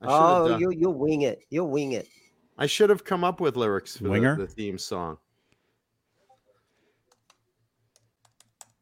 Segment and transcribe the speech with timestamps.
[0.00, 1.40] I should have Oh, done- you you'll wing it.
[1.50, 2.06] You'll wing it.
[2.56, 4.36] I should have come up with lyrics for the, Winger?
[4.36, 5.18] the theme song.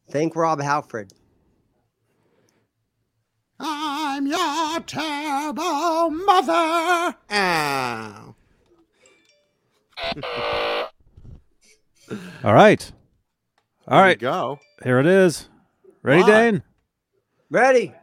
[0.09, 1.11] Thank Rob Halford.
[3.59, 7.15] I'm your terrible mother.
[7.31, 8.35] Ow.
[12.43, 12.91] All right.
[13.87, 14.19] All There right.
[14.19, 14.59] go.
[14.83, 15.49] Here it is.
[16.03, 16.27] Ready, What?
[16.27, 16.63] Dane?
[17.49, 17.93] Ready.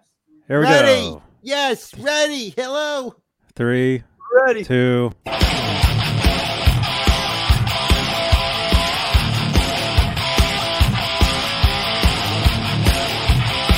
[0.49, 1.11] Here we Ready.
[1.11, 1.23] go.
[1.45, 2.55] Yes, ready.
[2.57, 3.17] Hello.
[3.55, 4.03] Three,
[4.47, 4.65] Ready.
[4.65, 5.13] two.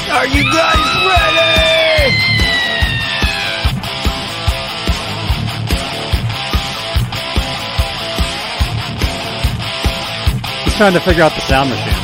[0.09, 2.17] Are you guys ready?
[10.65, 11.96] He's trying to figure out the sound machine.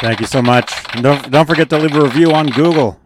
[0.00, 0.72] Thank you so much.
[0.94, 3.00] And don't don't forget to leave a review on Google.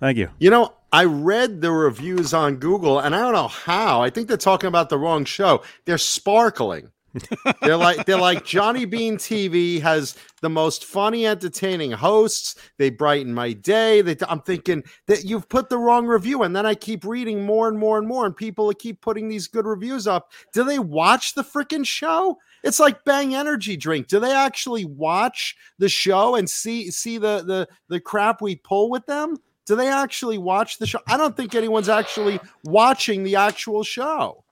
[0.00, 0.28] Thank you.
[0.38, 4.02] You know, I read the reviews on Google, and I don't know how.
[4.02, 5.62] I think they're talking about the wrong show.
[5.86, 6.90] They're sparkling.
[7.62, 12.56] they're like they're like Johnny Bean TV has the most funny, entertaining hosts.
[12.76, 14.02] They brighten my day.
[14.02, 17.68] They, I'm thinking that you've put the wrong review, and then I keep reading more
[17.68, 20.32] and more and more, and people keep putting these good reviews up.
[20.52, 22.36] Do they watch the freaking show?
[22.66, 24.08] It's like Bang Energy Drink.
[24.08, 28.90] Do they actually watch the show and see see the the the crap we pull
[28.90, 29.36] with them?
[29.66, 30.98] Do they actually watch the show?
[31.06, 34.42] I don't think anyone's actually watching the actual show.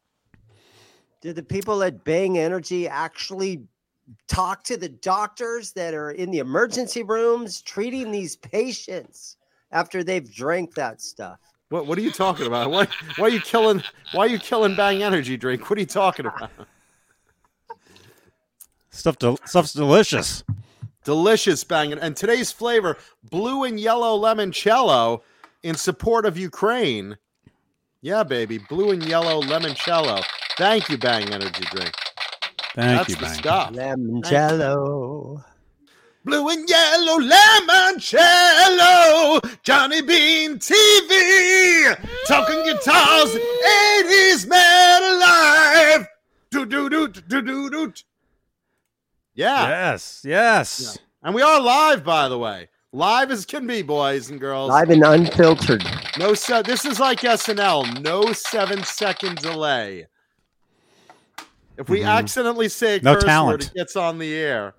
[1.23, 3.65] Did the people at Bang Energy actually
[4.29, 9.39] talk to the doctors that are in the emergency rooms treating these patients
[9.73, 11.41] after they've drank that stuff?
[11.71, 12.71] What what are you talking about?
[12.71, 12.87] Why
[13.17, 15.69] why are you killing why are you killing Bang Energy Drink?
[15.69, 16.53] What are you talking about?
[18.95, 20.45] Stuff del- stuff's delicious.
[21.05, 22.97] Delicious Bang and today's flavor
[23.29, 25.21] blue and yellow limoncello
[25.65, 27.19] in support of Ukraine.
[28.01, 30.23] Yeah, baby, blue and yellow limoncello.
[30.57, 31.93] Thank you, Bang Energy Drink.
[32.77, 33.35] Thank That's you, the Bang.
[33.35, 33.73] stuff.
[33.73, 35.45] Lemoncello.
[36.25, 41.97] Blue and yellow limoncello, Johnny Bean TV,
[42.29, 46.07] talking guitars, 80s man alive.
[46.51, 47.93] Do do do do do do.
[49.35, 49.69] Yeah.
[49.69, 50.99] Yes, yes.
[51.23, 54.71] and we are live, by the way, live as can be, boys and girls.
[54.71, 55.85] Live and unfiltered.
[56.19, 58.01] No, se- this is like SNL.
[58.03, 60.07] No seven second delay.
[61.77, 62.07] If we Mhm.
[62.09, 63.63] accidentally say a No curse talent.
[63.63, 64.75] word, it gets on the air.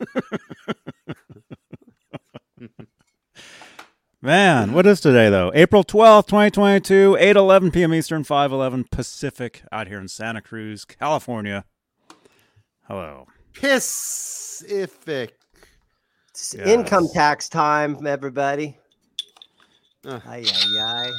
[4.20, 5.52] Man, what is today though?
[5.54, 7.92] April 12th, 2022, 8:11 p.m.
[7.92, 11.66] Eastern, 5:11 Pacific out here in Santa Cruz, California.
[12.88, 13.26] Hello.
[13.54, 15.38] Pacific.
[16.30, 16.66] It's Yes.
[16.66, 18.78] income tax time, everybody.
[20.04, 20.20] Uh.
[20.26, 21.10] Ay, ay, ay.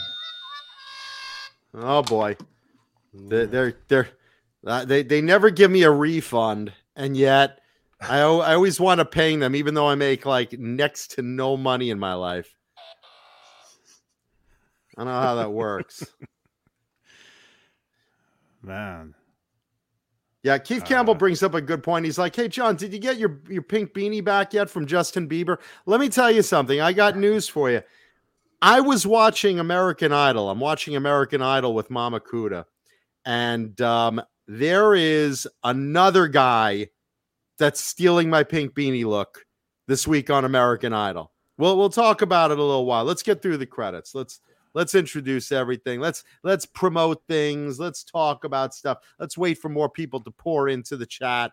[1.74, 2.38] Oh boy,
[3.14, 4.10] they're they're, they're
[4.66, 7.60] uh, they they never give me a refund, and yet
[8.02, 11.58] I I always want to pay them, even though I make like next to no
[11.58, 12.54] money in my life.
[14.98, 16.04] I don't know how that works.
[18.62, 19.14] Man.
[20.46, 22.06] Yeah, Keith Campbell Uh, brings up a good point.
[22.06, 25.28] He's like, "Hey, John, did you get your your pink beanie back yet from Justin
[25.28, 25.58] Bieber?"
[25.88, 26.80] Let me tell you something.
[26.80, 27.82] I got news for you.
[28.62, 30.52] I was watching American Idol.
[30.52, 32.66] I'm watching American Idol with Mama Kuda,
[33.26, 36.90] and um, there is another guy
[37.58, 39.48] that's stealing my pink beanie look
[39.88, 41.32] this week on American Idol.
[41.58, 43.04] Well, we'll talk about it a little while.
[43.04, 44.14] Let's get through the credits.
[44.14, 44.42] Let's
[44.76, 46.00] let's introduce everything.
[46.00, 47.80] Let's let's promote things.
[47.80, 49.00] Let's talk about stuff.
[49.18, 51.52] Let's wait for more people to pour into the chat.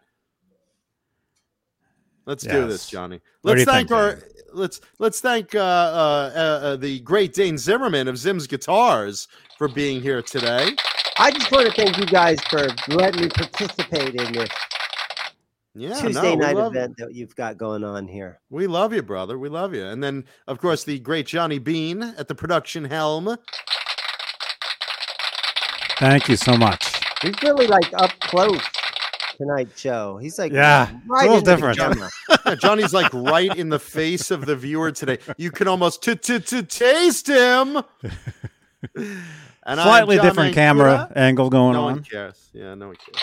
[2.27, 3.21] Let's do this, Johnny.
[3.42, 4.24] Let's thank think, our Dan?
[4.53, 9.27] let's let's thank uh, uh, uh, uh, the great Dane Zimmerman of Zim's Guitars
[9.59, 10.68] for being here today.
[11.18, 14.51] I just want to thank you guys for letting me participate in this
[15.74, 18.41] Yeah, Tuesday no, night love, event that you've got going on here.
[18.51, 19.39] we love you, brother.
[19.39, 19.86] We love you.
[19.86, 23.36] And then, of course, the great Johnny Bean at the production helm.
[25.98, 26.84] Thank you so much.
[27.22, 28.60] He's really like up close
[29.39, 30.19] tonight, Joe.
[30.21, 32.13] He's like Yeah, it's a little into the different.
[32.47, 35.18] Yeah, Johnny's like right in the face of the viewer today.
[35.39, 37.77] You can almost t- t- t- taste him.
[38.97, 39.25] And
[39.65, 40.54] I'm Slightly different Mancuda.
[40.54, 41.95] camera angle going No on.
[41.95, 42.51] one cares.
[42.53, 43.22] Yeah, no one cares.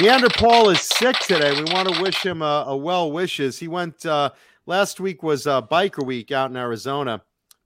[0.00, 1.52] Neander Paul is sick today.
[1.60, 3.58] We want to wish him a, a well wishes.
[3.58, 4.30] He went uh,
[4.66, 7.22] last week was uh, Biker Week out in Arizona,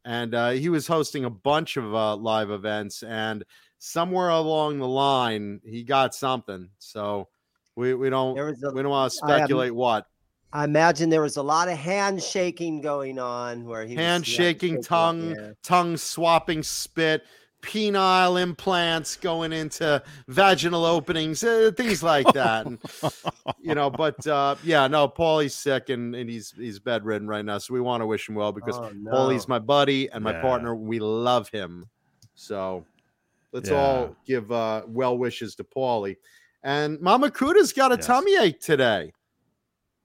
[0.07, 3.03] and uh, he was hosting a bunch of uh, live events.
[3.03, 3.45] And
[3.79, 6.71] somewhere along the line, he got something.
[6.79, 7.29] So
[7.77, 10.07] we, we don't a- we don't want to I am- speculate what
[10.55, 14.03] I imagine there was a lot of handshaking going on where he was-
[14.77, 15.51] yeah, tongue yeah.
[15.63, 17.25] tongue swapping, spit.
[17.63, 22.67] Penile implants going into vaginal openings, uh, things like that.
[22.67, 22.79] And,
[23.59, 27.59] you know, but uh, yeah, no, Paulie's sick and, and he's he's bedridden right now.
[27.59, 30.41] So we want to wish him well because Oh, Paulie's my buddy and my Yeah.
[30.43, 30.75] partner.
[30.75, 31.87] We love him.
[32.35, 32.85] So
[33.53, 33.77] let's Yeah.
[33.77, 36.17] all give uh, well wishes to Paulie.
[36.65, 38.07] And Mama Kuda's got a Yes.
[38.07, 39.13] tummy ache today.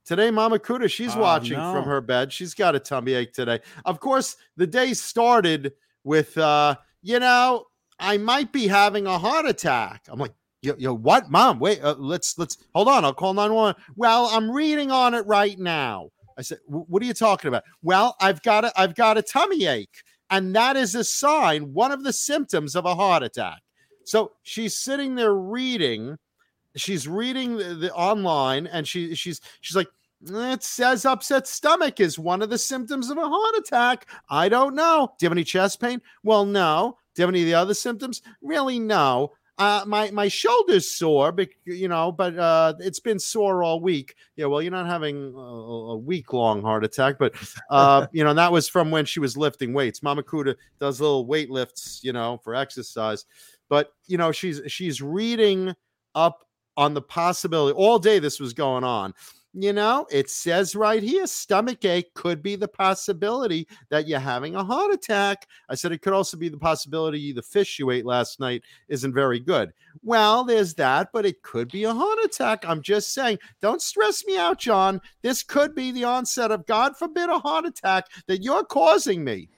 [0.05, 1.71] Today, Mama Kuda, she's Oh, watching no.
[1.71, 2.31] from her bed.
[2.31, 3.59] She's got a tummy ache today.
[3.83, 5.73] Of course, the day started
[6.05, 7.65] with, uh, you know,
[7.99, 10.03] I might be having a heart attack.
[10.09, 11.59] I'm like, yo, yo what, Mom?
[11.59, 13.05] Wait, uh, let's let's hold on.
[13.05, 13.81] I'll call 911.
[13.95, 16.09] Well, I'm reading on it right now.
[16.37, 17.63] I said, what are you talking about?
[17.81, 21.91] Well, I've got a I've got a tummy ache, and that is a sign, one
[21.91, 23.61] of the symptoms of a heart attack.
[24.05, 26.17] So she's sitting there reading.
[26.75, 29.89] She's reading the, the online, and she she's she's like,
[30.25, 34.07] it says upset stomach is one of the symptoms of a heart attack.
[34.29, 35.13] I don't know.
[35.17, 36.01] Do you have any chest pain?
[36.23, 36.97] Well, no.
[37.13, 38.21] Do you have any of the other symptoms?
[38.41, 39.33] Really, no.
[39.59, 44.13] Uh, my my shoulder's sore, but you know, but uh, it's been sore all week.
[44.35, 47.33] Yeah, well, you're not having a, a week long heart attack, but
[47.71, 50.03] uh, you know that was from when she was lifting weights.
[50.03, 53.25] Mama Kuda does little weight lifts, you know, for exercise.
[53.67, 55.73] But you know, she's she's reading
[56.13, 58.19] up on the possibility all day.
[58.19, 59.15] This was going on.
[59.59, 64.53] You know, it says right here, stomach ache could be the possibility that you're having
[64.53, 65.47] a heart attack.
[65.67, 69.15] I said it could also be the possibility the fish you ate last night isn't
[69.15, 69.73] very good.
[70.03, 72.65] Well, there's that, but it could be a heart attack.
[72.67, 75.01] I'm just saying, don't stress me out, John.
[75.23, 79.49] This could be the onset of, God forbid, a heart attack that you're causing me.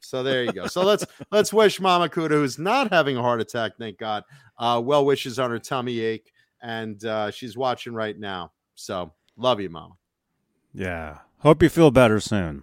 [0.00, 0.66] So there you go.
[0.66, 4.24] So let's let's wish Mama Kuda, who's not having a heart attack, thank God,
[4.58, 6.32] uh, well wishes on her tummy ache,
[6.62, 8.52] and uh, she's watching right now.
[8.74, 9.94] So love you, Mama.
[10.72, 11.18] Yeah.
[11.38, 12.62] Hope you feel better soon.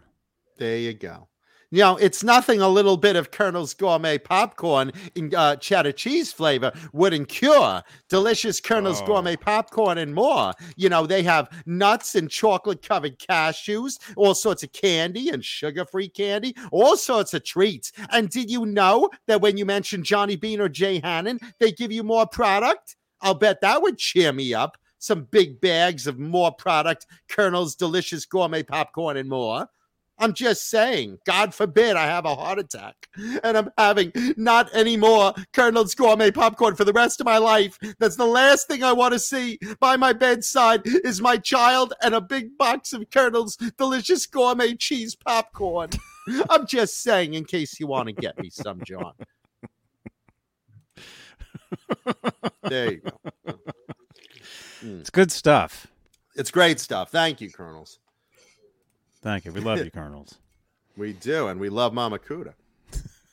[0.57, 1.27] There you go.
[1.69, 6.31] You know, it's nothing a little bit of Colonel's gourmet popcorn in uh, cheddar cheese
[6.31, 7.83] flavor wouldn't cure.
[8.07, 9.05] Delicious Colonel's Oh.
[9.05, 10.53] gourmet popcorn and more.
[10.77, 15.83] You know, they have nuts and chocolate covered cashews, all sorts of candy and sugar
[15.83, 17.91] free candy, all sorts of treats.
[18.11, 21.91] And did you know that when you mention Johnny Bean or Jay Hannon, they give
[21.91, 22.95] you more product?
[23.21, 24.77] I'll bet that would cheer me up.
[24.99, 29.67] Some big bags of more product, Colonel's delicious gourmet popcorn and more.
[30.19, 33.07] I'm just saying, God forbid I have a heart attack
[33.43, 37.77] and I'm having not any more Colonel's gourmet popcorn for the rest of my life.
[37.99, 42.15] That's the last thing I want to see by my bedside is my child and
[42.15, 45.89] a big box of Colonel's delicious gourmet cheese popcorn.
[46.49, 49.13] I'm just saying, in case you want to get me some, John.
[52.69, 53.55] There you go.
[54.81, 55.87] It's good stuff.
[56.35, 57.11] It's great stuff.
[57.11, 57.99] Thank you, Colonels.
[59.21, 59.51] Thank you.
[59.53, 60.35] We love you, Colonels.
[60.97, 62.53] We do, and we love Mama Kuda.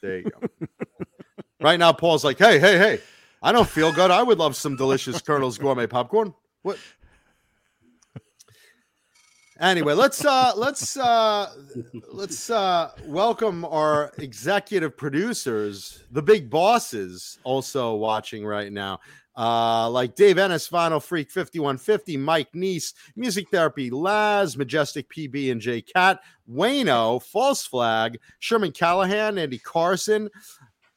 [0.03, 0.67] There you go.
[1.63, 3.01] right now, Paul's like, "Hey, hey, hey!
[3.43, 4.11] I don't feel good.
[4.11, 6.79] I would love some delicious Colonel's gourmet popcorn." What?
[9.61, 11.49] Anyway, let's uh let's uh
[12.13, 18.99] let's uh welcome our executive producers, the big bosses, also watching right now.
[19.37, 25.61] Uh, like Dave Ennis, Final Freak 5150, Mike Neese, Music Therapy, Laz, Majestic PB and
[25.61, 30.31] J Cat, Wayno, False Flag, Sherman Callahan, Andy Carson,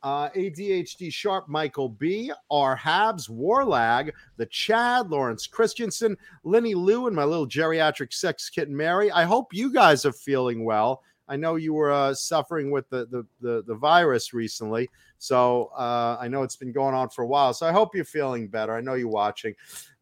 [0.04, 7.16] uh, ADHD Sharp, Michael B, R Habs, Warlag, the Chad, Lawrence Christensen, Lenny Lou, and
[7.16, 9.12] my little geriatric sex kitten Mary.
[9.12, 11.04] I hope you guys are feeling well.
[11.30, 16.18] I know you were uh, suffering with the, the the the virus recently, so uh,
[16.22, 17.54] I know it's been going on for a while.
[17.54, 18.74] So I hope you're feeling better.
[18.74, 19.54] I know you're watching.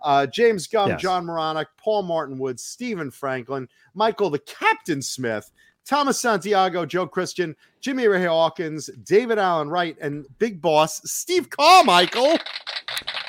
[0.02, 1.02] Uh, James Gum, Yes.
[1.02, 5.50] John Moronic, Paul Martin Woods, Stephen Franklin, Michael the Captain Smith,
[5.88, 12.38] Thomas Santiago, Joe Christian, Jimmy Ray Hawkins, David Allen Wright, and Big Boss Steve Carmichael.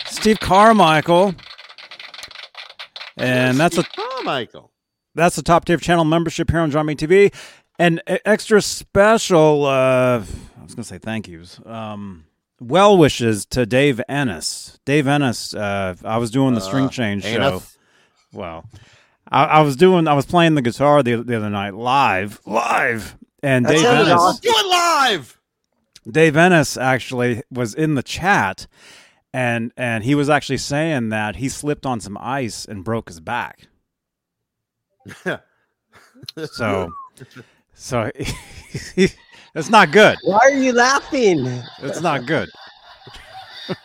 [0.07, 1.35] Steve Carmichael.
[3.19, 4.71] And that's a Carmichael.
[5.15, 7.33] that's the top tier channel membership here on John TV.
[7.79, 10.23] And extra special uh
[10.59, 11.61] I was gonna say thank yous.
[11.67, 12.25] Um
[12.61, 14.79] well wishes to Dave Ennis.
[14.85, 17.29] Dave Ennis, uh I was doing the string Uh, change show.
[17.41, 17.79] Aneth.
[19.31, 22.41] Well, I, I was doing I was playing the guitar the, the other night live.
[22.47, 23.17] Live.
[23.43, 24.41] And That Dave sounded Ennis awesome.
[24.43, 25.41] Do it live.
[26.11, 28.67] Dave Ennis actually was in the chat
[29.33, 33.21] and and he was actually saying that he slipped on some ice and broke his
[33.21, 33.69] back.
[36.53, 36.93] So,
[37.75, 38.11] so
[38.97, 40.19] it's not good.
[40.25, 41.47] Why are you laughing?
[41.83, 42.49] It's not good.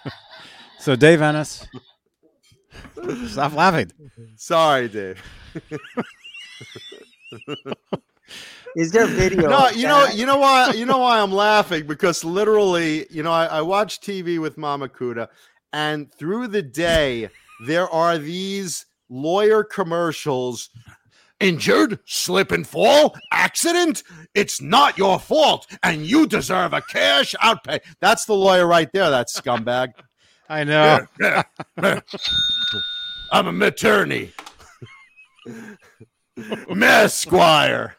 [0.80, 1.68] so, Dave Ennis,
[3.28, 3.92] stop laughing.
[4.36, 5.22] Sorry, Dave.
[8.76, 9.50] Is there video?
[9.50, 13.32] No, you know, you know why, you know why I'm laughing because literally, you know,
[13.32, 15.28] I, I watch TV with Mama Kuda,
[15.74, 17.30] and through the day
[17.66, 20.70] there are these lawyer commercials.
[21.42, 24.04] Injured, slip and fall, accident.
[24.36, 27.80] It's not your fault, and you deserve a cash outpay.
[28.00, 29.10] That's the lawyer right there.
[29.10, 29.94] That scumbag.
[30.48, 31.08] I know.
[33.32, 34.34] I'm a attorney.
[36.70, 37.96] Miss Squire.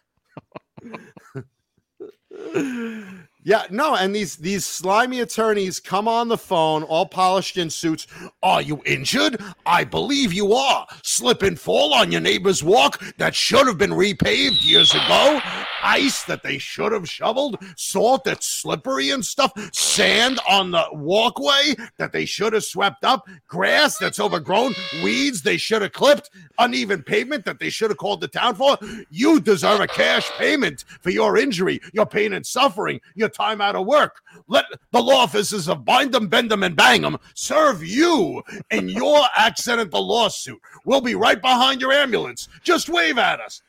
[3.45, 8.07] Yeah, no, and these these slimy attorneys come on the phone, all polished in suits.
[8.41, 9.43] Are you injured?
[9.67, 10.87] I believe you are.
[11.03, 15.41] Slip and fall on your neighbor's walk that should have been repaved years ago.
[15.83, 17.57] Ice that they should have shoveled.
[17.77, 19.51] Salt that's slippery and stuff.
[19.73, 23.27] Sand on the walkway that they should have swept up.
[23.49, 24.73] Grass that's overgrown.
[25.03, 26.31] Weeds they should have clipped.
[26.61, 28.79] Uneven pavement that they should have called the town for.
[29.11, 33.77] You deserve a cash payment for your injury, your pain and suffering, your time out
[33.77, 34.21] of work.
[34.49, 38.89] Let the law offices of Bind 'em, Bend 'em, and Bang 'em serve you in
[38.89, 40.61] your accidental lawsuit.
[40.85, 42.49] We'll be right behind your ambulance.
[42.63, 43.63] Just wave at us.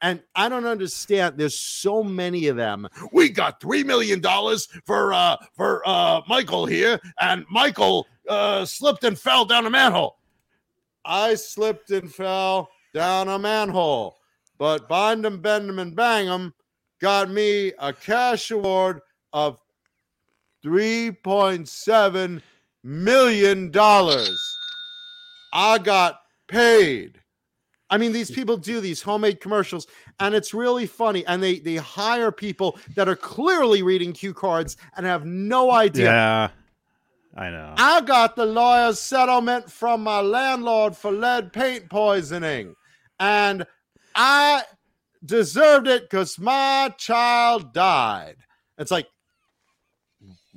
[0.00, 1.38] And I don't understand.
[1.38, 2.86] There's so many of them.
[3.12, 9.04] We got three million dollars for uh for uh Michael here, and Michael uh slipped
[9.04, 10.18] and fell down a manhole.
[11.06, 14.18] I slipped and fell down a manhole,
[14.58, 16.52] but bind 'em, bend 'em, and bang 'em
[17.00, 19.00] got me a cash award
[19.32, 19.58] of
[20.64, 22.42] $3.7
[22.82, 23.72] million.
[25.52, 27.20] I got paid.
[27.90, 29.86] I mean, these people do these homemade commercials,
[30.18, 31.24] and it's really funny.
[31.26, 36.06] And they they hire people that are clearly reading cue cards and have no idea.
[36.06, 36.48] Yeah,
[37.36, 37.74] I know.
[37.76, 42.74] I got the lawyer's settlement from my landlord for lead paint poisoning,
[43.20, 43.66] and
[44.16, 44.62] I
[45.24, 48.36] deserved it because my child died.
[48.78, 49.06] It's like,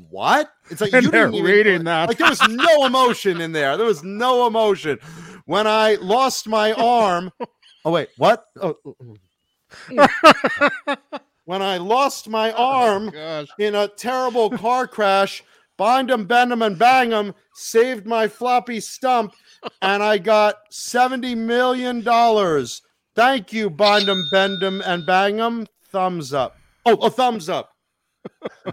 [0.10, 0.50] what?
[0.70, 2.10] It's like And you they're didn't even, reading that.
[2.10, 3.78] Like there was no emotion in there.
[3.78, 5.00] There was no emotion.
[5.46, 7.32] When I lost my arm.
[7.86, 8.44] Oh wait, what?
[8.60, 8.96] Oh, oh,
[9.96, 10.96] oh.
[11.46, 13.48] when I lost oh, my arm gosh.
[13.60, 15.42] in a terrible car crash.
[15.78, 17.36] Bind 'em, bend 'em, and bang bang 'em.
[17.54, 19.36] Saved my floppy stump,
[19.82, 22.82] and I got seventy million dollars.
[23.18, 25.66] Thank you, bind 'em, bend 'em, and bang 'em.
[25.92, 26.56] Thumbs up.
[26.86, 27.72] Oh, a thumbs up.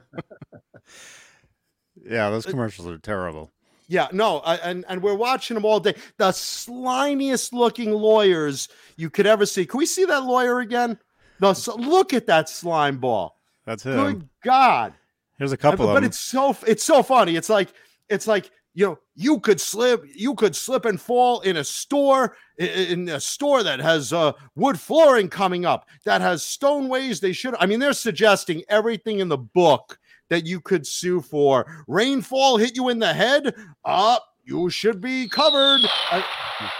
[2.07, 3.51] Yeah, those commercials are terrible.
[3.89, 5.95] Yeah, no, I, and and we're watching them all day.
[6.19, 9.65] The slimiest looking lawyers you could ever see.
[9.65, 10.99] Can we see that lawyer again?
[11.41, 13.41] No, look at that slime ball.
[13.65, 13.97] That's him.
[13.97, 14.93] Good God.
[15.39, 16.05] Here's a couple but of them.
[16.05, 17.37] it's so it's so funny.
[17.37, 17.73] It's like
[18.11, 22.37] it's like you know you could slip you could slip and fall in a store
[22.59, 27.33] in a store that has uh, wood flooring coming up that has stone ways they
[27.33, 27.55] should.
[27.59, 29.99] I mean, they're suggesting everything in the book
[30.31, 31.85] that you could sue for.
[31.87, 33.55] Rainfall hit you in the head.
[33.85, 35.81] Up, you should be covered.
[36.11, 36.25] I,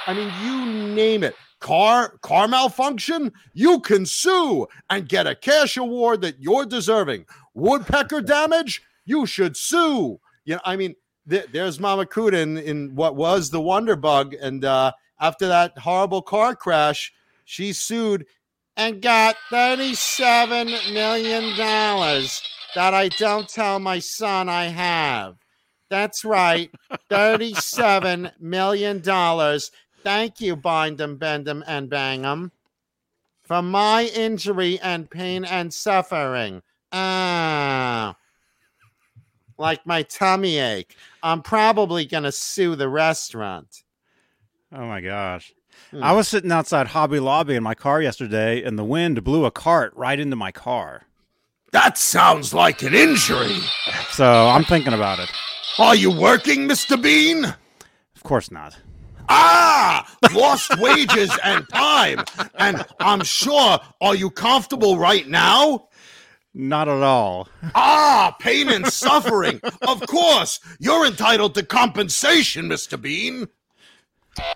[0.07, 1.35] I mean, you name it.
[1.61, 7.25] Car car malfunction, you can sue and get a cash award that you're deserving.
[7.55, 10.21] Woodpecker damage, you should sue.
[10.45, 10.95] You know, I mean,
[11.29, 15.79] th- there's Mama Kuda in, in what was the Wonder Bug, and uh, after that
[15.79, 17.13] horrible car crash,
[17.45, 18.27] she sued
[18.77, 22.43] and got thirty-seven million dollars
[22.75, 25.37] that I don't tell my son I have.
[25.91, 26.71] That's right,
[27.09, 29.71] thirty-seven million dollars.
[30.03, 32.53] Thank you, bind 'em, bend 'em, and bang 'em,
[33.43, 36.63] for my injury and pain and suffering.
[36.93, 38.17] Ah,
[39.59, 40.97] like my tummy ache.
[41.23, 43.83] I'm probably gonna sue the restaurant.
[44.73, 45.53] oh my gosh.
[45.91, 46.03] Hmm.
[46.03, 49.51] I was sitting outside Hobby Lobby in my car yesterday, and the wind blew a
[49.51, 51.03] cart right into my car.
[51.73, 53.59] That sounds like an injury.
[54.11, 55.31] So I'm thinking about it.
[55.79, 57.01] Are you working, Mr.
[57.01, 57.45] Bean?
[57.45, 58.77] Of course not.
[59.29, 62.25] Ah, lost wages and time.
[62.57, 65.89] And I'm sure, are you comfortable right now?
[66.55, 67.49] Not at all.
[67.75, 69.61] Ah, pain and suffering.
[69.83, 73.01] Of course, you're entitled to compensation, Mr.
[73.01, 73.49] Bean.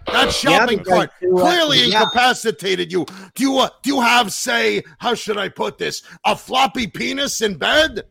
[0.07, 2.03] That shopping because cart you, uh, clearly yeah.
[2.03, 3.05] incapacitated you.
[3.35, 7.41] Do you uh, do you have, say, how should I put this, a floppy penis
[7.41, 8.03] in bed?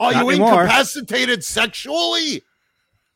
[0.00, 0.62] Are Not you anymore.
[0.62, 2.42] incapacitated sexually?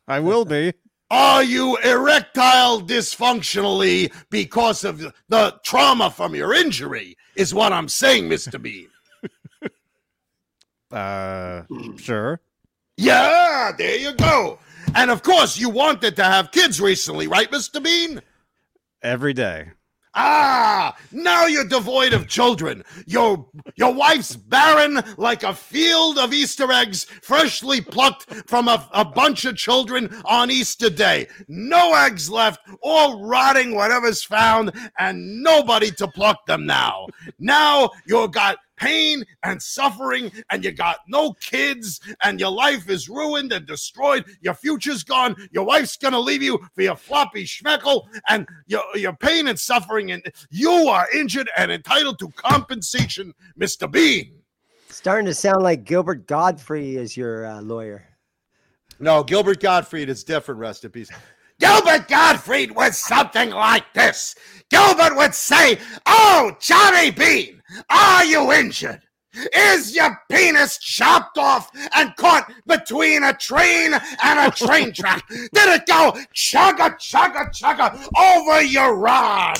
[0.08, 0.72] I will be.
[1.10, 7.16] Are you erectile dysfunctionally because of the trauma from your injury?
[7.36, 8.60] Is what I'm saying, Mr.
[8.60, 8.88] Bean.
[10.90, 11.62] Uh,
[11.96, 12.40] sure.
[12.96, 14.58] Yeah, there you go.
[14.94, 17.82] And of course, you wanted to have kids recently, right, Mr.
[17.82, 18.20] Bean?
[19.02, 19.70] Every day.
[20.12, 22.82] Ah, now you're devoid of children.
[23.06, 29.04] Your your wife's barren like a field of Easter eggs freshly plucked from a, a
[29.04, 31.28] bunch of children on Easter Day.
[31.46, 37.06] No eggs left, all rotting whatever's found, and nobody to pluck them now.
[37.38, 43.08] Now you've got pain and suffering, and you got no kids, and your life is
[43.08, 44.24] ruined and destroyed.
[44.40, 45.36] Your future's gone.
[45.52, 50.12] Your wife's gonna leave you for your floppy schmeckle, and your, your pain and suffering,
[50.12, 53.90] and you are injured and entitled to compensation, Mr.
[53.90, 54.40] Bean.
[54.88, 58.06] Starting to sound like Gilbert Gottfried is your uh, lawyer.
[58.98, 61.10] No, Gilbert Gottfried is different, rest in peace.
[61.60, 64.34] Gilbert Gottfried was something like this.
[64.70, 69.02] Gilbert would say, Oh, Johnny Bean, are you injured?
[69.54, 75.22] Is your penis chopped off and caught between a train and a train track?
[75.28, 79.58] Did it go chugga, chugga, chugga over your rod?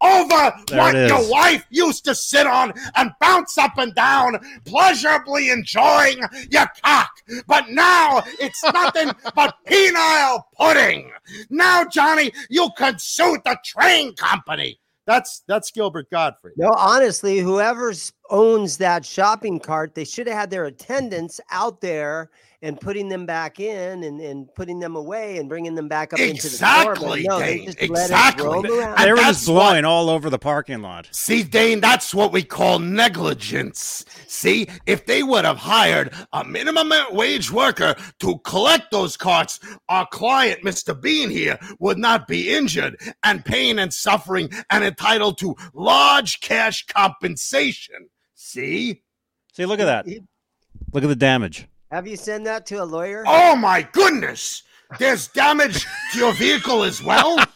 [0.00, 5.50] Over There what your wife used to sit on and bounce up and down, pleasurably
[5.50, 6.18] enjoying
[6.50, 7.10] your cock.
[7.46, 11.10] But now it's nothing but penile pudding.
[11.48, 14.80] Now, Johnny, you could sue the train company.
[15.04, 16.54] That's that's Gilbert Gottfried.
[16.56, 21.80] No, honestly, whoever s- owns that shopping cart, they should have had their attendants out
[21.80, 22.30] there
[22.62, 26.20] and putting them back in and, and putting them away and bringing them back up
[26.20, 26.94] into the store.
[26.94, 28.46] But Exactly, no, they Dane, just let it exactly.
[28.46, 28.98] roam around.
[28.98, 31.08] They were just blowing all over the parking lot.
[31.10, 34.04] See, Dane, that's what we call negligence.
[34.28, 39.58] See, if they would have hired a minimum wage worker to collect those carts,
[39.88, 40.98] our client, Mr.
[40.98, 46.86] Bean here, would not be injured and pain and suffering and entitled to large cash
[46.86, 48.08] compensation.
[48.44, 49.02] See?
[49.52, 50.06] See, look at that.
[50.92, 51.68] Look at the damage.
[51.92, 53.22] Have you sent that to a lawyer?
[53.26, 54.64] Oh my goodness!
[54.98, 57.38] There's damage to your vehicle as well?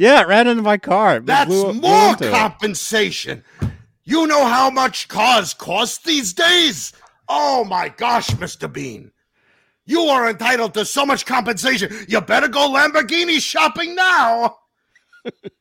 [0.00, 1.16] Yeah, it ran into my car.
[1.16, 2.30] It That's blew- blew more it.
[2.30, 3.42] compensation.
[4.04, 6.92] You know how much cars cost these days?
[7.28, 8.72] Oh my gosh, Mr.
[8.72, 9.10] Bean.
[9.86, 11.92] You are entitled to so much compensation.
[12.06, 14.58] You better go Lamborghini shopping now.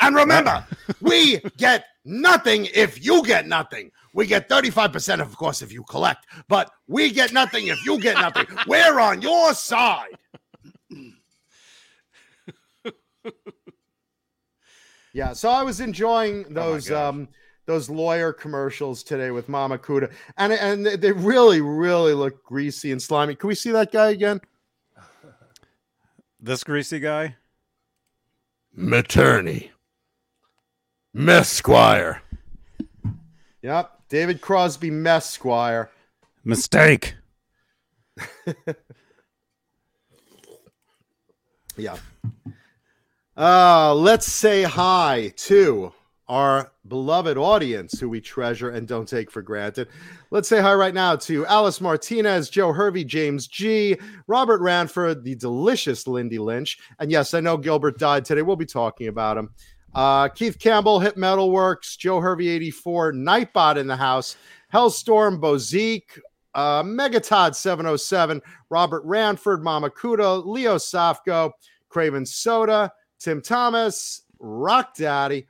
[0.00, 0.64] and remember,
[1.00, 3.90] we get nothing if you get nothing.
[4.14, 8.16] We get 35%, of course, if you collect, but we get nothing if you get
[8.16, 8.46] nothing.
[8.66, 10.16] We're on your side.
[15.12, 17.08] Yeah, so I was enjoying those gosh.
[17.08, 17.28] um
[17.66, 22.92] those lawyer commercials today with Mama Kuda, and and they- they really really look greasy
[22.92, 23.34] and slimy.
[23.34, 24.40] Can we see that guy again?
[26.40, 27.36] This greasy guy.
[28.72, 29.72] Maternity,
[31.14, 32.22] Mesquire.
[33.62, 35.90] Yep, David Crosby Mess Squire.
[36.44, 37.14] Mistake.
[41.78, 41.96] Yeah.
[43.36, 45.92] Uh, let's say hi to
[46.26, 49.88] our beloved audience who we treasure and don't take for granted.
[50.32, 55.36] Let's say hi right now to Alice Martinez, Joe Hervey, James G, Robert Ranford, the
[55.36, 56.78] delicious Lindy Lynch.
[56.98, 58.42] And yes, I know Gilbert died today.
[58.42, 59.50] We'll be talking about him.
[59.94, 64.36] Uh, Keith Campbell, Hit Metalworks, Joe Hervey 84, Nightbot in the house,
[64.72, 66.18] Hellstorm, Bozique,
[66.54, 71.52] uh, Megatod 707, Robert Ranford, Mama Kuda, Leo Safko,
[71.88, 75.46] Craven Soda, Tim Thomas, Rock Daddy,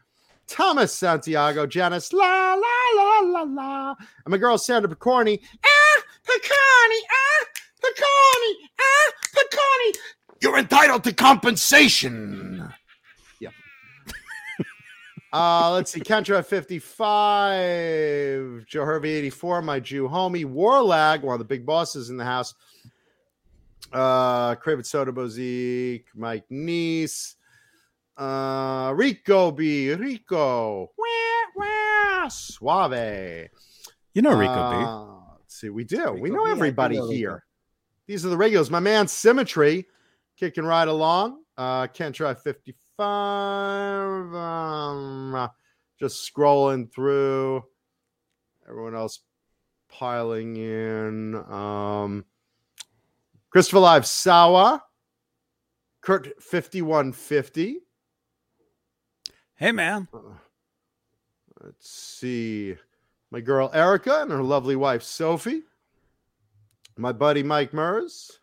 [0.47, 7.01] Thomas Santiago, Janice, la la la la la, and my girl Sandra Picorni, ah, Picorni,
[7.11, 7.45] ah,
[7.85, 9.99] Picorni, ah, Picorni.
[10.41, 12.73] You're entitled to compensation.
[15.33, 16.01] Uh, let's see.
[16.01, 22.17] Kendra 55, Joe Hervey 84, my Jew homie, Warlag, one of the big bosses in
[22.17, 22.55] the house.
[23.93, 27.37] Uh, Craven Soda Bozique, Mike Nice,
[28.17, 31.07] uh, Rico B, Rico, wah,
[31.57, 33.49] wah, Suave.
[34.15, 34.77] You know Rico uh, B.
[35.39, 35.69] Let's see.
[35.69, 35.97] We do.
[35.97, 37.45] Rico we know B, everybody know here.
[38.07, 38.71] These are the regulars.
[38.71, 39.87] My man Symmetry
[40.37, 41.43] kicking right along.
[41.57, 44.35] Uh, Kentra 54 five.
[44.35, 45.51] Um,
[45.99, 47.65] just scrolling through.
[48.69, 49.21] Everyone else
[49.89, 51.37] piling in.
[51.51, 52.27] Um,
[53.51, 54.83] Christopher Live Sawa.
[56.03, 57.79] Kurt 5150.
[59.55, 60.09] Hey, man.
[60.13, 60.19] Uh,
[61.63, 62.75] let's see.
[63.31, 65.63] My girl Erica and her lovely wife Sophie.
[66.97, 68.41] My buddy Mike Mers.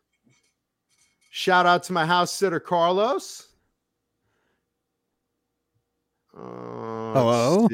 [1.32, 3.55] Shout out to my house sitter Carlos.
[6.38, 7.67] Uh, Hello?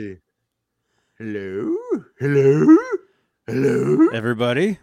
[1.18, 1.76] Hello?
[2.20, 2.78] Hello?
[3.48, 4.10] Hello?
[4.14, 4.78] Everybody.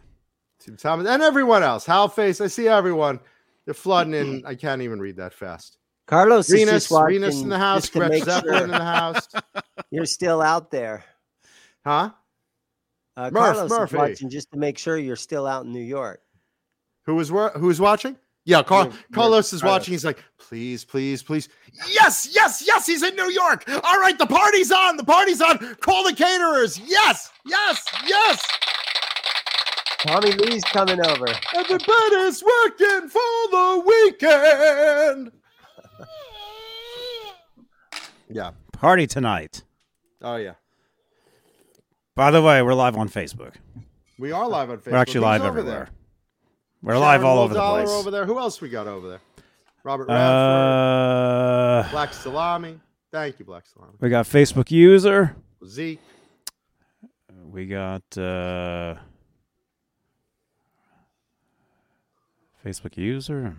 [0.59, 1.87] Tim Thomas and everyone else.
[1.87, 2.41] Hal Face.
[2.41, 3.21] I see everyone.
[3.65, 4.43] They're flooding in.
[4.47, 5.79] I can't even read that fast.
[6.09, 7.83] Carlos is Venus, just watching Venus in the house.
[7.83, 9.29] just to Greg make Zeppelin in the house.
[9.91, 11.05] you're still out there.
[11.85, 12.11] Huh?
[13.17, 13.95] Uh, Murph, Carlos Murphy.
[13.95, 16.21] is watching just to make sure you're still out in New York.
[17.05, 18.17] Who was wor- who was watching?
[18.49, 19.81] Yeah, Car- You're- you're Carlos is Carlos.
[19.81, 19.93] watching.
[19.93, 21.51] He's like, please, please, please.
[21.91, 22.87] Yes, yes, yes.
[22.87, 23.63] He's in New York.
[23.69, 24.97] All right, the party's on.
[24.97, 25.59] The party's on.
[25.83, 26.79] Call the caterers.
[26.79, 28.47] Yes, yes, yes.
[30.07, 31.27] Tommy Lee's coming over.
[31.55, 35.33] Everybody's working for the weekend.
[38.31, 38.53] yeah.
[38.73, 39.63] Party tonight.
[40.23, 40.55] Oh yeah.
[42.15, 43.57] By the way, we're live on Facebook.
[44.19, 44.93] We are live on Facebook.
[44.93, 45.75] We're actually Who's live over everywhere.
[45.85, 45.89] there?
[46.83, 47.89] We're live all over the place.
[47.91, 48.25] Over there.
[48.27, 49.21] Who else we got over there?
[49.85, 52.79] Robert Radford, Uh, Black Salami.
[53.11, 53.93] Thank you, Black Salami.
[54.01, 55.35] we got Facebook user.
[55.67, 56.01] Zeke.
[57.51, 58.97] We got uh,
[62.65, 63.57] Facebook user.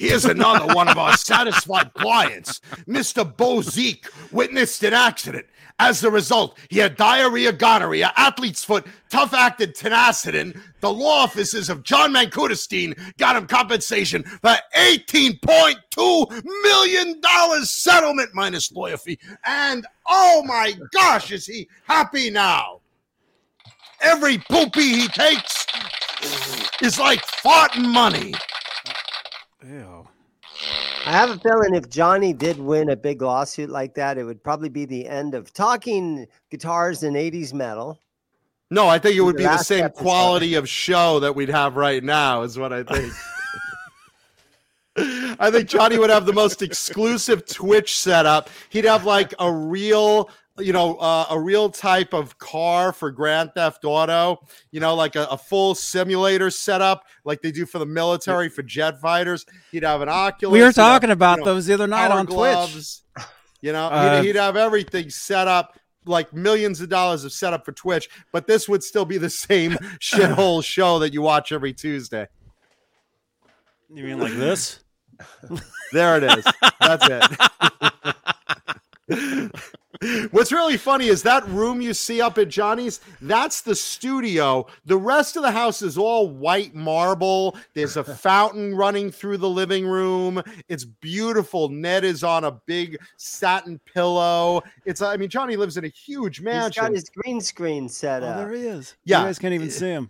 [0.00, 2.62] Here's another one of our satisfied clients.
[2.88, 3.22] Mr.
[3.36, 5.44] Bozique witnessed an accident.
[5.78, 10.54] As a result, he had diarrhea, gonorrhea, athlete's foot, tough acted tenacity.
[10.80, 18.96] The law offices of John Mankutestein got him compensation for $18.2 million settlement minus lawyer
[18.96, 19.18] fee.
[19.44, 22.80] And oh my gosh, is he happy now?
[24.00, 25.66] Every poopy he takes
[26.80, 28.32] is like farting money.
[29.66, 30.08] Ew.
[31.06, 34.42] I have a feeling if Johnny did win a big lawsuit like that, it would
[34.42, 37.98] probably be the end of talking guitars and 80s metal.
[38.70, 40.02] No, I think it would be the same episode.
[40.02, 43.12] quality of show that we'd have right now, is what I think.
[45.40, 48.50] I think Johnny would have the most exclusive Twitch setup.
[48.68, 53.52] He'd have like a real, you know, uh, a real type of car for Grand
[53.54, 57.86] Theft Auto, you know, like a, a full simulator setup, like they do for the
[57.86, 59.44] military for jet fighters.
[59.72, 60.52] He'd have an Oculus.
[60.52, 63.00] We were he'd have, talking about you know, those the other night power on Twitch.
[63.62, 67.64] You know, Uh, he'd, he'd have everything set up, like millions of dollars of setup
[67.64, 71.72] for Twitch, but this would still be the same shithole show that you watch every
[71.72, 72.26] Tuesday.
[73.92, 74.80] You mean like this?
[75.92, 76.44] There it is.
[76.80, 77.04] That's
[79.10, 79.52] it.
[80.30, 84.66] What's really funny is that room you see up at Johnny's, that's the studio.
[84.86, 87.56] The rest of the house is all white marble.
[87.74, 90.42] There's a fountain running through the living room.
[90.68, 91.68] It's beautiful.
[91.68, 94.62] Ned is on a big satin pillow.
[94.86, 96.82] It's I mean Johnny lives in a huge He's mansion.
[96.82, 98.36] got his green screen set Oh, up.
[98.38, 98.94] there he is.
[99.04, 99.20] Yeah.
[99.20, 100.08] You guys can't even see him.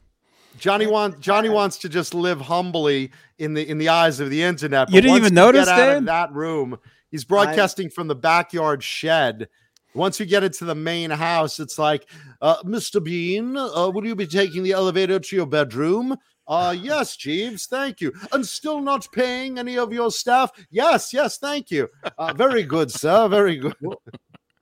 [0.59, 4.43] Johnny wants Johnny wants to just live humbly in the in the eyes of the
[4.43, 4.89] internet.
[4.91, 6.79] You didn't once even notice, get out of that room.
[7.11, 9.49] He's broadcasting from the backyard shed.
[9.95, 12.09] Once you get into the main house, it's like,
[12.41, 13.03] uh, Mr.
[13.03, 16.17] Bean, uh, will you be taking the elevator to your bedroom?
[16.47, 18.13] Uh, yes, Jeeves, thank you.
[18.33, 20.51] And still not paying any of your staff?
[20.71, 21.89] Yes, yes, thank you.
[22.19, 23.29] Uh, very good, sir.
[23.29, 23.75] Very good.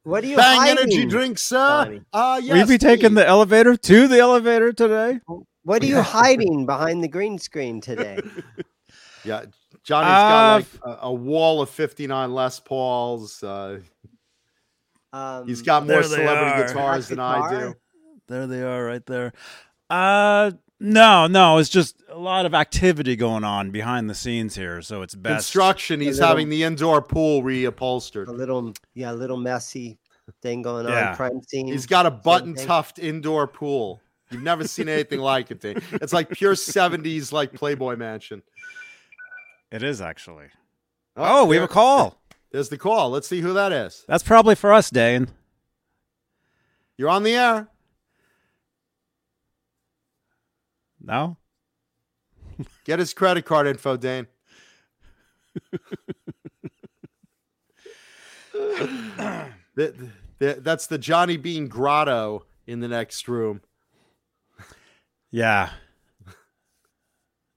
[0.05, 0.79] What are you Bang hiding?
[0.79, 1.85] energy drink, sir.
[1.85, 2.01] Johnny?
[2.15, 2.53] Uh, yes.
[2.53, 5.21] Will you be taking the elevator to the elevator today?
[5.65, 8.19] What are you hiding behind the green screen today?
[9.25, 9.45] Yeah,
[9.83, 13.43] Johnny's got Uh, like a, a wall of 59 Les Pauls.
[13.43, 13.81] Uh,
[15.13, 16.67] Um, he's got more celebrity are.
[16.67, 17.75] guitars than I do.
[18.29, 19.33] There they are, right there.
[19.89, 24.83] Uh, no, no, it's just a lot of activity going on behind the scenes here,
[24.83, 25.35] so it's best.
[25.47, 26.01] Construction.
[26.01, 28.29] He's little- having the indoor pool reupholstered.
[28.29, 29.99] a little, yeah, a little messy
[30.43, 30.93] thing going on.
[30.93, 31.17] Yeah.
[31.17, 31.67] Crime scene.
[31.67, 32.67] He's got a button thing.
[32.67, 34.01] tuft indoor pool.
[34.31, 35.61] You've never seen anything like it.
[35.61, 35.83] Dave.
[36.03, 38.43] It's like pure 70s, like Playboy Mansion.
[39.73, 40.49] It is actually.
[41.17, 42.18] Oh, we have a call.
[42.51, 43.11] There's the call.
[43.11, 44.05] Let's see who that is.
[44.09, 45.29] That's probably for us, Dane.
[46.97, 47.69] You're on the air.
[51.01, 51.37] No?
[52.85, 54.27] Get his credit card info, Dane.
[59.75, 59.95] That-
[60.39, 63.63] that- that's the Johnny Bean Grotto in the next room.
[65.31, 65.71] Yeah.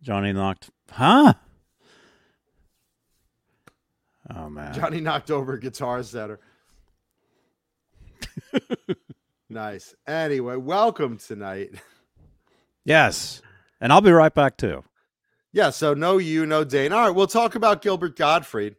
[0.01, 0.69] Johnny knocked.
[0.91, 1.33] Huh?
[4.29, 4.73] Oh, man.
[4.73, 6.39] Johnny knocked over a guitar setter.
[9.49, 9.95] nice.
[10.07, 11.71] Anyway, welcome tonight.
[12.85, 13.41] Yes.
[13.79, 14.83] And I'll be right back, too.
[15.53, 16.93] Yeah, so no you, no Dane.
[16.93, 18.75] All right, we'll talk about Gilbert Gottfried.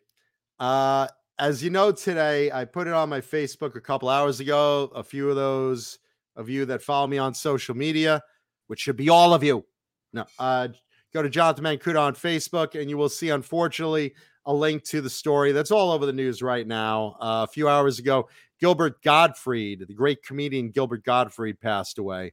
[0.59, 1.07] Uh,
[1.38, 4.90] as you know, today I put it on my Facebook a couple hours ago.
[4.94, 5.98] A few of those
[6.35, 8.22] of you that follow me on social media,
[8.68, 9.66] which should be all of you.
[10.14, 10.68] No, uh,
[11.12, 14.14] go to Jonathan Mancuda on Facebook, and you will see, unfortunately,
[14.46, 17.16] a link to the story that's all over the news right now.
[17.20, 18.28] Uh, a few hours ago,
[18.61, 22.33] Gilbert Gottfried, the great comedian Gilbert Gottfried, passed away.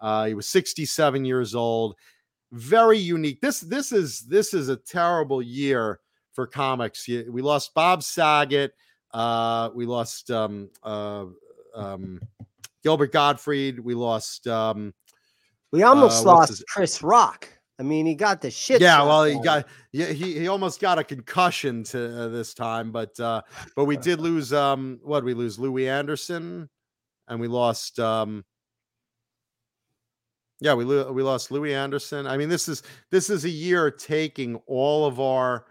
[0.00, 1.96] Uh, he was 67 years old.
[2.52, 3.40] Very unique.
[3.40, 6.00] This this is this is a terrible year
[6.32, 7.06] for comics.
[7.06, 8.72] We lost Bob Saget.
[9.12, 11.26] Uh, we lost um, uh,
[11.74, 12.20] um,
[12.82, 13.78] Gilbert Gottfried.
[13.80, 14.46] We lost.
[14.46, 14.94] Um,
[15.72, 17.48] we almost uh, lost Chris Rock.
[17.78, 18.80] I mean, he got the shit.
[18.80, 22.90] Yeah, well, he got yeah, he he almost got a concussion to uh, this time,
[22.90, 23.42] but uh,
[23.76, 26.68] but we did lose um what we lose Louie Anderson,
[27.28, 28.44] and we lost um
[30.60, 32.26] yeah we lo- we lost Louie Anderson.
[32.26, 35.66] I mean, this is this is a year taking all of our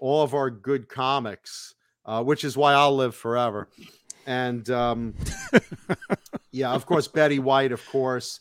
[0.00, 1.74] all of our good comics,
[2.06, 3.68] uh, which is why I'll live forever.
[4.26, 5.14] And um,
[6.52, 8.40] yeah, of course, Betty White, of course.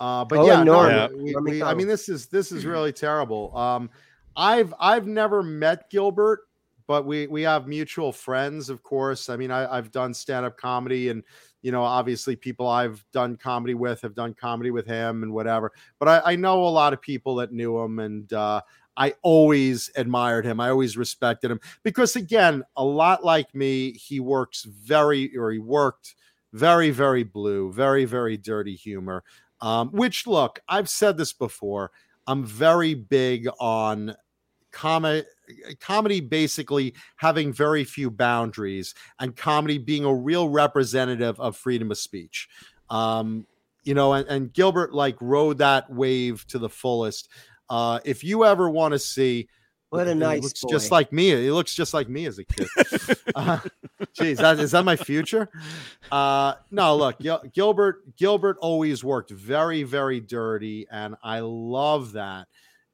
[0.00, 1.08] Uh, but oh, yeah, no, yeah.
[1.08, 3.56] We, we, I mean, this is this is really terrible.
[3.56, 3.90] Um,
[4.34, 6.40] I've I've never met Gilbert,
[6.86, 9.28] but we we have mutual friends, of course.
[9.28, 11.22] I mean, I, I've done stand up comedy, and
[11.60, 15.72] you know, obviously, people I've done comedy with have done comedy with him and whatever.
[15.98, 18.62] But I, I know a lot of people that knew him, and uh,
[18.96, 20.60] I always admired him.
[20.60, 25.58] I always respected him because, again, a lot like me, he works very, or he
[25.58, 26.14] worked
[26.52, 29.22] very, very blue, very, very dirty humor.
[29.60, 31.90] Um, which look, I've said this before.
[32.26, 34.14] I'm very big on
[34.72, 35.26] comedy
[35.80, 41.98] comedy basically having very few boundaries and comedy being a real representative of freedom of
[41.98, 42.48] speech
[42.88, 43.44] um,
[43.82, 47.28] you know and, and, gilbert like rode that wave to the fullest
[47.68, 49.48] uh, if you ever want to see
[49.90, 50.70] what a nice looks boy.
[50.70, 51.30] just like me.
[51.30, 52.68] He looks just like me as a kid.
[53.34, 53.58] uh,
[54.12, 55.48] geez, that, is that my future?
[56.10, 58.16] Uh, no, look, Gil- Gilbert.
[58.16, 62.46] Gilbert always worked very, very dirty, and I love that.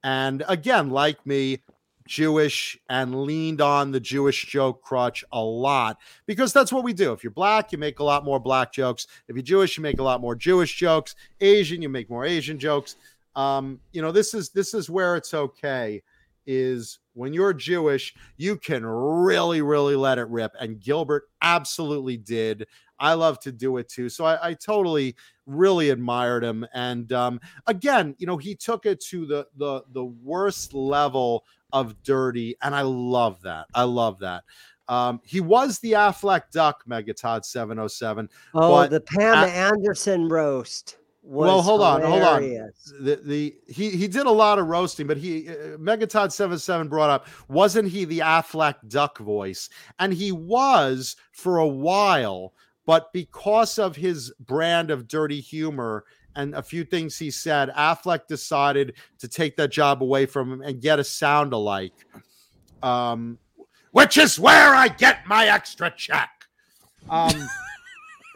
[0.02, 1.62] And again, like me,
[2.06, 7.12] Jewish and leaned on the Jewish joke crutch a lot because that's what we do.
[7.12, 9.06] If you're black, you make a lot more black jokes.
[9.28, 11.14] If you're Jewish, you make a lot more Jewish jokes.
[11.40, 12.96] Asian, you make more Asian jokes.
[13.34, 16.02] Um, you know, this is this is where it's okay
[16.46, 20.52] is when you're Jewish, you can really, really let it rip.
[20.60, 22.66] And Gilbert absolutely did.
[22.98, 24.08] I love to do it too.
[24.08, 26.66] So I, I totally, really admired him.
[26.74, 32.02] And um, again, you know, he took it to the the the worst level of
[32.02, 33.66] dirty, and I love that.
[33.74, 34.44] I love that.
[34.88, 38.28] Um, he was the Aflac Duck, Megatod 707.
[38.54, 42.42] Oh, the Pam Anderson roast well hold on hold on.
[43.00, 47.10] the, the he he did a lot of roasting but he uh, megatod 77 brought
[47.10, 49.68] up wasn't he the Aflac duck voice?
[49.98, 52.52] And he was for a while
[52.86, 56.04] but because of his brand of dirty humor
[56.36, 60.62] and a few things he said Aflac decided to take that job away from him
[60.62, 62.06] and get a sound alike
[62.84, 63.36] um
[63.90, 66.30] which is where i get my extra check.
[67.10, 67.32] Um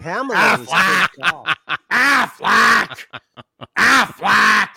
[0.01, 0.59] Pamela.
[0.59, 1.47] Aflac.
[1.93, 3.07] Aflac.
[3.79, 4.69] Aflac.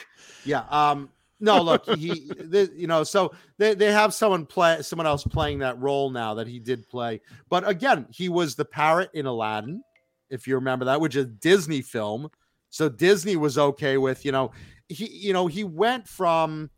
[0.46, 0.66] Yeah.
[0.70, 1.10] Um.
[1.40, 5.60] No, look, he, they, you know, so they, they have someone play, someone else playing
[5.60, 7.20] that role now that he did play.
[7.50, 9.84] But again, he was the parrot in Aladdin,
[10.30, 12.30] if you remember that, which is a Disney film.
[12.70, 14.52] So Disney was okay with, you know,
[14.88, 16.70] he, you know, he went from,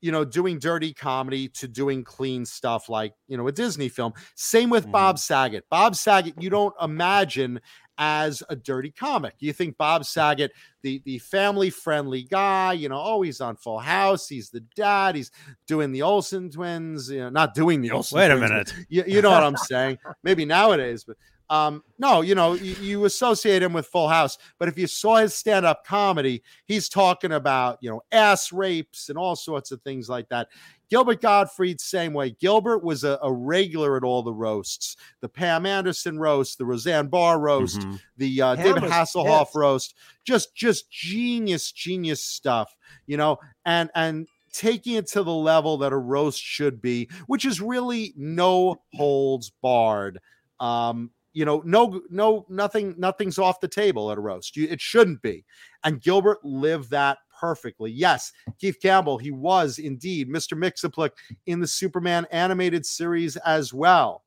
[0.00, 4.12] you know, doing dirty comedy to doing clean stuff like, you know, a Disney film.
[4.36, 4.92] Same with mm-hmm.
[4.92, 5.64] Bob Saget.
[5.68, 7.60] Bob Saget, you don't imagine
[8.04, 9.34] as a dirty comic.
[9.38, 10.50] You think Bob Saget,
[10.82, 15.14] the the family friendly guy, you know, oh, he's on Full House, he's the dad,
[15.14, 15.30] he's
[15.68, 18.18] doing the Olsen twins, you know, not doing the Olsen.
[18.18, 19.98] Wait twins, a minute, you, you know what I'm saying?
[20.24, 21.16] Maybe nowadays, but
[21.48, 25.16] um, no, you know, you, you, associate him with Full House, but if you saw
[25.16, 29.82] his stand up comedy, he's talking about, you know, ass rapes and all sorts of
[29.82, 30.48] things like that.
[30.92, 32.36] Gilbert Gottfried, same way.
[32.38, 37.06] Gilbert was a, a, regular at all the roasts the Pam Anderson roast, the Roseanne
[37.06, 37.96] Barr roast, mm-hmm.
[38.18, 39.94] the uh, David Hasselhoff roast.
[40.24, 42.76] Just, just genius, genius stuff,
[43.06, 47.46] you know, and, and, taking it to the level that a roast should be, which
[47.46, 50.20] is really no holds barred.
[50.60, 54.54] Um, you know, no, no, nothing, nothing's off the table at a roast.
[54.54, 55.46] You, it shouldn't be.
[55.84, 57.90] And Gilbert lived that perfectly.
[57.90, 60.56] Yes, Keith Campbell, he was indeed Mr.
[60.56, 61.10] Mxyzptlk
[61.46, 64.22] in the Superman animated series as well.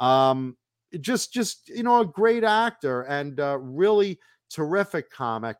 [0.00, 0.56] Um,
[1.00, 4.18] just, just you know, a great actor and really
[4.50, 5.58] terrific comic.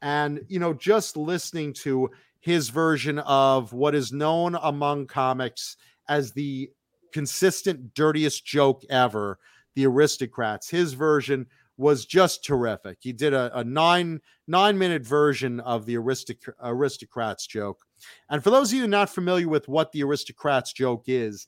[0.00, 2.10] And you know, just listening to
[2.40, 5.76] his version of what is known among comics
[6.08, 6.70] as the
[7.12, 9.38] consistent dirtiest joke ever,
[9.74, 10.70] the aristocrats.
[10.70, 12.98] His version was just terrific.
[13.00, 17.84] He did a, a nine nine minute version of the aristoc- aristocrats joke.
[18.30, 21.46] And for those of you not familiar with what the aristocrats joke is,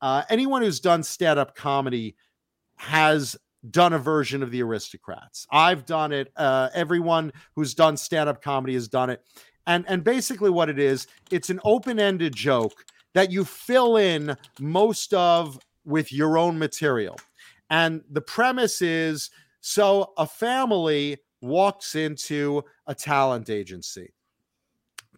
[0.00, 2.16] uh, anyone who's done stand up comedy
[2.76, 3.36] has
[3.70, 5.46] done a version of the aristocrats.
[5.50, 6.32] I've done it.
[6.36, 9.22] Uh, everyone who's done stand up comedy has done it.
[9.66, 12.84] And, and basically, what it is, it's an open ended joke
[13.14, 17.18] that you fill in most of with your own material.
[17.70, 19.30] And the premise is
[19.68, 24.14] so a family walks into a talent agency.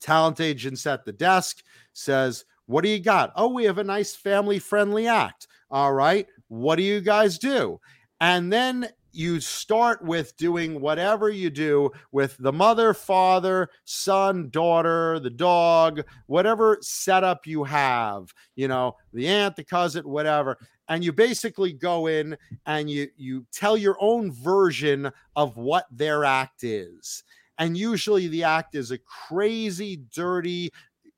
[0.00, 3.30] Talent agent's at the desk, says, What do you got?
[3.36, 5.48] Oh, we have a nice family friendly act.
[5.70, 6.26] All right.
[6.48, 7.78] What do you guys do?
[8.22, 15.20] And then you start with doing whatever you do with the mother, father, son, daughter,
[15.20, 20.56] the dog, whatever setup you have, you know, the aunt, the cousin, whatever
[20.88, 26.24] and you basically go in and you you tell your own version of what their
[26.24, 27.24] act is.
[27.58, 30.70] And usually the act is a crazy dirty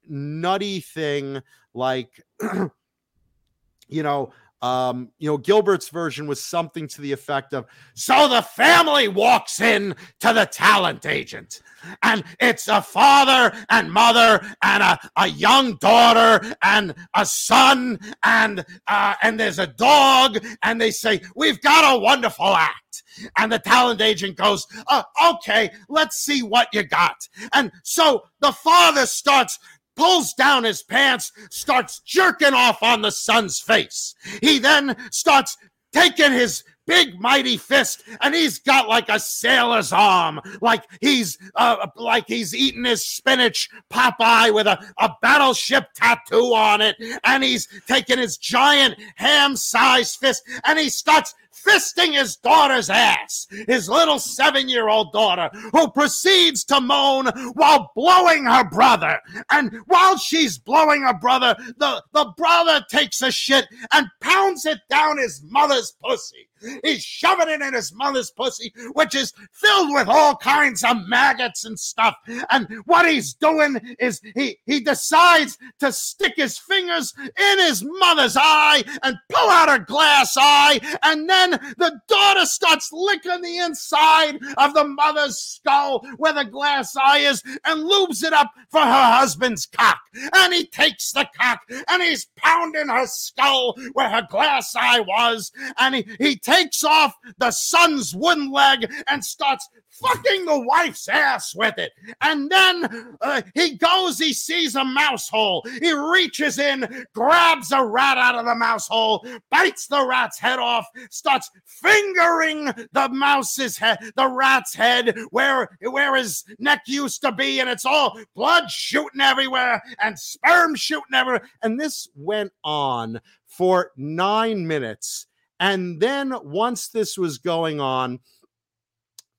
[0.08, 1.42] nutty thing
[1.74, 2.20] like
[3.88, 8.42] you know um, you know, Gilbert's version was something to the effect of So the
[8.42, 11.62] family walks in to the talent agent,
[12.02, 18.64] and it's a father and mother and a, a young daughter and a son, and
[18.86, 23.02] uh, and there's a dog, and they say, We've got a wonderful act.
[23.36, 27.28] And the talent agent goes, uh, Okay, let's see what you got.
[27.52, 29.58] And so the father starts
[29.96, 34.14] pulls down his pants, starts jerking off on the son's face.
[34.42, 35.56] He then starts
[35.92, 41.86] taking his big mighty fist and he's got like a sailor's arm like he's uh,
[41.94, 47.68] like he's eating his spinach popeye with a, a battleship tattoo on it and he's
[47.86, 54.68] taking his giant ham-sized fist and he starts fisting his daughter's ass, his little seven
[54.68, 59.20] year old daughter, who proceeds to moan while blowing her brother.
[59.50, 64.78] And while she's blowing her brother, the, the brother takes a shit and pounds it
[64.88, 66.48] down his mother's pussy.
[66.84, 71.64] He's shoving it in his mother's pussy, which is filled with all kinds of maggots
[71.64, 72.16] and stuff.
[72.50, 78.36] And what he's doing is he, he decides to stick his fingers in his mother's
[78.38, 80.80] eye and pull out her glass eye.
[81.02, 81.39] And then
[81.76, 87.42] the daughter starts licking the inside of the mother's skull where the glass eye is
[87.64, 90.00] and lubes it up for her husband's cock.
[90.34, 95.52] And he takes the cock and he's pounding her skull where her glass eye was.
[95.78, 101.54] And he, he takes off the son's wooden leg and starts fucking the wife's ass
[101.54, 101.92] with it.
[102.20, 105.64] And then uh, he goes, he sees a mouse hole.
[105.80, 110.58] He reaches in, grabs a rat out of the mouse hole, bites the rat's head
[110.58, 117.32] off, starts fingering the mouse's head, the rat's head, where, where his neck used to
[117.32, 117.60] be.
[117.60, 121.48] And it's all blood shooting everywhere and sperm shooting everywhere.
[121.62, 125.26] And this went on for nine minutes.
[125.58, 128.20] And then once this was going on,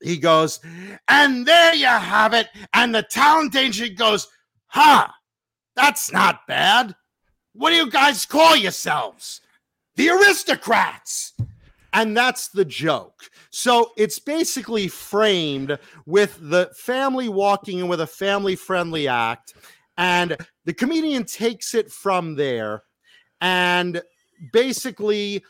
[0.02, 0.60] he goes,
[1.08, 2.48] and there you have it.
[2.74, 4.28] And the talent agent goes,
[4.68, 5.08] huh,
[5.76, 6.96] that's not bad.
[7.54, 9.42] What do you guys call yourselves?
[9.96, 11.34] The aristocrats.
[11.94, 13.30] And that's the joke.
[13.50, 19.54] So it's basically framed with the family walking in with a family friendly act.
[19.98, 22.84] And the comedian takes it from there
[23.42, 24.02] and
[24.54, 25.44] basically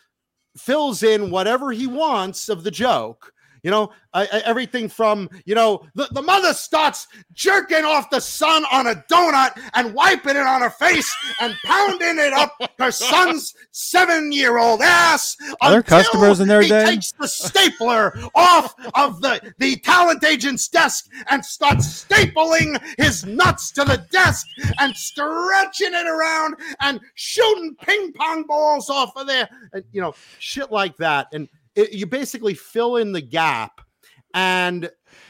[0.58, 3.32] fills in whatever he wants of the joke
[3.64, 8.66] you know, uh, everything from, you know, the, the mother starts jerking off the son
[8.72, 13.54] on a donut and wiping it on her face and pounding it up her son's
[13.72, 15.38] seven year old ass.
[15.62, 16.86] Are there customers in there, he day?
[16.86, 23.72] takes the stapler off of the, the talent agent's desk and starts stapling his nuts
[23.72, 24.48] to the desk
[24.80, 29.48] and stretching it around and shooting ping pong balls off of there.
[29.72, 31.28] And, you know, shit like that.
[31.34, 31.48] And,
[31.82, 33.82] it, you basically fill in the gap
[34.34, 34.90] and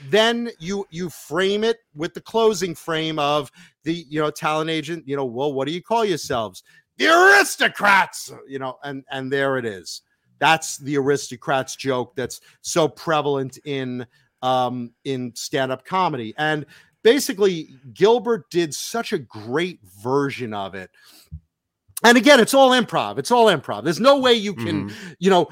[0.10, 3.52] then you you frame it with the closing frame of
[3.84, 6.64] the you know talent agent you know well what do you call yourselves?
[6.97, 8.32] The aristocrats!
[8.47, 10.02] You know and and there it is.
[10.39, 14.06] That's the aristocrats joke that's so prevalent in
[14.41, 16.34] um in stand-up comedy.
[16.38, 16.66] And
[17.04, 20.91] basically gilbert did such a great version of it
[22.04, 25.12] and again it's all improv it's all improv there's no way you can mm-hmm.
[25.20, 25.47] you know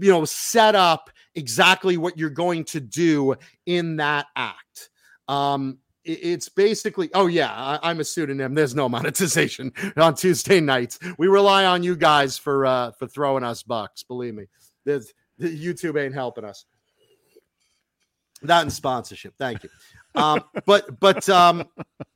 [0.00, 3.34] you know set up exactly what you're going to do
[3.66, 4.90] in that act
[5.28, 10.98] um it's basically oh yeah I, am a pseudonym there's no monetization on tuesday nights
[11.18, 14.46] we rely on you guys for uh for throwing us bucks believe me
[14.84, 16.64] there's youtube ain't helping us
[18.42, 19.34] That and sponsorship.
[19.36, 19.70] Thank you.
[20.14, 21.64] Um, but but um,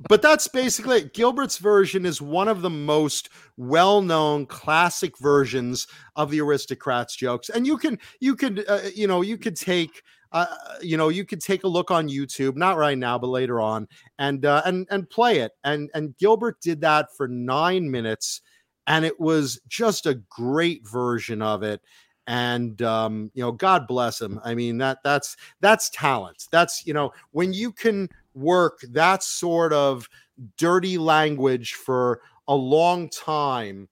[0.09, 1.15] but that's basically it.
[1.15, 5.87] Gilbert's version is one of the most well-known classic versions
[6.17, 10.03] of the aristocrats jokes, and you can you could uh, you know you could take.
[10.35, 10.47] Uh,
[10.81, 13.87] you know, you could take a look on YouTube, not right now, but later on,
[14.19, 15.53] and uh, and and play it.
[15.63, 18.41] And and Gilbert did that for nine minutes,
[18.87, 21.83] and it was just a great version of it
[22.27, 24.41] and um, you know god bless him.
[24.45, 26.47] I mean that that's that's talent.
[26.51, 30.09] That's you know when you can work that sort of
[30.57, 33.89] dirty language for a long time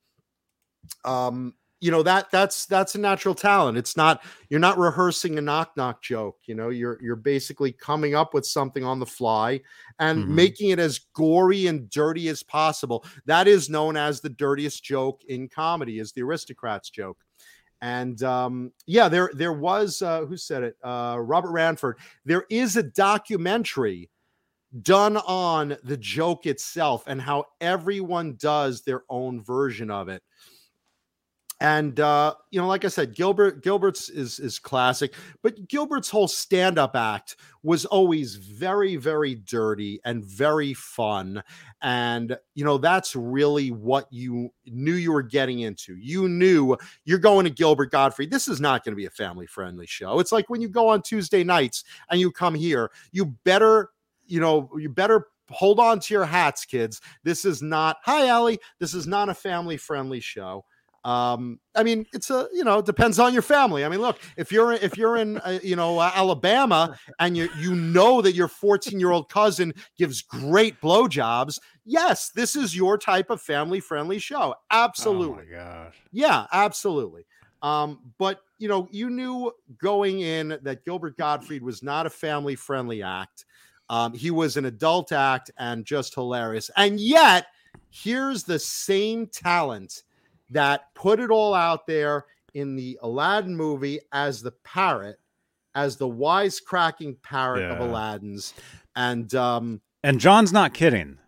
[1.05, 3.79] um you know that that's that's a natural talent.
[3.79, 8.15] It's not you're not rehearsing a knock knock joke you know you're you're basically coming
[8.15, 9.61] up with something on the fly
[9.99, 10.35] and mm-hmm.
[10.35, 13.05] making it as gory and dirty as possible.
[13.25, 17.19] That is known as the dirtiest joke in comedy is the aristocrats joke
[17.81, 20.77] and um, yeah, there there was uh, who said it?
[20.83, 21.99] Uh, Robert Ranford.
[22.25, 24.11] There is a documentary
[24.83, 30.23] done on the joke itself and how everyone does their own version of it
[31.61, 36.29] and uh, you know, like I said, Gilbert Gilbert's is is classic, but Gilbert's whole
[36.29, 41.43] stand-up act was always very, very dirty and very fun.
[41.83, 45.97] And you know, that's really what you knew you were getting into.
[45.97, 48.31] You knew you're going to Gilbert Gottfried.
[48.31, 50.19] This is not going to be a family-friendly show.
[50.19, 53.91] It's like when you go on Tuesday nights and you come here, you better,
[54.27, 57.01] you know, you better hold on to your hats, kids.
[57.25, 58.61] This is not, hi, Allie.
[58.79, 60.65] This is not a family friendly show
[61.05, 63.87] um i mean it's a you know it depends on your family.
[63.87, 67.49] I mean look if you're if you're in uh, you know uh, alabama and you
[67.59, 72.99] you know that your 14 year old cousin gives great blowjobs yes this is your
[72.99, 74.55] type of family friendly show.
[74.71, 75.95] Absolutely oh my gosh.
[76.13, 77.25] Yeah absolutely.
[77.63, 82.57] Um but you know you knew going in that gilbert gottfried was not a family
[82.57, 83.47] friendly act.
[83.89, 86.71] Um he was an adult act and just hilarious.
[86.77, 87.47] And yet
[87.89, 90.03] here's the same talent
[90.51, 95.19] that put it all out there in the Aladdin movie as the parrot,
[95.75, 97.73] as the wisecracking parrot yeah.
[97.73, 98.55] of Aladdin's.
[98.97, 101.19] And um and John's not kidding.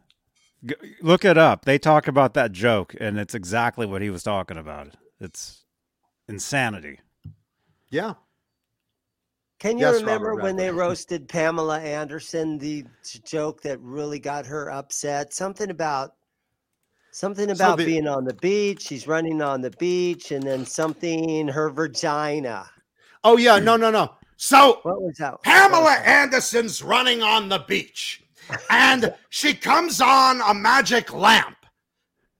[0.65, 1.65] G- look it up.
[1.65, 4.89] They talk about that joke and it's exactly what he was talking about.
[5.21, 5.65] It's
[6.29, 7.01] insanity.
[7.91, 8.15] Yeah.
[9.59, 12.59] Can you yes, remember when they roasted Pamela Anderson?
[12.59, 12.85] The
[13.25, 15.33] joke that really got her upset.
[15.33, 16.15] Something about
[17.15, 18.83] Something about so the, being on the beach.
[18.83, 22.69] She's running on the beach, and then something her vagina.
[23.23, 24.15] Oh yeah, no, no, no.
[24.39, 25.43] So what was that?
[25.43, 26.07] Pamela was that?
[26.07, 28.25] Anderson's running on the beach,
[28.71, 31.59] and she comes on a magic lamp.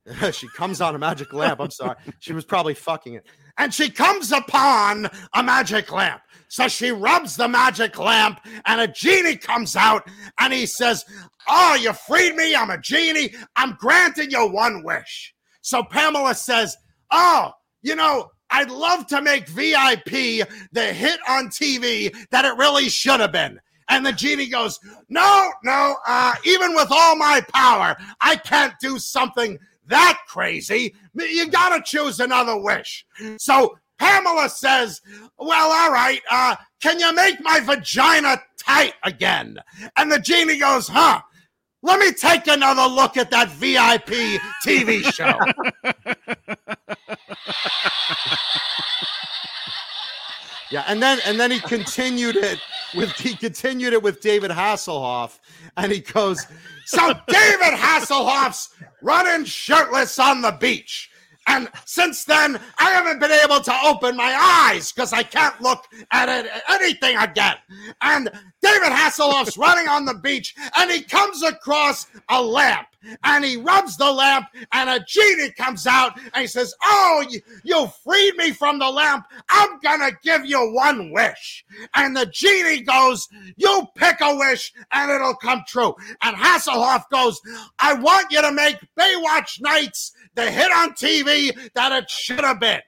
[0.33, 1.61] she comes on a magic lamp.
[1.61, 1.97] I'm sorry.
[2.21, 3.27] She was probably fucking it.
[3.59, 6.23] And she comes upon a magic lamp.
[6.49, 10.07] So she rubs the magic lamp, and a genie comes out,
[10.39, 11.03] and he says,
[11.49, 12.55] Oh, you freed me.
[12.55, 13.35] I'm a genie.
[13.57, 15.35] I'm granting you one wish.
[15.63, 16.77] So Pamela says,
[17.11, 22.91] Oh, you know, I'd love to make VIP the hit on TV that it really
[22.91, 23.59] should have been.
[23.89, 24.79] And the genie goes,
[25.09, 30.95] No, no, uh, even with all my power, I can't do something that crazy.
[31.15, 33.05] You got to choose another wish.
[33.39, 35.01] So Pamela says,
[35.39, 39.59] Well, all right, uh, can you make my vagina tight again?
[39.97, 41.21] And the genie goes, Huh?
[41.85, 45.37] Let me take another look at that VIP TV show.
[50.73, 52.59] yeah, and then and then he continued it
[52.95, 55.39] with he continued it with David Hasselhoff,
[55.77, 56.47] and he goes,
[56.87, 58.71] "So David Hasselhoff's
[59.03, 61.11] running shirtless on the beach."
[61.47, 65.85] And since then, I haven't been able to open my eyes because I can't look
[66.11, 67.57] at it, anything again.
[68.01, 68.31] And
[68.63, 72.87] David Hasselhoff's running on the beach and he comes across a lamp
[73.25, 77.41] and he rubs the lamp and a genie comes out and he says, Oh, you,
[77.65, 79.25] you freed me from the lamp.
[79.51, 81.65] I'm to give you one wish.
[81.95, 85.95] And the genie goes, You pick a wish and it'll come true.
[86.23, 87.41] And Hasselhoff goes,
[87.79, 92.61] I want you to make Baywatch Nights the hit on TV that it should have
[92.61, 92.81] been.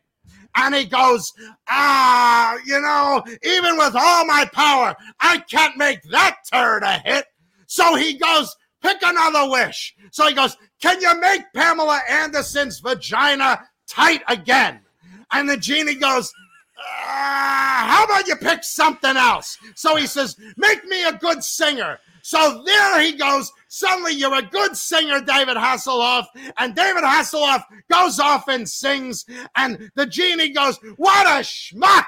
[0.57, 1.33] And he goes,
[1.69, 7.27] Ah, you know, even with all my power, I can't make that turd a hit.
[7.67, 8.55] So he goes,
[8.85, 9.95] Pick another wish.
[10.11, 14.81] So he goes, Can you make Pamela Anderson's vagina tight again?
[15.33, 16.31] And the genie goes,
[16.79, 19.57] uh, How about you pick something else?
[19.75, 21.99] So he says, Make me a good singer.
[22.21, 23.51] So there he goes.
[23.69, 26.27] Suddenly you're a good singer, David Hasselhoff.
[26.59, 29.25] And David Hasselhoff goes off and sings.
[29.57, 32.05] And the genie goes, What a schmuck!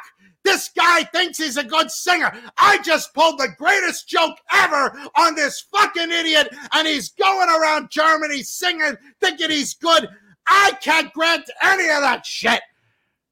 [0.46, 2.32] This guy thinks he's a good singer.
[2.56, 7.90] I just pulled the greatest joke ever on this fucking idiot, and he's going around
[7.90, 10.08] Germany singing, thinking he's good.
[10.46, 12.60] I can't grant any of that shit.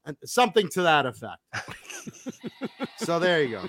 [0.03, 1.39] And something to that effect.
[2.97, 3.65] so there you go.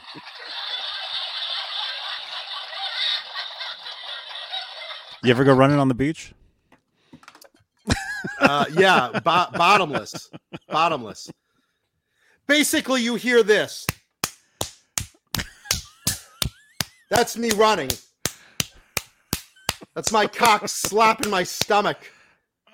[5.23, 6.35] You ever go running on the beach?
[8.41, 10.31] Uh, yeah, bo- bottomless,
[10.69, 11.31] bottomless.
[12.47, 13.87] Basically, you hear this.
[17.11, 17.91] That's me running.
[19.95, 21.99] That's my cock slapping my stomach.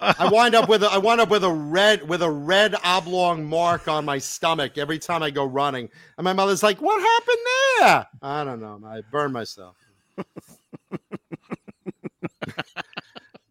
[0.00, 3.44] I wind up with a, I wind up with a red with a red oblong
[3.44, 5.88] mark on my stomach every time I go running.
[6.18, 8.80] And my mother's like, "What happened there?" I don't know.
[8.84, 9.76] I burned myself.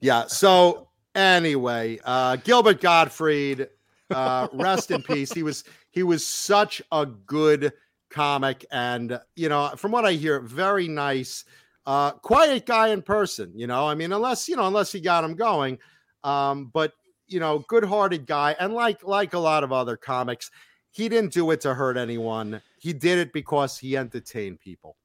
[0.02, 0.28] yeah.
[0.28, 3.70] So anyway, uh, Gilbert Gottfried,
[4.12, 5.32] uh, rest in peace.
[5.32, 7.74] He was he was such a good
[8.10, 11.46] comic, and you know, from what I hear, very nice,
[11.86, 13.52] uh, quiet guy in person.
[13.56, 15.80] You know, I mean, unless you know, unless he got him going,
[16.24, 16.94] um, but
[17.28, 20.52] you know, good-hearted guy, and like like a lot of other comics,
[20.92, 22.62] he didn't do it to hurt anyone.
[22.80, 24.98] He did it because he entertained people,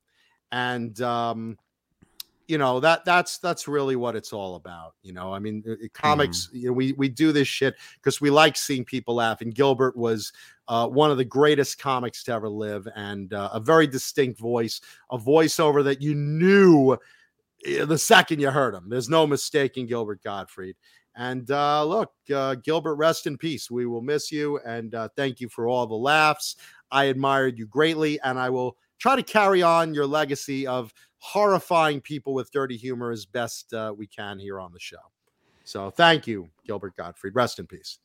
[0.50, 1.58] and um,
[2.48, 5.32] you know that that's that's really what it's all about you know?
[5.32, 6.60] I mean it, comics mm.
[6.60, 9.96] you know we we do this shit because we like seeing people laugh and gilbert
[9.96, 10.32] was
[10.68, 14.80] uh, one of the greatest comics to ever live and uh, a very distinct voice
[15.10, 16.96] a voiceover that you knew
[17.64, 18.88] eh, the second you heard him.
[18.88, 20.76] There's no mistaking gilbert gottfried.
[21.18, 23.70] And uh, look uh, gilbert rest in peace.
[23.70, 26.56] We will miss you and uh, thank you for all the laughs.
[26.90, 32.00] I admired you greatly and i will try to carry on your legacy of horrifying
[32.00, 34.96] people with dirty humor as best uh, we can here on the show.
[35.64, 37.34] So thank you, Gilbert Gottfried.
[37.34, 37.98] Rest in peace.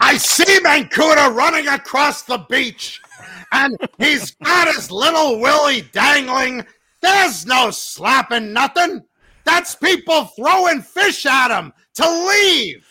[0.00, 3.00] I see Mancuda running across the beach,
[3.52, 6.66] and he's got his little willy dangling.
[7.00, 9.02] There's no slapping nothing.
[9.44, 12.86] That's people throwing fish at him to leave.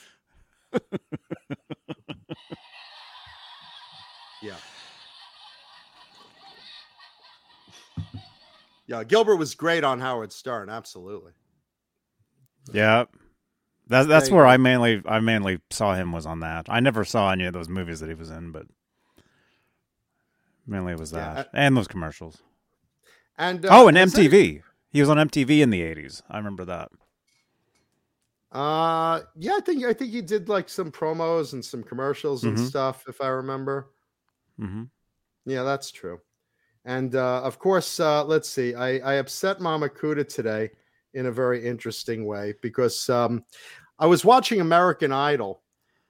[4.43, 4.55] Yeah.
[8.85, 10.69] Yeah, Gilbert was great on Howard Stern.
[10.69, 11.31] Absolutely.
[12.73, 13.05] Yeah,
[13.87, 16.65] that's that's where I mainly I mainly saw him was on that.
[16.67, 18.65] I never saw any of those movies that he was in, but
[20.67, 22.37] mainly it was that yeah, and those commercials.
[23.37, 24.57] And uh, oh, and MTV.
[24.57, 26.21] It, he was on MTV in the eighties.
[26.29, 26.91] I remember that.
[28.51, 32.55] Uh, yeah, I think I think he did like some promos and some commercials and
[32.55, 32.65] mm-hmm.
[32.65, 33.87] stuff, if I remember.
[34.59, 34.83] Mm-hmm.
[35.45, 36.19] Yeah, that's true.
[36.85, 38.75] And uh, of course, uh, let's see.
[38.75, 40.69] I, I upset Mama Kuda today
[41.13, 43.43] in a very interesting way because um,
[43.99, 45.61] I was watching American Idol,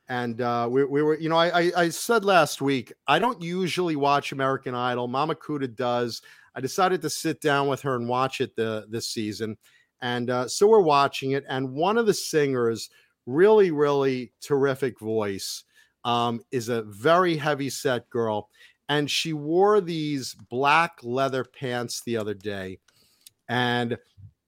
[0.08, 3.42] and uh, we, we were, you know, I, I, I said last week I don't
[3.42, 5.08] usually watch American Idol.
[5.08, 6.22] Mama Kuda does.
[6.56, 9.58] I decided to sit down with her and watch it the this season,
[10.02, 11.44] and uh, so we're watching it.
[11.50, 12.90] And one of the singers,
[13.26, 15.64] really, really terrific voice
[16.06, 18.50] um, is a very heavy set girl.
[18.90, 22.80] And she wore these black leather pants the other day.
[23.50, 23.98] And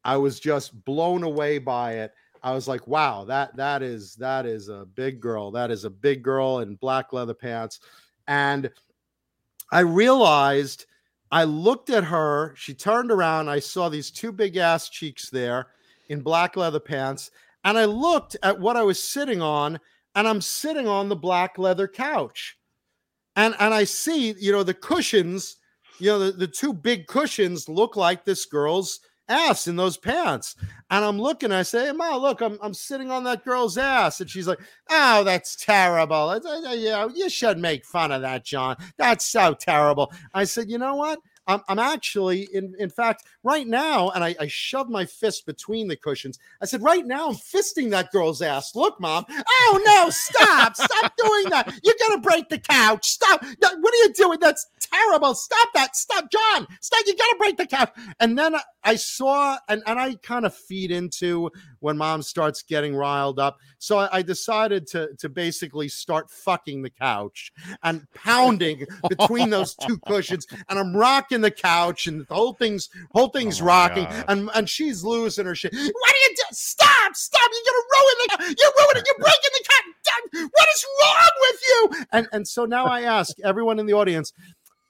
[0.03, 2.13] I was just blown away by it.
[2.43, 5.49] I was like, wow, that that is that is a big girl.
[5.49, 7.79] That is a big girl in black leather pants.
[8.27, 8.69] And
[9.71, 10.85] I realized
[11.31, 15.67] I looked at her, she turned around, I saw these two big ass cheeks there
[16.09, 17.31] in black leather pants,
[17.63, 19.79] and I looked at what I was sitting on
[20.15, 22.57] and I'm sitting on the black leather couch.
[23.35, 25.57] And and I see, you know, the cushions,
[25.99, 30.55] you know, the, the two big cushions look like this girl's ass in those pants.
[30.89, 34.21] And I'm looking, I say, Ma, look, I'm, I'm sitting on that girl's ass.
[34.21, 34.59] And she's like,
[34.89, 36.29] oh, that's terrible.
[36.29, 36.39] Uh,
[36.73, 38.77] you know, you should make fun of that, John.
[38.97, 40.13] That's so terrible.
[40.33, 41.19] I said, you know what?
[41.47, 45.87] I'm, I'm actually, in, in fact, right now, and I, I shoved my fist between
[45.87, 46.39] the cushions.
[46.61, 48.75] I said, right now, I'm fisting that girl's ass.
[48.75, 49.25] Look, mom.
[49.29, 50.75] Oh, no, stop.
[50.75, 51.73] stop doing that.
[51.83, 53.07] You're going to break the couch.
[53.07, 53.43] Stop.
[53.43, 54.39] What are you doing?
[54.39, 55.35] That's terrible.
[55.35, 55.95] Stop that.
[55.95, 56.67] Stop, John.
[56.81, 57.03] Stop.
[57.05, 57.91] You got to break the couch.
[58.19, 62.95] And then I saw, and, and I kind of feed into when mom starts getting
[62.95, 63.59] riled up.
[63.77, 67.51] So I, I decided to, to basically start fucking the couch
[67.83, 70.47] and pounding between those two cushions.
[70.69, 74.69] And I'm rocking the couch and the whole thing's whole thing's oh rocking and and
[74.69, 75.73] she's losing her shit.
[75.73, 76.45] What are you doing?
[76.51, 77.15] Stop!
[77.15, 77.49] Stop!
[77.51, 78.55] You're gonna ruin the.
[78.59, 79.03] You're ruining.
[79.05, 80.49] You're breaking the couch.
[80.51, 82.05] what is wrong with you?
[82.11, 84.33] And and so now I ask everyone in the audience,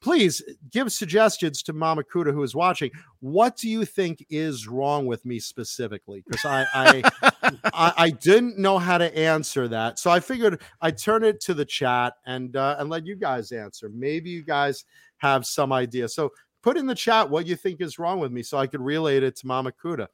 [0.01, 2.91] please give suggestions to Mama Kuda who is watching.
[3.21, 6.23] What do you think is wrong with me specifically?
[6.27, 7.11] Because I I,
[7.73, 11.53] I, I didn't know how to answer that, so I figured I'd turn it to
[11.53, 13.89] the chat and uh, and let you guys answer.
[13.89, 14.85] Maybe you guys
[15.25, 16.07] have some idea.
[16.07, 18.81] So put in the chat what you think is wrong with me, so I could
[18.81, 20.07] relate it to Mama Kuda.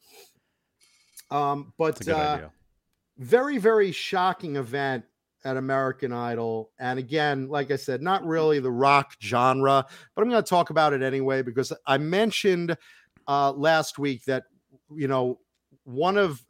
[1.30, 2.50] Um, but uh,
[3.18, 5.06] very very shocking event
[5.44, 6.72] at American Idol.
[6.80, 9.86] And again, like I said, not really the rock genre,
[10.16, 12.78] but I'm going to talk about it anyway because I mentioned
[13.28, 14.44] uh, last week that
[14.94, 15.40] you know
[15.84, 16.44] one of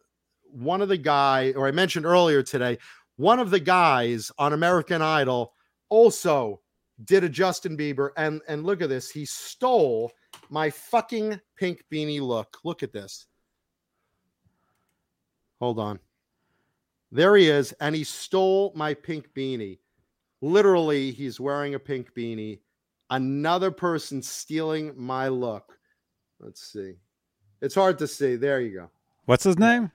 [0.44, 2.78] one of the guy, or I mentioned earlier today,
[3.16, 5.54] one of the guys on American Idol
[5.90, 6.61] also
[7.06, 10.12] did a Justin Bieber, and and look at this, he stole
[10.50, 12.58] my fucking pink beanie look.
[12.64, 13.28] Look at this.
[15.60, 16.00] Hold on.
[17.12, 19.80] There he is, and he stole my pink beanie.
[20.42, 22.60] Literally, he's wearing a pink beanie.
[23.10, 25.78] Another person stealing my look.
[26.40, 26.94] Let's see.
[27.62, 28.38] It's hard to see.
[28.38, 28.90] There you go.
[29.26, 29.92] What's his name?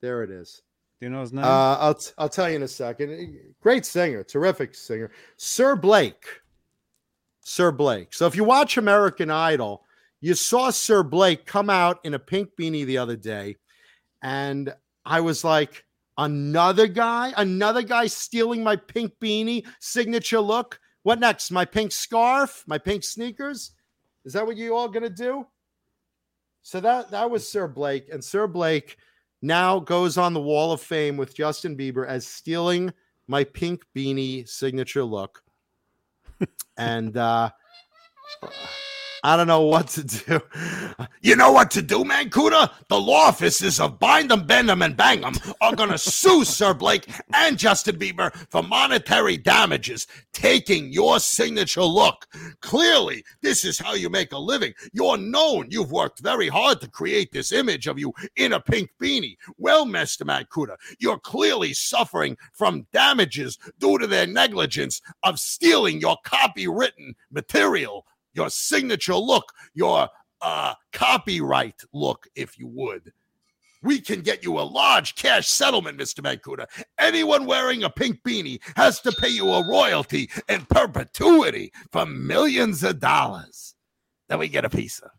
[0.00, 0.62] There it is.
[1.00, 1.44] Do you know his name?
[1.44, 3.38] Uh, I'll t- I'll tell you in a second.
[3.60, 6.24] Great singer, terrific singer, Sir Blake.
[7.40, 8.12] Sir Blake.
[8.14, 9.84] So if you watch American Idol,
[10.20, 13.56] you saw Sir Blake come out in a pink beanie the other day,
[14.22, 14.74] and
[15.04, 15.84] I was like,
[16.18, 20.80] Another guy, another guy stealing my pink beanie signature look.
[21.02, 21.50] What next?
[21.50, 23.72] My pink scarf, my pink sneakers.
[24.24, 25.46] Is that what you all gonna do?
[26.62, 28.96] So that that was Sir Blake, and Sir Blake
[29.42, 32.92] now goes on the Wall of Fame with Justin Bieber as stealing
[33.28, 35.42] my pink beanie signature look.
[36.78, 37.50] and uh
[39.26, 40.40] I don't know what to do.
[41.20, 42.70] You know what to do, Mancuda?
[42.86, 47.58] The law offices of Bindem, Bendem, and Bangem are going to sue Sir Blake and
[47.58, 52.24] Justin Bieber for monetary damages, taking your signature look.
[52.60, 54.74] Clearly, this is how you make a living.
[54.92, 55.66] You're known.
[55.70, 59.38] You've worked very hard to create this image of you in a pink beanie.
[59.58, 60.22] Well, Mr.
[60.22, 68.06] Mancuda, you're clearly suffering from damages due to their negligence of stealing your copywritten material
[68.36, 70.08] your signature look, your
[70.42, 73.12] uh, copyright look, if you would.
[73.82, 76.20] We can get you a large cash settlement, Mr.
[76.20, 76.66] Mancuda.
[76.98, 82.82] Anyone wearing a pink beanie has to pay you a royalty in perpetuity for millions
[82.82, 83.74] of dollars
[84.28, 85.10] that we get a piece of.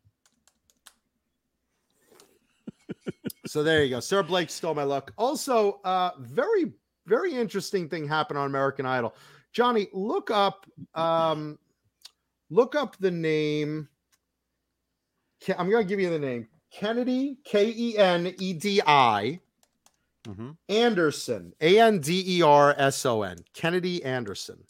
[3.45, 3.99] so there you go.
[3.99, 5.13] Sir Blake stole my luck.
[5.17, 6.73] Also, uh, very,
[7.05, 9.15] very interesting thing happened on American Idol.
[9.53, 11.57] Johnny, look up um,
[12.49, 13.87] look up the name.
[15.57, 19.39] I'm going to give you the name Kenedi, K E N E D I,
[20.23, 20.57] Mhm.
[20.67, 24.63] Anderson, A N D E R S O N, Kenedi Anderson.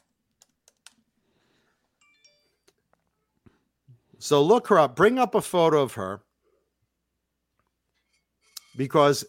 [4.19, 6.21] So look her up, bring up a photo of her
[8.75, 9.25] because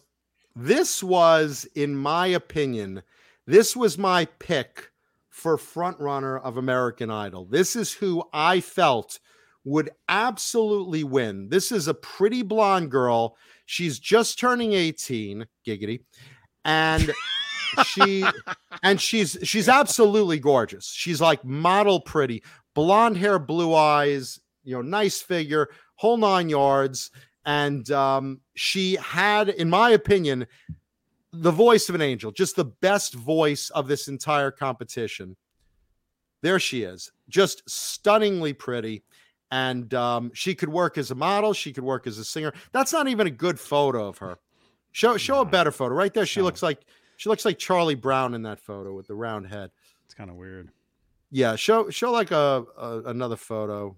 [0.55, 3.01] this was, in my opinion,
[3.45, 4.88] this was my pick
[5.39, 7.45] for front runner of American Idol.
[7.45, 9.19] This is who I felt
[9.63, 11.47] would absolutely win.
[11.49, 13.37] This is a pretty blonde girl.
[13.65, 16.01] She's just turning 18, giggity.
[16.65, 17.11] And
[17.85, 18.25] she
[18.83, 20.91] and she's she's absolutely gorgeous.
[20.91, 22.43] She's like model pretty,
[22.75, 27.11] blonde hair, blue eyes, you know, nice figure, whole nine yards.
[27.45, 30.45] And um, she had, in my opinion,
[31.31, 35.35] the voice of an angel, just the best voice of this entire competition.
[36.41, 39.03] There she is, just stunningly pretty.
[39.51, 42.53] And um, she could work as a model, she could work as a singer.
[42.71, 44.37] That's not even a good photo of her.
[44.91, 45.93] Show show a better photo.
[45.95, 46.45] Right there, she No.
[46.45, 46.81] looks like
[47.17, 49.71] she looks like Charlie Brown in that photo with the round head.
[50.05, 50.69] It's kind of weird.
[51.31, 53.95] Yeah, show show like a, a another photo.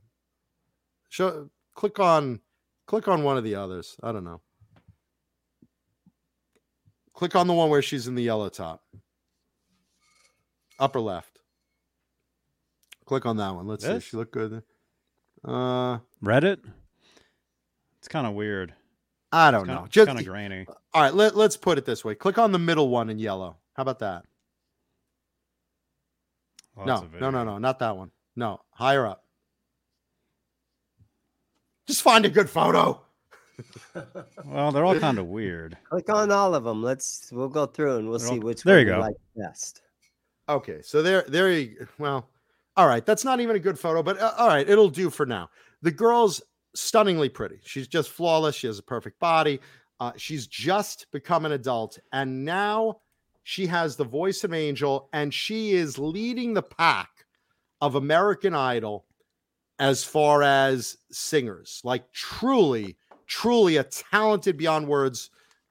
[1.09, 2.41] Show click on
[2.87, 3.95] click on one of the others.
[4.03, 4.41] I don't know.
[7.13, 8.83] Click on the one where she's in the yellow top.
[10.79, 11.39] Upper left.
[13.05, 13.67] Click on that one.
[13.67, 14.05] Let's This?
[14.05, 14.09] see.
[14.11, 14.63] She look good.
[15.43, 16.59] Uh Reddit?
[17.99, 18.73] It's kind of weird.
[19.31, 19.75] I don't It's know.
[19.77, 20.65] kinda, Just kind of grainy.
[20.93, 22.15] all right, let, let's put it this way.
[22.15, 23.57] Click on the middle one in yellow.
[23.75, 24.25] How about that?
[26.77, 28.11] That's no, no, no, no, not that one.
[28.35, 29.23] No, higher up.
[31.87, 33.01] Just find a good photo.
[34.45, 35.77] Well, they're all kind of weird.
[35.89, 36.81] Click on all of them.
[36.83, 39.01] Let's we'll go through and we'll They're see all- which there one you you go.
[39.01, 39.81] like best.
[40.49, 41.87] Okay, so there, there you.
[41.97, 42.27] Well,
[42.75, 45.25] all right, that's not even a good photo, but uh, all right, it'll do for
[45.25, 45.49] now.
[45.81, 46.41] The girl's
[46.75, 47.59] stunningly pretty.
[47.63, 48.55] She's just flawless.
[48.55, 49.59] She has a perfect body.
[49.99, 52.97] Uh, she's just become an adult, and now
[53.43, 57.09] she has the voice of an angel, and she is leading the pack
[57.81, 59.05] of American Idol
[59.79, 61.81] as far as singers.
[61.83, 62.97] Like truly,
[63.31, 65.29] truly a talented beyond words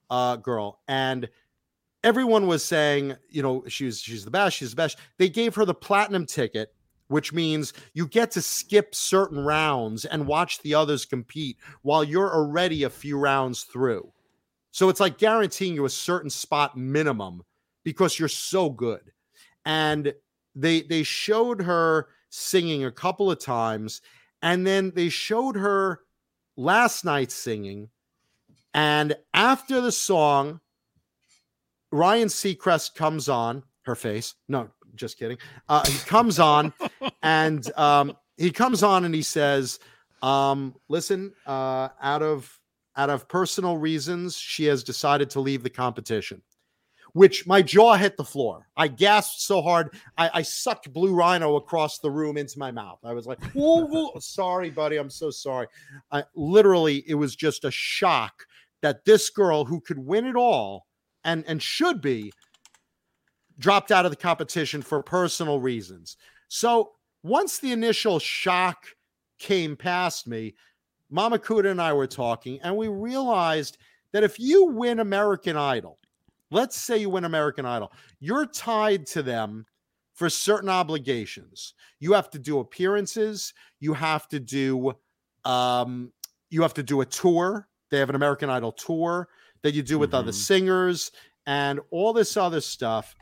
[0.09, 0.81] uh, girl.
[0.87, 1.29] And
[2.03, 4.97] everyone was saying, you know, she's she's the best, she's the best.
[5.19, 6.73] They gave her the platinum ticket,
[7.07, 12.33] which means you get to skip certain rounds and watch the others compete while you're
[12.33, 14.11] already a few rounds through.
[14.71, 17.43] So it's like guaranteeing you a certain spot minimum
[17.83, 19.11] because you're so good.
[19.65, 20.15] And
[20.55, 24.01] they they showed her singing a couple of times
[24.41, 25.99] and then they showed her
[26.61, 27.89] last night singing
[28.73, 30.59] and after the song
[31.91, 34.35] Ryan Seacrest comes on her face.
[34.47, 35.37] No, just kidding.
[35.67, 36.73] Uh, he comes on
[37.23, 39.79] and um, he comes on and he says,
[40.21, 42.59] um, "Listen, uh, out of
[42.95, 46.41] out of personal reasons, she has decided to leave the competition."
[47.13, 48.67] Which my jaw hit the floor.
[48.77, 52.99] I gasped so hard, I, I sucked Blue Rhino across the room into my mouth.
[53.03, 54.17] I was like, whoa.
[54.19, 55.67] "Sorry, buddy, I'm so sorry."
[56.11, 58.45] I, literally, it was just a shock
[58.81, 60.87] that this girl who could win it all
[61.23, 62.31] and and should be
[63.59, 66.17] dropped out of the competition for personal reasons.
[66.47, 66.93] So
[67.23, 68.85] once the initial shock
[69.37, 70.55] came past me,
[71.09, 73.77] Mama Kuda and I were talking, and we realized
[74.13, 75.99] that if you win American Idol,
[76.51, 79.65] let's say you win American Idol, you're tied to them
[80.13, 81.73] for certain obligations.
[81.99, 84.93] You have to do appearances, you have to do
[85.43, 86.11] um
[86.49, 87.67] you have to do a tour.
[87.89, 89.29] They have an American Idol tour
[89.63, 90.19] that you do with mm-hmm.
[90.19, 91.11] other singers
[91.45, 93.15] and all this other stuff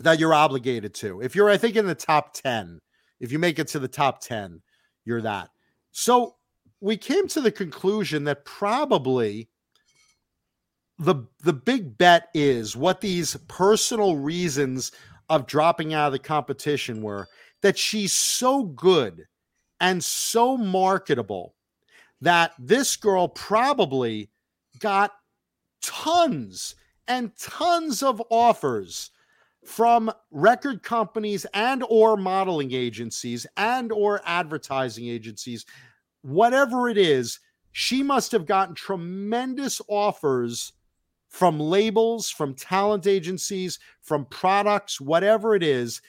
[0.00, 1.20] that you're obligated to.
[1.20, 2.80] If you're, I think, in the top 10,
[3.20, 4.60] if you make it to the top 10,
[5.04, 5.48] you're that.
[5.92, 6.36] So
[6.80, 9.48] we came to the conclusion that probably
[10.98, 14.92] the the big bet is what these personal reasons
[15.28, 17.26] of dropping out of the competition were
[17.62, 19.26] that she's so good
[19.80, 21.54] and so marketable
[22.20, 24.30] that this girl probably
[24.78, 25.12] got
[25.82, 26.74] tons
[27.08, 29.10] and tons of offers
[29.64, 35.66] from record companies and or modeling agencies and or advertising agencies.
[36.22, 37.40] Whatever it is
[37.72, 40.72] she must have gotten tremendous offers
[41.36, 46.00] from labels from talent agencies from products whatever it is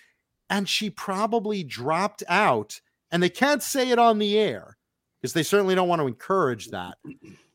[0.49, 2.79] and she probably dropped out
[3.11, 4.77] and they can't say it on the air
[5.21, 6.95] because they certainly don't want to encourage that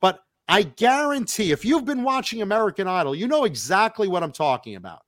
[0.01, 4.77] but I guarantee if you've been watching American Idol, you know exactly what I'm talking
[4.77, 5.01] about.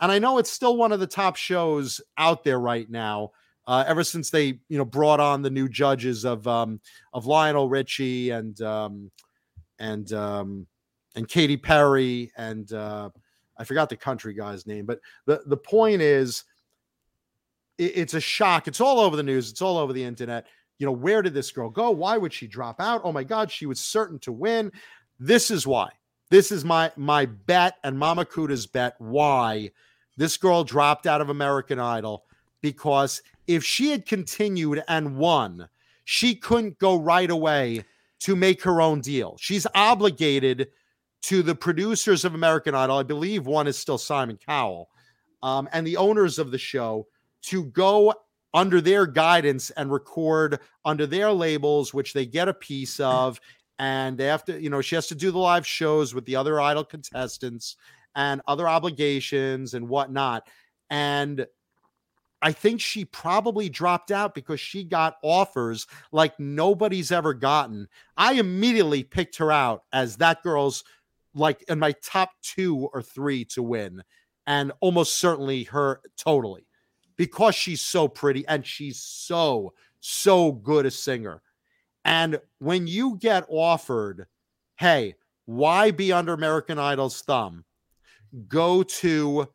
[0.00, 3.30] And I know it's still one of the top shows out there right now.
[3.64, 6.80] Uh, ever since they, you know, brought on the new judges of um,
[7.12, 9.12] of Lionel Richie and um,
[9.78, 10.66] and um,
[11.14, 13.10] and Katy Perry and uh,
[13.58, 16.44] I forgot the country guy's name, but the the point is,
[17.78, 18.68] it, it's a shock.
[18.68, 19.50] It's all over the news.
[19.50, 20.46] It's all over the internet
[20.82, 21.92] you know, where did this girl go?
[21.92, 23.02] Why would she drop out?
[23.04, 24.72] Oh my God, she was certain to win.
[25.20, 25.90] This is why.
[26.28, 29.70] This is my my bet and Mama Kuda's bet why
[30.16, 32.24] this girl dropped out of American Idol
[32.62, 35.68] because if she had continued and won,
[36.04, 37.84] she couldn't go right away
[38.18, 39.36] to make her own deal.
[39.38, 40.66] She's obligated
[41.22, 42.98] to the producers of American Idol.
[42.98, 44.88] I believe one is still Simon Cowell,
[45.42, 47.06] um, and the owners of the show
[47.42, 48.14] to go
[48.54, 53.40] under their guidance and record under their labels, which they get a piece of.
[53.78, 56.36] And they have to, you know, she has to do the live shows with the
[56.36, 57.76] other idol contestants
[58.14, 60.46] and other obligations and whatnot.
[60.90, 61.46] And
[62.42, 67.88] I think she probably dropped out because she got offers like nobody's ever gotten.
[68.16, 70.84] I immediately picked her out as that girl's
[71.34, 74.02] like in my top two or three to win,
[74.46, 76.66] and almost certainly her totally
[77.16, 81.42] because she's so pretty and she's so, so good a singer.
[82.04, 84.26] And when you get offered,
[84.76, 85.14] hey,
[85.44, 87.64] why be under American Idol's thumb?
[88.48, 89.48] Go to,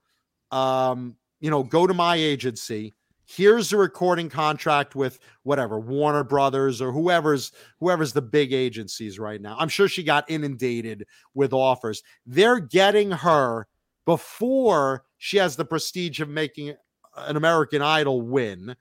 [0.51, 2.93] um, you know, go to my agency.
[3.29, 7.51] Here's a recording contract with whatever Warner Brothers or whoever's
[7.81, 9.57] whoever's the big agencies right now.
[9.59, 12.03] I'm sure she got inundated with offers.
[12.25, 13.67] They're getting her
[14.05, 16.73] before she has the prestige of making
[17.17, 18.77] an American Idol win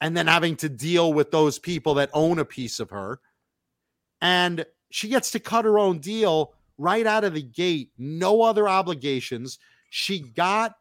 [0.00, 3.20] and then having to deal with those people that own a piece of her.
[4.22, 8.66] And she gets to cut her own deal right out of the gate, no other
[8.66, 9.58] obligations.
[9.90, 10.74] She got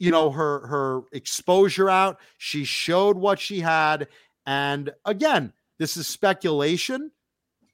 [0.00, 2.18] you know her her exposure out.
[2.38, 4.08] She showed what she had
[4.46, 7.12] and again, this is speculation,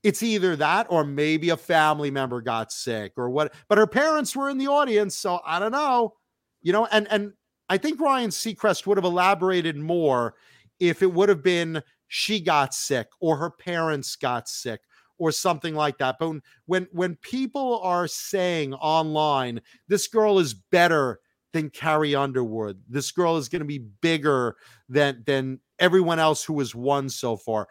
[0.03, 3.55] it's either that or maybe a family member got sick or what.
[3.69, 6.15] But her parents were in the audience, so I don't know.
[6.63, 7.33] You know, and and
[7.69, 10.35] I think Ryan Seacrest would have elaborated more
[10.79, 14.81] if it would have been she got sick or her parents got sick
[15.19, 16.17] or something like that.
[16.21, 21.21] But when when, when people are saying online, this girl is better
[21.57, 24.57] than Carrie Underwood, this girl is going to be bigger
[24.89, 27.69] than than everyone else who has won so far,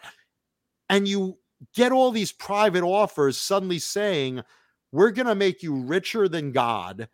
[0.89, 1.37] and you
[1.73, 4.41] get all these private offers suddenly saying,
[4.91, 7.07] "We're going to make you richer than God."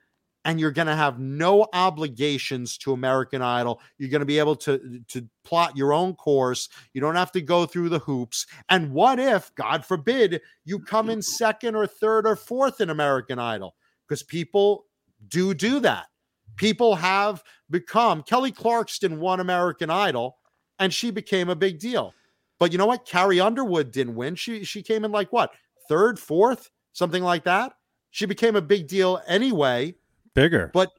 [0.43, 3.79] and you're going to have no obligations to American Idol.
[3.97, 6.69] You're going to be able to to plot your own course.
[6.93, 8.47] You don't have to go through the hoops.
[8.69, 13.39] And what if, God forbid, you come in second or third or fourth in American
[13.39, 13.75] Idol?
[14.07, 14.85] Because people
[15.27, 16.07] do do that.
[16.55, 20.37] People have become Kelly Clarkson won American Idol
[20.79, 22.13] and she became a big deal.
[22.59, 23.05] But you know what?
[23.05, 24.35] Carrie Underwood didn't win.
[24.35, 25.51] She she came in like what?
[25.89, 27.73] Third, fourth, something like that.
[28.11, 29.95] She became a big deal anyway
[30.35, 30.69] Bigger.
[30.73, 30.91] but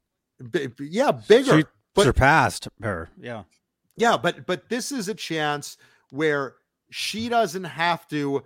[0.50, 1.60] b- yeah, bigger.
[1.60, 3.10] She but surpassed her.
[3.20, 3.44] Yeah.
[3.96, 5.76] yeah, but but this is a chance
[6.10, 6.54] where
[6.90, 8.42] she doesn't have to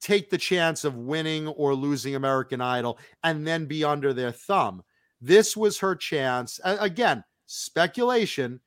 [0.00, 4.82] take the chance of winning or losing American Idol and then be under their thumb.
[5.20, 6.60] This was her chance.
[6.64, 8.60] Again, speculation,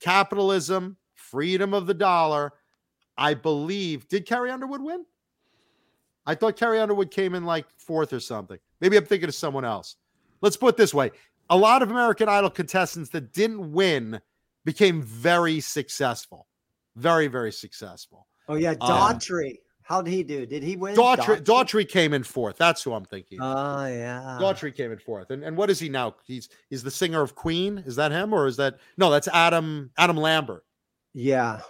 [0.00, 2.52] capitalism, freedom of the dollar.
[3.18, 4.08] I believe.
[4.08, 5.04] Did Carrie Underwood win?
[6.26, 8.58] I thought Carrie Underwood came in like fourth or something.
[8.80, 9.96] Maybe I'm thinking of someone else.
[10.42, 11.12] Let's put it this way
[11.48, 14.20] a lot of American Idol contestants that didn't win
[14.64, 16.46] became very successful.
[16.96, 18.26] Very, very successful.
[18.48, 19.58] Oh yeah, Um, Daughtry.
[19.86, 20.46] How did he do?
[20.46, 20.96] Did he win?
[20.96, 22.56] Daughtry, Daughtry came in fourth.
[22.56, 23.38] That's who I'm thinking.
[23.40, 24.36] Oh yeah.
[24.40, 25.30] Daughtry came in fourth.
[25.30, 26.16] And, and what is he now?
[26.24, 27.84] He's he's the singer of Queen.
[27.86, 30.64] Is that him or is that no, that's Adam Adam Lambert.
[31.14, 31.60] Yeah.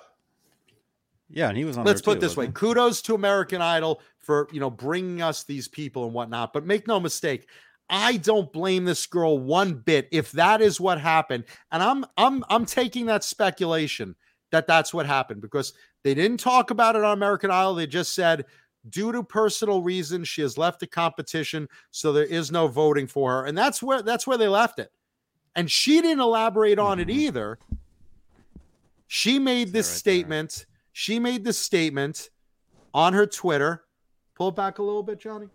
[1.28, 1.84] Yeah, and he was on.
[1.84, 2.44] Let's there put it this way.
[2.44, 6.54] wasn't Kudos to American Idol for, you know, bringing us these people and whatnot.
[6.54, 7.48] But make no mistake,
[7.90, 11.44] I don't blame this girl one bit if that is what happened.
[11.70, 14.16] And I'm I'm I'm taking that speculation
[14.52, 15.74] that that's what happened because
[16.06, 17.74] they didn't talk about it on American Idol.
[17.74, 18.44] They just said
[18.90, 23.32] due to personal reasons she has left the competition, so there is no voting for
[23.32, 23.46] her.
[23.46, 24.92] And that's where that's where they left it.
[25.56, 27.14] And she didn't elaborate on it Mhm.
[27.14, 27.58] either.
[29.08, 29.98] She made this right there.
[29.98, 30.66] statement.
[30.92, 32.30] She made this statement
[32.94, 33.84] on her Twitter.
[34.36, 35.48] Pull it back a little bit, Johnny.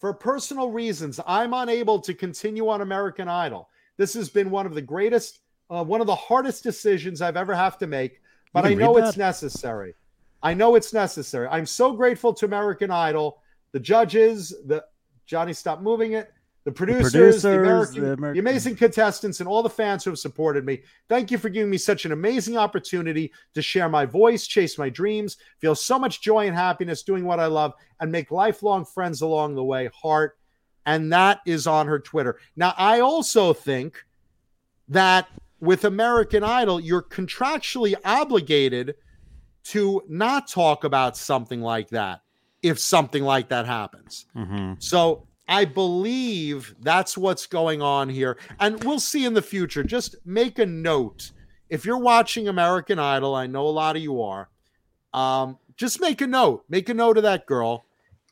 [0.00, 3.68] For personal reasons, I'm unable to continue on American Idol.
[3.96, 5.40] This has been one of the greatest,
[5.70, 8.20] uh, one of the hardest decisions I've ever have to make,
[8.54, 9.94] but I know it's necessary.
[10.42, 11.48] I know it's necessary.
[11.48, 13.42] I'm so grateful to American Idol,
[13.72, 14.84] the judges, the
[15.26, 16.32] Johnny, stop moving it.
[16.64, 20.18] The producers, the, producers, American, the the, amazing contestants, and all the fans who have
[20.18, 20.82] supported me.
[21.10, 24.88] Thank you for giving me such an amazing opportunity to share my voice, chase my
[24.88, 29.20] dreams, feel so much joy and happiness doing what I love, and make lifelong friends
[29.20, 29.90] along the way.
[29.94, 30.38] Heart.
[30.86, 32.38] And that is on her Twitter.
[32.56, 34.02] Now, I also think
[34.88, 35.28] that
[35.60, 38.94] with American Idol, you're contractually obligated
[39.64, 42.20] to not talk about something like that
[42.62, 44.26] if something like that happens.
[44.36, 44.82] Mhm.
[44.82, 48.38] So I believe that's what's going on here.
[48.58, 49.82] And we'll see in the future.
[49.82, 51.32] Just make a note.
[51.68, 54.48] If you're watching American Idol, I know a lot of you are,
[55.12, 56.64] um, just make a note.
[56.68, 57.84] Make a note of that girl.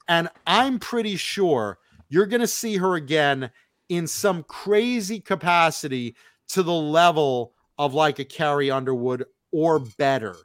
[0.09, 3.51] And I'm pretty sure you're going to see her again
[3.89, 6.17] in some crazy capacity
[6.53, 10.37] to the level of like a Carrie Underwood or better.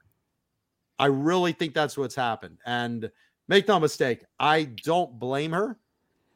[0.99, 2.58] I really think that's what's happened.
[2.66, 3.12] And
[3.47, 5.78] make no mistake, I don't blame her.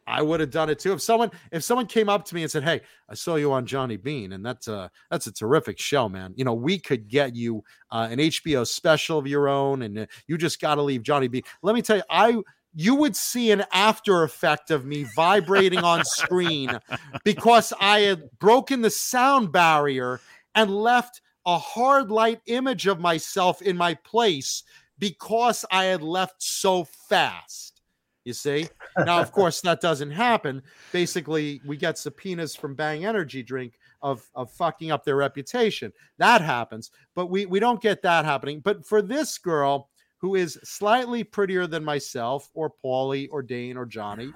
[0.08, 0.94] I would have done it too.
[0.94, 3.66] If someone if someone came up to me and said, "Hey, I saw you on
[3.66, 6.34] Johnny Bean, and that's a that's a terrific show, man.
[6.36, 10.06] You know, we could get you uh, an HBO special of your own, and uh,
[10.28, 12.42] you just got to leave Johnny Bean." Let me tell you, I
[12.74, 16.80] you would see an after effect of me vibrating on screen
[17.24, 20.22] because I had broken the sound barrier
[20.56, 24.64] and left a hard light image of myself in my place
[25.00, 27.82] because I had left so fast.
[28.24, 28.68] You see?
[28.98, 30.62] Now, of course, that doesn't happen.
[30.92, 35.92] Basically, we get subpoenas from Bang Energy Drink of, of fucking up their reputation.
[36.20, 38.60] That happens, but we, we don't get that happening.
[38.60, 39.90] But for this girl
[40.22, 44.32] who is slightly prettier than myself, or Paulie, or Dane, or Johnny,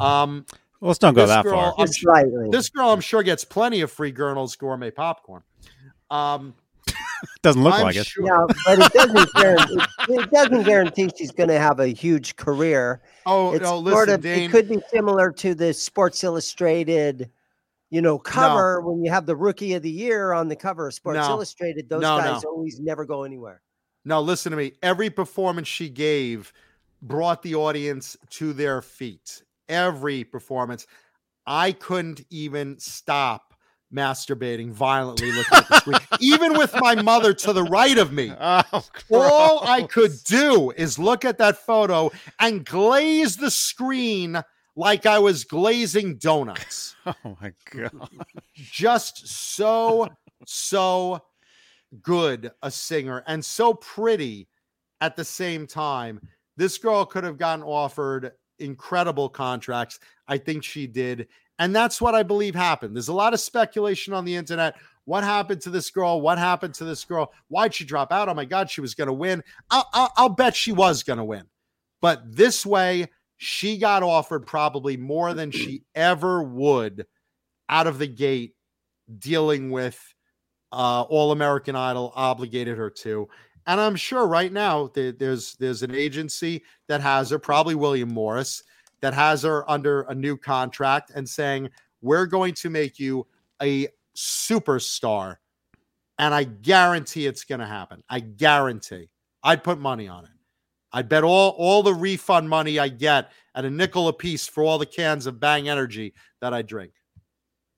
[0.00, 0.46] um,
[0.80, 1.74] Well, let's don't go This that girl- far.
[1.78, 5.42] I'm this girl, I'm sure, gets plenty of free Gurnals gourmet popcorn.
[6.10, 6.54] Um,
[7.42, 8.06] Doesn't look I'm like it.
[8.06, 9.76] sure- yeah, but it doesn't guarantee
[10.08, 13.02] it doesn't guarantee she's going to have a huge career.
[13.26, 13.70] Oh It's no!
[13.82, 14.48] sort Listen, of Dane.
[14.48, 17.28] it could be similar to the Sports Illustrated,
[17.90, 20.94] you know, cover when you have the Rookie of the Year on the cover of
[20.94, 21.28] Sports No.
[21.30, 21.88] Illustrated.
[21.88, 22.50] Those No, guys no.
[22.50, 23.60] always never go anywhere.
[24.08, 24.72] No, listen to me.
[24.82, 26.54] Every performance she gave
[27.02, 29.42] brought the audience to their feet.
[29.68, 30.86] Every performance.
[31.46, 33.52] I couldn't even stop
[33.94, 38.32] masturbating violently looking at the screen, even with my mother to the right of me.
[38.40, 38.82] Oh,
[39.12, 44.42] All I could do is look at that photo and glaze the screen
[44.74, 46.96] like I was glazing donuts.
[47.06, 48.08] Oh my god.
[48.54, 50.08] Just so,
[50.46, 51.22] so
[52.02, 54.48] good a singer and so pretty
[55.00, 56.20] at the same time.
[56.56, 60.00] This girl could have gotten offered incredible contracts.
[60.26, 61.28] I think she did.
[61.58, 62.94] And that's what I believe happened.
[62.94, 64.76] There's a lot of speculation on the internet.
[65.04, 66.20] What happened to this girl?
[66.20, 67.32] What happened to this girl?
[67.48, 68.28] Why'd she drop out?
[68.28, 69.42] Oh my God, she was going to win.
[69.70, 71.44] I'll, I'll, I'll bet she was going to win.
[72.00, 73.06] But this way,
[73.38, 77.06] she got offered probably more than she ever would
[77.68, 78.54] out of the gate
[79.18, 79.98] dealing with
[80.72, 83.28] uh, All American Idol obligated her to.
[83.66, 88.08] And I'm sure right now there, there's there's an agency that has her, probably William
[88.08, 88.62] Morris,
[89.00, 93.26] that has her under a new contract and saying, We're going to make you
[93.60, 95.36] a superstar.
[96.18, 98.02] And I guarantee it's going to happen.
[98.08, 99.10] I guarantee.
[99.44, 100.30] I'd put money on it.
[100.92, 104.64] I'd bet all, all the refund money I get at a nickel a piece for
[104.64, 106.92] all the cans of Bang Energy that I drink.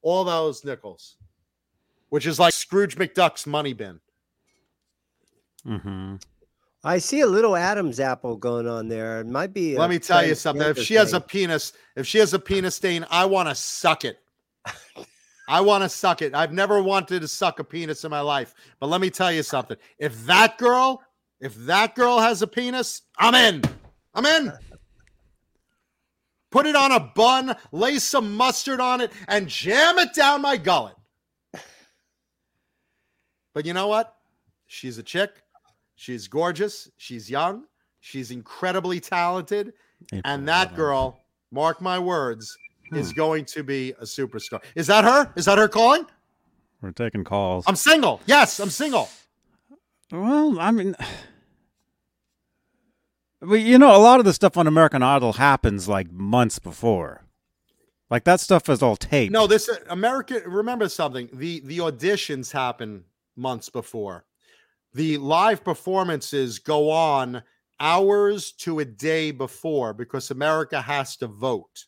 [0.03, 1.17] All those nickels,
[2.11, 4.01] which is like Scrooge McDuck's money bin.
[5.65, 6.17] hmm
[6.83, 9.21] I see a little Adam's apple going on there.
[9.21, 9.77] It might be.
[9.77, 10.67] Let me tell you something.
[10.67, 13.55] If transgender she has a penis, if she has a penis stain, I want to
[13.55, 14.19] suck it.
[15.47, 16.35] I want to suck it.
[16.35, 18.55] I've never wanted to suck a penis in my life.
[18.79, 19.77] But let me tell you something.
[19.99, 21.03] If that girl,
[21.41, 23.63] if that girl has a penis, I'm in.
[24.15, 24.53] I'm in.
[26.51, 30.57] Put it on a bun, lay some mustard on it, and jam it down my
[30.57, 30.95] gullet.
[33.55, 34.17] But you know what?
[34.67, 35.43] She's a chick.
[35.97, 36.91] She's gorgeous.
[36.97, 37.65] She's young.
[38.01, 39.73] She's incredibly talented.
[40.25, 41.21] And that girl,
[41.51, 42.57] mark my words,
[42.93, 44.61] is going to be a superstar.
[44.75, 45.33] Is that her?
[45.37, 46.07] Is that her calling?
[46.81, 47.65] We're taking calls.
[47.67, 48.21] I'm single.
[48.27, 49.09] Yes, I'm single.
[50.11, 50.97] Well, I mean,
[53.41, 57.25] well, you know, a lot of the stuff on American Idol happens like months before.
[58.11, 59.33] Like that stuff is all taped.
[59.33, 60.43] No, this uh, American.
[60.47, 61.29] Remember something.
[61.33, 63.05] The the auditions happen
[63.41, 64.25] months before.
[64.95, 67.43] The live performances go on
[67.81, 71.87] hours to a day before because America has to vote.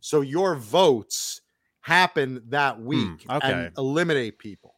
[0.00, 1.40] So your votes
[1.80, 3.52] happen that week okay.
[3.52, 4.74] and eliminate people.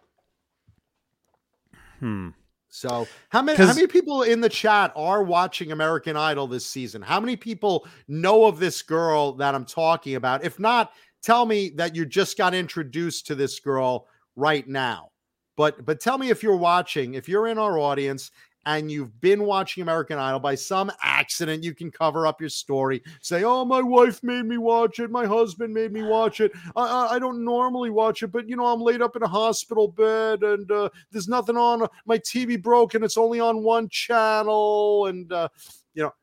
[1.98, 2.30] Hmm.
[2.68, 7.02] So how many how many people in the chat are watching American Idol this season?
[7.02, 10.42] How many people know of this girl that I'm talking about?
[10.42, 10.92] If not,
[11.22, 15.11] tell me that you just got introduced to this girl right now.
[15.57, 18.30] But but tell me if you're watching, if you're in our audience
[18.64, 23.03] and you've been watching American Idol by some accident, you can cover up your story.
[23.20, 25.11] Say, "Oh, my wife made me watch it.
[25.11, 26.53] My husband made me watch it.
[26.76, 29.28] I, I, I don't normally watch it, but you know, I'm laid up in a
[29.28, 31.86] hospital bed, and uh, there's nothing on.
[32.07, 35.48] My TV broke, and it's only on one channel, and uh,
[35.94, 36.14] you know,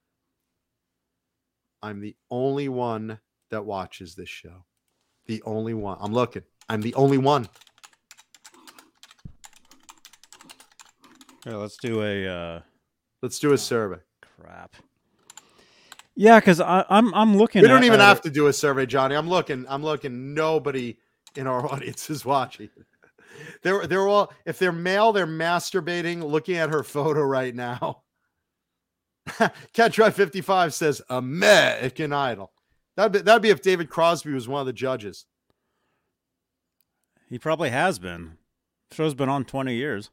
[1.84, 3.20] I'm the only one
[3.52, 4.66] that watches this show.
[5.28, 5.98] The only one.
[6.00, 6.44] I'm looking.
[6.70, 7.48] I'm the only one.
[11.46, 12.60] Here, let's do a uh,
[13.22, 13.98] Let's do a survey.
[14.40, 14.76] crap.
[16.16, 17.62] Yeah, because I'm I'm looking.
[17.62, 19.16] We don't at- even at have to do a survey, Johnny.
[19.16, 19.66] I'm looking.
[19.70, 20.34] I'm looking.
[20.34, 20.98] Nobody
[21.36, 22.70] in our audience is watching.
[23.64, 28.04] They're they're all if they're male, they're masturbating, looking at her photo right now.
[29.74, 32.52] Cat Drive 55 says American Idol.
[32.98, 35.26] That'd be, that'd be if David Crosby was one of the judges.
[37.30, 38.38] He probably has been.
[38.92, 40.10] Show's been on twenty years.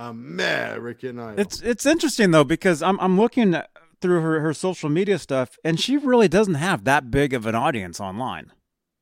[0.00, 1.40] American Idol.
[1.40, 3.54] It's it's interesting though because I'm I'm looking
[4.00, 7.54] through her her social media stuff and she really doesn't have that big of an
[7.54, 8.52] audience online.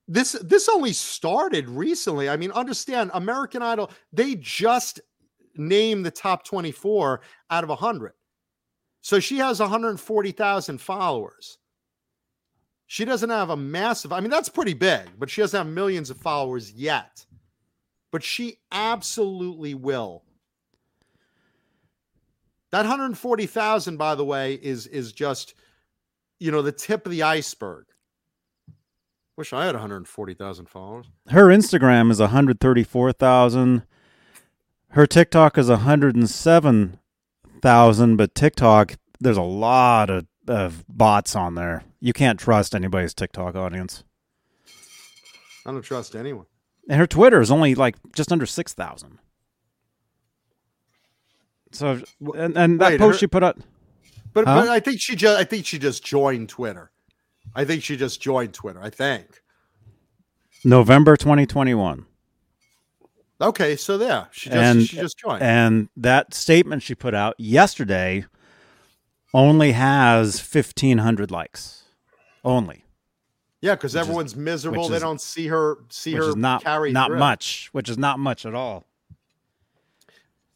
[0.08, 2.28] this this only started recently.
[2.28, 5.00] I mean, understand American Idol, they just
[5.54, 7.20] named the top 24
[7.50, 8.12] out of 100.
[9.00, 11.58] So she has 140,000 followers.
[12.86, 16.10] She doesn't have a massive, I mean, that's pretty big, but she doesn't have millions
[16.10, 17.26] of followers yet.
[18.10, 20.24] But she absolutely will.
[22.70, 25.54] That 140,000, by the way, is is just,
[26.38, 27.84] you know, the tip of the iceberg.
[29.36, 31.06] Wish I had 140,000 followers.
[31.28, 33.84] Her Instagram is 134,000.
[34.88, 41.84] Her TikTok is 107,000, but TikTok there's a lot of, of bots on there.
[42.00, 44.04] You can't trust anybody's TikTok audience.
[45.66, 46.46] I don't trust anyone.
[46.88, 49.18] And her Twitter is only like just under 6,000.
[51.72, 52.00] So
[52.34, 53.58] and, and that Wait, post her- she put up.
[54.32, 54.60] But Huh?
[54.62, 56.90] but I think she just I think she just joined Twitter.
[57.54, 58.80] I think she just joined Twitter.
[58.82, 59.42] I think.
[60.64, 62.04] November 2021.
[63.40, 65.42] Okay, so yeah, she just And- she just joined.
[65.42, 68.24] And that statement she put out yesterday
[69.32, 71.84] only has 1,500 likes.
[72.44, 72.84] Only.
[73.60, 74.88] yeah, because which is- everyone's miserable.
[74.88, 77.18] they is- don't see her see Which her is not, carry not through.
[77.18, 78.84] much, which is not much at all.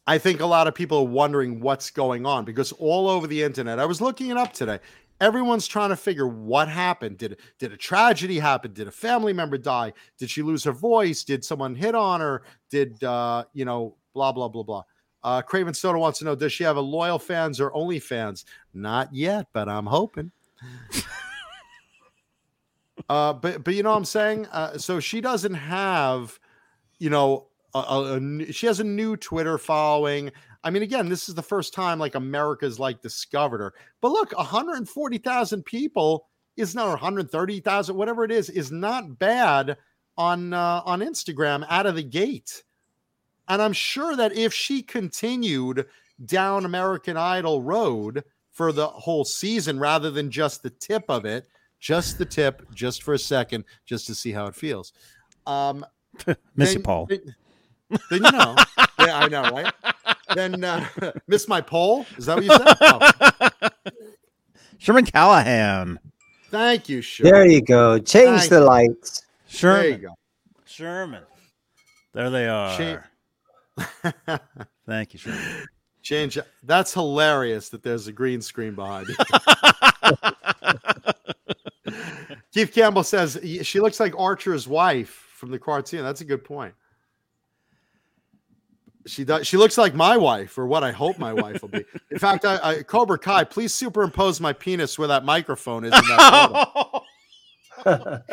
[0.05, 3.41] I think a lot of people are wondering what's going on because all over the
[3.41, 4.79] internet, I was looking it up today.
[5.21, 7.17] Everyone's trying to figure what happened.
[7.17, 8.73] Did did a tragedy happen?
[8.73, 9.93] Did a family member die?
[10.17, 11.23] Did she lose her voice?
[11.23, 12.43] Did someone hit on her?
[12.69, 14.83] Did uh, you know, blah blah blah blah.
[15.23, 18.43] Uh, Craven Soda wants to know: Does she have a loyal fans or only fans?
[18.73, 20.31] Not yet, but I'm hoping.
[23.09, 24.47] uh, but but you know what I'm saying?
[24.47, 26.37] Uh, so she doesn't have,
[26.99, 30.31] you know, a, a, a she has a new Twitter following.
[30.63, 33.73] I mean, again, this is the first time like America's like discovered her.
[34.01, 39.77] But look, 140,000 people is not 130,000, whatever it is, is not bad
[40.17, 42.63] on uh, on Instagram out of the gate.
[43.47, 45.85] And I'm sure that if she continued
[46.25, 51.47] down American Idol road for the whole season rather than just the tip of it,
[51.79, 54.93] just the tip, just for a second, just to see how it feels.
[55.45, 55.85] Um,
[56.55, 57.07] Missy Paul.
[57.07, 57.35] Then,
[58.09, 58.55] then you know.
[58.99, 59.71] yeah, I know, right?
[60.35, 60.85] Then uh,
[61.27, 62.05] miss my poll.
[62.17, 62.75] Is that what you said?
[62.81, 63.09] Oh,
[64.77, 65.99] Sherman Callahan.
[66.49, 67.29] thank you, sure.
[67.29, 67.99] There you go.
[67.99, 68.65] Change Thank the you.
[68.65, 69.25] lights.
[69.47, 69.81] Sherman.
[69.81, 70.15] There you go.
[70.65, 71.23] Sherman.
[72.13, 72.77] There they are.
[72.77, 73.03] Cha-
[74.85, 75.65] Thank you, Sherman.
[76.01, 76.37] Change.
[76.63, 79.15] That's hilarious that there's a green screen behind you.
[82.53, 86.03] Keith Campbell says she looks like Archer's wife from the cartoon.
[86.03, 86.73] That's a good point.
[89.05, 89.45] She does.
[89.45, 91.83] She looks like my wife, or what I hope my wife will be.
[92.09, 96.07] In fact, I, I Cobra Kai, please superimpose my penis where that microphone is in
[96.07, 97.03] that photo.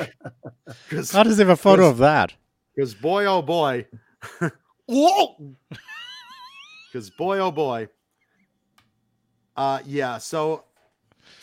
[0.88, 2.34] Because How does he have a photo of that?
[2.74, 3.86] Because boy, oh boy,
[4.86, 5.56] whoa!
[6.92, 7.88] Because boy, oh boy,
[9.56, 10.18] uh, yeah.
[10.18, 10.64] So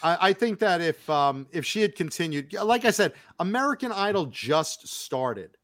[0.02, 4.28] I, I think that if um, if she had continued, like I said, American Idol
[4.28, 5.57] just started.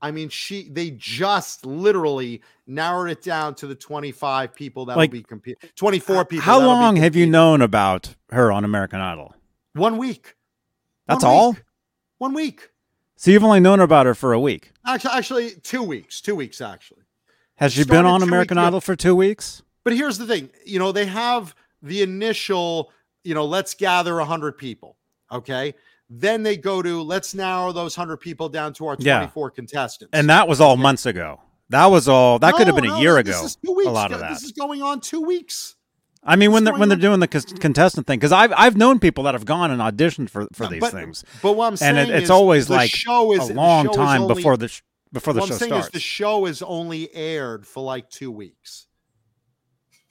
[0.00, 4.96] I mean, she they just literally narrowed it down to the twenty five people that
[4.96, 5.70] Like, will be competing.
[5.76, 6.44] Twenty four people.
[6.44, 9.34] How long have you known about her on American Idol?
[9.74, 10.34] One week.
[11.06, 11.52] That's One all?
[11.52, 11.62] week.
[12.18, 12.70] One week.
[13.16, 14.70] So you've only known about her for a week.
[14.86, 16.20] Actually, actually, two weeks.
[16.20, 17.02] Two weeks actually.
[17.56, 18.66] Has she been on American weeks.
[18.66, 19.62] Idol for two weeks?
[19.82, 22.92] But here's the thing, you know, they have the initial,
[23.24, 24.96] you know, let's gather 100 people,
[25.32, 25.74] okay?
[26.10, 29.18] Then they go to let's narrow those 100 people down to our Yeah.
[29.18, 30.10] 24 contestants.
[30.12, 31.40] And that was all months ago.
[31.70, 32.38] That was all.
[32.38, 33.44] That could have No, been a year this ago.
[33.46, 33.88] is two weeks.
[33.88, 34.44] A lot of This that.
[34.46, 35.74] is going on 2 weeks.
[36.24, 39.24] I mean, when they're when they're doing the contestant thing, because I've I've known people
[39.24, 42.10] that have gone and auditioned for for these but- things, But what I'm saying and
[42.10, 44.82] it, it's is always the like show is a long time only- before the sh-
[45.12, 45.86] before the show starts.
[45.86, 48.86] is the show is only aired for like 2 weeks.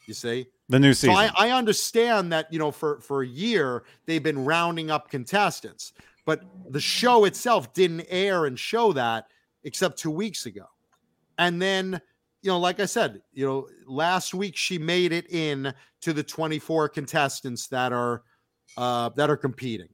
[0.08, 0.48] You see?
[0.70, 1.16] The new season.
[1.16, 1.22] So.
[1.22, 5.94] I, I understand that you know for for a year they've been rounding up contestants,
[6.26, 9.28] but the show itself didn't air and show that
[9.64, 10.66] except two weeks ago,
[11.38, 12.02] and then
[12.42, 16.24] you know like I said, you know last week she made it in to the
[16.24, 18.24] 24 contestants that are
[18.76, 19.90] uh, that are competing.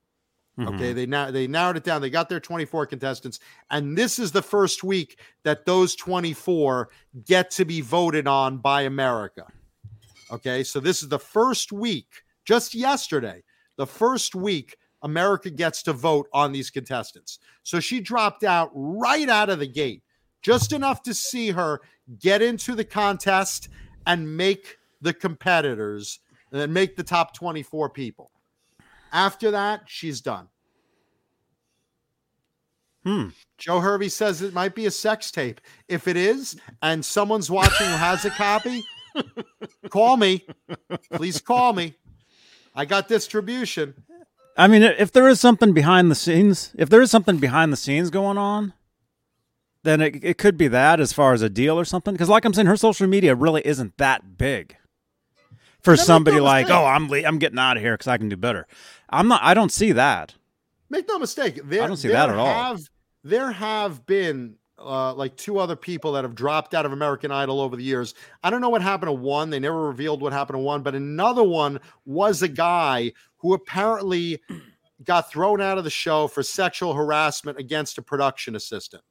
[0.57, 0.75] Mhm.
[0.75, 2.01] Okay, they now they narrowed it down.
[2.01, 3.39] They got their 24 contestants,
[3.71, 6.89] and this is the first week that those 24
[7.25, 9.47] get to be voted on by America.
[10.31, 13.43] Okay, so this is the first week, just yesterday,
[13.77, 17.39] the first week America gets to vote on these contestants.
[17.63, 20.01] So she dropped out right out of the gate,
[20.41, 21.81] just enough to see her
[22.19, 23.69] get into the contest
[24.07, 26.19] and make the competitors
[26.51, 28.31] and then make the top 24 people.
[29.11, 30.47] After that, she's done.
[33.05, 33.29] Hmm.
[33.57, 35.59] Joe Hervey says it might be a sex tape.
[35.89, 38.81] If it is, and someone's watching who has a copy,
[39.89, 40.45] call me.
[41.13, 41.95] Please call me.
[42.75, 43.93] I got distribution.
[44.57, 47.77] I mean, if there is something behind the scenes, if there is something behind the
[47.77, 48.73] scenes going on,
[49.83, 52.13] then it, it could be that as far as a deal or something.
[52.13, 54.77] Because, like I'm saying, her social media really isn't that big
[55.81, 56.79] for make no somebody like, mistake.
[56.79, 58.67] oh, I'm le- I'm getting out of here because I can do better.
[59.09, 59.41] I'm not.
[59.43, 60.35] I don't see that.
[60.89, 61.59] Make no mistake.
[61.63, 62.45] There, I don't see that at all.
[62.45, 62.89] Have,
[63.23, 67.61] there have been uh, like two other people that have dropped out of American Idol
[67.61, 68.15] over the years.
[68.43, 69.49] I don't know what happened to one.
[69.49, 74.41] They never revealed what happened to one, but another one was a guy who apparently
[75.03, 79.03] got thrown out of the show for sexual harassment against a production assistant.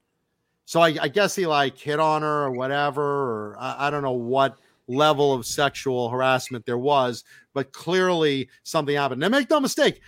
[0.65, 4.03] So I, I guess he like hit on her or whatever, or I, I don't
[4.03, 4.59] know what
[4.89, 7.25] level of sexual harassment there was,
[7.55, 9.21] but clearly something happened.
[9.21, 10.01] Now, make no mistake,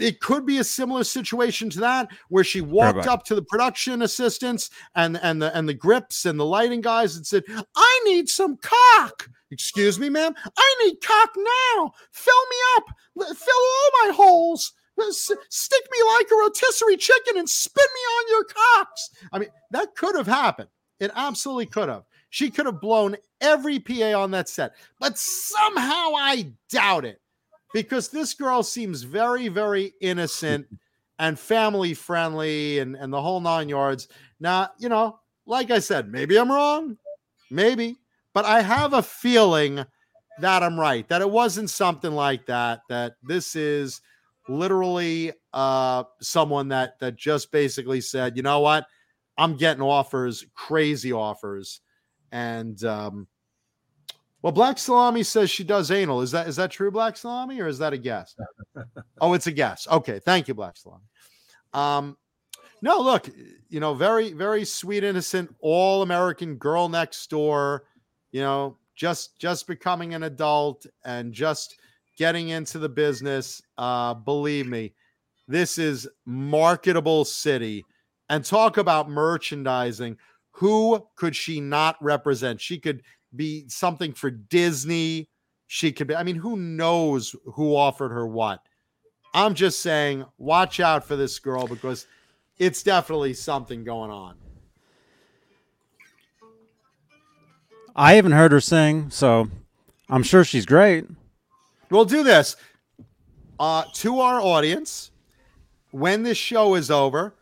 [0.00, 4.02] it could be a similar situation to that where she walked up to the production
[4.02, 7.44] assistants and and the and the grips and the lighting guys and said,
[7.76, 10.34] "I need some cock." Excuse me, ma'am.
[10.56, 11.92] I need cock now.
[12.12, 12.84] Fill me up.
[13.36, 14.72] Fill all my holes.
[14.98, 19.10] S- stick me like a rotisserie chicken and spin me on your cocks.
[19.32, 20.68] I mean, that could have happened.
[21.00, 22.04] It absolutely could have.
[22.28, 27.20] She could have blown every PA on that set, but somehow I doubt it
[27.72, 30.66] because this girl seems very, very innocent
[31.18, 34.08] and family friendly and, and the whole nine yards.
[34.40, 36.96] Now, you know, like I said, maybe I'm wrong,
[37.50, 37.96] maybe,
[38.32, 39.84] but I have a feeling
[40.40, 44.00] that I'm right, that it wasn't something like that, that this is
[44.48, 48.86] literally uh someone that that just basically said, you know what,
[49.36, 51.80] I'm getting offers, crazy offers.
[52.32, 53.28] And um
[54.42, 56.22] well, Black Salami says she does anal.
[56.22, 58.34] Is that is that true, Black Salami, or is that a guess?
[59.20, 59.86] oh, it's a guess.
[59.90, 61.04] Okay, thank you, Black Salami.
[61.72, 62.16] Um,
[62.82, 63.28] no, look,
[63.68, 67.84] you know, very very sweet, innocent, all American girl next door.
[68.32, 71.78] You know, just just becoming an adult and just
[72.16, 73.60] getting into the business.
[73.76, 74.94] Uh, believe me,
[75.48, 77.84] this is marketable city.
[78.28, 80.16] And talk about merchandising.
[80.52, 82.60] Who could she not represent?
[82.60, 83.02] She could
[83.34, 85.28] be something for Disney.
[85.66, 88.60] She could be, I mean, who knows who offered her what?
[89.32, 92.06] I'm just saying, watch out for this girl because
[92.58, 94.34] it's definitely something going on.
[97.94, 99.48] I haven't heard her sing, so
[100.08, 101.06] I'm sure she's great.
[101.90, 102.56] We'll do this
[103.58, 105.10] uh, to our audience
[105.90, 107.34] when this show is over.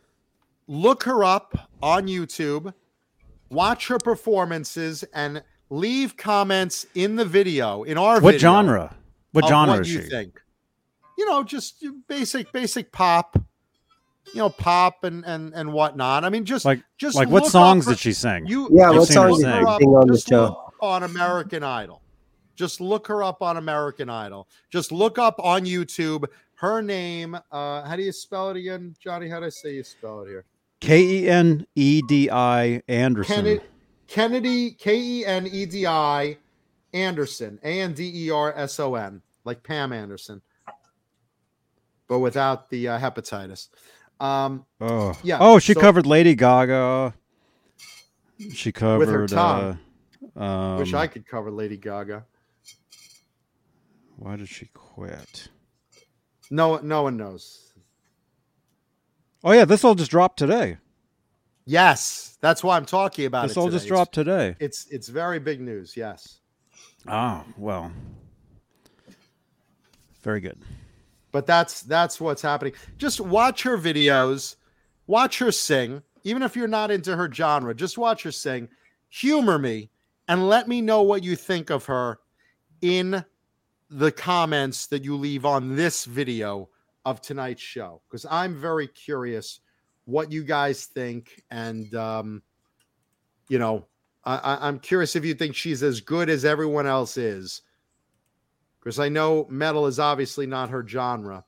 [0.67, 2.73] Look her up on YouTube,
[3.49, 8.95] watch her performances, and leave comments in the video in our What video genre?
[9.31, 10.09] What of genre what is you she?
[10.09, 10.39] think?
[11.17, 13.35] You know, just basic, basic pop.
[14.33, 16.23] You know, pop and and and whatnot.
[16.23, 18.45] I mean, just Like just like what songs up her- did she sing?
[18.45, 20.71] You Yeah, you what songs did her you up- sing on the show?
[20.81, 22.01] on American Idol.
[22.55, 24.47] Just look her up on American Idol.
[24.69, 26.25] Just look up on YouTube
[26.55, 27.35] her name.
[27.51, 29.29] Uh, how do you spell it again, Johnny?
[29.29, 30.45] How do I say you spell it here?
[30.79, 33.45] K E N E D I Anderson.
[33.45, 33.61] Kenedi,
[34.09, 36.37] Kenedi, K E N E D I
[36.93, 40.41] Anderson, A N D E R S O N, like Pam Anderson,
[42.07, 43.69] but without the uh, hepatitis.
[44.19, 47.13] Um, Oh, Yeah, Oh, she so- covered Lady Gaga.
[48.53, 48.99] She covered.
[48.99, 49.79] with her tongue.
[50.35, 52.25] Uh, um, wish I could cover Lady Gaga.
[54.15, 55.49] Why did she quit?
[56.51, 57.73] No, no one knows.
[59.43, 60.77] Oh yeah, this all just dropped today.
[61.69, 63.59] Yes, that's why I'm talking about This it.
[63.59, 63.75] all today.
[63.77, 64.55] just dropped today.
[64.59, 65.95] It's, it's it's very big news.
[65.95, 66.39] Yes,
[67.07, 67.91] Oh well,
[70.23, 70.57] very good.
[71.31, 72.73] but that's that's what's happening.
[72.97, 74.55] Just watch her videos,
[75.05, 76.01] watch her sing.
[76.23, 78.67] Even if you're not into her genre, just watch her sing.
[79.09, 79.91] Humor me
[80.27, 82.17] and let me know what you think of her
[82.81, 83.23] in
[83.91, 86.67] the comments that you leave on this video
[87.05, 89.59] of tonight's show because I'm very curious
[90.09, 92.41] what you guys think and um,
[93.47, 93.85] you know
[94.23, 97.61] I, I, I'm curious if you think she's as good as everyone else is
[98.79, 101.45] because I know metal is obviously not her genre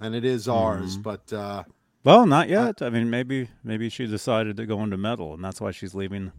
[0.00, 1.02] and it is ours Mhm.
[1.02, 1.64] but uh,
[2.04, 2.80] Well, not yet.
[2.82, 6.32] I mean, maybe maybe she decided to go into metal, and that's why she's leaving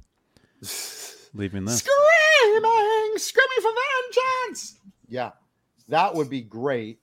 [1.33, 1.79] leaving this.
[1.83, 4.79] screaming, screaming for vengeance.
[5.07, 5.31] Yeah,
[5.89, 6.99] that would be great.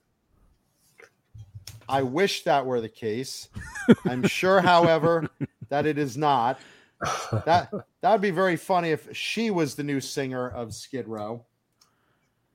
[1.89, 3.49] I wish that were the case.
[4.05, 5.29] I'm sure, however,
[5.69, 6.59] that it is not.
[7.45, 11.45] That that would be very funny if she was the new singer of Skid Row.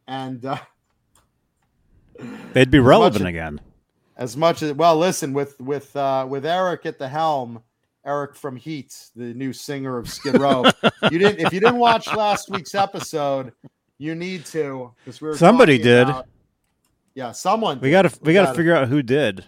[0.09, 0.57] And uh,
[2.53, 3.61] They'd be relevant as- again.
[4.17, 7.63] as much as well, listen with with uh, with Eric at the helm,
[8.05, 10.65] Eric from Heat, the new singer of Skid Row.
[11.11, 13.53] you didn't if you didn't watch last week's episode,
[13.99, 16.09] you need to because we were Somebody did.
[16.09, 16.27] about-
[17.15, 17.81] yeah, someone.
[17.81, 19.45] We got to we got to figure out who did,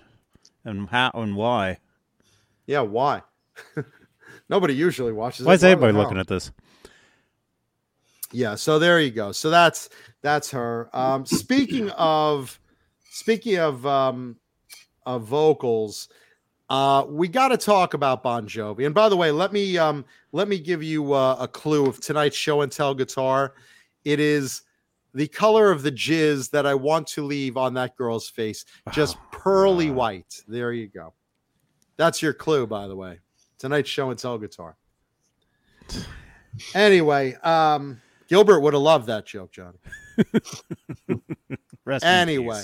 [0.64, 1.78] and how and why.
[2.66, 3.22] Yeah, why?
[4.48, 5.46] Nobody usually watches.
[5.46, 6.50] Why is everybody looking at this?
[8.32, 9.32] Yeah, so there you go.
[9.32, 9.88] So that's
[10.22, 10.90] that's her.
[10.92, 12.58] Um, speaking of
[13.10, 14.36] speaking of um,
[15.06, 16.08] of vocals,
[16.68, 18.86] uh, we got to talk about Bon Jovi.
[18.86, 22.00] And by the way, let me um, let me give you uh, a clue of
[22.00, 23.54] tonight's show and tell guitar.
[24.04, 24.62] It is
[25.14, 29.16] the color of the jizz that I want to leave on that girl's face, just
[29.16, 29.94] Oh, pearly God.
[29.96, 30.42] white.
[30.48, 31.14] There you go.
[31.96, 33.20] That's your clue, by the way.
[33.58, 34.76] Tonight's show and tell guitar.
[36.74, 39.78] Anyway, um, Gilbert would have loved that joke, Johnny.
[42.02, 42.62] Anyway.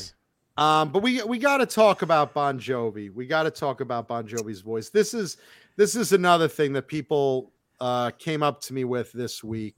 [0.56, 3.12] Um, but we we got to talk about Bon Jovi.
[3.12, 4.90] We got to talk about Bon Jovi's voice.
[4.90, 5.36] This is
[5.76, 9.76] this is another thing that people uh, came up to me with this week,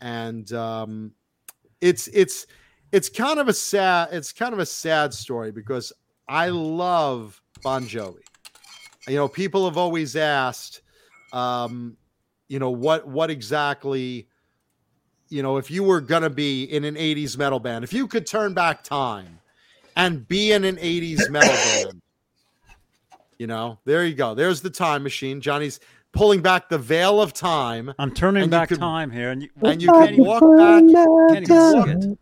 [0.00, 1.12] and um,
[1.80, 2.46] it's it's
[2.92, 5.92] it's kind of a sad it's kind of a sad story because
[6.28, 8.20] I love Bon Jovi.
[9.08, 10.82] You know, people have always asked,
[11.32, 11.96] um,
[12.48, 14.28] you know, what what exactly,
[15.28, 18.26] you know, if you were gonna be in an '80s metal band, if you could
[18.26, 19.40] turn back time
[19.96, 22.02] and be in an 80s metal band.
[23.38, 24.34] You know, there you go.
[24.34, 25.40] There's the time machine.
[25.40, 25.80] Johnny's
[26.12, 29.82] pulling back the veil of time, I'm turning back could- time here, and you, and
[29.82, 30.82] you can't walk back.
[30.82, 32.18] can't even sing it.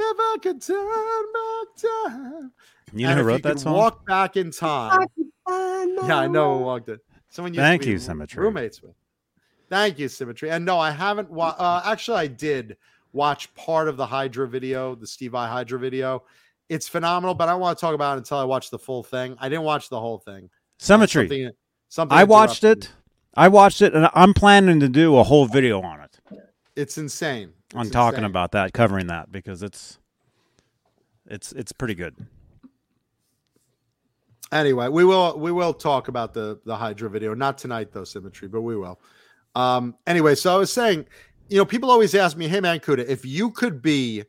[0.00, 2.52] If I could turn back time.
[2.94, 3.74] You know and who wrote that song?
[3.74, 5.06] Walk back in time.
[5.48, 7.00] Yeah, I know who walked it.
[7.28, 8.42] Someone used Thank you, Symmetry.
[8.42, 8.94] Roommates with.
[9.68, 10.50] Thank you, Symmetry.
[10.50, 11.30] And no, I haven't.
[11.30, 12.76] Wa- uh, actually, I did
[13.12, 16.22] watch part of the Hydra video, the Steve Vai Hydra video.
[16.68, 19.02] It's phenomenal, but I don't want to talk about it until I watch the full
[19.02, 19.36] thing.
[19.38, 20.48] I didn't watch the whole thing.
[20.78, 21.24] Symmetry.
[21.24, 21.50] Something,
[21.88, 22.90] something I watched it.
[23.34, 26.18] I watched it, and I'm planning to do a whole video on it,
[26.76, 27.52] It's insane.
[27.74, 28.24] I'm talking insane.
[28.24, 29.98] about that, covering that because it's
[31.26, 32.16] it's it's pretty good.
[34.50, 37.34] Anyway, we will we will talk about the the Hydra video.
[37.34, 38.98] Not tonight though, Symmetry, but we will.
[39.54, 39.94] Um.
[40.06, 41.04] Anyway, so I was saying,
[41.48, 44.24] you know, people always ask me, "Hey, man, Kuda, if you could be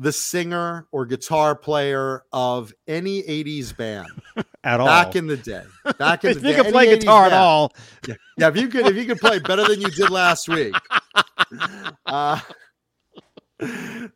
[0.00, 4.08] the singer or guitar player of any '80s band.
[4.64, 4.86] At all.
[4.86, 5.62] back in the day,
[5.98, 7.72] back in if the you day, can play any 80s guitar at band, all,
[8.06, 10.74] yeah, if you could, if you could play better than you did last week,
[12.06, 12.38] uh,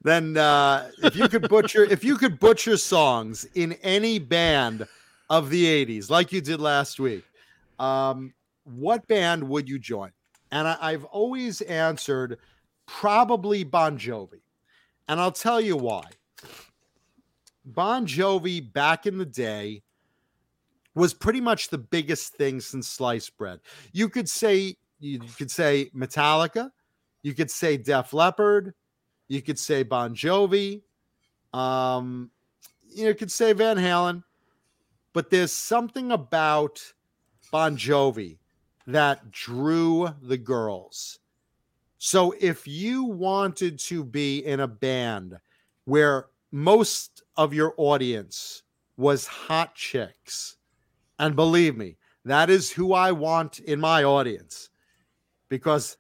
[0.03, 4.87] then uh, if you could butcher, if you could butcher songs in any band
[5.31, 7.25] of the '80s, like you did last week,
[7.79, 8.35] um,
[8.65, 10.11] what band would you join?
[10.51, 12.39] And I, I've always answered
[12.87, 14.41] probably Bon Jovi,
[15.09, 16.05] and I'll tell you why.
[17.65, 19.83] Bon Jovi back in the day
[20.95, 23.61] was pretty much the biggest thing since sliced bread.
[23.93, 26.71] You could say you could say Metallica,
[27.23, 28.75] you could say Def Leppard,
[29.29, 30.83] you could say Bon Jovi,
[31.53, 32.31] um,
[32.95, 34.23] you, could say Van Halen,
[35.13, 36.81] but there's something about
[37.51, 38.39] Bon Jovi
[38.87, 41.19] that drew the girls.
[42.07, 45.39] So if you wanted to be in a band
[45.87, 48.63] where most of your audience
[48.99, 50.59] was hot chicks,
[51.19, 54.69] and believe me, that is who I want in my audience
[55.49, 55.97] because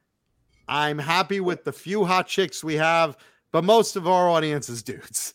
[0.69, 3.17] I'm happy with the few hot chicks we have,
[3.51, 5.33] but most of our audience is dudes.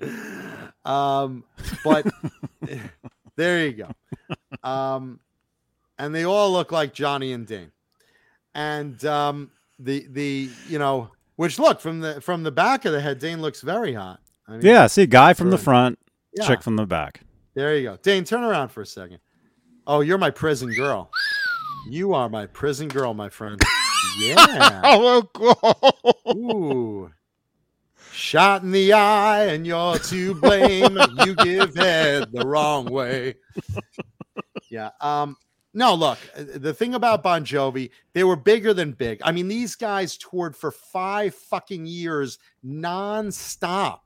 [0.86, 1.44] um,
[1.84, 2.06] but
[3.36, 3.90] there you go.
[4.66, 5.20] Um,
[5.98, 7.72] and they all look like Johnny and Dane.
[8.54, 13.00] And um, the the you know, which look from the from the back of the
[13.00, 14.20] head, Dane looks very hot.
[14.46, 14.86] I mean, yeah.
[14.86, 15.98] See, guy from the front,
[16.34, 16.46] yeah.
[16.46, 17.20] chick from the back.
[17.54, 17.96] There you go.
[17.96, 19.18] Dane, turn around for a second.
[19.86, 21.10] Oh, you're my prison girl.
[21.88, 23.60] You are my prison girl, my friend.
[24.18, 24.80] Yeah.
[24.82, 25.28] Oh.
[26.34, 27.10] Ooh.
[28.12, 30.98] Shot in the eye, and you're to blame.
[31.24, 33.36] you give head the wrong way.
[34.68, 34.90] Yeah.
[35.00, 35.36] Um.
[35.72, 36.18] No, look.
[36.36, 39.20] uh, The thing about Bon Jovi, they were bigger than big.
[39.22, 44.00] I mean, these guys toured for five fucking years nonstop.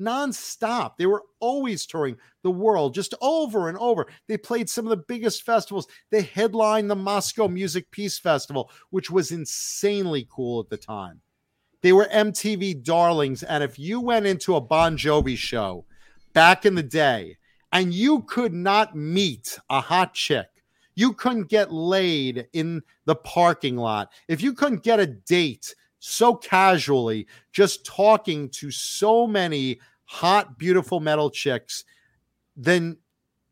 [0.00, 0.96] Nonstop.
[0.96, 4.06] They were always touring the world just over and over.
[4.28, 5.88] They played some of the biggest festivals.
[6.10, 11.20] They headlined the Moscow Music Peace Festival, which was insanely cool at the time.
[11.82, 13.42] They were MTV darlings.
[13.42, 15.84] And if you went into a Bon Jovi show
[16.32, 17.38] back in the day
[17.72, 20.46] and you could not meet a hot chick,
[20.98, 26.34] you couldn't get laid in the parking lot, if you couldn't get a date so
[26.34, 31.84] casually, just talking to so many hot, beautiful metal chicks,
[32.56, 32.96] then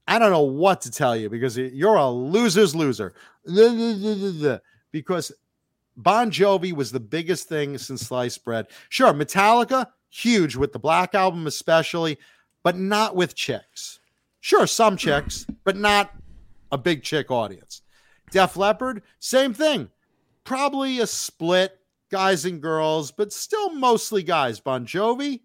[0.09, 3.14] I don't know what to tell you because you're a loser's loser.
[4.93, 5.31] Because
[5.98, 8.66] Bon Jovi was the biggest thing since sliced bread.
[8.89, 12.18] Sure, Metallica, huge with the Black Album, especially,
[12.62, 14.01] but not with chicks.
[14.40, 16.12] Sure, some chicks, but not
[16.70, 17.82] a big chick audience.
[18.30, 19.90] Def Leppard, same thing.
[20.44, 21.78] Probably a split,
[22.10, 24.60] guys and girls, but still mostly guys.
[24.60, 25.40] Bon Jovi,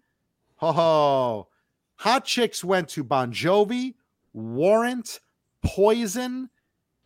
[0.56, 1.48] ho ho.
[1.96, 3.94] Hot chicks went to Bon Jovi,
[4.32, 5.20] Warrant,
[5.62, 6.50] Poison.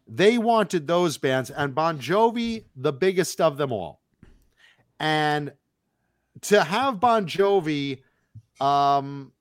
[0.06, 4.00] They wanted those bands, and Bon Jovi, the biggest of them all.
[4.98, 5.52] And
[6.42, 8.02] to have Bon Jovi,
[8.60, 9.32] um,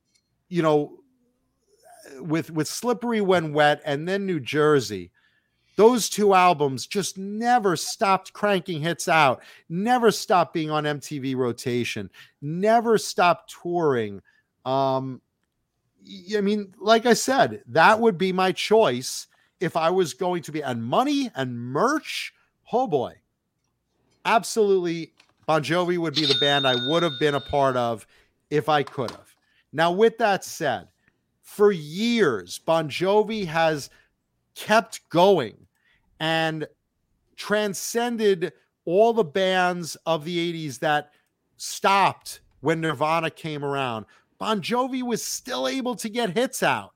[0.49, 0.99] you know,
[2.19, 5.11] with with Slippery When Wet and then New Jersey,
[5.75, 12.09] those two albums just never stopped cranking hits out, never stopped being on MTV rotation,
[12.41, 14.21] never stopped touring.
[14.63, 15.21] Um,
[16.35, 19.27] I mean, like I said, that would be my choice
[19.59, 22.33] if I was going to be and money and merch.
[22.71, 23.15] Oh boy,
[24.23, 25.13] absolutely.
[25.45, 28.07] Bon Jovi would be the band I would have been a part of
[28.49, 29.35] if I could have.
[29.71, 30.87] Now, with that said,
[31.45, 33.89] for years, Bon Jovi has
[34.55, 35.55] kept going
[36.19, 36.67] and
[37.37, 38.51] transcended
[38.83, 41.11] all the bands of the 80s that
[41.55, 44.05] stopped when Nirvana came around.
[44.39, 46.93] Bon Jovi was still able to get hits out.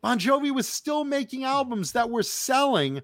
[0.00, 3.02] Bon Jovi was still making albums that were selling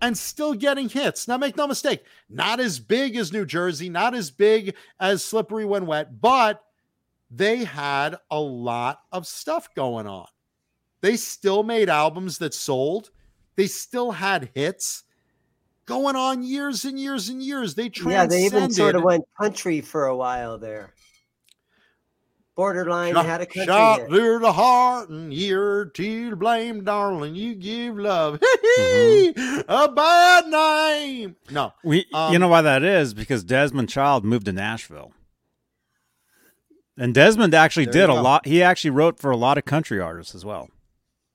[0.00, 1.26] and still getting hits.
[1.26, 5.64] Now, make no mistake, not as big as New Jersey, not as big as Slippery
[5.64, 6.62] When Wet, but
[7.36, 10.26] they had a lot of stuff going on.
[11.00, 13.10] They still made albums that sold.
[13.56, 15.04] They still had hits
[15.86, 17.74] going on years and years and years.
[17.74, 18.32] They transcended.
[18.32, 20.94] yeah, they even sort of went country for a while there.
[22.56, 24.08] Borderline shot, had a country shot hit.
[24.08, 27.34] through the heart and you're to blame, darling.
[27.34, 28.38] You give love
[28.78, 29.60] mm-hmm.
[29.68, 31.36] a bad name.
[31.50, 32.06] No, we.
[32.14, 35.12] Um, you know why that is because Desmond Child moved to Nashville,
[36.96, 38.46] and Desmond actually did a lot.
[38.46, 40.68] He actually wrote for a lot of country artists as well.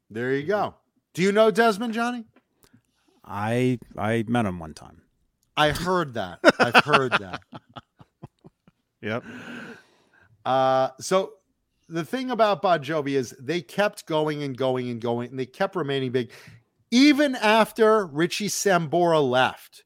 [0.10, 0.76] There you go.
[1.14, 2.26] Do you know Desmond, Johnny?
[3.26, 5.04] I I met him one time.
[5.56, 6.40] I heard that.
[6.60, 7.42] I've heard that.
[9.02, 9.24] Yep.
[10.46, 11.32] Uh, so
[11.88, 15.46] the thing about Bon Jovi is they kept going and going and going, and they
[15.46, 16.32] kept remaining big,
[16.92, 19.84] even after Richie Sambora left.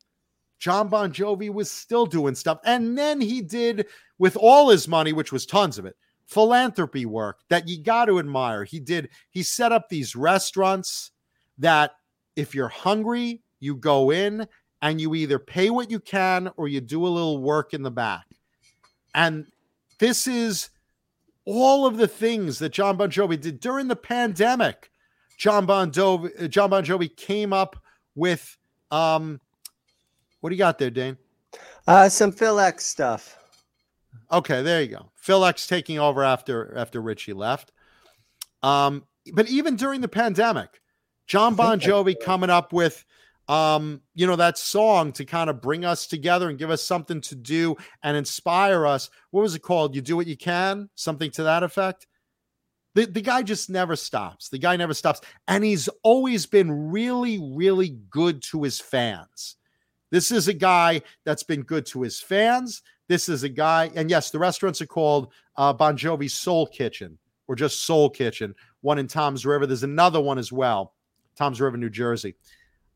[0.60, 3.86] Jon Bon Jovi was still doing stuff, and then he did
[4.18, 5.95] with all his money, which was tons of it,
[6.26, 8.64] philanthropy work that you got to admire.
[8.64, 9.10] He did.
[9.30, 11.11] He set up these restaurants
[11.57, 11.91] that
[12.35, 14.48] if you're hungry, you go in
[14.81, 17.91] and you either pay what you can or you do a little work in the
[17.91, 18.26] back.
[19.15, 19.45] And
[19.99, 20.69] this is
[21.45, 24.90] all of the things that Jon Bon Jovi did during the pandemic.
[25.38, 27.76] Jon Bon Jovi, Jon Bon Jovi came up
[28.15, 28.57] with
[28.91, 29.40] um,
[30.41, 31.18] what do you got there, Dane?
[31.88, 33.38] Uh, some Phil X stuff.
[34.34, 35.11] Okay, there you go.
[35.15, 37.72] Phil X taking over after after Richie left.
[38.64, 40.81] Um, but even during the pandemic,
[41.27, 43.05] Jon Bon Jovi coming up with
[43.47, 47.22] um, you know, that song to kind of bring us together and give us something
[47.22, 49.10] to do and inspire us.
[49.31, 49.95] What was it called?
[49.95, 52.07] You do what you can, something to that effect.
[52.95, 54.49] The, the guy just never stops.
[54.49, 55.22] The guy never stops.
[55.47, 59.57] And he's always been really, really good to his fans.
[60.14, 62.84] This is a guy that's been good to his fans.
[63.07, 67.18] This is a guy, and yes, the restaurants are called uh, Bon Jovi Soul Kitchen
[67.48, 68.53] or just Soul Kitchen.
[68.81, 69.65] One in Toms River.
[69.65, 70.94] There's another one as well,
[71.35, 72.35] Toms River, New Jersey.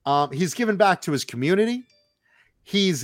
[0.05, 1.87] Um, he's given back to his community.
[2.61, 3.03] He's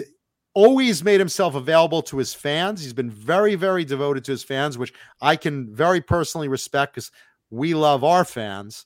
[0.53, 2.83] always made himself available to his fans.
[2.83, 7.09] He's been very, very devoted to his fans, which I can very personally respect because
[7.49, 8.85] we love our fans.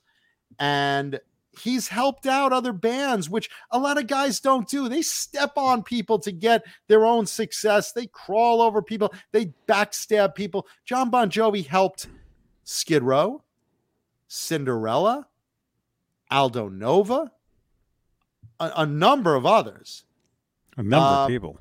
[0.57, 1.19] And
[1.59, 4.87] he's helped out other bands, which a lot of guys don't do.
[4.89, 7.91] They step on people to get their own success.
[7.91, 9.13] They crawl over people.
[9.31, 10.67] They backstab people.
[10.85, 12.07] Jon Bon Jovi helped
[12.63, 13.43] Skid Row,
[14.27, 15.27] Cinderella,
[16.29, 17.31] Aldo Nova,
[18.59, 20.03] a, a number of others.
[20.77, 21.59] A number uh, of people.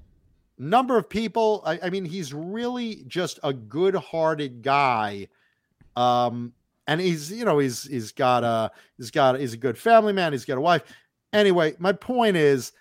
[0.58, 1.62] Number of people.
[1.64, 5.28] I, I, mean, he's really just a good-hearted guy.
[5.94, 6.52] Um,
[6.86, 10.32] and he's, you know, he's he's got a he's got he's a good family man.
[10.32, 10.82] He's got a wife.
[11.32, 12.72] Anyway, my point is,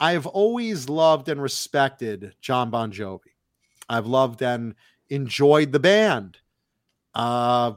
[0.00, 3.20] I've always loved and respected Jon Bon Jovi.
[3.88, 4.74] I've loved and
[5.10, 6.38] enjoyed the band.
[7.14, 7.72] Uh,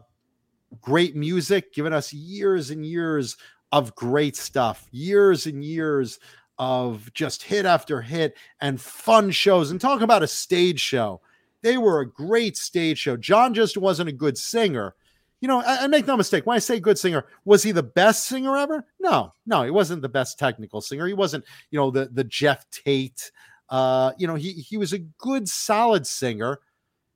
[0.81, 3.35] great music, given us years and years
[3.71, 6.19] of great stuff, years and years
[6.59, 9.71] of just hit after hit and fun shows.
[9.71, 11.21] And talk about a stage show.
[11.61, 13.17] They were a great stage show.
[13.17, 14.95] John just wasn't a good singer.
[15.43, 16.45] You know, I, I make no mistake.
[16.45, 18.85] When I say good singer, was he the best singer ever?
[19.01, 21.05] No, no, he wasn't the best technical singer.
[21.05, 23.29] He wasn't, you know, the the Geoff Tate.
[23.67, 26.61] Uh, you know, he he was a good, solid singer,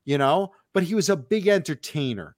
[0.03, 2.35] you know, but he was a big entertainer.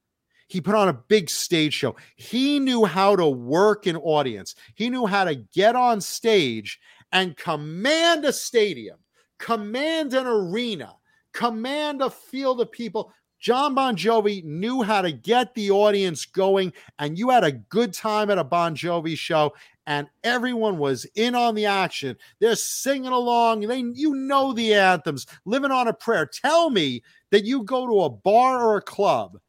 [0.47, 1.95] He put on a big stage show.
[2.17, 4.53] He knew how to work an audience.
[4.75, 6.79] He knew how to get on stage
[7.13, 8.99] and command a stadium,
[9.39, 10.93] command an arena,
[11.33, 13.11] command a field of people.
[13.39, 17.93] Jon Bon Jovi knew how to get the audience going, and you had a good
[17.93, 19.53] time at a Bon Jovi show,
[19.87, 22.17] and everyone was in on the action.
[22.39, 23.61] They're singing along.
[23.61, 26.25] They, you know the anthems, living on a prayer.
[26.25, 27.01] Tell me
[27.31, 29.39] that you go to a bar or a club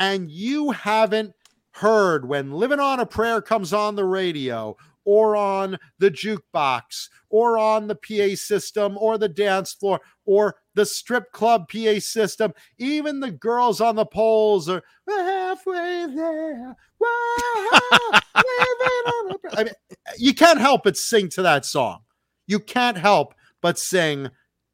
[0.00, 1.34] and you haven't
[1.72, 7.58] heard when Living on a Prayer comes on the radio or on the jukebox or
[7.58, 12.52] on the PA system or the dance floor or the strip club PA system.
[12.78, 16.76] Even the girls on the poles are "We're halfway there.
[16.98, 19.74] Whoa, living on a-" I mean,
[20.18, 22.00] you can't help but sing to that song.
[22.46, 24.30] You can't help but sing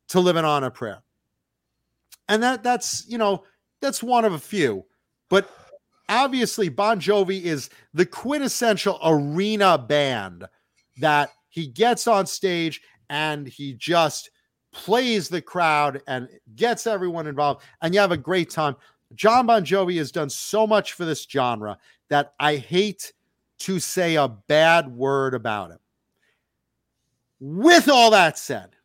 [0.08, 1.02] to living on a prayer.
[2.28, 3.44] And that that's, you know,
[3.80, 4.84] that's one of a few.
[5.28, 5.50] But
[6.08, 10.44] obviously Bon Jovi is the quintessential arena band
[10.98, 14.30] that he gets on stage and he just
[14.76, 18.76] plays the crowd and gets everyone involved and you have a great time.
[19.14, 21.78] Jon Bon Jovi has done so much for this genre
[22.10, 23.12] that I hate
[23.60, 25.78] to say a bad word about him.
[27.40, 28.76] With all that said,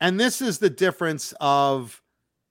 [0.00, 2.00] and this is the difference of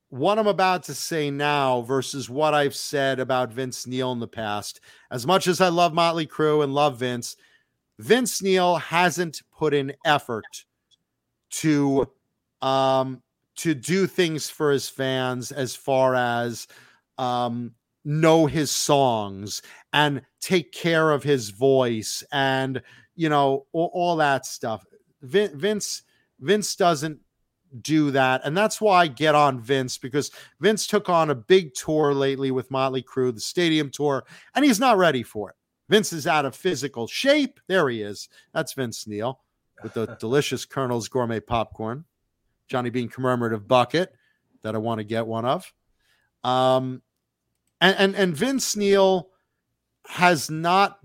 [0.09, 4.27] what I'm about to say now versus what I've said about Vince Neil in the
[4.27, 4.81] past.
[5.09, 7.37] As much as I love Motley Crue and love Vince,
[7.99, 10.65] Vince Neil hasn't put in effort
[11.51, 12.09] to
[12.61, 13.21] um
[13.57, 16.67] to do things for his fans as far as
[17.17, 17.73] um
[18.03, 19.61] know his songs
[19.93, 22.81] and take care of his voice and
[23.15, 24.85] you know all, all that stuff.
[25.21, 26.03] Vin- vince
[26.39, 27.19] vince doesn't
[27.81, 28.41] do that.
[28.43, 32.51] And that's why i get on vince because vince took on a big tour lately
[32.51, 34.25] with motley crue the stadium tour
[34.55, 35.55] and he's not ready for it.
[35.89, 37.59] Vince is out of physical shape.
[37.67, 38.29] There he is.
[38.53, 39.41] That's vince neil
[39.83, 42.03] with the delicious colonel's gourmet popcorn
[42.67, 44.13] johnny bean commemorative bucket
[44.61, 45.71] that i want to get one of
[46.43, 47.01] um
[47.79, 49.29] and and, and vince neil
[50.07, 50.99] has not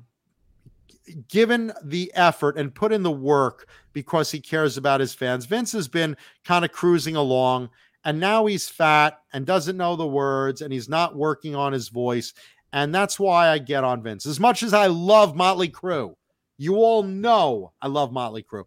[1.28, 5.46] given the effort and put in the work because he cares about his fans.
[5.46, 7.70] Vince has been kind of cruising along
[8.04, 11.88] and now he's fat and doesn't know the words and he's not working on his
[11.88, 12.32] voice.
[12.72, 14.26] And that's why I get on Vince.
[14.26, 16.14] As much as I love Motley Crue,
[16.58, 18.64] you all know I love Motley Crue.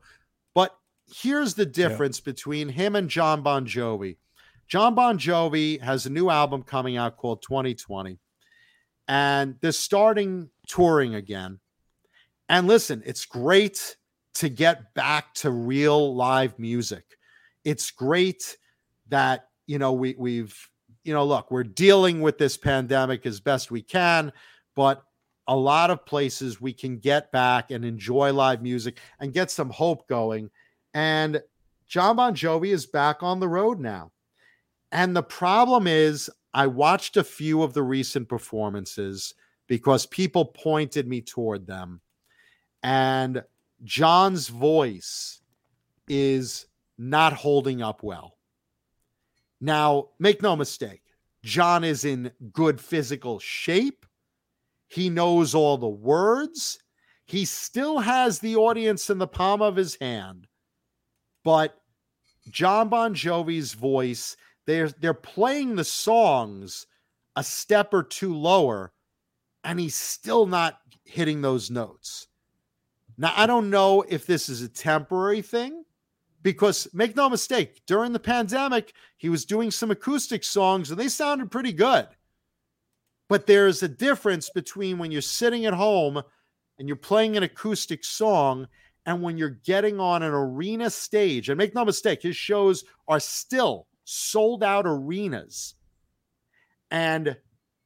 [0.54, 0.76] But
[1.08, 2.32] here's the difference yeah.
[2.32, 4.18] between him and Jon Bon Jovi.
[4.68, 8.20] Jon Bon Jovi has a new album coming out called 2020
[9.08, 11.60] and they're starting touring again.
[12.48, 13.98] And listen, it's great
[14.36, 17.04] to get back to real live music.
[17.64, 18.58] It's great
[19.10, 20.56] that, you know, we, we've,
[21.04, 24.32] you know, look, we're dealing with this pandemic as best we can,
[24.76, 25.04] but
[25.50, 29.72] a lot of places we can get back and enjoy live music and get some
[29.72, 30.48] hope going.
[30.94, 31.42] And
[31.88, 34.12] Jon Bon Jovi is back on the road now.
[34.92, 39.34] And the problem is, I watched a few of the recent performances
[39.66, 42.02] because people pointed me toward them.
[42.84, 43.44] And
[43.84, 45.42] John's voice
[46.08, 46.68] is
[47.00, 48.38] not holding up well.
[49.60, 51.02] Now, make no mistake,
[51.44, 54.06] John is in good physical shape.
[54.90, 56.80] He knows all the words.
[57.26, 60.48] He still has the audience in the palm of his hand.
[61.44, 61.80] But
[62.50, 64.36] Jon Bon Jovi's voice,
[64.66, 66.88] they're they're playing the songs
[67.36, 68.92] a step or two lower
[69.64, 72.28] and he's still not hitting those notes.
[73.18, 75.84] Now, I don't know if this is a temporary thing
[76.42, 81.10] because make no mistake, during the pandemic, he was doing some acoustic songs and they
[81.10, 82.08] sounded pretty good.
[83.30, 86.22] But there's a difference between when you're sitting at home
[86.78, 88.68] and you're playing an acoustic song
[89.06, 91.48] and when you're getting on an arena stage.
[91.48, 95.76] And make no mistake, his shows are still sold out arenas
[96.90, 97.38] and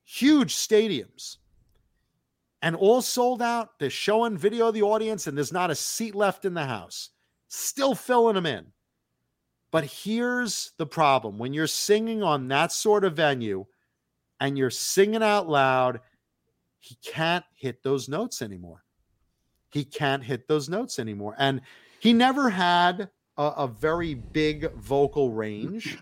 [0.05, 1.37] huge stadiums
[2.61, 3.77] and all sold out.
[3.77, 7.09] They're showing video of the audience, and there's not a seat left in the house.
[7.49, 8.67] Still filling them in.
[9.71, 13.65] But here's the problem when you're singing on that sort of venue
[14.43, 16.01] and you're singing out loud,
[16.81, 18.83] he can't hit those notes anymore.
[19.71, 21.33] He can't hit those notes anymore.
[21.39, 21.61] And
[22.01, 25.97] he never had a, a very big vocal range.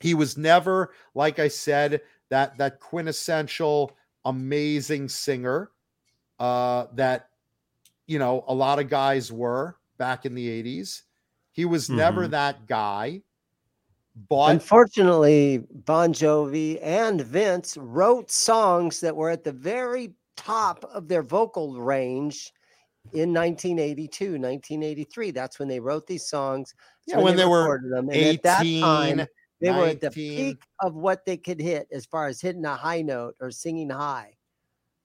[0.00, 2.00] He was never, like I said,
[2.30, 5.70] that that quintessential amazing singer
[6.38, 7.28] uh, that
[8.06, 11.02] you know a lot of guys were back in the 80s.
[11.50, 11.96] He was mm-hmm.
[11.96, 13.22] never that guy.
[14.28, 21.08] But unfortunately, Bon Jovi and Vince wrote songs that were at the very top of
[21.08, 22.52] their vocal range
[23.12, 25.30] in 1982, 1983.
[25.30, 26.74] That's when they wrote these songs.
[27.06, 28.08] That's yeah, when, when they, they were them.
[28.08, 29.26] And 18, at that time,
[29.60, 29.76] they 19.
[29.76, 33.02] were at the peak of what they could hit as far as hitting a high
[33.02, 34.34] note or singing high.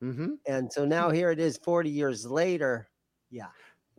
[0.04, 0.34] Mm-hmm.
[0.48, 2.90] And so now here it is 40 years later.
[3.30, 3.48] Yeah.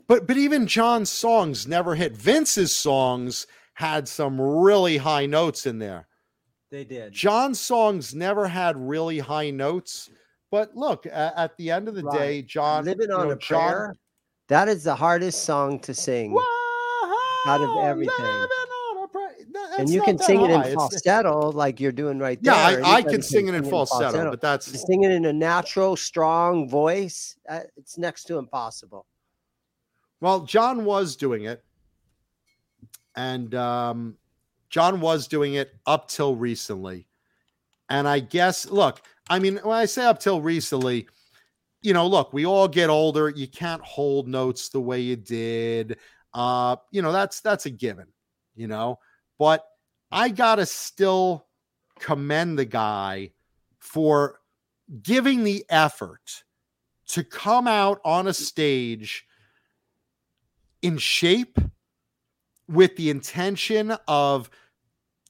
[0.06, 2.14] But but even John's songs never hit.
[2.14, 6.06] Vince's songs had some really high notes in there.
[6.70, 7.12] They did.
[7.12, 10.10] John's songs never had really high notes,
[10.50, 12.18] But look, a- at the end of the Right.
[12.18, 13.94] day, John, Living on know, a John- prayer.
[14.48, 16.36] That is the hardest song to sing.
[17.46, 18.14] out of everything.
[18.24, 19.36] living on a prayer.
[19.52, 20.68] That- and you can sing it in high.
[20.68, 22.84] It's- falsetto like you're doing right Yeah, there.
[22.84, 25.32] I, I Anybody can sing it in falsetto, but that's To sing it in a
[25.32, 29.06] natural, strong voice, uh, it's next to impossible.
[30.20, 31.64] Well, John was doing it,
[33.16, 34.16] and um,
[34.70, 37.06] John was doing it up till recently.
[37.88, 41.06] And I guess, look, I mean, when I say up till recently,
[41.82, 43.28] you know, look, we all get older.
[43.28, 45.98] You can't hold notes the way you did.
[46.32, 48.06] Uh, you know, that's that's a given,
[48.56, 48.98] you know.
[49.38, 49.64] But
[50.10, 51.46] I gotta still
[51.98, 53.32] commend the guy
[53.78, 54.40] for
[55.02, 56.44] giving the effort
[57.08, 59.26] to come out on a stage
[60.82, 61.58] in shape
[62.68, 64.50] with the intention of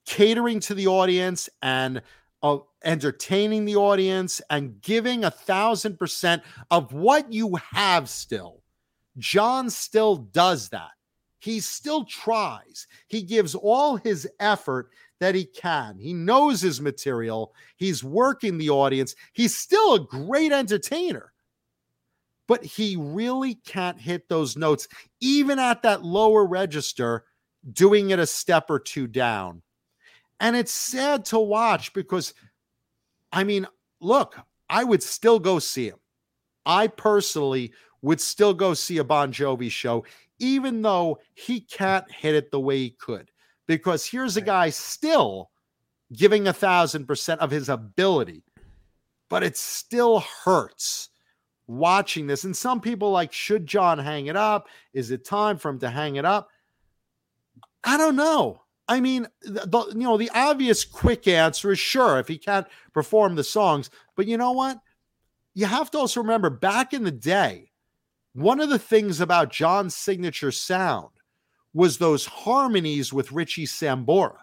[0.07, 2.03] catering to the audience and
[2.43, 8.63] of entertaining the audience and giving a thousand percent of what you have still.
[9.19, 10.91] John still does that.
[11.39, 12.87] He still tries.
[13.07, 14.89] He gives all his effort
[15.21, 15.99] that he can.
[15.99, 17.55] He knows his material.
[17.77, 19.15] He's working the audience.
[19.33, 21.34] He's still a great entertainer
[22.47, 24.89] but he really can't hit those notes,
[25.21, 27.25] even at that lower register,
[27.73, 29.63] doing it a step or two down.
[30.41, 32.35] And it's sad to watch because,
[33.33, 33.67] I mean,
[34.01, 34.37] look,
[34.69, 35.99] I would still go see him.
[36.67, 37.73] I personally
[38.03, 40.05] would still go see a Bon Jovi show,
[40.39, 43.31] even though he can't hit it the way he could.
[43.67, 45.51] Because here's a guy still
[46.13, 48.43] giving a thousand percent of his ability,
[49.31, 51.09] but it still hurts
[51.67, 52.45] watching this.
[52.45, 54.69] And some people like, should John hang it up?
[54.93, 56.49] Is it time for him to hang it up?
[57.83, 58.63] I don't know.
[58.87, 62.67] I mean, the, the- you know, the obvious quick answer is sure if he can't
[62.93, 63.91] perform the songs.
[64.17, 64.79] But you know what?
[65.55, 67.71] You have to also remember back in the day,
[68.35, 71.11] one of the things about John's signature sound
[71.73, 74.39] was those harmonies with Richie Sambora.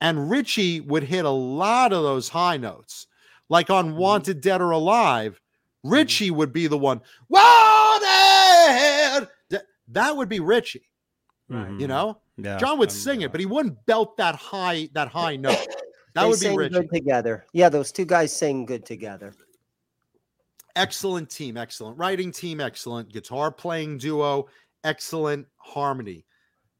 [0.00, 3.06] And Richie would hit a lot of those high notes.
[3.48, 3.98] Like on mm-hmm.
[3.98, 5.40] Wanted Dead or Alive,
[5.88, 7.00] Richie would be the one.
[7.28, 9.28] Wanted!
[9.88, 10.88] That would be Richie,
[11.50, 11.80] Mhm.
[11.80, 12.18] you know?
[12.36, 15.66] Yeah, John would I sing it, but he wouldn't belt that high that high note.
[16.14, 16.74] That They would be sing Richie.
[16.74, 17.46] good together.
[17.52, 19.34] Yeah, those two guys sing good together.
[20.74, 24.46] excellent team, excellent writing team, excellent guitar playing duo,
[24.84, 26.26] excellent harmony.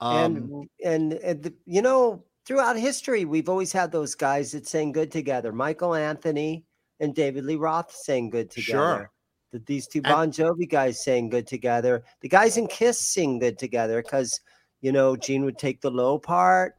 [0.01, 4.67] Um, and and, and the, you know, throughout history, we've always had those guys that
[4.67, 5.51] sang good together.
[5.53, 6.67] Michael Anthony
[7.01, 8.73] and David Lee Roth sang good together.
[8.73, 9.11] Sure.
[9.53, 12.05] That these two Bon Jovi guys sang good together.
[12.21, 14.41] The guys in Kiss sing good together because
[14.81, 16.77] you know Gene would take the low part,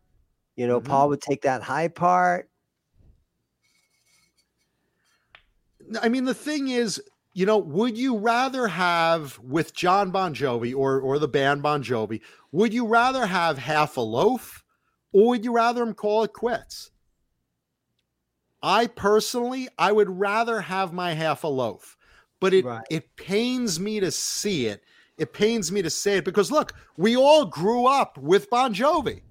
[0.56, 0.86] you know Mhm.
[0.86, 2.50] Paul would take that high part.
[6.02, 7.02] I mean, the thing is,
[7.34, 11.82] you know, would you rather have with Jon Bon Jovi or or the band Bon
[11.84, 12.22] Jovi?
[12.52, 14.64] Would you rather have half a loaf,
[15.14, 16.92] or would you rather him call it quits?
[18.62, 21.98] I personally, I would rather have my half a loaf,
[22.40, 22.88] but it Right.
[22.90, 24.84] it pains me to see it.
[25.18, 29.22] It pains me to say it because look, we all grew up with Bon Jovi.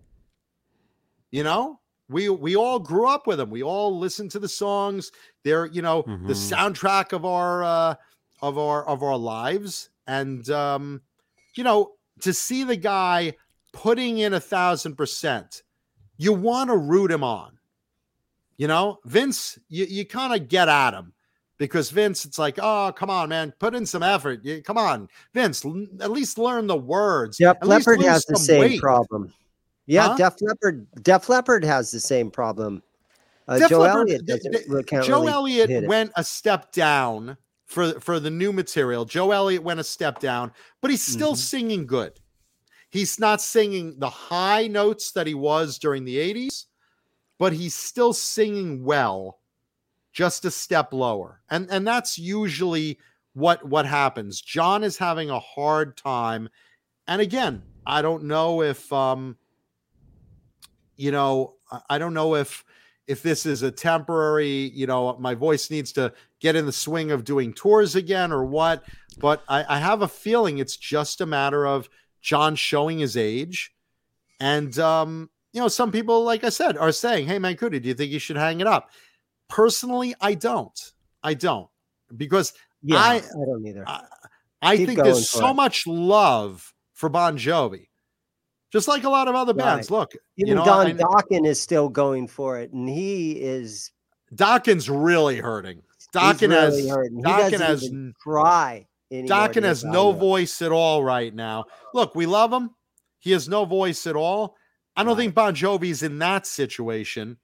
[1.31, 3.51] You know, we we all grew up with him.
[3.51, 5.11] We all listened to the songs.
[5.45, 6.35] They're you know the Mhm.
[6.35, 7.95] soundtrack of our uh,
[8.43, 11.03] of our of our lives, and um,
[11.57, 13.35] you know to see the guy
[13.73, 15.63] putting in a thousand percent,
[16.19, 17.56] you want to root him on.
[18.59, 21.13] You know, Vince, you, you kind of get at him
[21.59, 24.45] because Vince, it's like, oh, come on, man, put in some effort.
[24.45, 27.37] You, come on, Vince, l- at least learn the words.
[27.39, 28.81] Def At least Leppard has the same weight.
[28.81, 29.33] problem.
[29.87, 30.17] Yeah, Huh?
[30.17, 30.87] Def Leppard.
[31.03, 32.83] Def Leppard has the same problem.
[33.47, 34.53] Uh, Joe Leppard- Elliott th- doesn't.
[34.89, 39.05] th- Joe really Elliott went a step down for for the new material.
[39.05, 40.51] Joe Elliott went a step down,
[40.81, 41.37] but he's still Mhm.
[41.39, 42.19] singing good.
[42.91, 46.67] He's not singing the high notes that he was during the 80s,
[47.39, 49.41] but he's still singing well,
[50.13, 51.41] just a step lower.
[51.51, 52.99] And and that's usually
[53.35, 54.41] what what happens.
[54.41, 56.49] John is having a hard time.
[57.07, 59.37] And again, I don't know if um
[60.97, 61.57] you know,
[61.91, 62.65] I- don't know if
[63.07, 67.13] if this is a temporary, you know, my voice needs to get in the swing
[67.13, 68.83] of doing tours again or what.
[69.19, 71.89] But I, I have a feeling it's just a matter of
[72.21, 73.73] John showing his age.
[74.41, 77.95] And, um, you know, some people, like I said, are saying, Hey, Mancuti, do you
[77.95, 78.91] think you should hang it up?
[79.49, 80.79] Personally, I don't.
[81.23, 81.69] I don't.
[82.17, 82.53] Because
[82.83, 83.85] Yeah, I- I, don't either.
[83.87, 84.05] I,
[84.63, 85.55] I think there's so it.
[85.55, 87.89] much love for Bon Jovi.
[88.73, 89.91] Just like a lot of other bands.
[89.91, 93.93] Look, Even you know, Don I- Dokken is still going for it, and he is
[94.35, 95.83] Dokken's really hurting.
[96.13, 97.23] Dokken really has hurting.
[97.23, 97.89] Dokken has
[98.21, 98.87] cry.
[99.13, 101.67] Dokken has no voice at all right now.
[101.95, 102.71] Look, we love him.
[103.21, 104.57] He has no voice at all.
[104.97, 107.37] I don't think Bon Jovi's in that situation,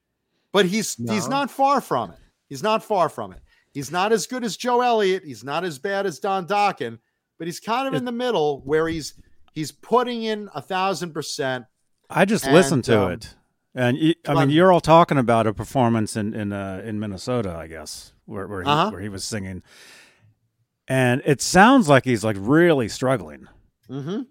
[0.52, 2.18] but he's he's not far from it.
[2.48, 3.40] He's not far from it.
[3.72, 5.24] He's not as good as Joe Elliott.
[5.24, 6.98] He's not as bad as Don Dokken,
[7.38, 9.14] but he's kind of in the middle where he's
[9.52, 11.64] he's putting in a thousand percent.
[12.10, 13.34] I just And, listened to um, it,
[13.74, 17.54] and you, I mean, you're all talking about a performance in in uh, in Minnesota,
[17.56, 18.90] I guess, where where he, Uh-huh.
[18.90, 19.62] where he was singing,
[20.88, 23.46] and it sounds like he's like really struggling.
[23.88, 24.22] Mm-hmm.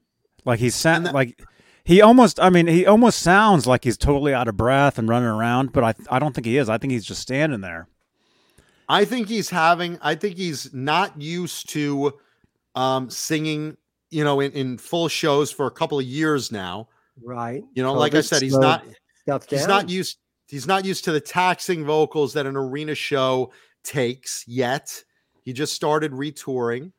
[0.46, 1.40] Like he's sa- that- like
[1.84, 2.40] he almost.
[2.40, 5.84] I mean, he almost sounds like he's totally out of breath and running around, but
[5.84, 6.70] I I don't think he is.
[6.70, 7.88] I think he's just standing there.
[8.90, 10.00] I think he's having.
[10.02, 12.14] I think he's not used to
[12.76, 13.78] um, singing.
[14.14, 16.90] You know, in, in full shows for a couple of years now.
[17.24, 17.64] Right.
[17.74, 18.84] You know, like I said, he's not,
[19.50, 20.18] he's not used.
[20.50, 23.54] He's not used to the taxing vocals that an arena show
[23.86, 25.02] takes yet.
[25.44, 26.92] He just started retouring.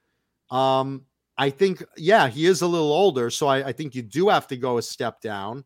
[0.51, 1.03] Um,
[1.43, 4.47] I think, yeah, he is a little older, so I, I think you do have
[4.47, 5.65] to go a step down.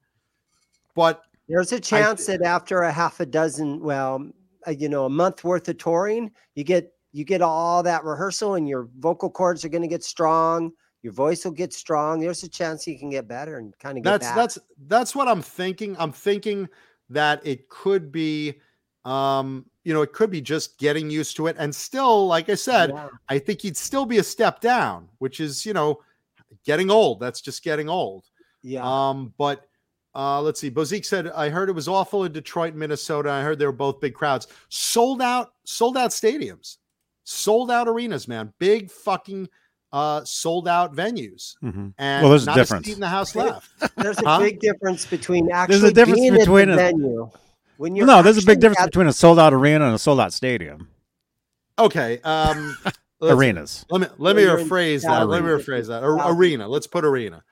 [0.94, 4.26] But There's a chance that after a half a dozen, well,
[4.66, 8.54] uh, you know, a month worth of touring, you get you get all that rehearsal,
[8.54, 10.72] and your vocal cords are going to get strong.
[11.02, 12.20] Your voice will get strong.
[12.20, 14.34] There's a chance you can get better and kind of get that's back.
[14.34, 15.94] that's that's what I'm thinking.
[15.98, 16.70] I'm thinking
[17.10, 18.60] that it could be,
[19.04, 22.56] um, you know, it could be just getting used to it, and still, like I
[22.56, 23.08] said, Yeah.
[23.28, 26.00] I think he'd still be a step down, which is, you know,
[26.64, 27.20] getting old.
[27.20, 28.24] That's just getting old.
[28.62, 28.82] yeah.
[28.82, 29.68] Um, but
[30.14, 30.70] uh, let's see.
[30.70, 33.30] Bozique said, I heard it was awful in Detroit, Minnesota.
[33.30, 34.48] I heard they were both big crowds.
[34.70, 36.78] Sold out, sold out stadiums,
[37.24, 38.52] sold out arenas, man.
[38.58, 39.48] Big fucking
[39.92, 41.54] uh sold out venues.
[41.60, 42.86] hmm And Well, there's a not difference.
[42.86, 43.70] seat in the house left.
[43.96, 44.40] There's a Huh?
[44.40, 47.30] big difference between There's actually a difference being between a- the venue.
[47.78, 49.98] When you're No, there's a big difference at- between a sold out arena and a
[49.98, 50.88] sold out stadium.
[51.78, 52.20] Okay.
[52.24, 52.76] Um
[53.22, 53.86] Arenas.
[53.90, 55.26] Let me let me you're in rephrase that.
[55.28, 56.02] Let me rephrase that.
[56.02, 56.38] A- Thousands.
[56.38, 56.68] arena.
[56.68, 57.42] Let's put arena.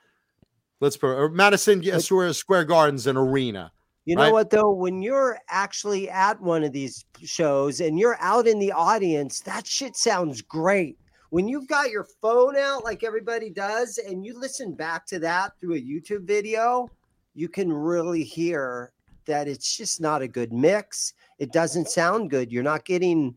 [0.80, 3.72] Let's put or Madison yeah, Square Square Gardens an arena.
[4.04, 4.32] You know right?
[4.32, 4.70] what though?
[4.70, 9.66] When you're actually at one of these shows and you're out in the audience, that
[9.66, 10.98] shit sounds great.
[11.30, 15.52] When you've got your phone out like everybody does and you listen back to that
[15.58, 16.90] through a YouTube video,
[17.34, 18.92] you can really hear
[19.26, 21.14] that it's just not a good mix.
[21.38, 22.52] It doesn't sound good.
[22.52, 23.34] You're not getting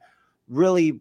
[0.47, 0.99] really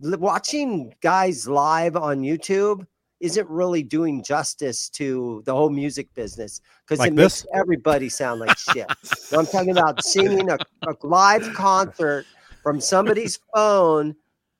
[0.00, 2.86] watching guys live on YouTube
[3.20, 7.44] isn't really doing justice to the whole music business because Like it this?
[7.44, 8.86] makes everybody sound like shit.
[9.04, 12.26] So I'm talking about singing a, a live concert
[12.62, 14.14] from somebody's phone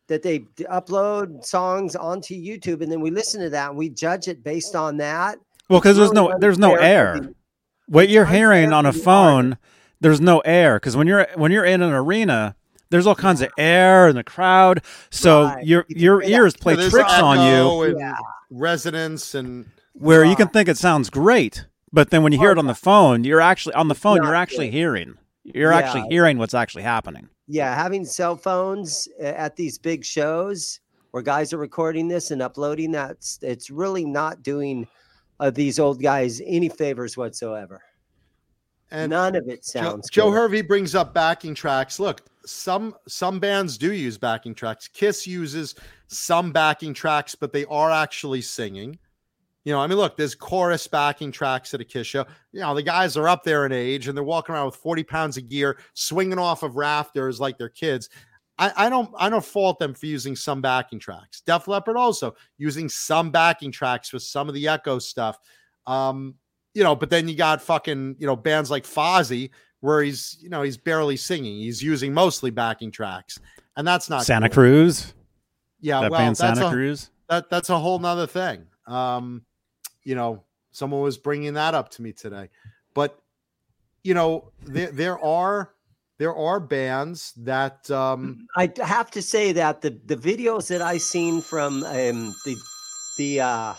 [0.09, 0.41] that they
[0.71, 4.75] upload songs onto YouTube, and then we listen to that and we judge it based
[4.75, 5.39] on that.
[5.69, 7.31] Well, because there's no there's no air.
[7.89, 9.59] The- What you're unfair hearing on a the phone,
[10.01, 12.55] there's no air because when you're when you're in an arena,
[12.91, 15.67] there's all kinds of air in the crowd, so Right.
[15.67, 16.37] your your hear that.
[16.37, 18.17] ears play Yeah, tricks on you and Yeah.
[18.51, 22.59] resonance and where you can think it sounds great, but then when you hear it
[22.59, 24.17] on the phone, you're actually on the phone.
[24.23, 24.75] You're actually good.
[24.77, 25.15] hearing.
[25.45, 27.29] You're actually hearing what's actually happening.
[27.49, 30.81] yeah, having cell phones eh, at these big shows
[31.13, 34.89] where guys are recording this and uploading that, it's- it's really not doing
[35.41, 37.83] uh, these old guys any favors whatsoever.
[38.91, 40.37] and None of it sounds Joe good.
[40.37, 41.99] Hervey brings up backing tracks.
[41.99, 44.89] Look, some some bands do use backing tracks.
[44.89, 45.75] Kiss uses
[46.09, 48.99] some backing tracks, but they are actually singing.
[49.65, 52.25] You know, I mean, look, there's chorus backing tracks at a Kiss show.
[52.53, 55.03] You know, the guys are up there in age and they're walking around with 40
[55.03, 58.09] pounds of gear, swinging off of rafters like they're kids.
[58.59, 61.43] I, I don't I don't fault them for using some backing tracks.
[61.43, 65.39] Def Leppard also using some backing tracks with some of the echo stuff.
[65.87, 66.35] Um,
[66.75, 69.51] you know, but then you got fucking, you know, bands like Fozzy
[69.81, 71.57] where he's, you know, he's barely singing.
[71.59, 73.39] He's using mostly backing tracks.
[73.77, 74.55] And that's not Santa cool.
[74.55, 75.15] Cruz,
[75.81, 77.11] Yeah, that well, band that's Santa a, Cruz.
[77.29, 78.67] that that's a whole nother thing.
[78.87, 79.45] Um,
[80.03, 82.49] you know, someone was bringing that up to me today,
[82.95, 83.19] but
[84.03, 85.73] you know, there there are
[86.19, 90.83] there are bands that um I d- have to say that the the videos that
[90.83, 92.57] I seen from um, the
[93.19, 93.75] the uh,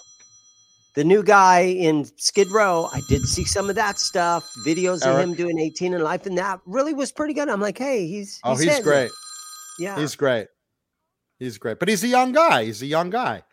[0.95, 4.49] the new guy in Skid Row, I did see some of that stuff.
[4.65, 7.49] Videos of him doing 18 and Life, and that really was pretty good.
[7.49, 8.83] I'm like, hey, he's, oh he's it.
[8.83, 9.11] great.
[9.77, 10.47] Yeah, He's great.
[11.37, 11.77] He's great.
[11.77, 12.65] But he's a young guy.
[12.65, 13.43] He's a young guy.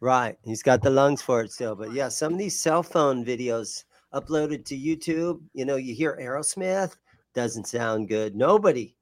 [0.00, 0.36] right.
[0.44, 1.74] He's got the lungs for it still.
[1.74, 6.18] But yeah, some of these cell phone videos uploaded to YouTube, you know, you hear
[6.20, 6.96] Aerosmith
[7.34, 8.34] doesn't sound good.
[8.34, 8.94] Nobody.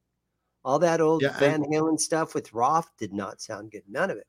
[0.65, 3.83] All that old Yeah, Van Halen stuff with Roth did not sound good.
[3.89, 4.27] None of it.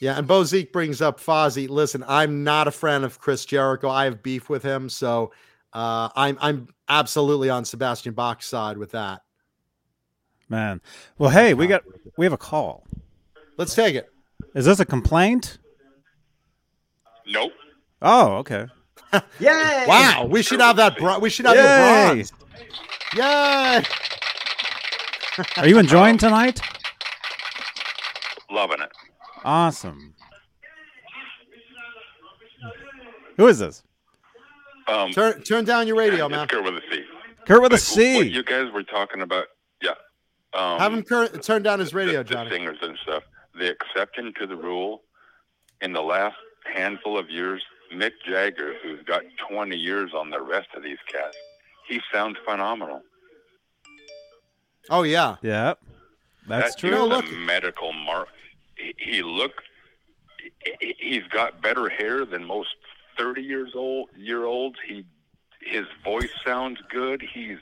[0.00, 1.68] Yeah, and Bozique brings up Fozzy.
[1.68, 3.88] Listen, I'm not a friend of Chris Jericho.
[3.88, 5.32] I have beef with him, so
[5.72, 9.22] uh, I'm I'm absolutely on Sebastian Bach's side with that.
[10.48, 10.80] Man.
[11.18, 11.82] Well, hey, we got
[12.16, 12.86] we have a call.
[13.56, 14.10] Let's take it.
[14.54, 15.58] Is this a complaint?
[17.26, 17.52] Nope.
[18.00, 18.66] Oh, okay.
[19.40, 19.84] Yay!
[19.88, 20.96] Wow, we should have that.
[20.98, 21.62] Bro- we should have Yay!
[21.62, 22.32] your bronze.
[23.16, 23.82] Yay!
[25.56, 26.60] Are you enjoying tonight?
[28.50, 28.90] Loving it.
[29.44, 30.14] Awesome.
[33.36, 33.82] Who is this?
[34.88, 36.48] Um, Turn turn down your radio, it's man.
[36.48, 37.04] Kurt with a C.
[37.46, 39.44] Kurt with a But What you guys were talking about,
[39.82, 39.90] yeah.
[40.54, 42.50] Um, Have him cur- turn down his radio, the, the Johnny.
[42.50, 43.22] singers and stuff.
[43.54, 45.02] The exception to the rule
[45.82, 46.36] in the last
[46.74, 47.62] handful of years,
[47.94, 51.36] Mick Jagger, who's got 20 years on the rest of these cats,
[51.88, 53.02] he sounds phenomenal.
[54.90, 55.36] Oh yeah.
[55.42, 55.74] Yeah,
[56.48, 56.90] that's That true.
[56.90, 58.28] No, dude's look- a medical mark.
[58.76, 59.52] He, he look.
[60.80, 62.68] he- He's got better hair than most
[63.18, 64.76] 30 years old year olds.
[64.86, 65.04] He
[65.60, 67.20] his voice sounds good.
[67.34, 67.58] He's,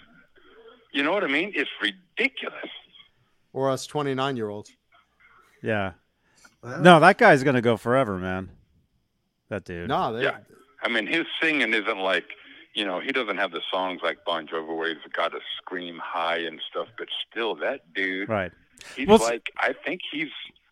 [0.92, 1.52] you know what I mean?
[1.54, 2.68] It's ridiculous.
[3.52, 4.70] Or us twenty nine year olds.
[5.62, 5.92] Yeah.
[6.62, 6.80] Wow.
[6.80, 8.50] No, that guy's gonna go forever, man.
[9.48, 9.88] That dude.
[9.88, 10.38] No, they, Yeah.
[10.82, 12.26] I mean, his singing isn't like,
[12.76, 15.98] you know, he doesn't have the songs like Bon Jovi where he's got to scream
[16.00, 16.88] high and stuff.
[16.98, 18.52] But still, that dude, Right.
[18.94, 20.28] he's Well, like, I think he's,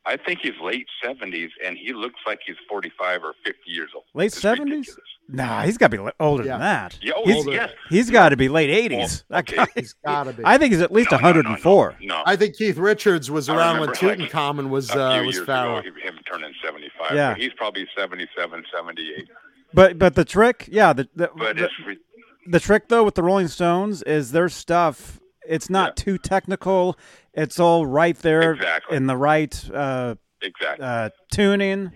[0.06, 4.04] I think he's late seventies, and he looks like he's forty-five or fifty years old.
[4.12, 4.58] Late 70s?
[4.60, 4.98] ridiculous.
[5.26, 6.52] Nah, he's got to be older Yeah.
[6.52, 6.98] than that.
[7.00, 7.52] Yeah, oh, he's, older.
[7.52, 7.70] yes.
[7.88, 8.98] he's got to be late 80s.
[8.98, 9.08] Well,
[9.42, 9.56] that okay.
[9.56, 9.66] guy.
[9.74, 10.42] he's gotta be.
[10.44, 11.96] I think he's at least No, no, no, 104.
[12.02, 12.22] No, no.
[12.26, 15.46] I think Keith Richards was I around when remember, like, was a uh, was years
[15.46, 15.78] pharaoh.
[15.78, 17.14] ago, him turning seventy-five.
[17.16, 17.32] Yeah.
[17.32, 19.28] but he's probably 77, 78.
[19.74, 21.98] But but the trick, yeah, the the, But the, it's re-
[22.46, 25.20] the trick though with the Rolling Stones is their stuff.
[25.46, 26.96] It's not too technical.
[27.34, 28.96] It's all right there Exactly.
[28.96, 30.86] in the right uh, exactly.
[30.86, 31.92] uh, tuning.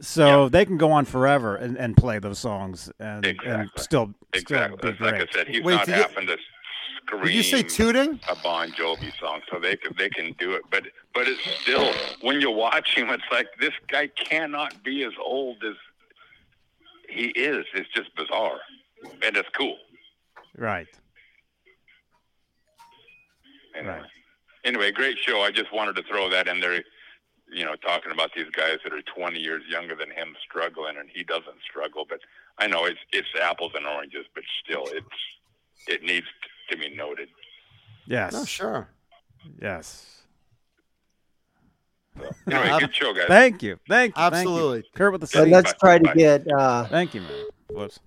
[0.00, 0.48] So Yeah.
[0.50, 3.82] they can go on forever and, and play those songs and, and Exactly.
[3.82, 4.78] still, exactly.
[4.78, 6.36] still be It's like I said, he's Wait, not did you- having to
[7.06, 7.22] scream.
[7.24, 8.20] Did you say tooting?
[8.28, 10.62] a Bon Jovi song, so they can they can do it.
[10.70, 11.90] But but it's still
[12.20, 15.74] when you watch him, it's like this guy cannot be as old as
[17.08, 17.64] he is.
[17.74, 18.58] It's just bizarre,
[19.22, 19.76] and it's cool.
[20.56, 20.86] Right.
[23.76, 23.94] Anyway.
[23.94, 24.04] Right.
[24.64, 25.42] Anyway, great show.
[25.42, 26.82] I just wanted to throw that in there.
[27.48, 31.08] You know, talking about these guys that are 20 years younger than him struggling, and
[31.08, 32.04] he doesn't struggle.
[32.08, 32.18] But
[32.58, 35.06] I know it's it's apples and oranges, but still, it's
[35.86, 36.26] it needs
[36.70, 37.28] to be noted.
[38.06, 38.32] Yes.
[38.32, 38.88] No, sure.
[39.60, 40.15] Yes.
[42.46, 43.24] Anyway, ab- good show, guys.
[43.28, 43.78] Thank you.
[43.88, 44.22] Thank you.
[44.22, 44.78] Absolutely.
[44.82, 44.90] Thank you.
[44.98, 46.14] Kurt with the So let's try to Bye.
[46.14, 47.44] get uh, Thank you, man.
[47.70, 47.98] Whoops.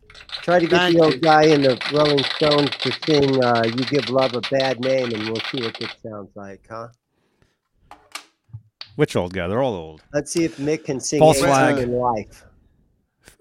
[0.42, 1.20] try to get Thank the old you.
[1.20, 5.24] guy in the Rolling Stones to sing uh, "You Give Love a Bad Name," and
[5.30, 6.88] we'll see what it sounds like, huh?
[8.96, 9.48] Which old guy?
[9.48, 10.02] They're all old.
[10.14, 11.78] Let's see if Mick can sing False anything flag.
[11.80, 12.46] in life.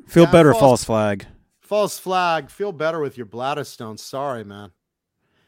[0.07, 1.27] Feel Yeah, better, false- false flag.
[1.61, 2.51] False flag.
[2.51, 3.99] Feel better with your bladder stone.
[3.99, 4.70] Sorry, man.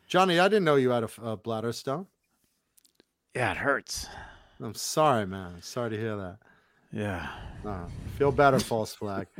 [0.06, 2.06] Johnny, I didn't know you had a, f- a bladder stone.
[3.34, 4.06] Yeah, it hurts.
[4.62, 5.62] I'm sorry, man.
[5.62, 6.38] Sorry to hear that.
[6.92, 7.28] Yeah.
[7.64, 7.86] Uh,
[8.18, 9.26] feel better, false flag.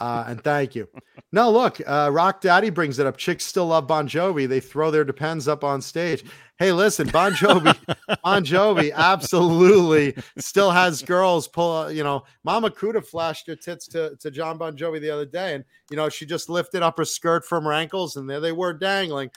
[0.00, 0.86] Uh, and thank you.
[1.32, 3.16] No, look, uh, Rock Daddy brings it up.
[3.16, 4.46] Chicks still love Bon Jovi.
[4.46, 6.22] They throw their depends up on stage.
[6.58, 7.74] Hey, listen, Bon Jovi,
[8.22, 11.90] Bon Jovi absolutely still has girls pull.
[11.90, 15.54] You know, Mama Kuda flashed her tits to, to Jon Bon Jovi the other day,
[15.54, 18.52] and you know she just lifted up her skirt from her ankles, and there they
[18.52, 19.30] were dangling.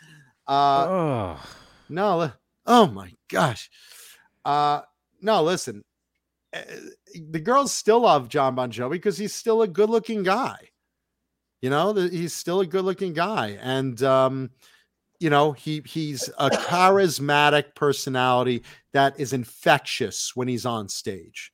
[0.45, 1.49] Uh, oh.
[1.87, 2.31] no,
[2.65, 3.69] oh my gosh.
[4.43, 4.81] Uh
[5.21, 5.83] no, listen.
[6.55, 6.61] uh,
[7.29, 10.69] The girls still love Jon Bon Jovi because he's still a good-looking guy.
[11.61, 14.51] You know, he's still a good-looking guy, and um,
[15.19, 18.63] you know he he's a charismatic personality
[18.93, 21.51] that is infectious when he's on stage.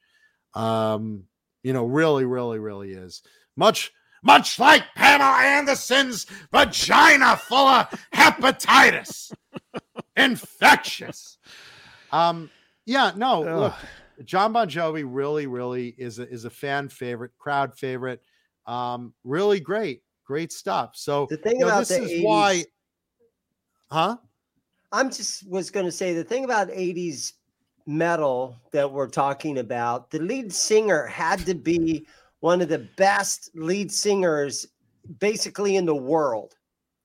[0.54, 1.24] Um,
[1.64, 3.24] you know, really, really, really is
[3.58, 3.92] much
[4.26, 9.32] Much like Pamela Anderson's vagina full of hepatitis.
[10.18, 11.38] infectious.
[12.12, 12.50] Um,
[12.86, 13.74] yeah, no, look,
[14.24, 18.22] Jon Bon Jovi really, really is a, is a fan favorite, crowd favorite.
[18.66, 20.92] Um, really great, great stuff.
[20.96, 22.66] So The thing you know, about this the is 80s, why,
[23.92, 24.18] huh?
[24.92, 27.34] I'm just was going to say the thing about 80s
[27.86, 32.08] metal that we're talking about, the lead singer had to be
[32.40, 34.68] one of the best lead singers
[35.20, 36.56] basically in the world.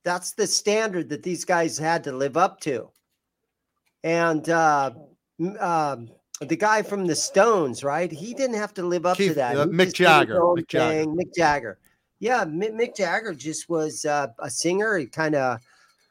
[0.05, 2.91] That's the standard that these guys had to live up to.
[4.03, 5.10] And uh, m-
[5.61, 6.11] um,
[6.41, 8.11] the guy from the Stones, right?
[8.11, 9.57] He didn't have to live up to that.
[9.57, 11.11] uh, Mick just did his Jagger, Mick Jagger.
[11.11, 11.79] Mick Jagger.
[12.19, 14.99] Yeah, Mick Jagger just was uh, a singer.
[14.99, 15.61] He kind of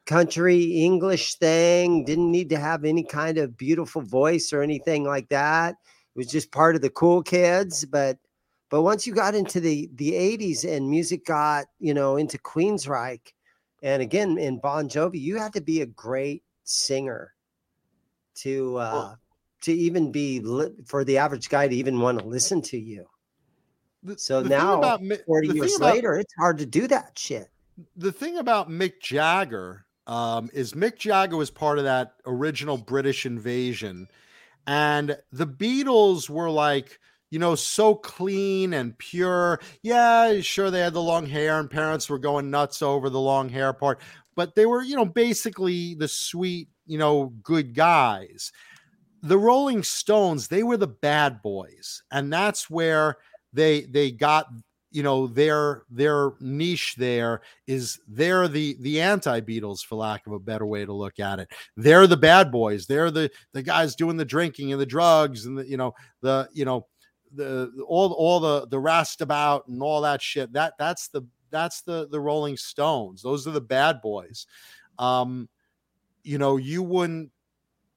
[0.06, 2.04] country English thing.
[2.06, 5.76] Didn't need to have any kind of beautiful voice or anything like that.
[6.16, 7.86] It was just part of the cool kids.
[7.86, 8.18] But
[8.70, 13.34] but once you got into the the 80s and music got, you know, into Queensryche
[13.84, 17.34] and again in Bon Jovi, you had to be a great singer
[18.44, 19.20] to uh Well,
[19.62, 23.06] to even be li- for the average guy to even want to listen to you.
[24.04, 27.50] The- So the now, about 40 years about- later, it's hard to do that shit.
[27.96, 33.26] the thing about Mick Jagger um, is Mick Jagger was part of that original British
[33.26, 34.08] invasion,
[34.66, 37.00] and the Beatles were like,
[37.30, 39.60] you know, so clean and pure.
[39.84, 43.50] Yeah, sure, they had the long hair, and parents were going nuts over the long
[43.50, 44.02] hair part,
[44.36, 48.52] but they were, you know, basically the sweet, you know, good guys.
[49.22, 53.18] The Rolling Stones, they were the bad boys, and that's where
[53.54, 54.48] they they got
[54.92, 60.34] you know their their niche there is they're the the anti Beatles for lack of
[60.34, 61.50] a better way to look at it.
[61.78, 62.88] They're the bad boys.
[62.88, 66.50] They're the the guys doing the drinking and the drugs and the you know the
[66.54, 66.88] you know
[67.34, 70.54] the all all the the roustabout and all that shit.
[70.54, 71.22] That that's the
[71.52, 73.22] that's the the Rolling Stones.
[73.22, 74.48] Those are the bad boys.
[74.98, 75.50] Um,
[76.30, 77.32] you know you wouldn't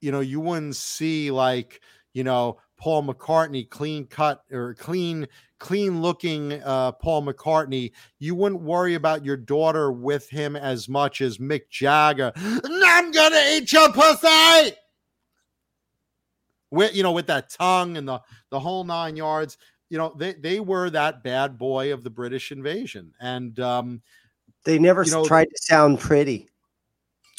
[0.00, 1.82] you know you wouldn't see like
[2.14, 5.28] you know Paul McCartney clean cut or clean
[5.58, 11.20] clean looking uh, Paul McCartney, you wouldn't worry about your daughter with him as much
[11.20, 12.32] as Mick Jagger.
[12.34, 14.72] I'm gonna eat your pussy.
[16.70, 19.58] With you know, with that tongue and the the whole nine yards.
[19.90, 24.00] You know, they they were that bad boy of the British invasion, and um,
[24.64, 26.48] They never You know- tried to sound pretty.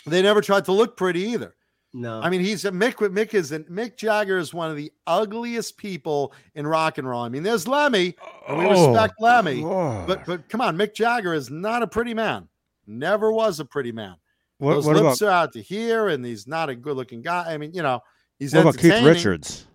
[0.05, 1.55] They never tried to look pretty either.
[1.95, 2.95] No, I mean, he's a Mick.
[2.95, 7.21] Mick is an, Mick Jagger is one of the ugliest people in rock and roll.
[7.21, 8.15] I mean, there's Lemmy,
[8.47, 12.15] and we oh, respect Lemmy, but but come on, Mick Jagger is not a pretty
[12.15, 12.47] man.
[12.87, 14.15] Never was a pretty man.
[14.57, 17.53] what, Those what lips about are out to here, and he's not a good-looking guy.
[17.53, 18.01] I mean, you know,
[18.39, 19.03] he's what about Keith.
[19.03, 19.67] Richards?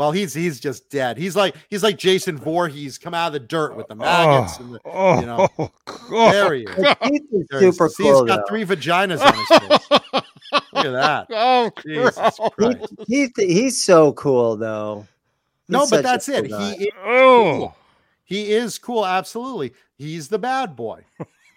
[0.00, 1.18] Well, he's he's just dead.
[1.18, 4.58] He's like he's like Jason Voorhees come out of the dirt with the oh, maggots.
[4.58, 6.32] and the, oh, you know, oh, God.
[6.32, 6.96] there he is.
[7.02, 7.74] Keith is There he is.
[7.76, 8.24] super See, cool.
[8.24, 8.44] he's got though.
[8.48, 9.90] three vaginas on his face.
[10.72, 11.26] Look at that.
[11.28, 12.52] Oh, Jesus God.
[12.56, 12.94] Christ.
[13.06, 15.06] Keith, he's so cool though.
[15.68, 16.48] No, but such a that's it.
[16.48, 16.74] cool guy.
[16.78, 17.54] He is Oh.
[17.58, 17.76] cool.
[18.24, 19.74] He is cool, absolutely.
[19.98, 21.04] He's the bad boy.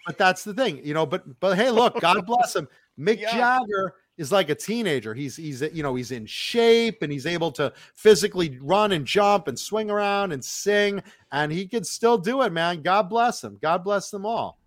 [0.06, 1.06] But that's the thing, you know.
[1.06, 2.68] But but hey, look, God bless him.
[3.00, 3.30] Mick Yeah.
[3.38, 5.14] Jagger is like a teenager.
[5.14, 9.48] He's he's you know he's in shape and he's able to physically run and jump
[9.48, 12.82] and swing around and sing, and he can still do it, man.
[12.82, 13.58] God bless him.
[13.60, 14.58] God bless them all.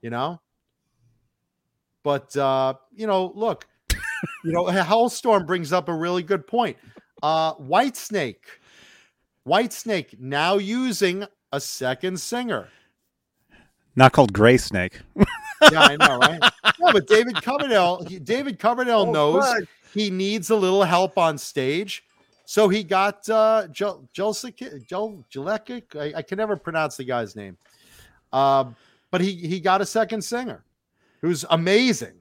[0.00, 0.40] You know.
[2.02, 3.66] But uh, you know, look,
[4.44, 6.76] you know, Hellstorm brings up a really good point.
[7.22, 8.44] Uh, White Snake,
[9.44, 12.68] White Snake now using a second singer.
[13.94, 15.00] Not called Gray Snake.
[15.70, 16.40] Yeah, I know, right?
[16.80, 19.68] no, but David Coverdale, he, David Coverdale Oh, knows good.
[19.94, 22.04] he needs a little help on stage.
[22.44, 25.24] So he got uh Jel Jelsic Jel
[26.00, 27.56] I, I can never pronounce the guy's name.
[28.32, 28.74] Um,
[29.10, 30.64] but he he got a second singer
[31.20, 32.14] who's amazing,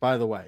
[0.00, 0.46] by the way.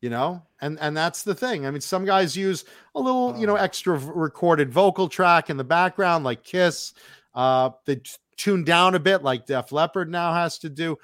[0.00, 1.64] You know, and and that's the thing.
[1.64, 2.64] I mean, some guys use
[2.96, 6.92] a little, you know, extra v- recorded vocal track in the background, like Kiss.
[7.34, 8.00] Uh, they
[8.36, 10.98] t- tune down a bit, like Def Leppard now has to do.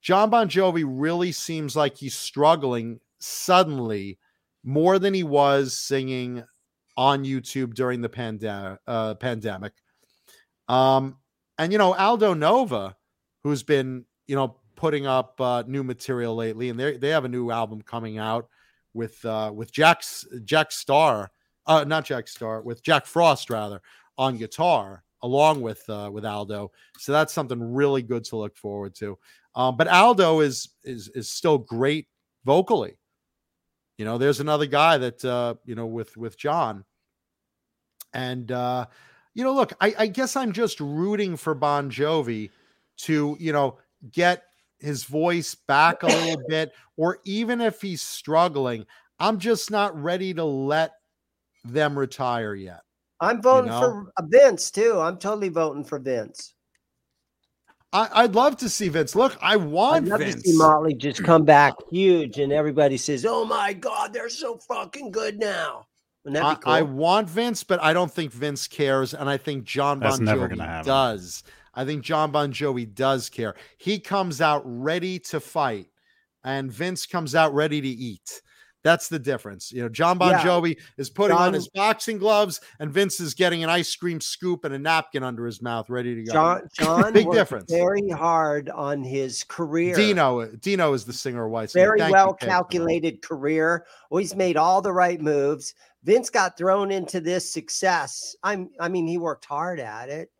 [0.00, 4.18] Jon Bon Jovi really seems like he's struggling suddenly
[4.64, 6.44] more than he was singing
[6.96, 8.80] on YouTube during the pandemic.
[8.86, 9.72] Uh, pandemic.
[10.68, 11.18] Um,
[11.58, 12.96] and you know Aldo Nova,
[13.42, 17.28] who's been you know putting up uh, new material lately, and they they have a
[17.28, 18.48] new album coming out
[18.94, 20.02] with uh, with Jack
[20.44, 21.30] Jack Starr,
[21.66, 23.80] uh, not Jack Starr, with Jack Frost rather
[24.18, 26.70] on guitar along with uh, with Aldo.
[26.98, 29.18] So that's something really good to look forward to.
[29.54, 32.08] Um, but Aldo is is is still great
[32.44, 32.98] vocally.
[33.98, 36.84] You know, there's another guy that uh, you know with with John,
[38.12, 38.86] and uh,
[39.34, 42.50] you know, look, I, I guess I'm just rooting for Bon Jovi
[42.98, 43.78] to you know
[44.10, 44.44] get
[44.78, 48.86] his voice back a little bit, or even if he's struggling,
[49.18, 50.92] I'm just not ready to let
[51.64, 52.80] them retire yet.
[53.22, 53.80] I'm voting know?
[53.80, 54.98] for uh, Vince too.
[54.98, 56.54] I'm totally voting for Vince.
[57.92, 59.14] I, I'd love to see Vince.
[59.14, 60.42] Look, I want I'd love Vince.
[60.42, 64.56] to see Motley just come back huge, and everybody says, "Oh my God, they're so
[64.56, 65.86] fucking good now."
[66.24, 66.72] Wouldn't I, that be cool?
[66.72, 70.24] I want Vince, but I don't think Vince cares, and I think John That's Bon
[70.24, 71.44] never Jovi does.
[71.74, 73.54] I think Jon Bon Jovi does care.
[73.78, 75.88] He comes out ready to fight,
[76.44, 78.42] and Vince comes out ready to eat.
[78.84, 79.70] That's the difference.
[79.72, 80.42] You know, John Bon Yeah.
[80.44, 84.64] Jovi is putting on his boxing gloves, and Vince is getting an ice cream scoop
[84.64, 86.32] and a napkin under his mouth, ready to go.
[86.32, 87.70] John John Big difference.
[87.70, 89.94] very hard on his career.
[89.94, 92.48] Dino, Dino is the singer of White very Thank you, well Kate.
[92.48, 93.86] calculated career.
[94.10, 95.74] Always made all the right moves.
[96.04, 98.34] Vince got thrown into this success.
[98.42, 100.32] I'm I mean, he worked hard at it,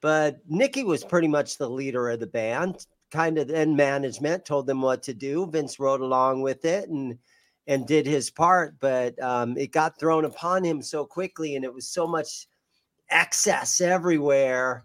[0.00, 4.66] but Nikki was pretty much the leader of the band, kind of and management told
[4.66, 5.46] them what to do.
[5.46, 7.16] Vince rode along with it and
[7.66, 11.72] and did his part, but um, it got thrown upon him so quickly, and it
[11.72, 12.46] was so much
[13.10, 14.84] excess everywhere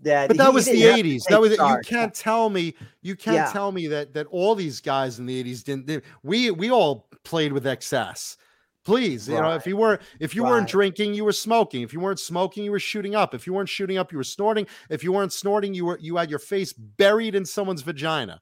[0.00, 0.28] that.
[0.28, 1.22] But that was the didn't have to '80s.
[1.28, 3.52] That was you can't tell me you can't Yeah.
[3.52, 5.86] tell me that that all these guys in the '80s didn't.
[5.86, 8.36] They, we we all played with excess.
[8.82, 11.82] Please, you know, if you weren't if you weren't drinking, you were smoking.
[11.82, 13.34] If you weren't smoking, you were shooting up.
[13.34, 14.66] If you weren't shooting up, you were snorting.
[14.88, 18.40] If you weren't snorting, you were you had your face buried in someone's vagina.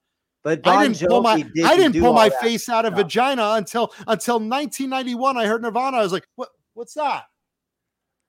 [0.48, 3.04] But Bon I didn't pull my Jovi I didn't pull my face out of stuff.
[3.04, 5.36] vagina until until 1991.
[5.36, 5.98] I heard Nirvana.
[5.98, 7.24] I was like, what what's that?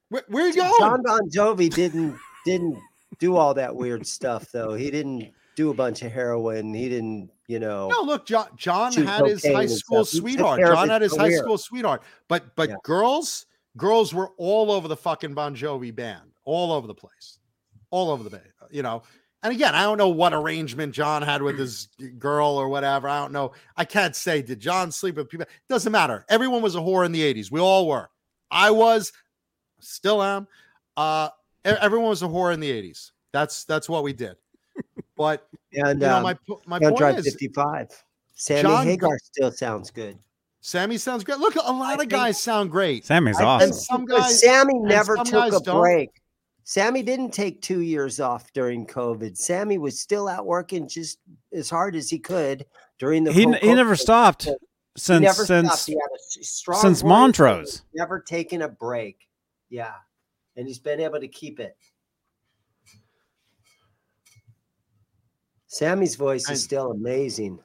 [0.09, 0.73] Where, where you going?
[0.79, 2.77] Jon Bon Jovi didn't didn't
[3.19, 4.73] do all that weird stuff though.
[4.73, 6.73] He didn't do a bunch of heroin.
[6.73, 7.87] He didn't, you know.
[7.87, 8.47] No, look, John.
[8.57, 10.21] John had his high school stuff.
[10.21, 10.59] He took sweetheart.
[10.59, 12.03] John had his high school sweetheart.
[12.27, 12.75] But but Yeah.
[12.83, 13.45] girls,
[13.77, 17.39] girls were all over the fucking Bon Jovi band, all over the place,
[17.91, 18.43] all over the band.
[18.71, 19.03] You know.
[19.41, 21.87] And again, I don't know what arrangement John had with his
[22.17, 23.07] girl or whatever.
[23.07, 23.53] I don't know.
[23.77, 25.45] I can't say did John sleep with people.
[25.45, 26.25] It Doesn't matter.
[26.27, 27.49] Everyone was a whore in the '80s.
[27.49, 28.09] We all were.
[28.51, 29.13] I was,
[29.79, 30.47] still am.
[30.97, 31.29] Uh,
[31.63, 33.11] everyone was a whore in the '80s.
[33.31, 34.35] That's that's what we did.
[35.15, 37.87] But and you know, um, my my Can't point Drive is, 55.
[38.33, 40.17] Sammy John- Hagar still sounds good.
[40.61, 41.39] Sammy sounds great.
[41.39, 43.05] Look, a lot of guys sound great.
[43.05, 43.69] Sammy's I awesome.
[43.69, 45.79] And some guys, Sammy never took a don't.
[45.79, 46.09] break.
[46.69, 49.35] Sammy didn't take two years off during COVID.
[49.35, 51.17] Sammy was still out working just
[51.51, 52.63] as hard as he could
[52.99, 53.31] during the.
[53.33, 54.53] he whole he never stopped He
[54.95, 55.85] since never since stopped.
[55.87, 57.81] He had a s- since Montrose.
[57.95, 59.17] Never taken a break.
[59.71, 59.95] Yeah,
[60.57, 61.75] and he's been able to keep it.
[65.65, 67.57] Sammy's voice And- is still amazing.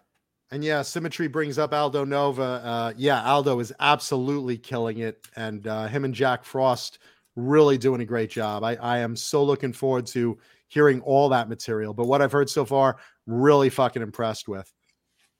[0.51, 2.43] and yeah, Symmetry brings up Aldo Nova.
[2.43, 7.01] Uh, yeah, Aldo is absolutely killing it, and uh, him and Jack Frost
[7.37, 8.65] really doing a great job.
[8.65, 10.39] I, I am so looking forward to
[10.69, 11.95] hearing all that material.
[11.95, 12.97] But what I've heard so far,
[13.27, 14.73] really fucking impressed with.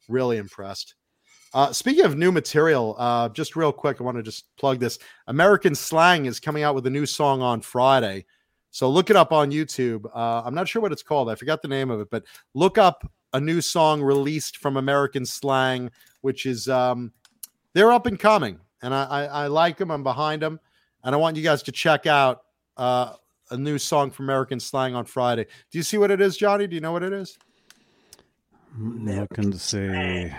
[0.09, 0.95] Really impressed.
[1.53, 4.99] Uh, speaking of new material, uh, just real quick, I want to just plug this.
[5.29, 8.27] American Slang is coming out with a new song on Friday.
[8.71, 10.05] So look it up on YouTube.
[10.13, 11.31] Uh, I'm not sure what it's called.
[11.31, 15.25] I forgot the name of it, but look up a new song released from American
[15.25, 15.93] Slang,
[16.23, 17.13] which is um,
[17.73, 19.93] they're up and coming, and I, I, I like them.
[19.93, 20.59] I'm behind them,
[21.05, 22.43] and I want you guys to check out
[22.77, 23.13] uh,
[23.51, 25.45] a new song from American Slang on Friday.
[25.71, 26.67] Do you see what it is, Johnny?
[26.67, 27.39] Do you know what it is?
[28.75, 30.33] I'm looking to see.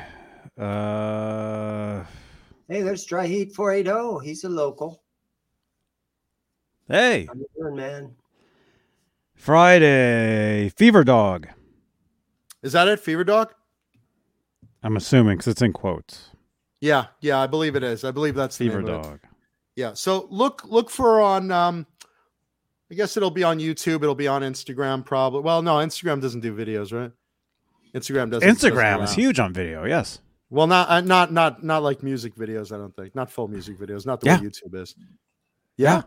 [0.58, 2.04] Uh,
[2.68, 4.26] Hey, there's Dry Heat 480.
[4.28, 5.04] He's a local.
[6.88, 8.16] hey, How you doing, man?
[9.36, 11.48] Friday, Fever Dog.
[12.64, 13.54] Is that it, Fever Dog?
[14.82, 16.32] I'm assuming because it's in quotes.
[16.82, 18.04] Yeah, yeah, I believe it is.
[18.04, 19.08] I believe that's the Fever name of it.
[19.10, 19.20] Dog.
[19.76, 19.94] Yeah.
[19.94, 21.86] So look look for on um
[22.92, 25.42] I guess it'll be on YouTube, it'll be on Instagram probably.
[25.42, 27.12] Well, no, Instagram doesn't do videos, right?
[27.94, 29.86] Instagram doesn't doesn't Instagram is allow- huge on video.
[29.86, 30.20] Yes.
[30.50, 33.16] Well, not uh, not not not like music videos, I don't think.
[33.16, 34.40] Not full music videos, not the Yeah.
[34.40, 34.96] way YouTube is.
[35.78, 36.04] Yeah.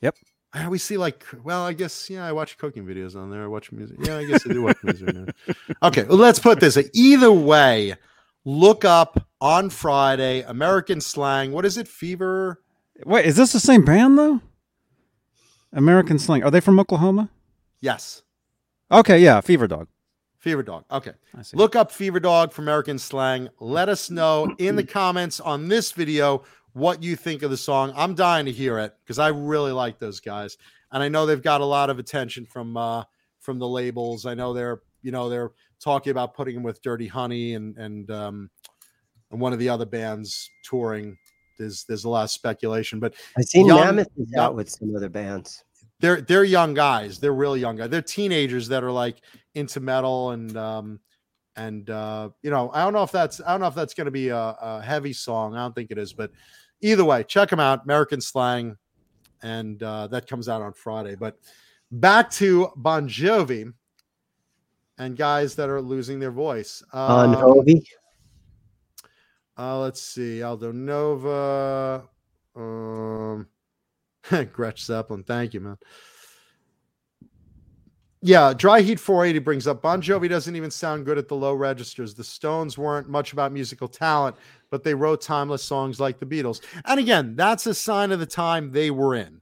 [0.00, 0.16] Yep.
[0.52, 3.44] I always see like, well, I guess yeah, I watch cooking videos on there.
[3.44, 3.96] I watch music.
[4.02, 5.06] Yeah, I guess I do watch music.
[5.06, 5.32] videos.
[5.82, 6.76] Okay, well, let's put this.
[6.92, 7.94] Either way,
[8.44, 11.52] look up on Friday American slang.
[11.52, 11.88] What is it?
[11.88, 12.61] Fever.
[13.04, 14.40] Wait, is this the same band though?
[15.72, 16.42] American Slang.
[16.42, 17.30] Are they from Oklahoma?
[17.80, 18.22] Yes,
[18.92, 19.88] Okay, yeah, Fever Dog.
[20.36, 20.84] Fever Dog.
[20.90, 21.12] Okay.
[21.34, 21.56] I see.
[21.56, 23.48] Look up Fever Dog for American slang.
[23.58, 27.92] Let us know in the comments on this video what you think of the song.
[27.96, 30.58] I'm dying to hear it because I really like those guys,
[30.90, 33.04] and I know they've got a lot of attention from uh,
[33.40, 34.26] from the labels.
[34.26, 38.10] I know they're you know they're talking about putting them with Dirty Honey and and
[38.10, 38.50] um,
[39.30, 41.16] and one of the other bands touring.
[41.58, 44.94] There's there's a lot of speculation, but I've seen Young- Mammoth is out with some
[44.96, 45.64] other bands.
[46.00, 47.18] they're they're young guys.
[47.18, 47.90] They're real young guys.
[47.90, 49.18] They're teenagers that are like
[49.54, 51.00] into metal and um
[51.56, 54.06] and uh you know I don't know if that's I don't know if that's going
[54.06, 55.54] to be a, a heavy song.
[55.54, 56.30] I don't think it is, but
[56.80, 57.84] either way, check them out.
[57.84, 58.76] American Slang,
[59.42, 61.14] and uh, that comes out on Friday.
[61.14, 61.38] But
[61.92, 63.72] back to Bon Jovi
[64.98, 66.82] and guys that are losing their voice.
[66.92, 67.82] On Um, Ovi.
[69.58, 72.04] Uh, let's see, Aldo Nova,
[72.56, 73.46] um,
[74.52, 75.24] Gretch Zeppelin.
[75.24, 75.76] Thank you, man.
[78.24, 81.54] Yeah, Dry Heat 480 brings up Bon Jovi doesn't even sound good at the low
[81.54, 82.14] registers.
[82.14, 84.36] The Stones weren't much about musical talent,
[84.70, 86.62] but they wrote timeless songs like the Beatles.
[86.84, 89.40] And again, that's a sign of the time they were in.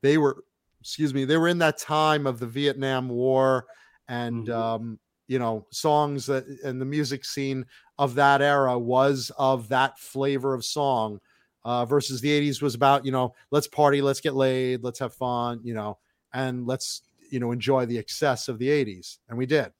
[0.00, 0.44] They were,
[0.80, 3.66] excuse me, they were in that time of the Vietnam War
[4.08, 4.54] and, Mhm.
[4.54, 4.98] um,
[5.28, 7.66] you know, songs that and the music scene
[7.98, 11.20] of that era was of that flavor of song
[11.64, 15.14] uh, versus the 80s was about, you know, let's party, let's get laid, let's have
[15.14, 15.98] fun, you know,
[16.32, 19.18] and let's, you know, enjoy the excess of the 80s.
[19.28, 19.72] And we did.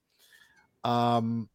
[0.83, 1.49] Um,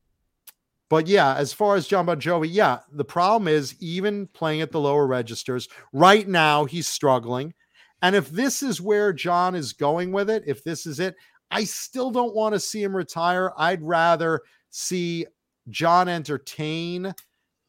[0.88, 4.72] but yeah, as far as Jon Bon Jovi, yeah, the problem is even playing at
[4.72, 7.54] the lower registers right now, he's struggling.
[8.02, 11.14] And if this is where John is going with it, if this is it,
[11.50, 13.52] I still don't want to see him retire.
[13.56, 14.40] I'd rather
[14.70, 15.26] see
[15.70, 17.14] John entertain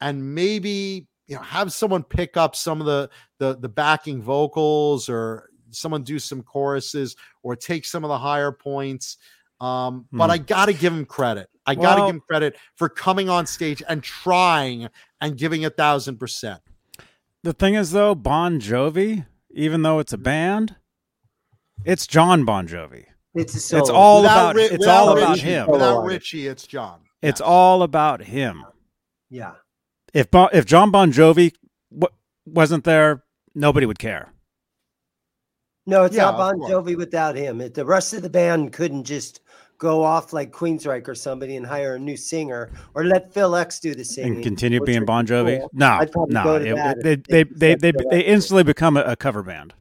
[0.02, 3.10] and maybe you know have someone pick up some of the
[3.40, 8.52] the the backing vocals or someone do some choruses or take some of the higher
[8.52, 9.18] points.
[9.62, 10.32] Um, but Hmm.
[10.32, 11.50] I got to give him credit.
[11.66, 14.90] I got to Well- give him credit for coming on stage and trying
[15.22, 16.62] and giving a thousand percent.
[17.44, 20.76] The thing is, though, Bon Jovi, even though it's a band,
[21.86, 23.06] it's Jon Bon Jovi.
[23.36, 25.66] It's a It's all Without about Ri- it's all about Richie- him.
[25.68, 26.10] Without Without artist.
[26.34, 27.02] Richie, it's John.
[27.24, 27.48] It's Yes.
[27.48, 28.64] all about him.
[29.30, 29.54] yeah.
[30.14, 31.54] If bon, if Jon Bon Jovi
[31.92, 33.24] w- wasn't there,
[33.56, 34.32] nobody would care.
[35.86, 36.60] No, it's Yeah, not Bon.
[36.70, 37.60] Jovi without him.
[37.62, 39.42] It, the rest of the band couldn't just
[39.80, 43.80] go off like Queensryche or somebody and hire a new singer or let Phil X
[43.80, 44.36] do the singing.
[44.36, 45.60] and continue being Bon Jovi.
[45.60, 45.70] cool.
[45.74, 47.44] No, no, go it- they, they, they
[47.76, 49.74] they, they, they instantly become a, a cover band.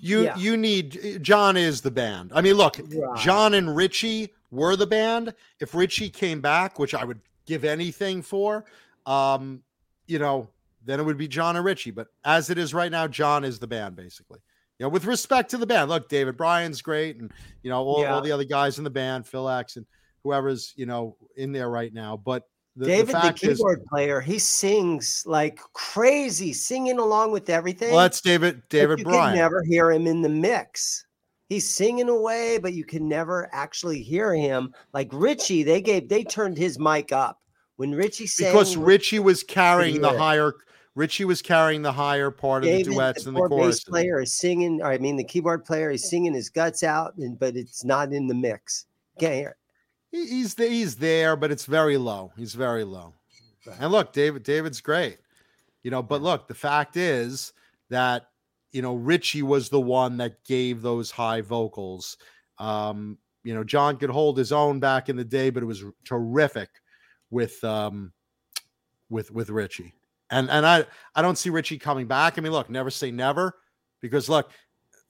[0.00, 0.36] You Yeah.
[0.36, 2.32] you need John is the band.
[2.34, 3.18] I mean, look, Right.
[3.18, 5.34] John and Richie were the band.
[5.60, 8.64] If Richie came back, which I would give anything for,
[9.06, 9.62] um,
[10.06, 10.48] you know,
[10.84, 11.90] then it would be John and Richie.
[11.90, 14.38] But as it is right now, John is the band, basically.
[14.78, 17.32] You know, with respect to the band, look, David Bryan's great, and
[17.62, 18.14] you know all, Yeah.
[18.14, 19.86] all the other guys in the band, Phil X and
[20.24, 22.16] whoever's you know in there right now.
[22.16, 22.42] But
[22.76, 27.90] the, the David, the, is, keyboard player, he sings like crazy, singing along with everything.
[27.92, 29.30] well, that's David David you Bryan.
[29.30, 31.06] can never hear him in the mix.
[31.48, 34.72] He's singing away, but you can never actually hear him.
[34.92, 37.40] Like Richie, they gave they turned his mic up
[37.76, 38.52] when Richie sang.
[38.52, 40.54] because Richie was carrying the higher.
[40.94, 43.80] Richie was carrying the higher part of David, the duets the and the chorus.
[43.80, 44.80] bass player is singing.
[44.80, 48.12] Or I mean, the keyboard player is singing his guts out, and but it's not
[48.12, 48.86] in the mix.
[49.18, 49.56] Can't hear.
[50.10, 52.32] He- He's the, he's there, but it's very low.
[52.36, 53.12] He's very low.
[53.80, 55.18] And look, David David's great.
[55.82, 57.52] You know, but look, the fact is
[57.90, 58.28] that
[58.74, 62.18] you know Richie was the one that gave those high vocals.
[62.58, 65.84] Um, you know, John could hold his own back in the day, but it was
[66.04, 66.68] terrific
[67.30, 68.12] with um
[69.08, 69.94] with with Richie.
[70.28, 70.84] And and I
[71.14, 72.36] I don't see Richie coming back.
[72.36, 73.54] I mean, look, never say never,
[74.00, 74.50] because look,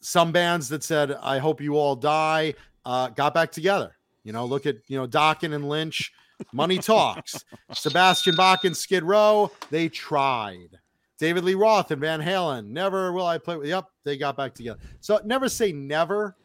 [0.01, 2.55] some bands that said I hope you all die
[2.85, 3.97] uh, got back together.
[4.25, 6.13] You know, look at you know Dokken and Lynch.
[6.53, 7.45] Money talks.
[7.73, 9.51] Sebastian Bach and Skid Row.
[9.71, 10.81] They tried.
[11.19, 12.67] David Lee Roth and Van Halen.
[12.67, 13.69] Never will I play with.
[13.69, 14.81] Yep, they got back together.
[15.01, 16.37] So never say never.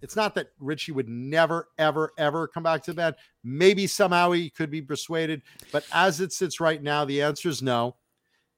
[0.00, 3.16] It's not that Richie would never, ever, ever come back to the band.
[3.42, 5.42] Maybe somehow he could be persuaded,
[5.72, 7.96] but as it sits right now, the answer is no.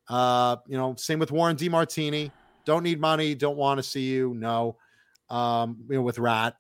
[0.09, 2.31] Uh, you know, same with Warren DeMartini.
[2.67, 3.35] Don't need money.
[3.35, 4.35] Don't want to see you.
[4.35, 4.77] No.
[5.31, 6.57] Um, you know, with Ratt.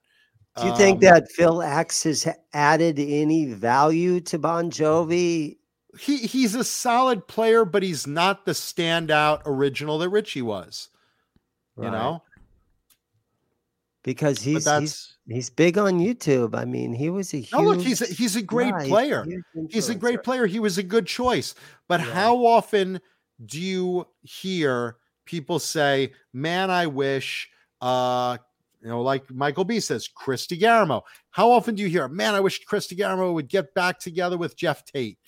[0.57, 5.59] Do you think Um, that Phil X has added any value to Bon Jovi?
[5.99, 10.89] He he's a solid player, but he's not the standout original that Richie was.
[11.77, 12.23] You know,
[14.03, 16.55] because he's he's he's big on YouTube.
[16.55, 17.53] I mean, he was a huge.
[17.53, 17.81] no look.
[17.81, 19.25] He's a, he's a great yeah, he's player.
[19.25, 20.47] huge He's a great player.
[20.47, 21.55] He was a good choice.
[21.89, 22.13] But Yeah.
[22.13, 23.01] how often
[23.47, 27.49] do you hear people say, "Man, I wish,"
[27.81, 28.39] uh,
[28.83, 31.03] you know, like Michael B says, Chris DeGarmo.
[31.31, 34.57] How often do you hear, "Man, I wish Chris DeGarmo would get back together with
[34.57, 35.19] Geoff Tate"?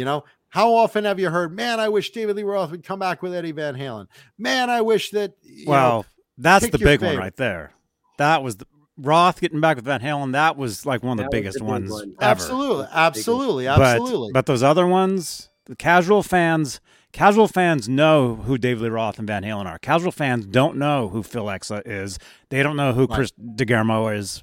[0.00, 2.98] You know, how often have you heard, "Man, I wish David Lee Roth would come
[2.98, 4.06] back with Eddie Van Halen"?
[4.38, 5.34] Man, I wish that.
[5.42, 6.06] You know, Well,
[6.38, 7.72] that's the your big one right there.
[8.18, 8.66] That was the
[8.96, 10.32] Roth getting back with Van Halen.
[10.32, 12.14] That was like one of the That was biggest the ones one.
[12.20, 12.30] ever.
[12.30, 14.32] absolutely, absolutely, absolutely.
[14.32, 16.80] but those other ones, the casual fans,
[17.12, 19.78] casual fans know who David Lee Roth and Van Halen are.
[19.78, 22.18] Casual fans don't know who Phil X is.
[22.50, 23.14] They don't know who Right.
[23.16, 24.42] Chris DeGarmo is.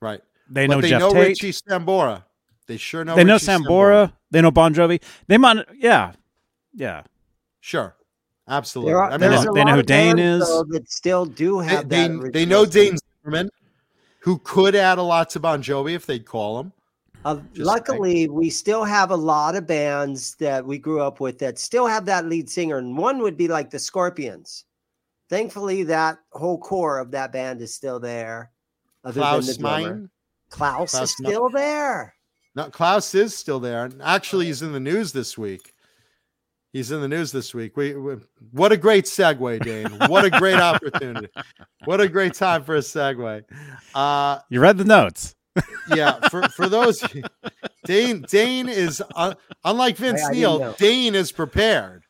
[0.00, 0.20] right.
[0.50, 1.28] They but know they Geoff know Tate.
[1.28, 2.24] Richie Sambora.
[2.66, 3.16] They sure know.
[3.16, 4.12] they know Richie Sambora.
[4.30, 5.02] They know Bon Jovi.
[5.26, 6.12] They might, yeah,
[6.74, 7.02] yeah.
[7.60, 7.96] Sure.
[8.48, 8.92] Absolutely.
[8.92, 10.46] There are, I mean, they know- they know who Dane is.
[10.46, 12.32] though, that still do they, have they, that.
[12.32, 13.50] they know original Dane Zimmerman,
[14.20, 16.72] who could add a lot to Bon Jovi if they'd call him.
[17.24, 21.38] Uh, Just luckily, we still have a lot of bands that we grew up with
[21.38, 24.64] that still have that lead singer, and one would be like the Scorpions.
[25.28, 28.50] Thankfully, that whole core of that band is still there.
[29.04, 29.94] Other than the Klaus drummer.
[29.94, 30.10] Meine.
[30.50, 31.32] Klaus, Klaus is Meine.
[31.32, 32.14] still there.
[32.54, 33.88] No, Klaus is still there.
[34.02, 35.72] Actually, he's in the news this week.
[36.72, 37.76] He's in the news this week.
[37.76, 38.16] We, we
[38.50, 39.90] what a great segue, Dane.
[40.08, 41.28] What a great opportunity.
[41.84, 43.44] What a great time for a segue.
[43.94, 45.34] Uh, You read the notes.
[45.94, 47.04] yeah, for for those
[47.84, 49.34] Dane Dane is uh,
[49.64, 50.72] unlike Vince I didn't Neil.
[50.78, 52.04] Dane is prepared.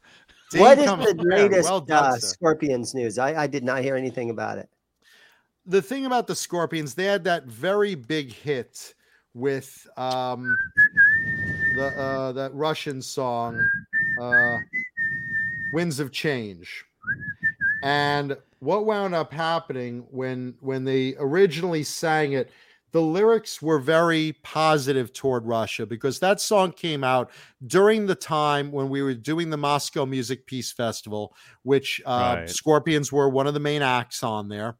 [0.53, 1.25] Dane what is the prepared.
[1.25, 2.17] latest Well done, uh.
[2.19, 3.19] Scorpions news?
[3.19, 4.69] I, I did not hear anything about it.
[5.67, 8.95] the thing about the Scorpions, they had that very big hit
[9.35, 10.57] with um
[11.75, 13.67] the uh, that Russian song,
[14.21, 14.59] uh,
[15.73, 16.85] "Winds of Change,"
[17.83, 22.51] and what wound up happening when when they originally sang it.
[22.93, 27.31] The lyrics were very positive toward Russia because that song came out
[27.67, 32.51] during the time when we were doing the Moscow Music Peace Festival, which uh, Right.
[32.51, 34.77] Scorpions were one of the main acts on there.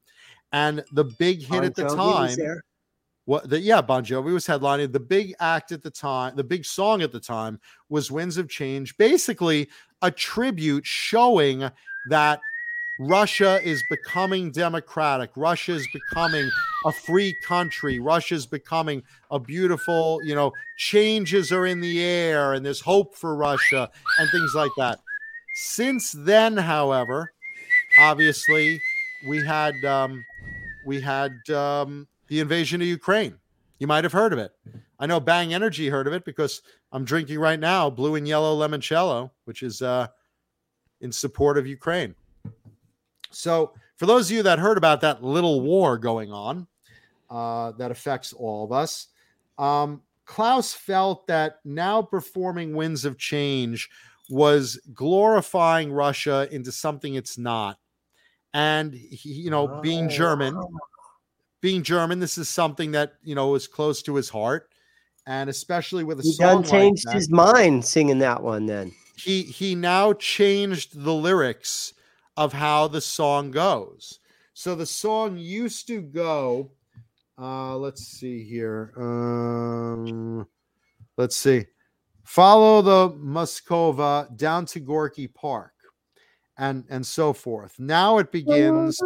[0.53, 2.65] And the big hit Bon at the Jovi was time there.
[3.25, 4.93] What the yeah bon jovi was headlining.
[4.93, 8.49] The big act at the time the big song at the time was winds of
[8.49, 9.69] change basically
[10.03, 11.71] a tribute showing
[12.11, 12.41] that
[12.99, 15.31] russia is becoming democratic.
[15.37, 16.49] Russia is becoming
[16.85, 17.99] a free country.
[18.01, 23.15] Russia is becoming a beautiful you know changes are in the air and there's hope
[23.15, 24.99] for russia and things like that.
[25.55, 27.33] Since then however
[28.01, 28.81] obviously
[29.29, 30.25] we had um
[30.85, 33.35] we had um the invasion of Ukraine.
[33.79, 34.53] You might have heard of it.
[34.99, 38.59] I know Bang Energy heard of it because I'm drinking right now blue and yellow
[38.59, 40.07] limoncello, which is uh,
[41.03, 42.15] in support of Ukraine.
[43.31, 46.67] So, for those of you that heard about that little war going on
[47.29, 49.09] uh, that affects all of us,
[49.59, 53.91] um, Klaus felt that now performing Winds of Change
[54.31, 57.79] was glorifying Russia into something it's not.
[58.55, 60.59] And, he, you know, being Oh, German.
[61.63, 64.69] Being German, this is something that you know was close to his heart,
[65.27, 68.67] and especially with a He song done like changed that, his mind singing that one.
[68.67, 71.95] Then he he now changed the lyrics
[72.37, 74.19] of how the song goes.
[74.53, 76.73] So the song used to go.
[77.39, 78.93] Uh, let's see here.
[78.97, 80.47] Um,
[81.17, 81.65] let's see.
[82.25, 85.73] Follow the Moskova down to Gorky Park,
[86.59, 87.79] and and so forth.
[87.79, 89.01] Now it begins.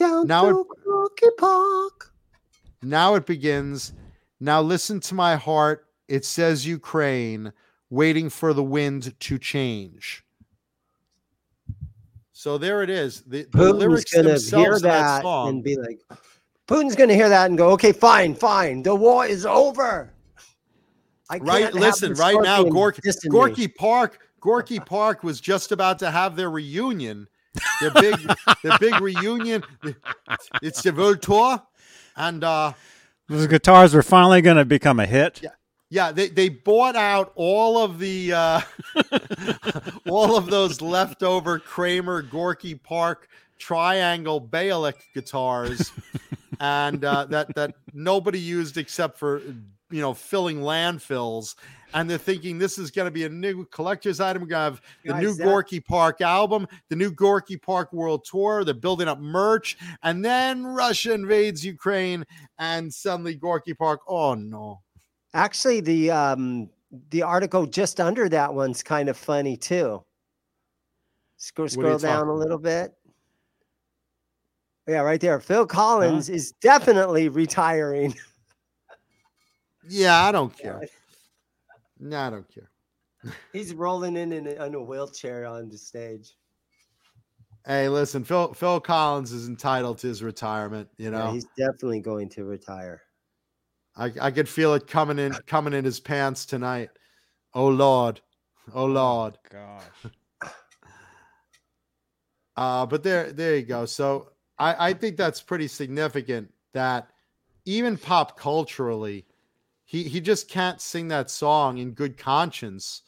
[0.00, 2.12] Down Now it- to Rocky Park.
[2.82, 3.92] Now it begins.
[4.40, 5.86] Now listen to my heart.
[6.08, 7.52] It says Ukraine,
[7.90, 10.24] waiting for the wind to change.
[12.32, 13.20] So there it is.
[13.20, 15.48] The, the lyrics themselves hear that that song.
[15.50, 16.00] and be like,
[16.66, 20.10] Putin's gonna hear that and go, okay, fine, fine, the war is over.
[21.28, 22.64] I right, listen, right now.
[23.28, 27.28] Gorky Park, Gorky Park was just about to have their reunion.
[27.80, 28.30] Their big,
[28.62, 29.62] their big reunion.
[30.62, 31.62] It's the World Tour,
[32.16, 32.72] and uh,
[33.28, 35.40] Those guitars were finally going to become a hit.
[35.42, 35.50] Yeah.
[35.92, 38.60] Yeah, they, they bought out all of the uh,
[40.08, 43.28] all of those leftover Kramer Gorky Park
[43.58, 45.90] triangle Baalek guitars,
[46.60, 49.42] and uh, that that nobody used except for
[49.90, 51.54] you know filling landfills.
[51.92, 54.42] And they're thinking this is going to be a new collector's item.
[54.42, 58.24] We're going to have the new that- Gorky Park album, the new Gorky Park World
[58.24, 58.62] Tour.
[58.62, 62.24] They're building up merch, and then Russia invades Ukraine,
[62.58, 64.02] and suddenly Gorky Park.
[64.06, 64.82] Oh no!
[65.34, 66.70] Actually, the um
[67.10, 70.04] the article just under that one's kind of funny too.
[71.38, 72.92] Scroll scroll down a little bit.
[74.86, 75.38] Yeah, right there.
[75.40, 78.14] Phil Collins is definitely retiring.
[79.90, 80.80] Yeah, I don't care.
[81.98, 82.70] No, I don't care.
[83.52, 86.36] He's rolling in in a, in a wheelchair on the stage.
[87.66, 90.88] Hey, listen, Phil Phil Collins is entitled to his retirement.
[90.96, 93.02] You Yeah, know, he's definitely going to retire.
[93.96, 96.90] I, I could feel it coming in coming in his pants tonight.
[97.52, 98.20] Oh Lord,
[98.72, 99.38] oh Lord.
[99.50, 99.82] Gosh.
[102.56, 103.86] Uh, but there there you go.
[103.86, 107.08] So I, I think that's pretty significant that
[107.64, 109.24] even pop culturally,
[109.90, 113.02] he he just can't sing that song in good conscience,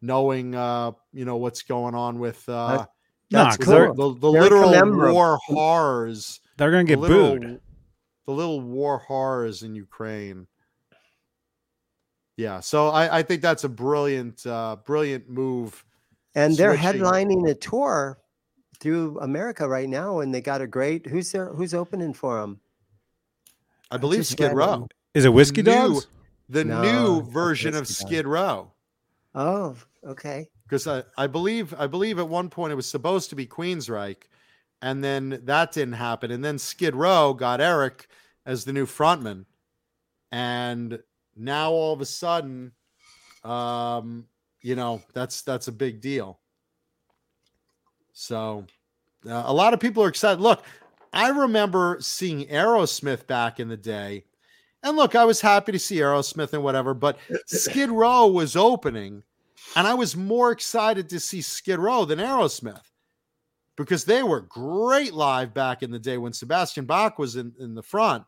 [0.00, 2.86] knowing uh you know what's going on with uh
[3.30, 4.14] Nah, That's 'cause they're- cool.
[4.14, 5.12] the, the literal commemorable.
[5.12, 7.60] war horrors They're going to the get little, booed.
[8.26, 10.46] the little war horrors in Ukraine.
[12.36, 15.84] Yeah, so I, I think that's a brilliant, uh, brilliant move.
[16.34, 17.00] And they're switching.
[17.02, 18.18] headlining a tour
[18.80, 21.06] through America right now, and they got a great.
[21.06, 21.48] Who's there?
[21.52, 22.60] Who's opening for them?
[23.90, 26.06] I believe just Skid read Row, Is it Whiskey new- Dogs?
[26.48, 28.08] the No, new version of Whiskey Dogs.
[28.10, 28.72] Skid Row,
[29.34, 30.48] Oh, okay.
[30.64, 34.24] because I, I believe I believe at one point it was supposed to be Queensryche,
[34.82, 38.08] and then that didn't happen, and then Skid Row got Eric
[38.44, 39.46] as the new frontman,
[40.32, 40.98] and
[41.36, 42.72] now all of a sudden,
[43.42, 44.26] um,
[44.60, 46.40] you know that's that's a big deal.
[48.12, 48.66] So,
[49.28, 50.40] uh, a lot of people are excited.
[50.40, 50.62] Look,
[51.12, 54.24] I remember seeing Aerosmith back in the day.
[54.84, 59.22] And look, I was happy to see Aerosmith and whatever, but Skid Row was opening,
[59.74, 62.84] and I was more excited to see Skid Row than Aerosmith
[63.76, 67.74] because they were great live back in the day when Sebastian Bach was in, in
[67.74, 68.24] the front.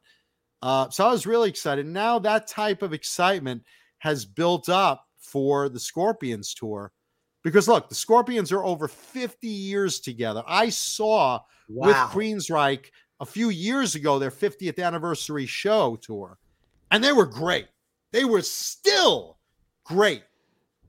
[0.62, 1.86] Uh, so I was really excited.
[1.86, 3.62] Now that type of excitement
[3.98, 6.92] has built up for the Scorpions tour.
[7.44, 10.42] Because look, the Scorpions are over 50 years together.
[10.46, 12.10] I saw with Wow.
[12.12, 12.86] Queensryche
[13.20, 16.38] a few years ago their 50th anniversary show tour,
[16.90, 17.66] and they were great.
[18.12, 19.38] They were still
[19.84, 20.22] great.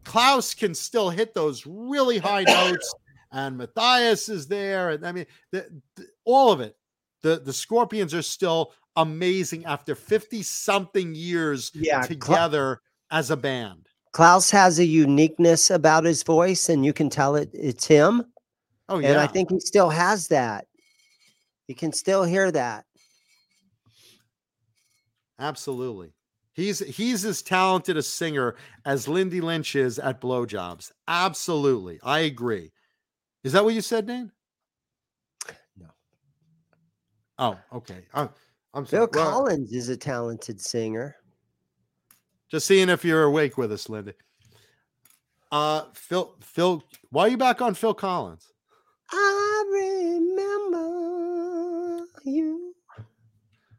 [0.04, 2.94] Klaus can still hit those really high notes,
[3.32, 6.76] and Matthias is there, and I mean, the, the- all of it.
[7.24, 13.38] The the Scorpions are still amazing after 50 something years Yeah, Kla- together as a
[13.38, 13.88] band.
[14.14, 18.24] Klaus has a uniqueness about his voice, and you can tell it it's him.
[18.90, 19.10] Oh yeah.
[19.10, 20.66] And I think he still has that.
[21.68, 22.86] You can still hear that.
[25.40, 26.14] Absolutely.
[26.54, 28.56] He's he's as talented a singer
[28.86, 30.92] as Lindy Lynch is at blowjobs.
[31.08, 32.00] Absolutely.
[32.04, 32.72] I agree.
[33.44, 34.32] Is that what you said, Dane?
[35.80, 35.88] No.
[37.38, 38.06] Oh, okay.
[38.14, 38.30] I'm,
[38.74, 39.10] I'm Phil sorry.
[39.14, 41.16] Well, Collins is a talented singer.
[42.50, 44.14] just seeing if you're awake with us, Lindy.
[45.52, 48.52] Uh Phil Phil, why are you back on Phil Collins?
[49.12, 49.64] I
[50.72, 52.74] remember you.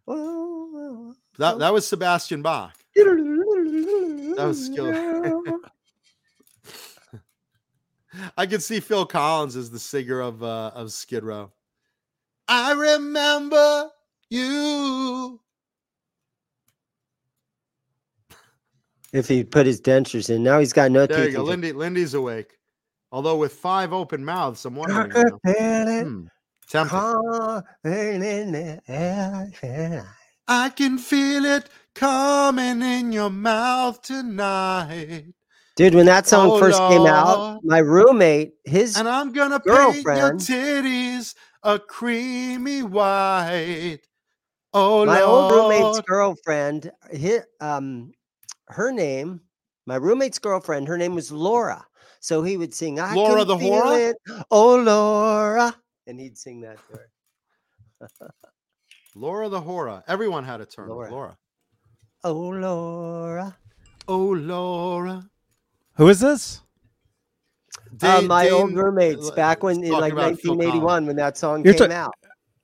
[0.07, 2.75] Oh, That that was Sebastian Bach.
[2.95, 4.93] That was skill.
[8.37, 11.53] I could see Phil Collins as the singer of uh, of Skid Row.
[12.49, 13.91] I remember
[14.31, 15.41] you.
[19.13, 21.37] if he put his dentures in, now he's got no There you teeth.
[21.37, 21.43] go.
[21.45, 22.59] Lindy Lindy's awake.
[23.11, 25.13] Although with five open mouths, I'm wondering.
[25.13, 26.27] I you could feel it know, hmm,
[26.69, 26.99] tempting.
[30.49, 30.99] Coming in the air.
[30.99, 35.35] I can feel it coming in your mouth tonight.
[35.77, 40.05] Dude, when that song Oh, first came out, my roommate, his And I'm gonna paint
[40.05, 44.01] your titties a creamy white.
[44.75, 48.13] Oh, my old roommate's girlfriend, hi um,
[48.69, 49.41] her name,
[49.87, 51.87] my roommate's girlfriend, her name was Laura.
[52.21, 54.11] So he would sing, I Laura can the feel Whora?
[54.11, 54.17] it,
[54.51, 55.75] Oh, Laura.
[56.07, 57.11] And he'd sing that to her.
[59.19, 60.05] Laura the Hora.
[60.07, 60.89] Everyone had a turn.
[60.89, 61.11] Laura.
[61.11, 61.37] Laura.
[62.23, 63.57] Oh, Laura.
[64.07, 65.29] Oh, Laura.
[65.95, 66.61] Who is this?
[68.03, 71.75] Uh, Dane- my old roommates uh, back when in like 1981 when that song You're
[71.75, 72.15] came ta- out.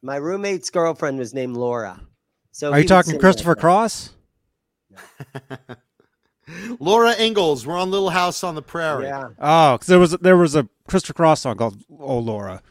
[0.03, 2.01] My roommate's girlfriend was named Laura.
[2.53, 3.61] So Are you talking sing Christopher that.
[3.61, 4.11] Cross?
[6.79, 7.67] Laura Ingalls.
[7.67, 9.07] We're on Little House on the Prairie.
[9.07, 9.31] Yeah.
[9.41, 12.63] Oh, because there was there was a Christopher Cross song called "Oh Laura"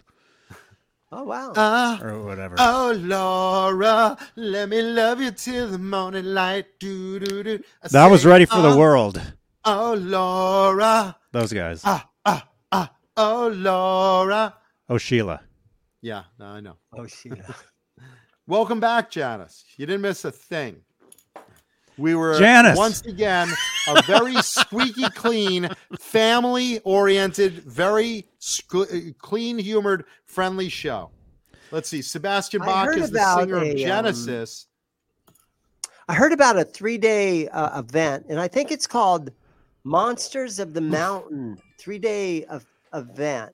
[1.16, 1.54] Oh wow.
[1.56, 2.56] Ah, or whatever.
[2.58, 6.66] oh, Laura, let me love you till the morning light.
[6.80, 7.60] Do, do, do.
[7.84, 9.22] I that was ready for the ah, world.
[9.64, 11.16] Oh, Laura.
[11.32, 11.84] Those guys.
[11.86, 12.92] Ah, ah, ah.
[13.16, 14.56] Oh, Laura.
[14.90, 15.42] Oh Sheila.
[16.02, 16.78] Yeah, no, I know.
[16.98, 17.58] oh Sheila.
[18.48, 19.66] Welcome back, Janice.
[19.78, 20.78] You didn't miss a thing.
[21.98, 22.78] We were Janice.
[22.78, 23.50] once again
[23.88, 31.12] a very squeaky clean, family oriented, very squ- clean humored, friendly show.
[31.72, 32.02] Let's see.
[32.02, 34.68] Sebastian Bach is the singer a, of um, Genesis.
[36.08, 39.32] I heard about a three day uh, event, and I think it's called
[39.84, 43.54] Monsters of the Mountain three day of, event.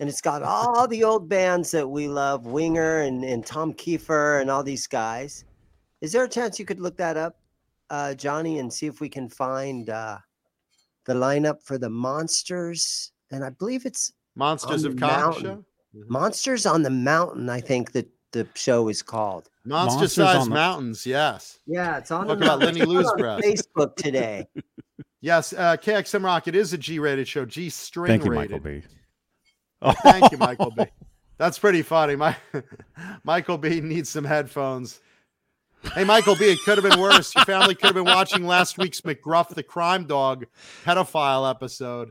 [0.00, 4.40] And it's got all the old bands that we love Winger and, and Tom Keifer
[4.40, 5.44] and all these guys.
[6.00, 7.36] Is there a chance you could look that up,
[7.92, 10.18] uh, Johnny, and see if we can find uh,
[11.04, 13.12] the lineup for the Monsters?
[13.30, 15.44] And I believe it's Monsters on of the Cock mountain.
[15.44, 15.64] show.
[16.08, 19.50] Monsters on the Mountain, I think that the show is called.
[19.64, 21.06] Monster Monsters sized on the- mountains.
[21.06, 21.58] Yes.
[21.66, 22.60] Yeah, it's on Talk the about.
[22.60, 23.40] Lenny Lou's It's on breath.
[23.42, 24.46] Facebook today.
[25.24, 25.52] Yes.
[25.52, 26.48] Uh, KXM Rock.
[26.48, 27.44] It is a G rated show.
[27.44, 28.64] G string Thank you, rated.
[28.64, 28.82] Michael B.
[30.02, 30.84] Thank you, Michael B.
[31.38, 32.16] That's pretty funny.
[32.16, 32.34] My
[33.22, 35.00] Michael B needs some headphones.
[35.94, 37.34] Hey, Michael B, it could have been worse.
[37.34, 40.46] Your family could have been watching last week's McGruff the Crime Dog
[40.84, 42.10] pedophile episode.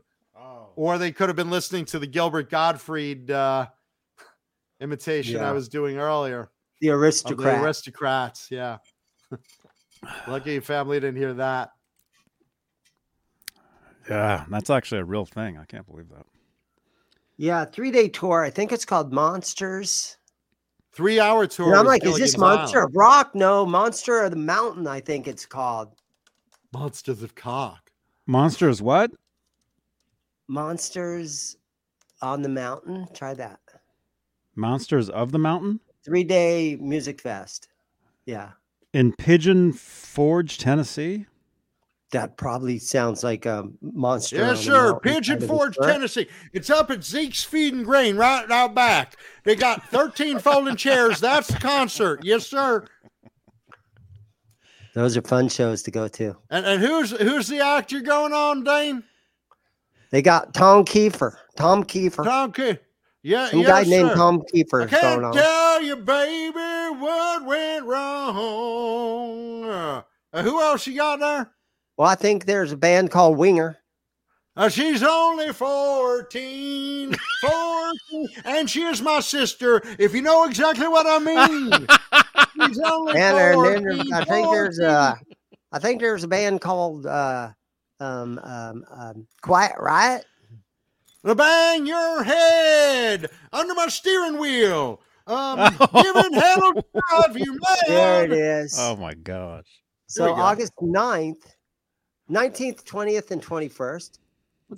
[0.76, 3.68] Or they could have been listening to the Gilbert Gottfried uh,
[4.80, 5.50] imitation Yeah.
[5.50, 6.50] I was doing earlier.
[6.80, 7.58] The aristocrat.
[7.58, 8.78] the aristocrats, yeah.
[10.28, 11.72] Lucky your family didn't hear that.
[14.10, 15.58] Yeah, that's actually a real thing.
[15.58, 16.26] I can't believe that.
[17.38, 18.44] yeah, three day tour.
[18.44, 20.18] I think it's called Monsters.
[20.94, 21.68] Three hour tour.
[21.68, 22.92] And I'm with like, is this Monster Island.
[22.92, 23.36] of Rock?
[23.36, 24.88] No, Monster of the Mountain.
[24.88, 25.96] I think it's called
[26.74, 27.92] Monsters of Cock.
[28.28, 29.12] Monsters, what?
[30.48, 31.56] Monsters
[32.22, 33.08] on the Mountain.
[33.14, 33.60] Try that.
[34.56, 37.70] Monsters of the Mountain Three day music fest.
[38.26, 38.52] Yeah,
[38.94, 41.26] in Pigeon Forge, Tennessee.
[42.12, 44.42] That probably sounds like a monster.
[44.44, 45.00] on Yes, sir.
[45.00, 45.78] Pigeon Forge.
[45.78, 46.28] Tennessee.
[46.52, 49.16] It's up at Zeke's Feed and Grain right out back.
[49.46, 51.22] They got 13 folding chairs.
[51.22, 52.20] That's the concert.
[52.24, 52.86] Yes, sir.
[54.94, 56.36] Those are fun shows to go to.
[56.50, 59.04] And, and who's who's the actor going on, Dane?
[60.10, 61.38] They got Tom Keifer.
[61.56, 62.26] Tom Keifer.
[62.26, 62.78] Tom Key.
[63.24, 64.16] Yeah, Some yes, guy named sir.
[64.16, 65.34] Tom Keifer I is going can't on.
[65.34, 66.60] tell you, baby,
[67.00, 69.64] what went wrong.
[70.34, 71.52] Uh, who else you got there?
[71.98, 73.78] Well, I think there's a band called Winger.
[74.56, 81.06] Uh, she's only 14, 14, and she is my sister, if you know exactly what
[81.08, 81.72] I mean.
[82.68, 85.18] she's only And, there- and 14, I think there's a,
[85.72, 87.52] I think there's a band called uh,
[88.02, 90.26] um, um, um, Quiet Riot.
[91.24, 95.00] Uh, Bang your head under my steering wheel.
[95.28, 95.60] Um,
[95.94, 97.58] giving hell a drive, you
[97.88, 98.40] There it man.
[98.40, 98.76] is.
[98.78, 99.68] Oh my gosh.
[100.08, 100.42] so we go.
[100.42, 101.36] August 9th,
[102.32, 104.20] 19th, 20th, and 21st.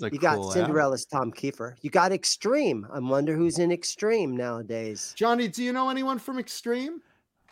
[0.02, 0.54] You got cool ad.
[0.54, 1.76] Cinderella's Tom Keifer.
[1.82, 2.88] You got Extreme.
[2.92, 5.14] I wonder who's in Extreme nowadays.
[5.16, 7.02] Johnny, do you know anyone from Extreme?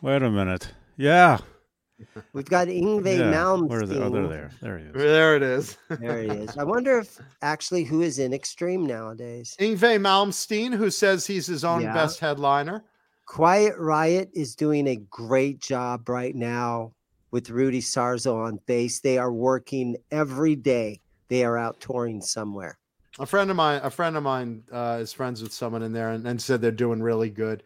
[0.01, 0.73] Wait a minute.
[0.97, 1.37] Yeah.
[2.33, 3.31] We've got Yngwie yeah.
[3.31, 3.69] Malmsteen.
[3.69, 3.99] Where are they?
[3.99, 4.51] Oh, they're there.
[4.59, 4.93] There he is.
[4.93, 5.77] There it is.
[5.99, 6.57] There he is.
[6.57, 9.55] I wonder if actually who is in Extreme nowadays.
[9.59, 11.93] Yngwie Malmsteen, who says he's his own Yeah.
[11.93, 12.83] best headliner.
[13.27, 16.93] Quiet Riot is doing a great job right now
[17.31, 18.99] with Rudy Sarzo on bass.
[18.99, 21.01] They are working every day.
[21.29, 22.77] They are out touring somewhere.
[23.19, 26.11] A friend of mine, a friend of mine, uh, is friends with someone in there,
[26.11, 27.63] and, and said they're doing really good.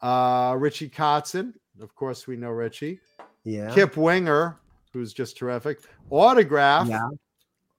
[0.00, 3.00] Uh, Richie Kotzen, of course, we know Richie.
[3.44, 3.72] Yeah.
[3.74, 4.56] Kip Winger,
[4.92, 5.80] who's just terrific.
[6.10, 6.88] Autograph.
[6.88, 7.08] Yeah.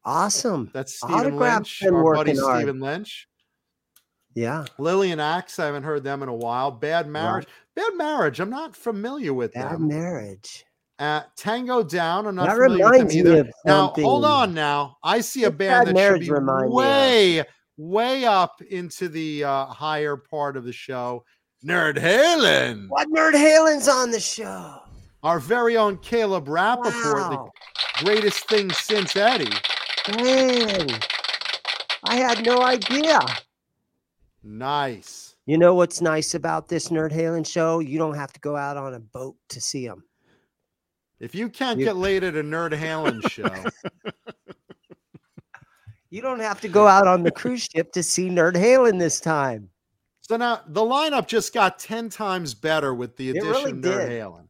[0.03, 0.69] Awesome.
[0.73, 2.61] That's Stephen Autograph's Lynch, our buddy hard.
[2.61, 3.27] Stephen Lynch.
[4.33, 4.65] Yeah.
[4.77, 6.71] Lillian Axe, I haven't heard them in a while.
[6.71, 7.47] Bad Marriage.
[7.75, 9.69] Bad Marriage, I'm not familiar with that.
[9.69, 9.87] Bad them.
[9.89, 10.65] marriage.
[11.01, 13.39] Uh, Tango Down, I'm not That familiar with reminds me either.
[13.41, 14.97] of Now, hold on now.
[15.03, 16.73] I see a What's band that should be remind me of?
[16.73, 17.43] way,
[17.77, 21.23] way up into the uh, higher part of the show.
[21.65, 24.79] Nerd Halen, What Nerd Halen's on the show?
[25.23, 27.51] our very own Caleb Rappaport, Wow.
[27.99, 29.51] the greatest thing since Eddie.
[30.17, 30.87] Man.
[32.03, 33.19] I had no idea.
[34.43, 35.35] Nice.
[35.45, 37.79] You know what's nice about this Nerd Halen show?
[37.79, 40.03] You don't have to go out on a boat to see them.
[41.21, 43.47] If you can't You- get laid at a Nerd Halen show,
[46.09, 49.21] You don't have to go out on the cruise ship to see Nerd Halen this
[49.21, 49.69] time.
[50.19, 54.09] So now the lineup just got 10 times better with the addition really of Nerd.
[54.09, 54.47] Halen.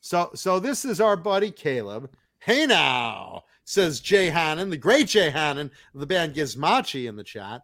[0.00, 2.10] So so this is our buddy Caleb.
[2.38, 7.24] Hey now, says Jay Hannon, the great Jay Hannon of the band Gizmachi in the
[7.24, 7.62] chat.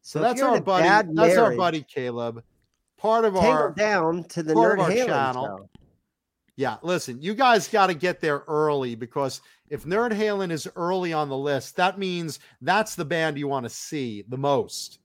[0.00, 0.88] So, So, that's our buddy.
[1.14, 2.42] That's our buddy Caleb.
[2.96, 5.46] Part of our down to the Nerd Halen channel.
[5.46, 5.68] show.
[6.62, 11.12] Yeah, listen, you guys got to get there early because if Nerd Halen is early
[11.12, 15.00] on the list, that means that's the band you want to see the most.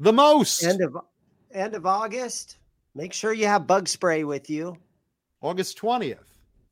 [0.00, 0.62] The most.
[0.62, 0.98] End of
[1.54, 2.58] end of August.
[2.94, 4.76] Make sure you have bug spray with you.
[5.40, 6.18] August 20th.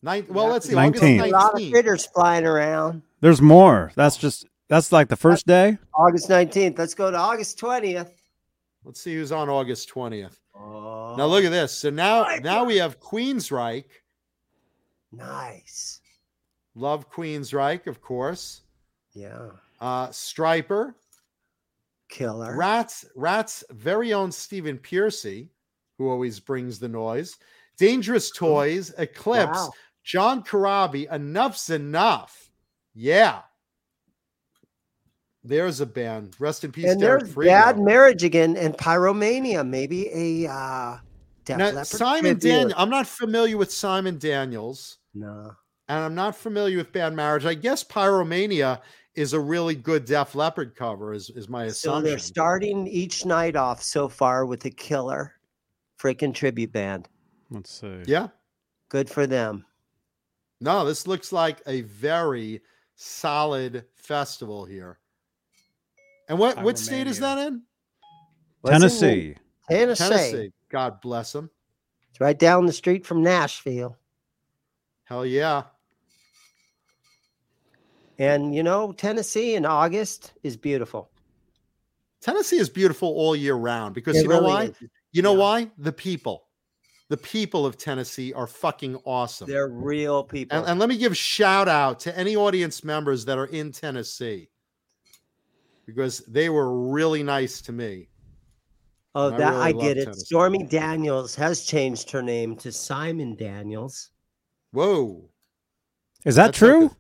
[0.03, 0.53] Nine, well, Yeah.
[0.53, 0.75] let's see.
[0.75, 1.25] 19th.
[1.25, 1.71] A lot of 19th.
[1.73, 3.01] critters flying around.
[3.23, 3.91] There's more.
[3.97, 5.79] That's just that's like the first day.
[5.95, 6.79] August 19th.
[6.79, 8.11] Let's go to August 20th.
[8.85, 10.37] Let's see who's on August 20th.
[10.61, 11.73] Oh, Now look at this.
[11.77, 13.85] So now my now we have Queensryche.
[15.13, 16.01] nice.
[16.75, 18.63] Love Queensryche, of course.
[19.13, 19.49] Yeah.
[19.81, 20.95] Uh Stryper.
[22.09, 22.57] Killer.
[22.57, 25.49] Ratt's, Ratt's very own Stephen Pearcy,
[25.99, 27.37] who always brings the noise.
[27.77, 29.71] Dangerous Toys, Eclipse, Wow.
[30.05, 32.49] John Corabi, Enuff Z'Nuff.
[32.95, 33.43] Yeah.
[35.49, 36.37] There's a band.
[36.39, 37.47] Rest in peace, and Derek there's Frigo.
[37.47, 39.67] Bad Marriage again and Pyromania.
[39.67, 40.09] Maybe
[40.45, 40.99] a uh,
[41.47, 42.41] Def Now, Leppard Simon tribute.
[42.43, 42.75] Daniel.
[42.77, 45.53] I'm not familiar with Simon Daniels, No.
[45.89, 47.47] and I'm not familiar with Bad Marriage.
[47.47, 48.81] I guess Pyromania
[49.15, 51.15] is a really good Def Leppard cover.
[51.15, 52.03] Is is my assumption.
[52.05, 55.33] So they're starting each night off so far with a killer
[55.99, 57.09] freaking tribute band.
[57.51, 58.03] Let's see.
[58.07, 58.29] yeah.
[58.91, 59.65] Good for them.
[60.61, 62.61] No, this looks like a very
[62.97, 64.99] solid festival here.
[66.29, 67.63] And what what state is that in?
[68.67, 69.37] Tennessee.
[69.69, 70.05] Tennessee.
[70.09, 70.53] Tennessee.
[70.71, 71.51] God bless them.
[72.11, 73.97] It's right down the street from Nashville.
[75.05, 75.65] Hell yeah.
[78.19, 81.11] And you know, Tennessee in August is beautiful.
[82.21, 84.65] Tennessee is beautiful all year round because It you know really why?
[84.65, 84.77] is.
[85.13, 85.39] You know Yeah.
[85.39, 85.71] why?
[85.79, 86.45] The people.
[87.09, 89.49] The people of Tennessee are fucking awesome.
[89.49, 90.59] They're real people.
[90.59, 94.51] And, and let me give shout out to any audience members that are in Tennessee
[95.89, 98.09] because they were really nice to me.
[99.15, 100.05] oh, I that really I get it.
[100.05, 100.21] Tennessee.
[100.27, 104.11] Stormy Daniels has changed her name to Simon Daniels.
[104.73, 105.31] Whoa.
[106.27, 106.87] Is that That took true?
[106.87, 106.91] a-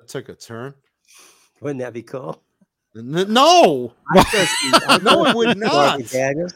[0.00, 0.74] that took a turn.
[1.60, 2.42] Wouldn't that be cool?
[2.96, 3.92] N- no.
[4.16, 4.26] I'd
[4.88, 6.10] I'd No, go it would see Stormy not.
[6.10, 6.54] Daniels.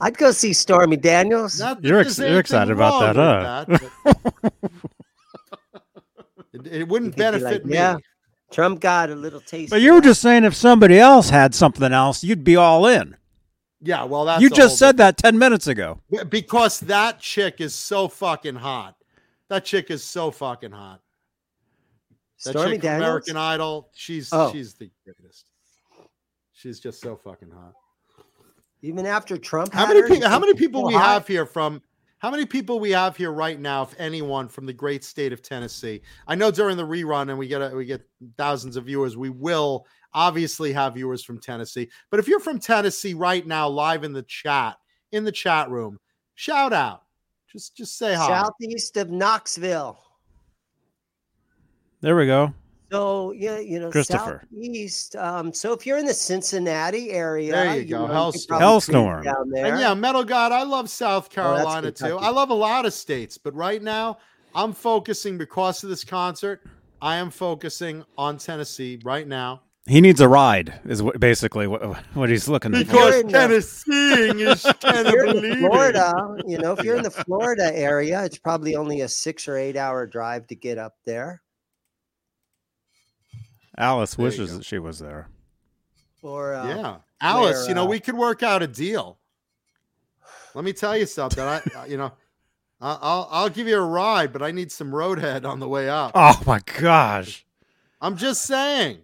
[0.00, 1.60] I'd go see Stormy Daniels.
[1.60, 3.64] Not You're ex- you're excited about that, huh?
[3.68, 4.16] that,
[4.52, 4.72] but-
[6.72, 7.74] it wouldn't You could be benefit like, me.
[7.74, 7.96] yeah.
[8.54, 9.70] Trump got a little taste.
[9.70, 10.06] But of you were that.
[10.08, 13.16] just saying if somebody else had something else, you'd be all in.
[13.80, 16.00] Yeah, well, that's you just whole said that 10 minutes ago.
[16.28, 18.94] because that chick is so fucking hot.
[19.48, 21.00] That chick is so fucking hot.
[22.44, 23.04] That Stormy chick from Daniels.
[23.08, 24.50] American Idol, she's Oh.
[24.52, 25.46] she's the greatest.
[26.52, 27.72] She's just so fucking hot.
[28.80, 30.28] Even after Trump, How had many her, people?
[30.28, 31.12] How many people we hot?
[31.14, 31.82] have here from?
[32.24, 35.42] How many people we have here right now, if anyone, from the great state of
[35.42, 36.00] Tennessee?
[36.26, 38.00] I know during the rerun, and we get a, we get
[38.38, 39.14] thousands of viewers.
[39.14, 41.90] We will obviously have viewers from Tennessee.
[42.10, 44.78] But if you're from Tennessee right now, live in the chat,
[45.12, 46.00] in the chat room,
[46.34, 47.02] shout out.
[47.52, 48.26] Just just say hi.
[48.26, 49.98] southeast of Knoxville.
[52.00, 52.54] There we go.
[52.94, 54.42] So yeah, you know, Christopher.
[54.52, 55.16] southeast.
[55.16, 58.32] Um, so if you're in the Cincinnati area, There you go, know, Hellstorm.
[58.32, 59.12] could probably Hellstorm.
[59.22, 59.66] cruise down there.
[59.66, 62.16] And yeah, Metal God, I love South Carolina too.
[62.18, 64.18] I love a lot of states, but right now
[64.54, 66.62] I'm focusing because of this concert.
[67.02, 71.82] I am focusing on Tennessee right now He needs a ride, is what, basically what,
[72.14, 72.78] what he's looking for.
[72.78, 75.14] because in the- Tennesseeing is kind of.
[75.58, 79.58] Florida, you know, if you're in the Florida area, it's probably only a six or
[79.58, 81.42] eight hour drive to get up there.
[83.76, 85.28] Alice There wishes that she was there.
[86.22, 89.18] Or uh, Yeah, Alice, you know uh, we could work out a deal.
[90.54, 91.42] Let me tell you something.
[91.42, 92.12] I, I- you know,
[92.80, 95.88] I- I'll I'll give you a ride, but I need some roadhead on the way
[95.88, 96.12] up.
[96.14, 97.44] Oh my gosh.
[98.00, 98.98] I'm just saying,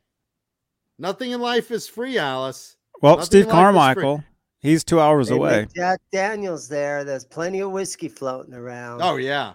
[0.98, 2.76] nothing in life is free, Alice.
[3.02, 4.02] Well, Nothing Steve in life is free.
[4.02, 4.24] Carmichael,
[4.60, 5.66] he's two hours Hey, away.
[5.74, 7.02] Jack Daniels there.
[7.04, 9.00] There's plenty of whiskey floating around.
[9.02, 9.54] Oh yeah,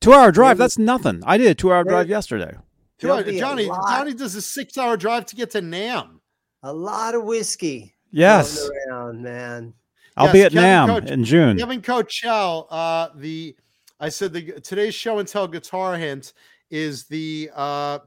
[0.00, 1.22] Two hour drive, Maybe- that's nothing.
[1.26, 2.56] I did a two hour drive yesterday.
[2.98, 5.50] Two There'll hour- be a Johnny lot- Johnny does a six hour drive to get
[5.52, 6.20] to NAMM.
[6.62, 8.68] a lot of whiskey Yes.
[8.88, 9.74] around, man.
[10.16, 11.58] I'll Yes, be at Kevin NAMM Coach- in June.
[11.58, 13.54] Kevin Coachell, uh, the
[14.00, 16.32] I said the today's show and tell guitar hint
[16.70, 17.98] is the uh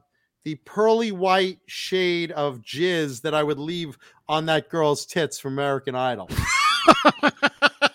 [0.44, 3.96] the pearly white shade of jizz that I would leave
[4.28, 6.28] on that girl's tits from American Idol.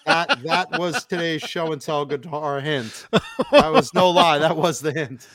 [0.06, 3.08] that that was today's show and tell guitar hint.
[3.52, 4.38] That was no lie.
[4.40, 5.28] That was the hint.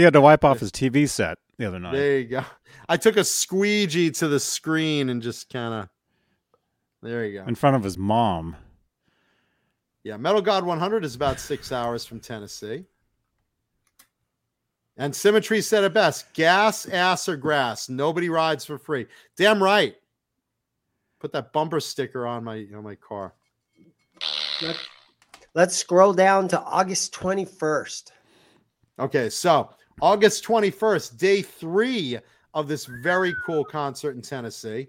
[0.00, 1.92] He had to wipe off his TV set the other night.
[1.92, 2.42] There you go.
[2.88, 5.88] I took a squeegee to the screen and just kind of.
[7.02, 7.46] There you go.
[7.46, 8.56] in front of his mom.
[10.02, 12.86] Yeah, Metal God 100 is about six hours from Tennessee.
[14.96, 17.90] And Symmetry said it best gas, ass, or grass.
[17.90, 19.06] Nobody rides for free.
[19.36, 19.96] Damn right.
[21.18, 23.34] Put that bumper sticker on my on my car.
[25.52, 28.12] Let's scroll down to August 21st.
[28.98, 29.70] Okay, so
[30.00, 32.18] August 21st, day three
[32.54, 34.88] of this very cool concert in Tennessee.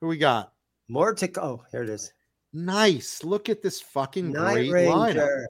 [0.00, 0.52] Who we got?
[0.88, 1.42] More to go.
[1.42, 2.12] Oh, here it is.
[2.52, 3.24] Nice.
[3.24, 5.44] Look at this fucking Night great lineup.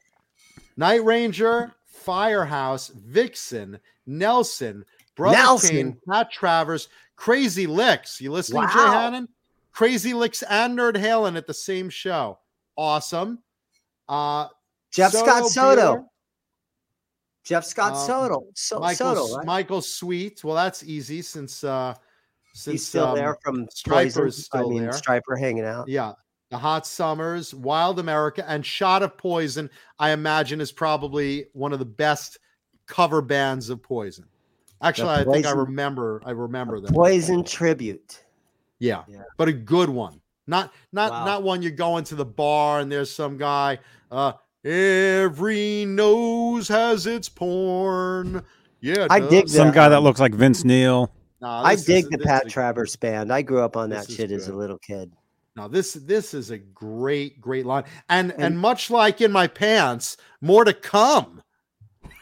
[0.76, 4.84] Night Ranger, Firehouse, Vixen, Nelson,
[5.16, 5.70] Brother Nelson.
[5.70, 8.20] Kane, Pat Travers, Crazy Lixx.
[8.20, 9.28] You listening, Jay Hannon?
[9.72, 12.38] Crazy Lixx and Nerd Halen at the same show.
[12.76, 13.40] Awesome.
[14.08, 14.48] Uh,
[14.92, 15.96] Jeff Scott Soto.
[15.96, 16.04] Bueller,
[17.44, 18.46] Jeff Scott Um, Soto.
[18.54, 19.46] So, Michael, Soto, right?
[19.46, 20.42] Michael Sweet.
[20.42, 21.94] Well, that's easy since uh
[22.54, 24.30] since He's still um, there from Stryper's Poison.
[24.32, 24.92] still I mean, there.
[24.92, 25.88] Stryper hanging out.
[25.88, 26.12] Yeah.
[26.50, 31.80] The Hot Summers, Wild America, and Shot of Poison, I imagine, is probably one of
[31.80, 32.38] the best
[32.86, 34.26] cover bands of Poison.
[34.80, 36.22] Actually, I think I remember.
[36.24, 36.94] I remember them.
[36.94, 38.22] Poison tribute.
[38.78, 39.02] Yeah.
[39.08, 39.22] Yeah.
[39.36, 40.20] but a good one.
[40.46, 41.24] Not not Wow.
[41.24, 43.78] not one you're going to the bar and there's some guy.
[44.10, 44.32] Uh,
[44.64, 48.42] every nose has its porn.
[48.80, 49.48] Yeah, it I dig.
[49.48, 49.74] Some Yeah.
[49.74, 51.10] guy that looks like Vince Neil.
[51.40, 53.32] Nah, I dig the Pat Travers band.
[53.32, 55.12] I grew up on that This is shit as a little kid.
[55.56, 59.46] Now this this is a great great line, and and, And- much like in my
[59.46, 61.42] pants, more to come.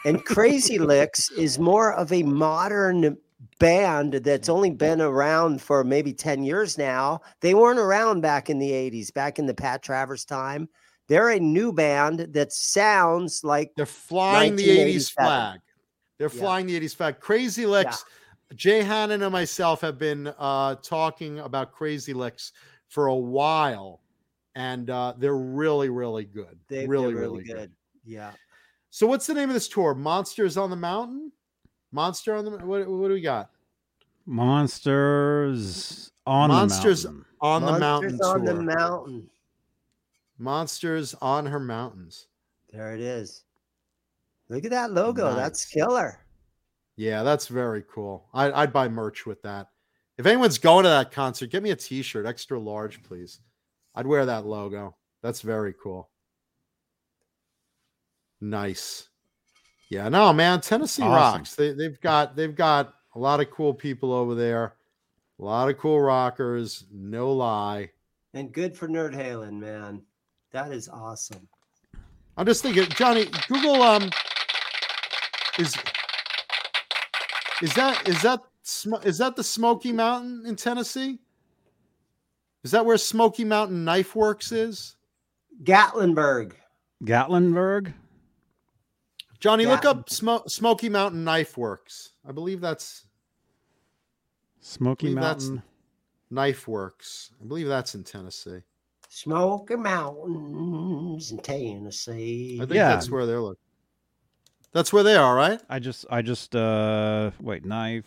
[0.05, 3.17] And Crazy Lixx is more of a modern
[3.61, 7.21] band that's only been around for maybe 10 years now.
[7.41, 10.69] They weren't around back in the 80s, back in the Pat Travers time.
[11.13, 15.61] They're a new band that sounds like They're flying the '80s flag.
[16.17, 16.41] They're Yeah.
[16.41, 17.21] flying the '80s flag.
[17.21, 18.03] Crazy Lixx.
[18.55, 22.53] Jay Hannon and myself have been uh, talking about Crazy Lixx
[22.89, 24.01] for a while,
[24.55, 26.59] and uh, they're really really good.
[26.69, 27.71] they, really they're really good.
[28.07, 28.31] Yeah.
[28.89, 29.95] So what's the name of this tour?
[29.95, 31.31] Monsters on the Mountain.
[31.91, 32.89] Monster on the what?
[32.89, 33.51] What do we got?
[34.25, 37.27] Monsters on Monsters the mountain.
[37.43, 39.31] On the Monsters mountain on the mountain.
[40.39, 42.27] Monsters on her mountains.
[42.73, 43.45] There it is.
[44.49, 45.35] Look at that logo.
[45.35, 46.19] That's killer.
[46.97, 48.29] Yeah, that's very cool.
[48.35, 49.69] I, I'd buy merch with that.
[50.19, 53.41] If anyone's going to that concert, get me a T-shirt, extra large, please.
[53.95, 54.97] I'd wear that logo.
[55.23, 56.11] That's very cool.
[58.41, 59.09] Nice.
[59.89, 61.15] Yeah, no, man, Tennessee Awesome.
[61.15, 61.55] rocks.
[61.55, 64.75] They they've got they've got a lot of cool people over there.
[65.39, 67.91] A lot of cool rockers, no lie.
[68.35, 70.03] And good for Nerd Halen, man.
[70.53, 71.49] That is awesome.
[72.37, 74.11] I'm just thinking, Johnny, Google um
[75.59, 75.75] is
[77.63, 81.19] is that is that Sm- is that the Smoky Mountain in Tennessee?
[82.65, 84.95] Is that where Smoky Mountain Knife Works is?
[85.65, 86.53] Gatlinburg.
[87.05, 87.93] Gatlinburg.
[89.41, 92.13] Johnny, look up Smo- Smoky Mountain Knife Works.
[92.27, 93.07] I believe that's
[94.61, 95.63] Smoky believe that's- Mountain.
[96.31, 97.33] Knife Works.
[97.43, 98.63] I believe that's in Tennessee.
[99.15, 102.57] Smoky Mountains in Tennessee.
[102.57, 102.89] I think Yeah.
[102.89, 103.61] that's where they're looking.
[104.73, 105.61] That's where they are, right?
[105.69, 108.07] I just, I just, uh, wait, knife.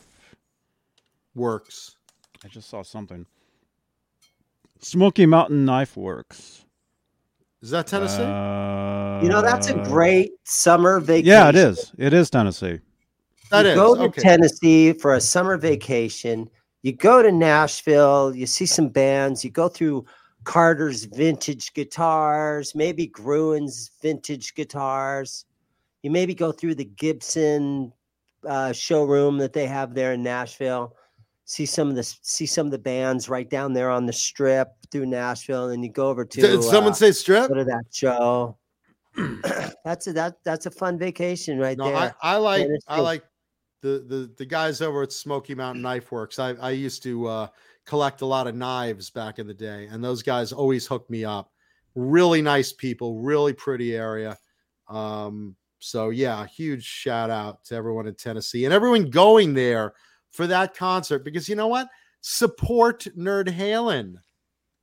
[1.35, 1.97] Works.
[2.43, 3.27] I just saw something.
[4.79, 6.65] Smoky Mountain Knife Works.
[7.61, 8.23] Is that Tennessee?
[8.23, 11.27] Uh, You know, that's a great summer vacation.
[11.27, 11.91] Yeah, it is.
[11.99, 12.79] It is Tennessee.
[13.51, 13.75] that you is.
[13.75, 14.21] go to okay.
[14.23, 16.49] Tennessee for a summer vacation.
[16.81, 18.35] You go to Nashville.
[18.35, 19.43] You see some bands.
[19.45, 20.05] You go through
[20.45, 25.45] Carter's vintage guitars, maybe Gruhn's vintage guitars.
[26.03, 27.91] You maybe go through the Gibson
[28.47, 30.95] uh, showroom that they have there in Nashville.
[31.45, 34.69] See some of the see some of the bands right down there on the strip
[34.91, 37.49] through Nashville, and you go over to Did someone uh, say strip?
[37.49, 38.57] go to that show.
[39.85, 41.95] that's a that that's a fun vacation right No, there.
[41.95, 43.23] I, I like I like
[43.81, 46.39] the, the the guys over at Smoky Mountain Knife Works.
[46.39, 47.47] I, I used to uh,
[47.85, 51.23] collect a lot of knives back in the day, and those guys always hooked me
[51.23, 51.51] up.
[51.95, 54.37] Really nice people, really pretty area.
[54.87, 59.93] Um, so yeah, huge shout out to everyone in Tennessee and everyone going there
[60.31, 61.87] for that concert because you know what?
[62.21, 64.15] Support Nerd Halen.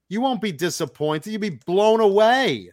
[0.09, 1.31] You won't be disappointed.
[1.31, 2.71] You'll be blown away.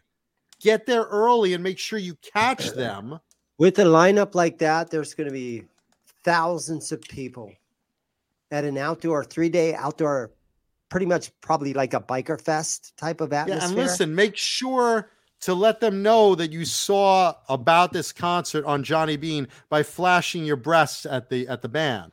[0.62, 3.20] Get there early and make sure you catch them.
[3.58, 5.64] With a lineup like that, there's going to be
[6.24, 7.52] thousands of people
[8.52, 10.32] at an outdoor three day outdoor,
[10.90, 13.62] pretty much probably like a biker fest type of atmosphere.
[13.62, 15.10] Yeah, and listen, make sure
[15.42, 20.46] to let them know that you saw about this concert on Johnny Bean by flashing
[20.46, 22.12] your breasts at the at the band.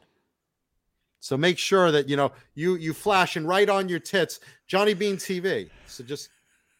[1.19, 5.17] So make sure that you know you you flashing right on your tits, Johnny Bean
[5.17, 5.69] TV.
[5.87, 6.29] So just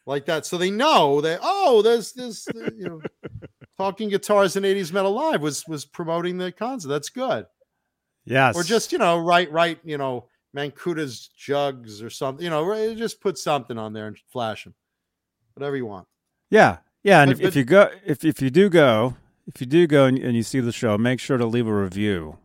[0.05, 3.01] like that, so they know that oh, there's this you know,
[3.77, 6.87] talking guitars and '80s metal live was was promoting the concert.
[6.87, 7.45] That's good.
[8.27, 8.55] Yes.
[8.57, 12.43] Or just you know, write write you know Mancuta's jugs or something.
[12.43, 14.75] You know, just put something on there and flash them,
[15.53, 16.07] whatever you want.
[16.49, 19.15] Yeah, yeah, and But- if, if you go, if if you do go,
[19.47, 21.73] if you do go and, and you see the show, make sure to leave a
[21.73, 22.37] review.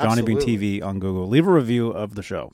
[0.00, 1.28] Johnny Bean TV on Google.
[1.28, 2.52] Leave a review of the show.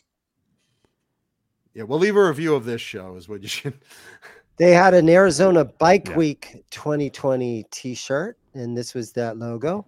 [1.74, 3.16] Yeah, we'll leave a review of this show.
[3.16, 3.74] Is what you should.
[4.58, 6.16] They had an Arizona Bike Yeah.
[6.16, 9.84] Week 2020 t shirt, and this was that logo.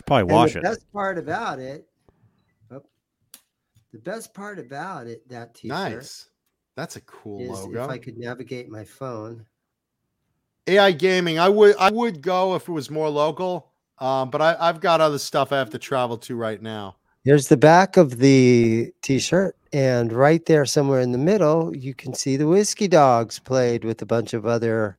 [0.00, 0.62] Should probably And wash the it.
[0.62, 1.86] best part about it,
[2.70, 2.82] oh,
[3.92, 6.30] the best part about it, that t shirt, Nice.
[6.74, 7.84] That's a cool is logo.
[7.84, 9.44] if I could navigate my phone.
[10.66, 11.38] AI gaming.
[11.38, 13.72] I would I would go if it was more local.
[13.98, 16.96] Um, but I, I've got other stuff I have to travel to right now.
[17.24, 22.14] Here's the back of the t-shirt, and right there, somewhere in the middle, you can
[22.14, 24.96] see the Whiskey Dogs played with a bunch of other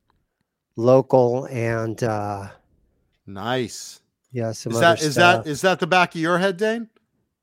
[0.76, 2.46] local and uh,
[3.26, 4.01] Nice.
[4.32, 6.88] Yeah, some Is that is that the back of your head, Dane?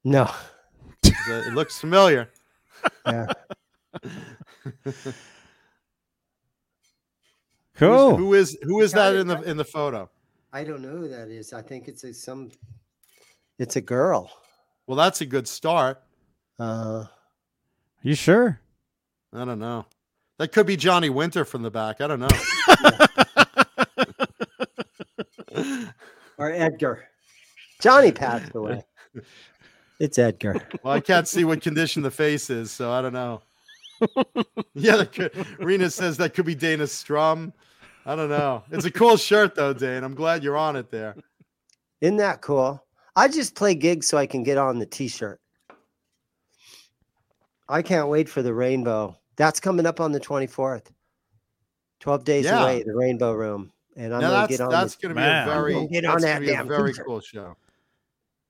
[0.03, 0.29] no?
[1.03, 2.29] Is it looks familiar.
[3.05, 3.27] Yeah.
[4.83, 5.13] Who's-
[7.75, 8.17] Cool.
[8.17, 10.09] Who is who is that in the in the photo?
[10.51, 11.53] I don't know who that is.
[11.53, 12.51] I think it's a some.
[13.57, 14.29] It's a girl.
[14.85, 16.01] Well, that's a good start.
[16.59, 17.05] Uh,
[18.01, 18.59] you sure?
[19.33, 19.85] I don't know.
[20.39, 22.01] That could be Johnny Winter from the back.
[22.01, 22.27] I don't know.
[26.39, 27.07] or Edgar.
[27.79, 28.83] Johnny passed away.
[29.99, 30.55] It's Edgar.
[30.81, 33.41] Well, I can't see what condition the face is, so I don't know.
[34.73, 37.51] yeah, that could, Rena says that could be Dana Strum.
[38.05, 38.63] I don't know.
[38.71, 40.05] It's a cool shirt though, Dane.
[40.05, 41.17] I'm glad you're on it there.
[41.99, 42.81] Isn't that cool?
[43.17, 45.41] I just play gigs so I can get on the t-shirt.
[47.67, 49.17] I can't wait for the rainbow.
[49.35, 50.85] That's coming up on the 24th.
[51.99, 52.61] 12 days Yeah.
[52.61, 53.69] away, the rainbow room.
[53.99, 55.47] And I'm now gonna that's get on that's going to be Man.
[55.47, 57.05] a I'm very gonna get on that be a damn very t-shirt.
[57.05, 57.57] cool show.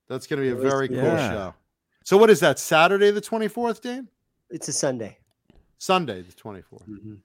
[0.07, 1.29] That's going to be a It was very cool Yeah.
[1.31, 1.53] show.
[2.03, 2.59] So what is that?
[2.59, 4.07] Saturday the 24th, Dane?
[4.51, 5.17] it's a Sunday.
[5.79, 6.87] Sunday the 24th.
[6.87, 7.15] Mm-hmm.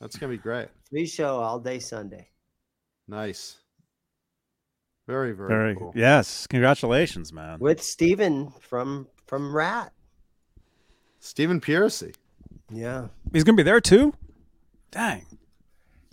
[0.00, 0.68] That's going to be great.
[0.90, 2.28] Free show all day Sunday.
[3.08, 3.56] Nice.
[5.06, 5.76] Very very, Very.
[5.76, 5.92] cool.
[5.96, 6.46] Yes.
[6.46, 7.58] Congratulations, man.
[7.58, 9.92] With Steven from from Ratt.
[11.18, 12.14] Stephen Pearcy.
[12.70, 13.08] Yeah.
[13.32, 14.14] He's gonna be there too.
[14.92, 15.26] Dang.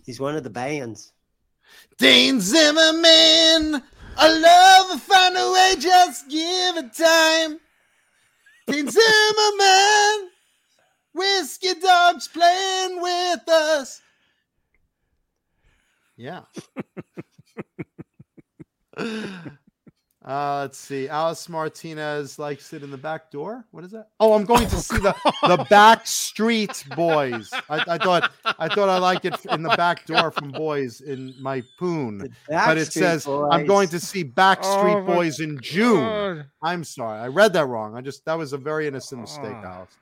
[0.04, 1.14] He's one of the bands.
[1.98, 3.82] Dane Zimmerman,
[4.18, 7.60] I love will find a way, just give it time.
[8.68, 10.30] Dane Zimmerman,
[11.14, 14.02] whiskey dogs playing with us.
[16.16, 16.42] Yeah.
[20.28, 21.08] Uh, let's see.
[21.08, 23.64] Alice Martinez likes it in the back door.
[23.72, 24.10] What is that?
[24.20, 27.50] Oh, I'm going to see the the back street boys.
[27.70, 31.34] I, I thought I thought I liked it in the back door from boys in
[31.40, 34.04] my poon, but it Backstreet says I'm going to Boys.
[34.04, 36.02] see Backstreet Oh, my Boys in June.
[36.04, 36.46] God.
[36.62, 37.96] I'm sorry, I read that wrong.
[37.96, 39.66] I just that was a very innocent mistake, Oh.
[39.66, 39.96] Alice.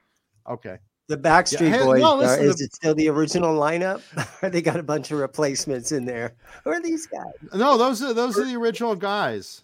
[0.50, 0.78] Okay.
[1.08, 2.02] the Backstreet hey, Boys.
[2.02, 4.02] no, are- is the- it still the original lineup?
[4.52, 6.34] they got a bunch of replacements in there?
[6.64, 7.32] Who are these guys?
[7.54, 9.62] No, those are those are the original guys.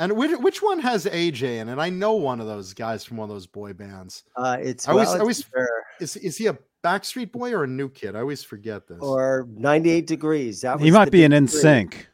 [0.00, 1.78] And which which one has AJ in it?
[1.78, 4.22] I know one of those guys from one of those boy bands.
[4.36, 5.68] Uh, it's I always- well, I always- it's either-
[6.00, 8.14] Is is he a Backstreet Boy or a new kid?
[8.14, 8.98] I always forget this.
[9.00, 10.60] or 98 degrees.
[10.60, 11.60] That He might be an big in three.
[11.60, 12.08] sync.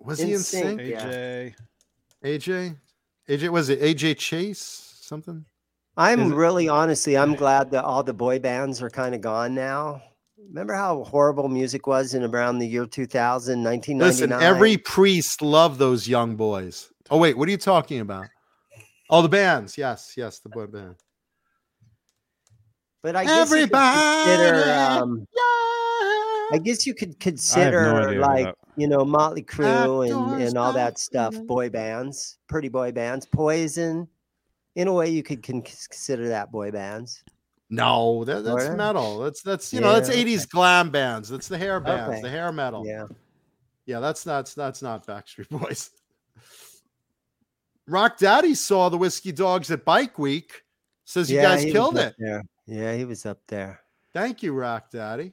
[0.00, 0.44] was he in NSYNC.
[0.62, 0.80] sync?
[0.80, 1.06] Yeah.
[1.06, 1.54] AJ.
[2.24, 2.76] AJ?
[3.28, 4.96] AJ was it AJ Chase?
[5.02, 5.44] Something?
[5.96, 9.20] I'm Is it- really honestly, I'm glad that all the boy bands are kind of
[9.20, 10.00] gone now.
[10.48, 13.98] Remember how horrible music was in around the year 2000, 1999?
[14.08, 16.90] Listen, every priest loved those young boys.
[17.10, 18.26] Oh wait, what are you talking about?
[19.10, 19.76] Oh, the bands.
[19.78, 20.96] Yes, yes, the boy band.
[23.02, 25.26] but I guess you could consider, um,
[26.52, 30.72] I guess you could consider no like that- you know Motley Crue and, and all
[30.72, 34.08] that stuff, boy bands, pretty boy bands, Poison.
[34.74, 37.22] In a way, you could consider that boy bands.
[37.74, 39.18] No, that, that's Or- metal.
[39.20, 40.34] That's that's you know that's Yeah, okay.
[40.36, 41.30] 80s glam bands.
[41.30, 42.20] That's the hair bands, Okay.
[42.20, 42.86] the hair metal.
[42.86, 43.06] Yeah,
[43.86, 45.90] Yeah, that's that's that's not Backstreet Boys.
[47.88, 50.62] Rock Daddy saw the Whiskey Dogs at Bike Week.
[51.04, 52.14] Says you yeah, guys killed it.
[52.18, 52.42] There.
[52.66, 53.80] Yeah, he was up there.
[54.12, 55.32] Thank you, Rock Daddy.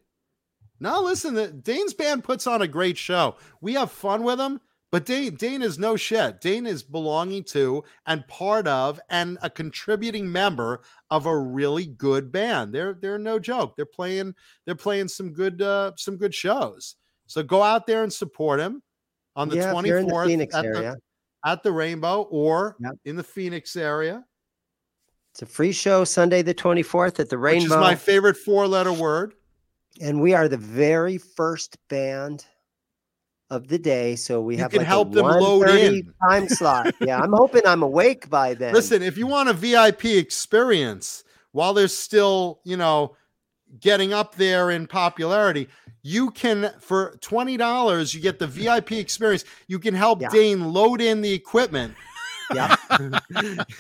[0.80, 3.36] Now listen, the Dane's band puts on a great show.
[3.60, 4.62] We have fun with them,
[4.92, 6.42] but Dane Dane is no shit.
[6.42, 12.32] Dane is belonging to and part of and a contributing member of a really good
[12.32, 12.74] band.
[12.74, 13.76] They're they're no joke.
[13.76, 14.34] They're playing
[14.66, 16.96] they're playing some good uh some good shows.
[17.28, 18.82] So go out there and support him
[19.36, 20.98] on the yeah, if you're in the 24th at, the,
[21.46, 22.94] at the Rainbow or Yep.
[23.06, 24.26] in the Phoenix area,
[25.32, 27.80] it's a free show Sunday the 24th at the which is Rainbow.
[27.80, 29.36] my favorite four-letter word.
[30.02, 32.46] and we are the very first band
[33.50, 34.16] of the day.
[34.16, 36.14] So we You have can like help a them load 1:30 in.
[36.28, 36.94] time slot.
[37.02, 38.74] Yeah, I'm hoping I'm awake by then.
[38.74, 43.16] Listen, if you want a VIP experience while they're still, you know,
[43.80, 45.68] getting up there in popularity,
[46.02, 49.46] you can for twenty dollars you get the VIP experience.
[49.68, 50.30] You can help Yeah.
[50.32, 51.94] Dane load in the equipment.
[52.54, 52.76] yeah.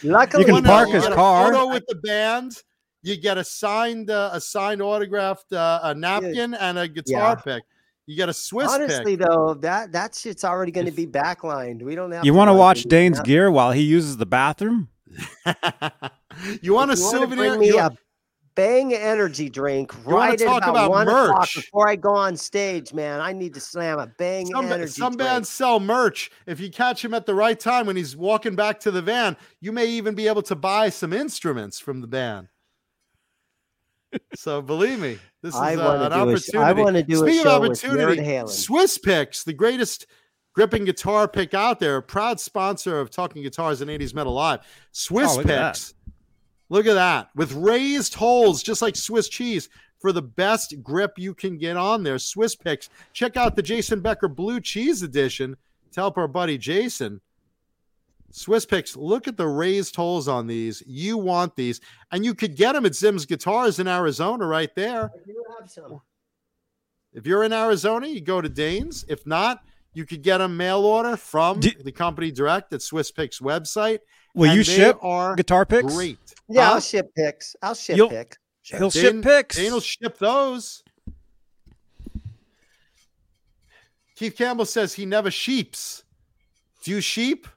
[0.03, 1.51] Luckily, You can One, park his car.
[1.51, 2.53] photo with the band.
[3.01, 7.63] You get a signed, uh, a signed autographed uh, a napkin and a guitar pick.
[8.09, 9.27] You got a Swiss honestly pick.
[9.27, 11.83] though, that that shit's already going to be backlined.
[11.83, 12.25] We don't have.
[12.25, 12.83] You want to watch.
[12.85, 13.23] Dane's Yeah.
[13.23, 14.89] gear while he uses the bathroom?
[15.45, 16.01] you want
[16.63, 17.49] a you wanna souvenir?
[17.49, 17.91] Bring me you- a
[18.55, 22.35] Bang energy drink wanna right at talk about, about one o'clock before I go on
[22.35, 23.21] stage, man.
[23.21, 25.19] I need to slam a Bang some, energy some drink.
[25.29, 26.29] bands sell merch.
[26.47, 29.37] If you catch him at the right time when he's walking back to the van,
[29.61, 32.47] you may even be able to buy some instruments from the band.
[34.35, 36.57] So believe me, this is I uh, an do a sh- opportunity.
[36.57, 38.49] I wanna do a Speaking show of with Jared opportunity, Halen.
[38.49, 40.05] Swiss Picks, the greatest
[40.53, 44.61] gripping guitar pick out there, proud sponsor of Talking Guitars and 80s Metal Live.
[44.91, 45.73] Swiss Oh, look at.
[45.73, 45.93] Picks.
[46.69, 47.29] Look at that.
[47.35, 52.03] With raised holes, just like Swiss cheese, for the best grip you can get on
[52.03, 52.19] there.
[52.19, 52.89] Swiss Picks.
[53.13, 55.55] Check out the Jason Becker Blue Cheese Edition
[55.91, 57.21] to help our buddy Jason.
[58.31, 60.83] Swiss Picks, look at the raised holes on these.
[60.85, 61.81] You want these.
[62.11, 65.05] And you could get them at Zim's Guitars in Arizona right there.
[65.05, 66.01] I do have some.
[67.11, 69.03] If you're in Arizona, you go to Danes.
[69.09, 73.11] If not, you could get a mail order from Do- the company direct at Swiss
[73.11, 73.99] Picks website.
[74.35, 75.91] Will And you they ship are guitar picks?
[75.95, 76.19] great.
[76.47, 76.73] Yeah, Huh?
[76.75, 77.55] I'll ship picks.
[77.63, 78.37] I'll ship You'll- pick.
[78.61, 79.55] He'll Dane- ship picks.
[79.55, 80.83] Dane will ship those.
[84.15, 86.03] Keith Campbell says he never sheeps.
[86.83, 87.47] Do you sheep?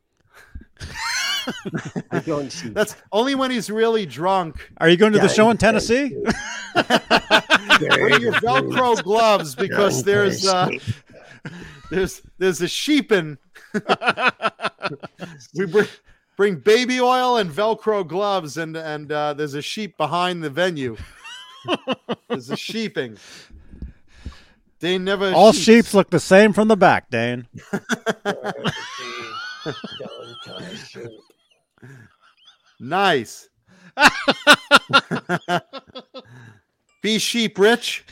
[2.10, 2.74] I don't sheep.
[2.74, 4.70] That's only when he's really drunk.
[4.78, 5.56] Are you going to the show in.
[5.56, 6.16] Tennessee?
[6.74, 10.70] Wear your Velcro gloves because there's uh,
[11.90, 13.38] there's there's a sheepin.
[15.54, 15.86] we bring
[16.36, 20.96] bring baby oil and Velcro gloves, and and uh, there's a sheep behind the venue.
[22.28, 23.16] there's a sheeping.
[24.80, 25.64] They never All sheeps.
[25.64, 27.46] sheeps look the same from the back, Dane.
[32.80, 33.48] Nice.
[37.02, 38.04] Be sheep rich.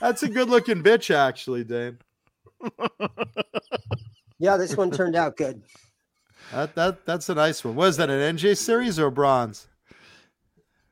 [0.00, 1.98] That's a good looking bitch, actually, Dane.
[4.38, 5.62] Yeah, this one turned out good.
[6.52, 7.74] That that that's a nice one.
[7.74, 9.68] Was that an NJ series or a bronze?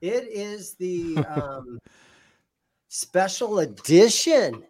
[0.00, 1.78] It is the um,
[2.88, 4.64] special edition.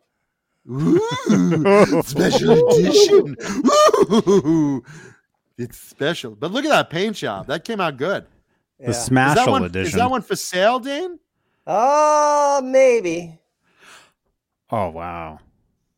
[0.71, 3.37] Ooh, special edition.
[4.13, 4.83] Ooh,
[5.59, 6.37] it's special.
[6.37, 7.49] But look at that paint job.
[7.49, 8.27] That came out good.
[8.79, 8.91] The Yeah.
[8.91, 9.89] Is that one, edition.
[9.89, 11.19] Is that one for sale, Dane?
[11.67, 13.39] Oh, maybe.
[14.71, 15.41] Oh wow.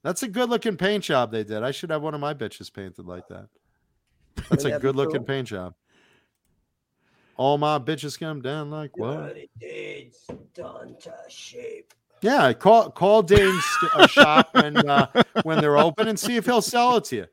[0.02, 1.62] That's a good looking paint job they did.
[1.62, 3.49] I should have one of my bitches painted like that.
[4.51, 5.25] That's a that good looking cool?
[5.26, 5.75] paint job.
[7.36, 9.36] All my bitches come down like what?
[9.60, 11.94] It's done to shape.
[12.23, 15.07] Yeah, call call Dane's uh, shop when uh,
[15.43, 17.26] when they're open and see if he'll sell it to you.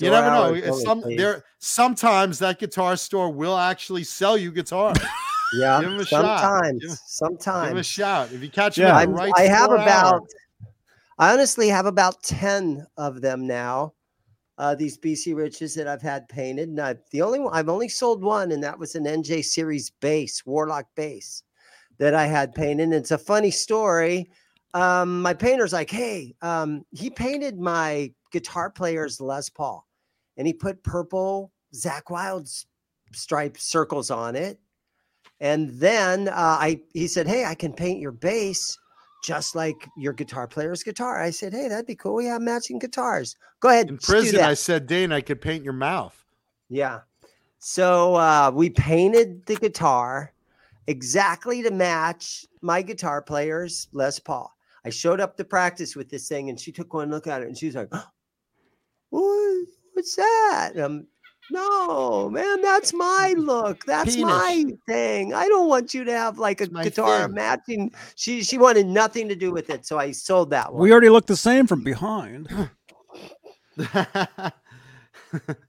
[0.00, 0.30] You never
[0.60, 0.72] know.
[0.78, 4.96] Some there sometimes that guitar store will actually sell you guitars.
[5.54, 6.40] Yeah, Give him a shot.
[6.40, 7.86] sometimes, Give him- Give him a sometimes.
[7.86, 8.32] shout.
[8.32, 8.88] If you catch Yeah.
[8.90, 9.82] him I'm- right I have store hour-
[10.18, 10.26] about,
[11.18, 13.94] I honestly have about 10 of them now.
[14.58, 16.68] Uh, these BC Riches that I've had painted.
[16.68, 19.88] And I've, the only one, I've only sold one, and that was an NJ Series
[20.00, 21.44] bass, Warlock bass
[21.98, 22.92] that I had painted.
[22.92, 24.30] It's a funny story.
[24.74, 29.86] Um, my painter's like, hey, um, he painted my guitar player's Les Paul
[30.36, 32.66] and he put purple Zakk Wylde's
[33.12, 34.58] striped circles on it.
[35.40, 38.76] And then uh, I he said, Hey, I can paint your bass
[39.24, 41.22] just like your guitar player's guitar.
[41.22, 42.14] I said, Hey, that'd be cool.
[42.14, 43.36] We have matching guitars.
[43.60, 43.88] Go ahead.
[43.88, 44.40] in prison.
[44.40, 46.24] I said, Dane, I could paint your mouth.
[46.68, 47.00] Yeah.
[47.58, 50.32] So uh, we painted the guitar
[50.88, 54.52] exactly to match my guitar player's Les Paul.
[54.84, 57.48] I showed up to practice with this thing and she took one look at it
[57.48, 57.92] and she was like,
[59.10, 59.66] what,
[59.98, 60.74] What's that?
[60.76, 61.08] I'm,
[61.50, 63.84] no, man, that's my look.
[63.84, 64.30] That's Penis.
[64.30, 65.34] my thing.
[65.34, 67.90] I don't want you to have like a guitar thing." matching.
[68.14, 70.80] She she wanted nothing to do with it, so I sold that one.
[70.80, 72.48] We already look the same from behind.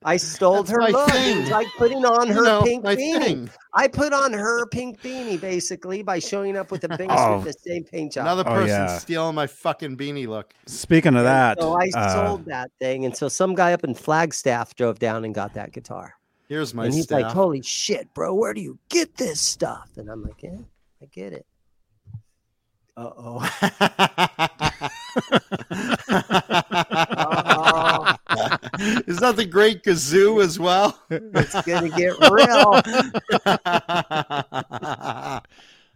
[0.03, 1.09] I stole her look.
[1.11, 1.41] thing.
[1.41, 3.21] It's like putting on You her know, pink beanie.
[3.23, 3.49] thing.
[3.73, 7.37] I put on her pink beanie basically by showing up with a base Oh.
[7.37, 8.25] with the same paint job.
[8.25, 8.97] Another Oh, person yeah.
[8.97, 10.53] stealing my fucking beanie look.
[10.65, 13.83] Speaking of And that, so I uh, sold that thing, and so some guy up
[13.83, 16.15] in Flagstaff drove down and got that guitar.
[16.47, 17.21] Here's my and he's staff.
[17.23, 18.33] like, "Holy shit, bro!
[18.33, 20.57] Where do you get this stuff?" And I'm like, "Yeah,
[21.01, 21.45] I get it."
[22.97, 23.39] Uh oh,
[29.07, 30.97] Is that the great kazoo as well?
[31.09, 32.81] it's gonna get real.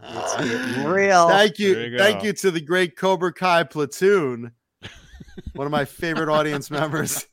[0.06, 1.30] It's getting real.
[1.30, 4.52] thank you, you thank you to the great Cobra Kai platoon,
[5.54, 7.26] one of my favorite audience members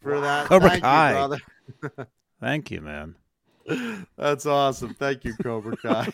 [0.00, 0.46] for that.
[0.46, 1.08] Cobra Thank Kai.
[1.10, 2.08] you, brother.
[2.40, 3.16] thank you, man.
[4.16, 4.94] That's awesome.
[4.94, 6.12] Thank you, Cobra Kai.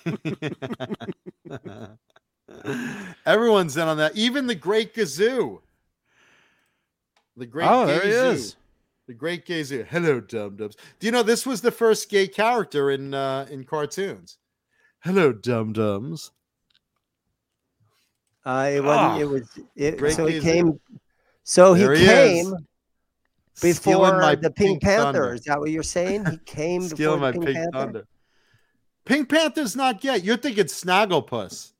[3.27, 4.17] Everyone's in on that.
[4.17, 5.61] Even the great Gazoo.
[7.37, 8.57] The great oh, there he is.
[9.09, 9.87] The great Gazoo.
[9.87, 10.77] Hello, dum dums.
[11.01, 14.37] Do you know this was the first gay character in uh, in cartoons?
[15.01, 16.31] Hello, dum dums.
[18.45, 19.07] Uh, it wasn't.
[19.07, 19.59] Ah, it was.
[19.75, 20.53] It, great so he geezer.
[20.53, 20.81] came.
[21.43, 22.55] So he There he came is.
[23.63, 25.03] before my the Pink, Thunder.
[25.05, 25.35] Panther.
[25.35, 26.27] Is that what you're saying?
[26.27, 27.87] He came Stealing my before the Pink, Pink, Panther.
[27.87, 28.07] Thunder.
[29.07, 30.23] Pink Panther's not yet.
[30.23, 31.73] You're thinking Snagglepuss.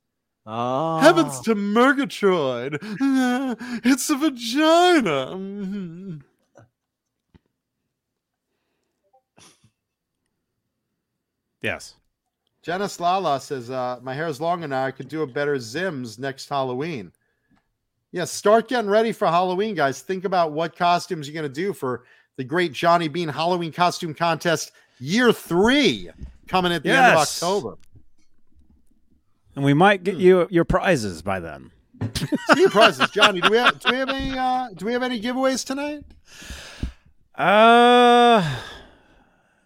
[0.47, 2.79] Oh, Heavens to Murgatroyd.
[3.85, 5.35] It's a vagina.
[11.61, 11.95] Yes.
[12.61, 14.85] Janice Lala says, uh, My hair is long enough.
[14.87, 17.11] I could do a better Zims next Halloween.
[18.11, 20.01] Yeah, start getting ready for Halloween, guys.
[20.01, 22.03] Think about what costumes you're going to do for
[22.37, 26.09] the great Johnny Bean Halloween costume contest year three
[26.47, 27.77] coming at the end of October.
[29.55, 30.03] And we might Hmm.
[30.05, 31.71] get you your prizes by then.
[32.15, 32.27] See
[32.61, 33.41] your prizes, Johnny.
[33.41, 36.03] Do we have do we have any uh, do we have any giveaways tonight?
[37.35, 38.57] Uh,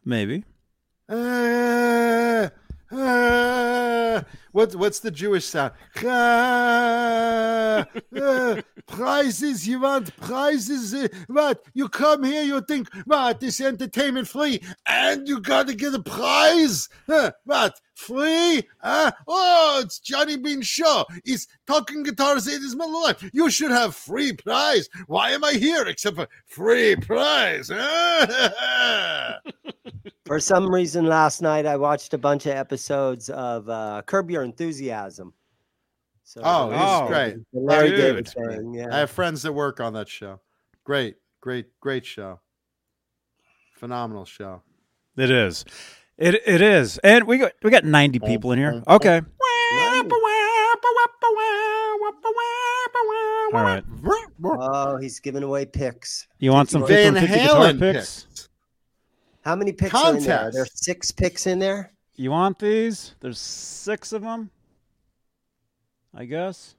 [0.04, 0.44] maybe.
[1.10, 2.50] Uh,
[4.54, 5.74] what, what's the Jewish sound?
[6.02, 7.84] Uh,
[8.16, 11.10] uh, prizes, you want prizes?
[11.28, 11.66] What?
[11.74, 16.88] You come here, you think, what, this entertainment free, and you gotta get a prize?
[17.06, 18.64] Huh, what, free?
[18.80, 19.12] Huh?
[19.28, 21.06] Oh, it's Johnny Bean Show.
[21.24, 23.24] He's talking guitars in his middle life.
[23.34, 24.90] You should have free prize.
[25.08, 27.70] Why am I here except for free prize?
[27.74, 29.38] Huh?
[30.26, 34.44] For some reason, last night I watched a bunch of episodes of uh, Curb Your
[34.44, 35.34] Enthusiasm.
[36.24, 37.36] So Oh, the- he's Oh, great.
[37.52, 37.98] Larry Dude.
[38.00, 38.58] David It's great.
[38.58, 38.88] thing.
[38.90, 40.40] I have friends that work on that show.
[40.86, 42.40] Great, great, great show.
[43.76, 44.62] Phenomenal show.
[45.18, 45.66] It is.
[46.18, 48.28] It it is, and we got we got ninety mm-hmm.
[48.28, 48.74] people in here.
[48.74, 48.92] Mm-hmm.
[48.92, 49.22] Okay.
[53.54, 53.84] All right.
[54.44, 56.28] Oh, he's giving away picks.
[56.40, 58.24] You want some Van 50 Halen picks?
[58.24, 58.50] picks?
[59.42, 60.14] How many picks Contest.
[60.14, 60.52] are in there?
[60.52, 61.92] There's six picks in there.
[62.16, 63.16] You want these?
[63.20, 64.50] There's six of them.
[66.16, 66.76] I guess.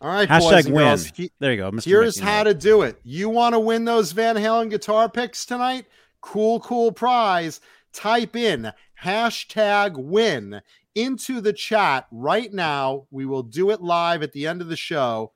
[0.00, 0.84] All right, hashtag win.
[0.84, 1.70] Girls, there you go.
[1.70, 1.84] Mr.
[1.84, 2.98] Here's Mickey how to do it.
[3.04, 5.86] You want to win those Van Halen guitar picks tonight?
[6.22, 7.60] Cool, cool prize.
[7.92, 10.62] Type in hashtag win
[10.94, 13.06] into the chat right now.
[13.10, 15.32] We will do it live at the end of the show.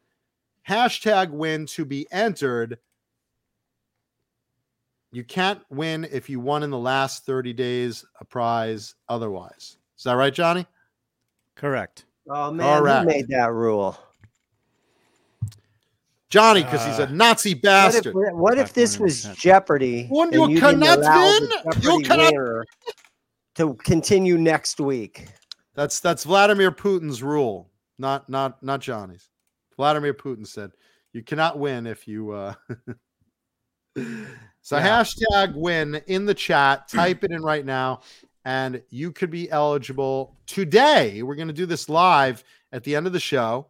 [0.67, 2.79] Hashtag win to be entered.
[5.13, 9.79] You can't win if you won in the last 30 days a prize otherwise.
[9.97, 10.67] Is that right, Johnny?
[11.55, 12.05] Correct.
[12.29, 13.01] Oh man, Correct.
[13.01, 13.99] who made that rule?
[16.37, 18.15] Johnny, because he's a Nazi What if, bastard.
[18.15, 20.09] what if this was Jeopardy?
[20.13, 21.51] And you didn't cannot win.
[21.83, 22.65] You cannot- winner
[23.55, 25.29] to continue next week.
[25.75, 29.31] That's that's Vladimir Putin's rule, not not not Johnny's.
[29.77, 30.73] Vladimir Putin said
[31.15, 32.53] you cannot win if you uh
[33.97, 35.03] so Yeah.
[35.03, 38.01] hashtag win in the chat, type it in right now,
[38.45, 41.23] and you could be eligible today.
[41.23, 43.69] We're gonna do this live at the end of the show.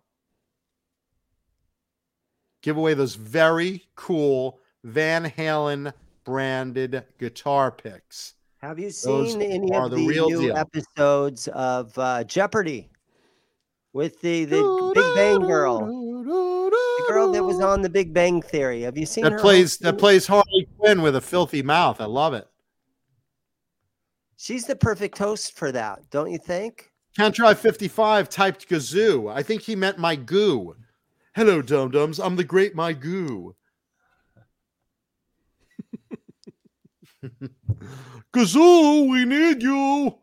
[2.67, 5.93] Give away those very cool Van Halen
[6.25, 8.35] branded guitar picks.
[8.59, 10.57] Have you Those seen any of the the, real new deal.
[10.57, 12.91] episodes of uh, Jeopardy
[13.93, 18.83] with the the Big Bang girl, the girl that was on the Big Bang Theory?
[18.83, 22.01] Have you seen that plays that plays Harley Quinn with a filthy mouth.
[22.01, 22.49] I love it.
[24.37, 26.91] She's the perfect host for that, don't you think?
[27.17, 29.33] Can't drive 55 typed gazoo.
[29.33, 30.75] I think he meant my goo.
[31.37, 32.19] Hello, dum dums.
[32.19, 33.55] I'm the great my goo.
[38.33, 40.17] gazoo, we need you.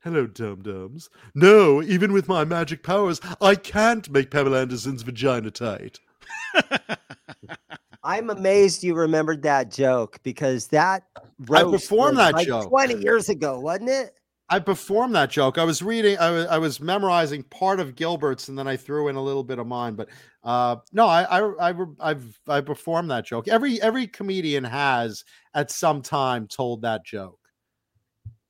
[0.00, 1.08] Hello, dum dums.
[1.34, 5.98] No, even with my magic powers, I can't make Pamela Anderson's vagina tight.
[8.04, 11.04] I'm amazed you remembered that joke because that
[11.50, 12.68] I performed that like joke.
[12.68, 14.19] 20 years ago, wasn't it?
[14.50, 15.58] I performed that joke.
[15.58, 19.08] I was reading, I was, I was memorizing part of Gilbert's, and then I threw
[19.08, 19.94] in a little bit of mine.
[19.94, 20.08] But
[20.42, 23.46] uh, no, I, I, I, I've, I performed that joke.
[23.46, 27.38] Every, every comedian has at some time told that joke.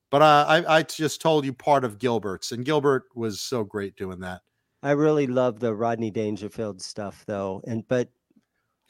[0.09, 3.95] But uh, I, I just told you part of Gilbert's, and Gilbert was so great
[3.95, 4.41] doing that.
[4.83, 7.61] I really love the Rodney Dangerfield stuff though.
[7.67, 8.09] And but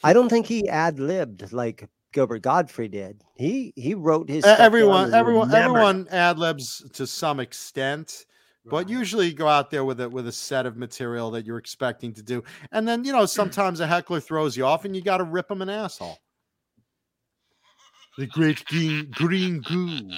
[0.03, 3.23] I don't think he ad libbed like Gilbert Gottfried did.
[3.35, 8.25] He he wrote his everyone, everyone, remembered everyone ad libs to some extent.
[8.63, 11.57] But usually you go out there with it with a set of material that you're
[11.57, 15.01] expecting to do, and then you know sometimes a heckler throws you off, and you
[15.01, 16.19] got to rip him an asshole.
[18.17, 20.11] The great green green goo,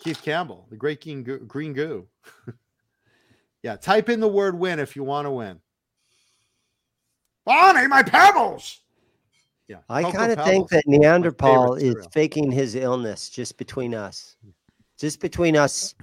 [0.00, 1.38] Keith Campbell, the great green goo.
[1.46, 2.08] Green goo.
[3.62, 5.60] yeah, type in the word "win" if you want to win.
[7.46, 8.80] Bonnie, my pebbles.
[9.68, 12.10] Yeah, I kind of think that my Neanderthal favorite is cereal.
[12.10, 14.36] faking his illness just between us.
[14.44, 14.50] Hmm.
[14.98, 15.94] Just between us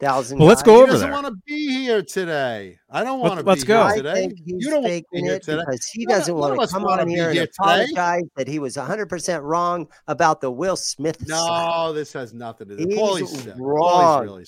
[0.00, 0.66] thousand Well, let's guys.
[0.66, 1.22] go He over doesn't there.
[1.22, 2.76] want to be here today.
[2.90, 3.46] I don't want to.
[3.46, 3.76] let's be go.
[3.84, 4.14] Here I today.
[4.14, 5.62] think he's you don't want to faking be here it today.
[5.64, 7.52] because he None doesn't want to come on be here and here today.
[7.60, 11.76] apologize that he was 100% wrong about the Will Smith slap.
[11.86, 12.86] No, this has nothing to do.
[12.88, 13.54] He's Paulie's sick.
[13.54, 14.22] Paulie's wrong.
[14.24, 14.44] really.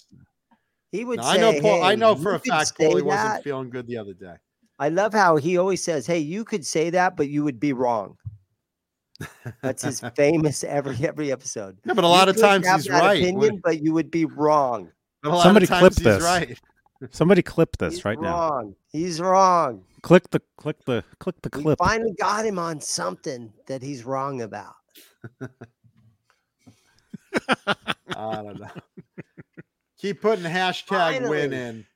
[0.91, 1.61] He would No, say, I know.
[1.61, 4.35] Paul, I know for a fact say Paulie wasn't feeling good the other day.
[4.79, 7.73] I love how he always says, "Hey, you could say that, but you would be
[7.73, 8.17] wrong."
[9.63, 11.79] That's his famous every every episode.
[11.85, 13.23] Yeah, but a You lot of times have he's that right.
[13.23, 14.91] Opinion, but you would be wrong.
[15.25, 16.23] A lot Somebody of times clip he's this.
[16.23, 16.59] right.
[17.11, 18.49] Somebody clip this He's right now.
[18.51, 18.75] wrong.
[18.91, 19.85] He's wrong.
[20.03, 21.79] Click the click the click the We clip.
[21.79, 24.75] finally got him on something that he's wrong about.
[27.49, 27.75] I
[28.43, 28.69] don't know.
[29.99, 31.87] Keep putting hashtag win in.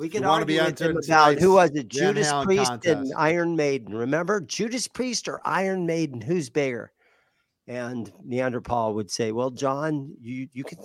[0.00, 2.86] We could wanna be argue with him about who was it, Van Judas Halen Priest
[2.86, 3.12] and.
[3.16, 3.94] Iron Maiden.
[3.94, 6.20] Remember Judas Priest or Iron Maiden?
[6.20, 6.90] Who's bigger?
[7.68, 10.78] And Neanderthal would say, "Well, John, you you can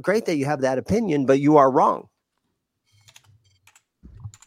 [0.00, 2.08] great that you have that opinion, but you are wrong."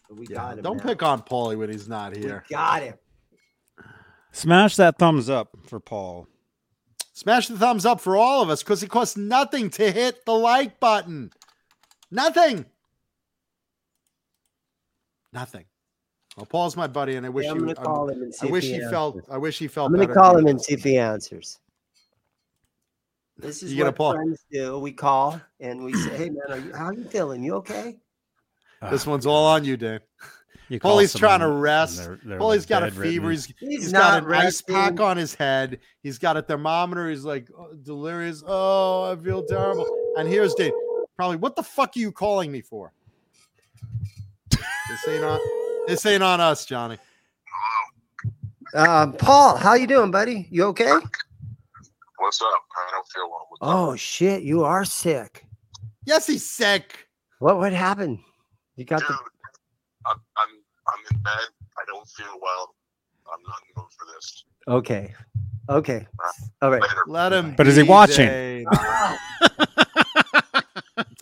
[0.09, 0.63] We Yeah, got him.
[0.63, 0.83] don't now.
[0.83, 2.45] pick on Paulie when he's not We here.
[2.49, 2.95] got him.
[4.31, 6.27] Smash that thumbs up for Paul.
[7.13, 10.33] Smash the thumbs up for all of us because it costs nothing to hit the
[10.33, 11.31] like button.
[12.11, 12.65] Nothing.
[15.35, 15.65] Nothing.
[16.37, 17.61] Well, Paul's my buddy, and I wish Yeah, I'm he.
[17.73, 19.19] gonna I'm- call him and see I wish he he felt.
[19.29, 19.91] I wish he felt.
[19.91, 21.59] I'm gonna call him and see if he answers.
[23.37, 24.79] This is You gonna what Paul- friends do.
[24.79, 27.43] We call and we say, "Hey, man, are you, how are you feeling?
[27.43, 27.97] You okay?"
[28.81, 29.99] Ah, this one's all on you, Dan.
[30.69, 31.97] You call Paulie's trying to rest.
[31.97, 33.29] they're- they're, Paulie's like, got a fever.
[33.31, 35.79] He's, He's, he's got not an ice pack on his head.
[36.01, 37.09] He's got a thermometer.
[37.09, 38.41] He's like oh, delirious.
[38.47, 39.85] Oh, I feel terrible.
[40.17, 40.71] And here's Dave.
[41.17, 42.91] Probably, what the fuck are you calling me for?
[44.89, 45.39] This ain't on.
[45.87, 46.97] This ain't on us, Johnny.
[48.73, 50.47] Uh, Paul, how you doing, buddy?
[50.49, 50.91] You okay?
[52.17, 52.47] What's up?
[52.47, 53.45] I don't feel well.
[53.49, 53.67] What's up?
[53.67, 55.45] Oh shit, you are sick.
[56.05, 57.07] Yes, he's sick.
[57.39, 58.19] What what happened?
[58.75, 59.15] You got Dude, the
[60.05, 60.49] I'm, I'm
[60.87, 61.47] I'm in bed.
[61.77, 62.75] I don't feel well.
[63.31, 64.45] I'm not in the mood for this.
[64.67, 65.13] okay,
[65.69, 66.07] okay,
[66.61, 66.81] all right.
[66.81, 67.03] Later.
[67.07, 67.55] Let him.
[67.55, 68.65] But is he watching?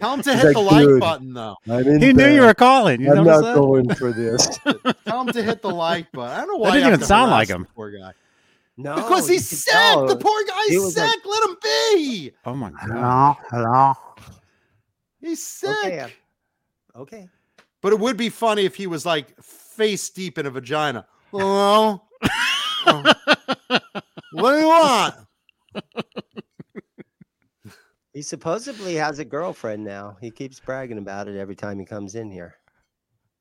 [0.03, 0.09] Dave.
[0.09, 1.55] Tell him to He's hit the like, like button, though.
[1.65, 3.01] He knew you were calling.
[3.01, 3.55] You I'm notice not that?
[3.55, 4.59] going for this.
[5.05, 6.31] Tell him to hit the like button.
[6.35, 6.69] I don't know why.
[6.69, 7.65] That didn't even to sound like him.
[7.75, 8.11] Poor guy.
[8.75, 9.71] No, Because he's sick.
[9.71, 10.07] tell.
[10.07, 11.03] The poor guy's sick.
[11.03, 12.31] like- Let him be.
[12.45, 12.79] Oh my god.
[12.81, 13.93] Hello, hello.
[15.21, 15.69] He's sick.
[15.85, 17.29] Okay, uh, okay.
[17.81, 21.05] But it would be funny if he was like face deep in a vagina.
[21.31, 22.01] Hello?
[22.87, 23.13] Oh.
[24.31, 25.15] what do you want?
[28.13, 30.17] He supposedly has a girlfriend now.
[30.21, 32.55] He keeps bragging about it every time he comes in here.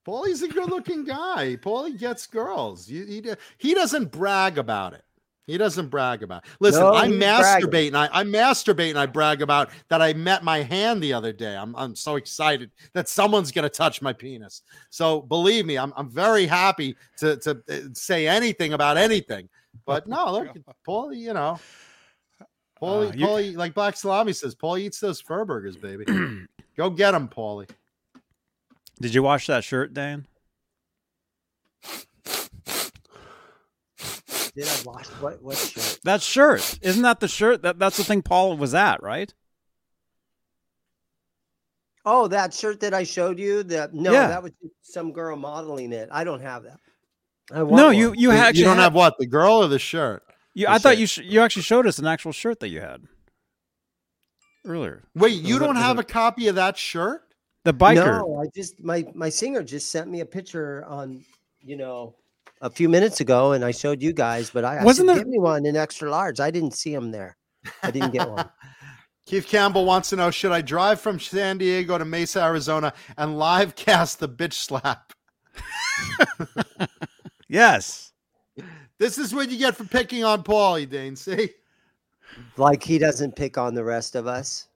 [0.06, 1.56] Paulie's a good looking guy.
[1.60, 2.88] Paulie gets girls.
[2.88, 3.22] You- He,
[3.58, 5.02] he doesn't brag about it.
[5.46, 6.50] He doesn't brag about it.
[6.60, 7.86] Listen, No, I masturbate bragging.
[7.88, 11.32] and I, I masturbate and I brag about that I met my hand the other
[11.32, 11.56] day.
[11.56, 14.62] I'm, I'm so excited that someone's going to touch my penis.
[14.90, 19.48] So believe me, I'm, I'm very happy to, to uh, say anything about anything.
[19.84, 20.48] But no, look,
[20.86, 21.58] Paulie, you know,
[22.82, 26.04] Paulie, Uh, you- Paulie, like Black Salami says, Paul eats those fur burgers, baby.
[26.76, 27.68] Go get him, Paulie.
[29.00, 30.26] Did you wash that shirt, Dan?
[34.54, 35.98] Did I wash what what shirt?
[36.04, 36.78] That shirt.
[36.82, 37.62] Isn't that the shirt?
[37.62, 39.32] That that's the thing Paul was at, right?
[42.04, 43.62] Oh, that shirt that I showed you.
[43.62, 44.28] That no, Yeah.
[44.28, 44.52] that was
[44.82, 46.08] some girl modeling it.
[46.12, 46.78] I don't have that.
[47.50, 48.18] I No, want you one.
[48.18, 50.22] you You- actually you don't had- have what the girl or the shirt.
[50.54, 52.80] You, the I thought you sh- you actually showed us an actual shirt that you
[52.80, 53.02] had
[54.66, 55.02] earlier.
[55.14, 57.22] Wait, you Is don't is have it- a copy of that shirt?
[57.64, 58.18] The biker.
[58.18, 61.24] No, I just my my singer just sent me a picture on
[61.60, 62.16] you know
[62.60, 64.50] a few minutes ago, and I showed you guys.
[64.50, 66.40] But I Wasn't Wasn't there- give me one in extra large.
[66.40, 67.36] I didn't see him there.
[67.82, 68.48] I didn't get one.
[69.26, 73.38] Keith Campbell wants to know: Should I drive from San Diego to Mesa, Arizona, and
[73.38, 75.12] live cast the bitch slap?
[77.48, 78.11] Yes.
[79.02, 81.16] This is what you get for picking on Paulie, Dane.
[81.16, 81.50] See,
[82.56, 84.68] like he doesn't pick on the rest of us.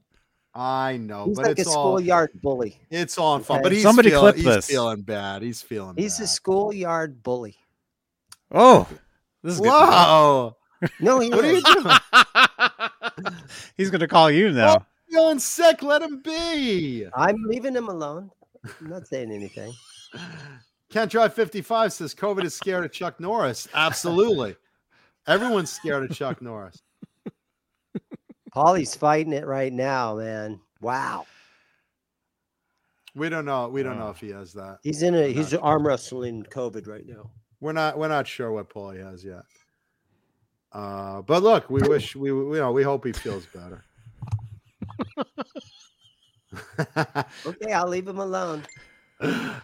[0.53, 2.81] I know, He's but like a it's all schoolyard bully.
[2.91, 3.59] it's all in fun.
[3.59, 3.63] Okay.
[3.63, 4.67] But he's Somebody feeling, clip he's this.
[4.67, 5.43] feeling bad.
[5.43, 5.95] He's feeling.
[5.97, 7.55] He's a schoolyard bully.
[8.51, 8.89] Oh,
[9.45, 9.69] this is good.
[9.69, 10.57] Whoa!
[10.99, 11.63] No, he What are you
[13.23, 13.33] doing?
[13.77, 14.79] He's gonna call you now.
[14.79, 15.85] Oh, feeling sick?
[15.85, 17.07] Let him be.
[17.15, 18.33] I'm leaving him alone.
[18.81, 19.73] I'm not saying anything.
[20.91, 23.67] Can't drive 55 says COVID is scared of Chuck Norris.
[23.75, 24.57] Absolutely.
[25.27, 26.83] Everyone's scared of Chuck Norris.
[28.55, 30.61] Paulie's fighting it right now, man.
[30.81, 31.27] Wow.
[33.15, 33.69] We don't know.
[33.69, 34.79] We don't know if he has that.
[34.83, 37.31] He's in a he's arm wrestling COVID right now.
[37.61, 37.99] We're not.
[37.99, 39.43] We're not sure what Paulie has yet.
[40.73, 43.83] Uh, but look, we wish we, we you know we hope he feels better.
[47.45, 48.65] Okay, I'll leave him alone.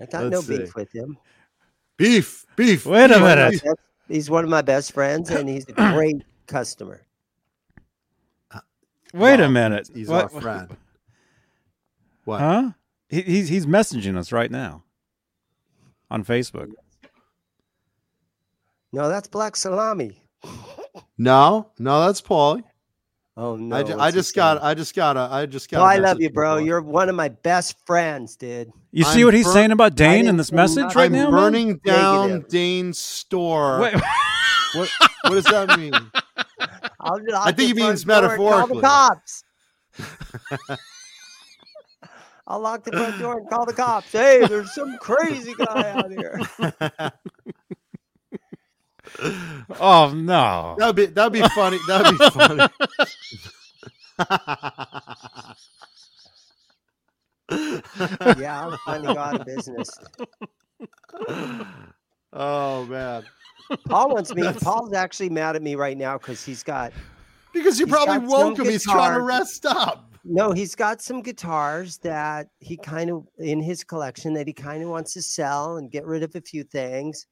[0.00, 0.72] I got no Let's beef see.
[0.74, 1.16] with him.
[1.96, 2.84] beef, beef.
[2.86, 3.62] Wait a He's one minute.
[3.62, 3.76] best-
[4.08, 7.00] He's one of my best friends, and he's a great customer.
[8.50, 8.60] Uh,
[9.14, 9.88] Wait Well, a minute.
[9.94, 10.76] He's What- our friend.
[12.24, 12.40] What?
[12.40, 12.70] Huh?
[13.08, 14.82] He, he's he's messaging us right now
[16.10, 16.70] on Facebook.
[18.92, 20.22] No, that's black salami.
[21.18, 22.62] No, no, that's Paulie.
[23.36, 23.74] Oh no!
[23.76, 24.58] I, ju- I what's he just got.
[24.58, 24.70] saying?
[24.70, 25.16] I just got.
[25.16, 25.80] A, I just got.
[25.80, 26.56] Oh, I love you, bro.
[26.58, 26.66] Paulie.
[26.66, 28.70] You're one of my best friends, dude.
[28.92, 30.96] You see I'm what he's bur- saying about Dane in this message nothing.
[30.96, 31.30] right I'm now?
[31.30, 31.32] man?
[31.32, 32.48] burning down Negative.
[32.48, 33.80] Dane's store.
[33.80, 33.94] Wait,
[34.74, 34.88] What?
[35.24, 35.92] What does that mean?
[37.00, 39.44] I'll I think he means door and Call the cops.
[42.46, 44.12] I'll lock the front door and call the cops.
[44.12, 46.40] Hey, there's some crazy guy out here.
[49.80, 50.76] oh no.
[50.78, 51.78] That'd be that'd be funny.
[51.88, 52.66] That'd be funny.
[57.50, 59.90] Yeah, I'm trying to go out of business.
[62.32, 63.24] oh man.
[63.88, 64.50] Paul wants me.
[64.60, 66.92] Paul's actually mad at me right now because he's got
[67.52, 68.72] Because you He's probably got woke some him.
[68.72, 70.10] He's trying to rest up.
[70.24, 74.82] no, he's got some guitars that he kind of in his collection that he kind
[74.82, 77.26] of wants to sell and get rid of a few things.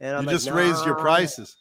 [0.00, 1.56] And I'm You like, just raised your prices.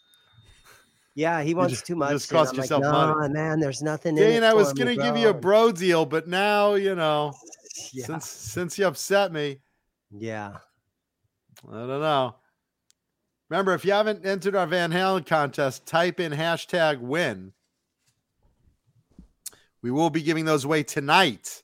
[1.16, 2.12] Yeah, he wants just- too you much.
[2.12, 3.14] just cost I'm like, yourself money.
[3.14, 3.60] "Nah, man.
[3.60, 4.46] There's nothing in Dane, it.
[4.46, 7.34] I was gonna give you a bro." bro deal, but now you know.
[7.94, 8.06] Yeah.
[8.08, 9.60] Since since you upset me,
[10.12, 10.58] Yeah.
[11.68, 12.36] I don't know.
[13.50, 17.54] Remember, if you haven't entered our Van Halen contest, type in hashtag win.
[19.82, 21.62] We will be giving those away tonight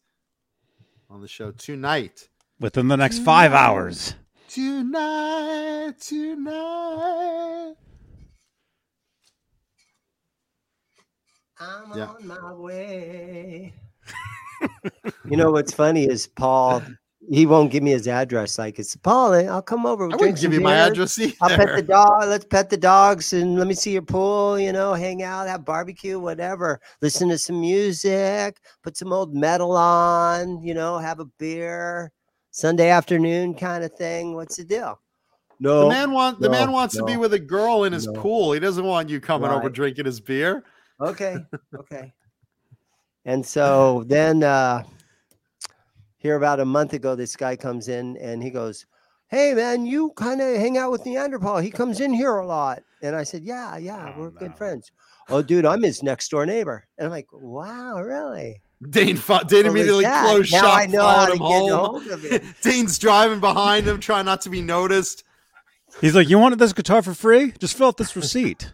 [1.09, 2.29] on the show tonight.
[2.59, 4.13] Within the next five hours.
[4.53, 7.73] Tonight, tonight.
[11.59, 12.05] I'm Yeah.
[12.05, 13.73] on my way.
[15.25, 16.83] you know what's funny is Paul.
[17.31, 18.59] He won't give me his address.
[18.59, 19.33] Like it's Paul.
[19.33, 20.03] eh, I'll come over.
[20.03, 21.33] I drink wouldn't give you my address either.
[21.41, 22.25] I'll pet the dog.
[22.27, 24.59] Let's pet the dogs and let me see your pool.
[24.59, 26.79] You know, hang out, have barbecue, whatever.
[27.01, 28.59] Listen to some music.
[28.83, 30.61] Put some old metal on.
[30.61, 32.11] You know, have a beer.
[32.53, 34.35] Sunday afternoon kind of thing.
[34.35, 34.99] What's the deal?
[35.59, 38.05] No, The man want the man no, wants to be with a girl in his
[38.07, 38.13] no.
[38.21, 38.53] pool.
[38.53, 40.63] He doesn't want you coming over drinking his beer.
[41.01, 41.37] okay
[41.79, 42.13] okay
[43.25, 44.83] and so then uh
[46.17, 48.85] here about a month ago this guy comes in and he goes
[49.29, 52.83] hey man you kind of hang out with neanderthal he comes in here a lot
[53.01, 54.91] and i said yeah yeah Oh, we're good friends
[55.29, 59.65] oh dude i'm his next door neighbor and i'm like wow really Dane fo- Dane
[59.65, 60.25] immediately that?
[60.25, 61.69] closed now shop, i know how followed to him get home.
[61.69, 65.23] hold of it Dane's driving behind him, trying not to be noticed.
[66.01, 67.53] He's like, You wanted this guitar for free?
[67.59, 68.73] Just fill out this receipt.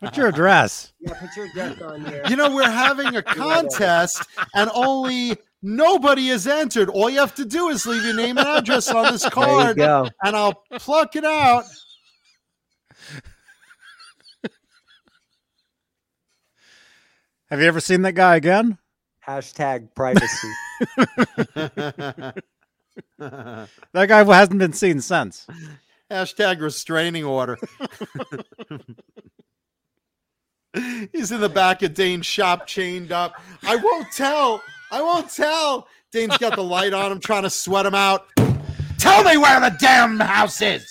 [0.00, 0.92] What's your address?
[1.00, 4.22] yeah put your address on here you know, we're having a contest
[4.54, 6.88] and only nobody is entered.
[6.88, 10.10] All you have to do is leave your name and address on this card, and
[10.24, 11.64] I'll pluck it out.
[17.50, 18.78] Have you ever seen that guy again?
[19.26, 20.48] hashtag privacy
[23.18, 25.46] That guy hasn't been seen since.
[26.10, 27.58] Hashtag restraining order.
[31.12, 33.40] He's in the back of Dane's shop, chained up.
[33.62, 34.60] I won't tell.
[34.90, 35.88] I won't tell.
[36.12, 38.26] Dane's got the light on him, trying to sweat him out.
[38.98, 40.86] Tell me where the damn house is.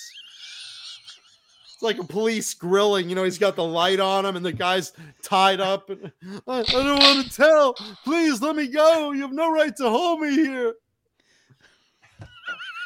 [1.83, 3.09] It's like a police grilling.
[3.09, 5.89] You know, he's got the light on him, and the guy's tied up.
[5.89, 6.13] And,
[6.47, 7.73] I, I don't want to tell.
[8.05, 9.11] Please let me go.
[9.11, 10.75] You have no right to hold me here.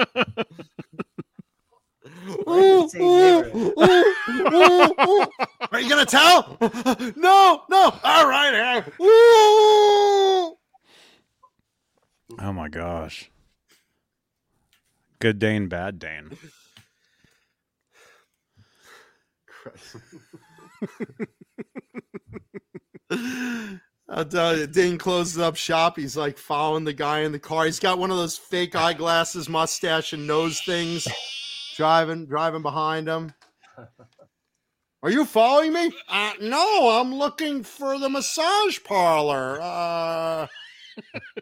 [2.48, 5.30] We're in the same neighborhood.
[5.72, 6.58] Are you gonna tell?
[7.16, 8.00] no, no.
[8.04, 8.84] All right.
[9.00, 10.56] Oh
[12.40, 13.30] my gosh.
[15.20, 16.36] Good Dane, bad Dane.
[24.10, 25.98] I'll tell you, Dane closes up shop.
[25.98, 27.66] He's like following the guy in the car.
[27.66, 31.08] He's got one of those fake eyeglasses, mustache, and nose things.
[31.76, 33.34] Driving, driving behind him.
[35.02, 35.92] Are you following me?
[36.08, 39.60] Uh, no, I'm looking for the massage parlor.
[39.62, 40.48] Uh,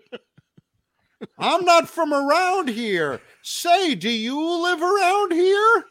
[1.37, 3.21] I'm not from around here.
[3.43, 5.85] Say, do you live around here?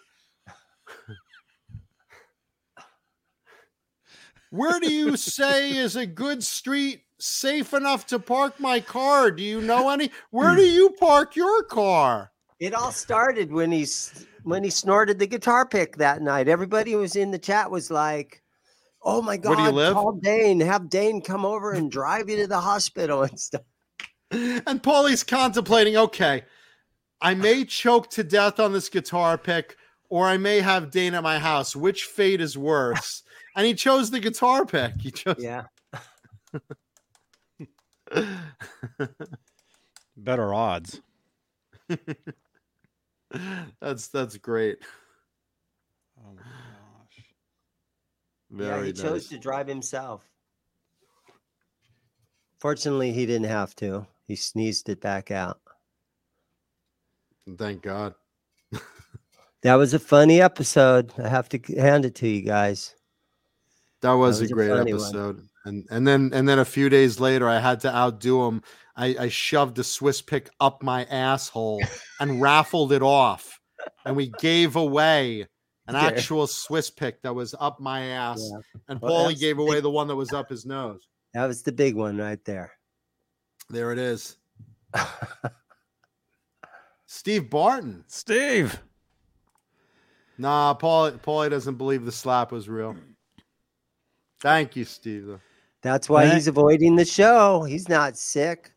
[4.50, 9.30] Where do you say is a good street safe enough to park my car?
[9.30, 10.10] Do you know any?
[10.30, 12.32] Where do you park your car?
[12.58, 16.48] It all started when he's when he snorted the guitar pick that night.
[16.48, 18.42] Everybody who was in the chat was like,
[19.02, 22.28] "Oh my god, Where do you live?" call Dane, have Dane come over and drive
[22.28, 23.62] you to the hospital and stuff."
[24.32, 26.44] And Paulie's contemplating, okay,
[27.20, 29.76] I may choke to death on this guitar pick,
[30.08, 31.74] or I may have Dane at my house.
[31.74, 33.22] Which fate is worse?
[33.60, 34.98] And he chose the guitar pick.
[35.02, 35.64] He chose Yeah,
[40.16, 41.02] Better odds.
[43.78, 44.78] that's that's great.
[46.18, 47.26] Oh my gosh.
[48.48, 50.26] yeah, Very he chose to drive himself.
[52.60, 54.06] Fortunately, he didn't have to.
[54.26, 55.60] He sneezed it back out.
[57.58, 58.14] Thank God.
[59.62, 61.12] That was a funny episode.
[61.22, 62.94] I have to hand it to you guys.
[64.02, 64.88] That was, was a a great one.
[64.88, 65.46] episode.
[65.64, 68.62] And and then and then a few days later, I had to outdo him.
[68.96, 71.82] I, I shoved a Swiss pick up my asshole
[72.20, 73.58] and raffled it off,
[74.04, 75.46] and we gave away
[75.86, 76.06] an Yeah.
[76.06, 78.40] actual Swiss pick that was up my ass.
[78.42, 78.60] Yeah.
[78.88, 81.06] And Well, Paulie that's gave away the one that was up his nose.
[81.34, 82.72] That was the big one right there.
[83.68, 84.36] There it is.
[87.06, 88.04] Steve Barton.
[88.06, 88.80] Steve.
[90.38, 92.96] Nah, Paul Paulie doesn't believe the slap was real.
[94.40, 95.38] Thank you, Steve.
[95.82, 96.34] That's why Right.
[96.34, 97.62] he's avoiding the show.
[97.62, 98.72] He's not sick.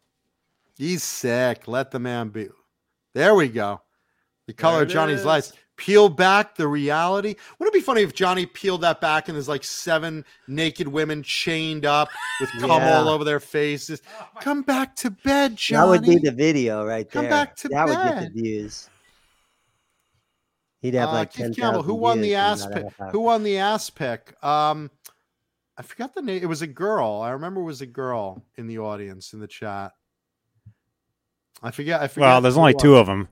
[0.77, 1.67] He's sick.
[1.67, 2.49] Let the man be.
[3.13, 3.81] There we go.
[4.47, 5.25] The color of Johnny's is.
[5.25, 5.53] lights.
[5.75, 7.35] Peel back the reality.
[7.57, 11.23] Wouldn't it be funny if Johnny peeled that back and there's like seven naked women
[11.23, 12.09] chained up
[12.39, 12.99] with cum Yeah.
[12.99, 14.01] all over their faces?
[14.39, 15.97] Come back to bed, Johnny.
[15.97, 17.23] That would be the video right there.
[17.23, 18.89] Come back to that would get the views.
[20.81, 21.83] He'd have Uh, like Keith 10, Campbell.
[21.83, 22.85] Who won the ass pick?
[23.11, 24.35] Who won the ass pick?
[24.43, 24.91] Um,
[25.77, 26.41] I forgot the name.
[26.43, 27.21] It was a girl.
[27.21, 29.91] I remember it was a girl in the audience in the chat.
[31.61, 32.01] I forget.
[32.01, 32.27] I forget.
[32.27, 33.27] Well, there's only it two of them.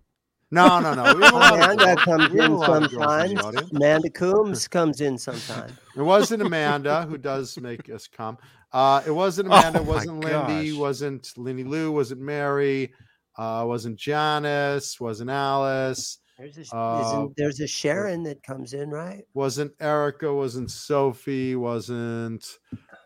[0.53, 1.16] No, no, no.
[1.16, 2.90] We have a lot of Amanda comes We have a in lot in
[3.38, 3.72] sometimes.
[3.72, 5.78] Amanda Coombs comes in sometime.
[5.95, 8.38] It wasn't Amanda who does make us come.
[8.74, 9.80] Uh, it wasn't Amanda.
[9.80, 10.72] Oh it wasn't Lindy.
[10.72, 10.80] gosh.
[10.80, 11.92] Wasn't Lindy Lou.
[11.92, 12.94] Wasn't Mary.
[13.38, 15.00] Uh, wasn't Janice.
[15.00, 16.18] Wasn't Alice.
[16.42, 19.24] There's a, Uh, there's a Sharon that comes in, right?
[19.36, 20.34] Wasn't Erica.
[20.34, 21.56] Wasn't Sophie.
[21.56, 22.58] Wasn't.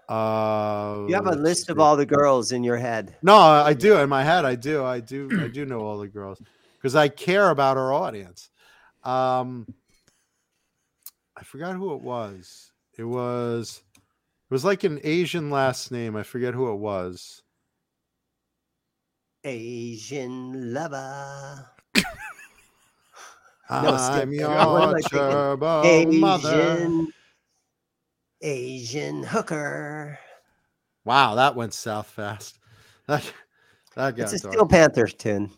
[0.07, 3.17] Uh, You have a list of all the girls in your head.
[3.22, 4.45] No, I I do in my head.
[4.45, 4.85] I do.
[4.85, 5.30] I do.
[5.41, 6.41] I do know all the girls
[6.75, 8.49] because I care about our audience.
[9.03, 9.67] Um,
[11.35, 12.72] I forgot who it was.
[12.97, 13.83] It was.
[14.49, 16.15] It was like an Asian last name.
[16.15, 17.41] I forget who it was.
[19.43, 21.69] Asian lover.
[23.69, 24.39] No, I'm skip.
[24.39, 25.19] your What am I thinking?
[25.19, 26.19] turbo Asian.
[26.19, 27.05] mother.
[28.41, 30.19] Asian hooker.
[31.03, 32.59] Wow, that went south fast.
[33.07, 33.23] That,
[33.95, 34.53] that got It's a dark.
[34.53, 35.51] Steel Panther tune.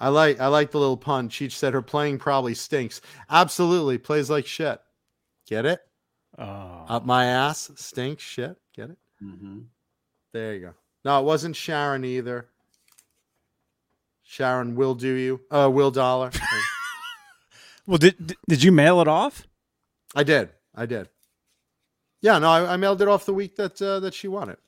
[0.00, 1.28] I like I like the little pun.
[1.28, 3.00] Cheech said her playing probably stinks.
[3.30, 4.80] Absolutely, plays like shit.
[5.46, 5.80] Get it?
[6.38, 6.84] Oh.
[6.88, 8.56] Up my ass, stinks shit.
[8.74, 8.98] Get it?
[9.22, 9.60] Mm-hmm.
[10.32, 10.74] There you go.
[11.04, 12.48] No, it wasn't Sharon either.
[14.30, 15.40] Sharon will do you.
[15.50, 16.30] Uh, will dollar.
[17.86, 19.46] Well, did did- you mail it off?
[20.14, 20.50] I did.
[20.74, 21.08] I did.
[22.20, 24.58] Yeah, no, I, I mailed it off the week that uh, that she won it.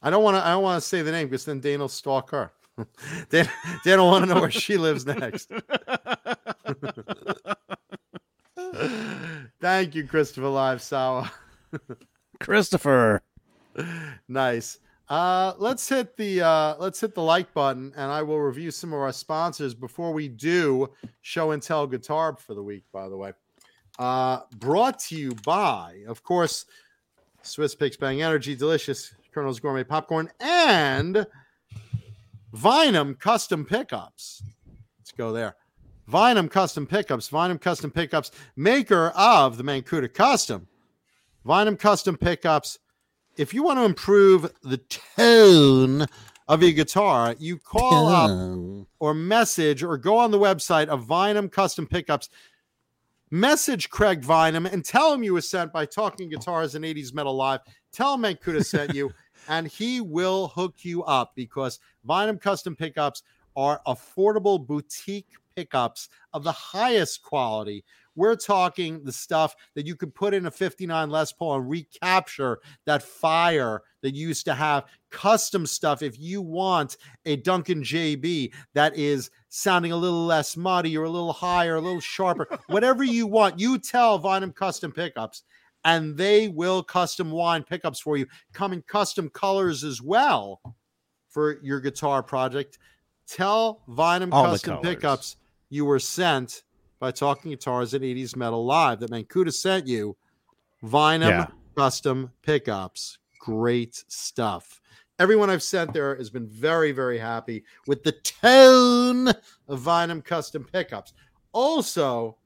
[0.00, 0.46] I don't want to.
[0.46, 2.52] I don't want to say the name because then Dane will stalk her.
[3.30, 3.50] Dan,
[3.84, 5.50] Dan will want to know where she lives next.
[9.60, 11.32] Thank you, Christopher Live Sawa.
[12.38, 13.22] Christopher.
[14.28, 14.78] nice.
[15.08, 18.92] Uh, let's hit the uh, let's hit the like button, and I will review some
[18.92, 20.90] of our sponsors before we do
[21.22, 22.84] show and tell guitar for the week.
[22.92, 23.32] By the way,
[23.98, 26.66] uh, brought to you by, of course,
[27.40, 31.26] Swiss Picks Bang Energy, delicious Colonel's Gourmet Popcorn, and
[32.54, 34.42] Vinum Custom Pickups.
[34.98, 35.56] Let's go there.
[36.10, 37.30] Vinum Custom Pickups.
[37.30, 40.68] Vinum Custom Pickups, maker of the Mancuda Custom.
[41.46, 42.78] Vinum Custom Pickups.
[43.38, 44.78] If you want to improve the
[45.16, 46.06] tone
[46.48, 51.48] of your guitar, you call up or message or go on the website of Vinum
[51.48, 52.30] Custom Pickups.
[53.30, 57.32] Message Craig Vinum and tell him you were sent by Talking Guitars and 80s Metal
[57.32, 57.60] Live.
[57.92, 59.12] Tell him Mancuda sent you,
[59.48, 63.22] and he will hook you up because Vinum Custom Pickups
[63.54, 67.84] are affordable boutique pickups of the highest quality.
[68.18, 72.58] We're talking the stuff that you could put in a 59 Les Paul and recapture
[72.84, 74.86] that fire that you used to have.
[75.10, 76.02] Custom stuff.
[76.02, 81.10] If you want a Duncan JB that is sounding a little less muddy or a
[81.10, 85.44] little higher, a little sharper, whatever you want, you tell Vinum Custom Pickups
[85.84, 88.26] and they will custom wine pickups for you.
[88.52, 90.60] Come in custom colors as well
[91.28, 92.78] for your guitar project.
[93.28, 94.78] Tell Vinum All Custom.
[94.82, 95.36] Pickups
[95.70, 96.62] you were sent
[97.00, 100.16] by Talking Guitars at 80s Metal Live that Mancuda sent you.
[100.84, 101.46] Vinum Yeah.
[101.76, 103.18] Custom Pickups.
[103.40, 104.80] Great stuff.
[105.18, 110.64] Everyone I've sent there has been very, very happy with the tone of Vinum Custom
[110.64, 111.12] Pickups.
[111.52, 112.36] Also,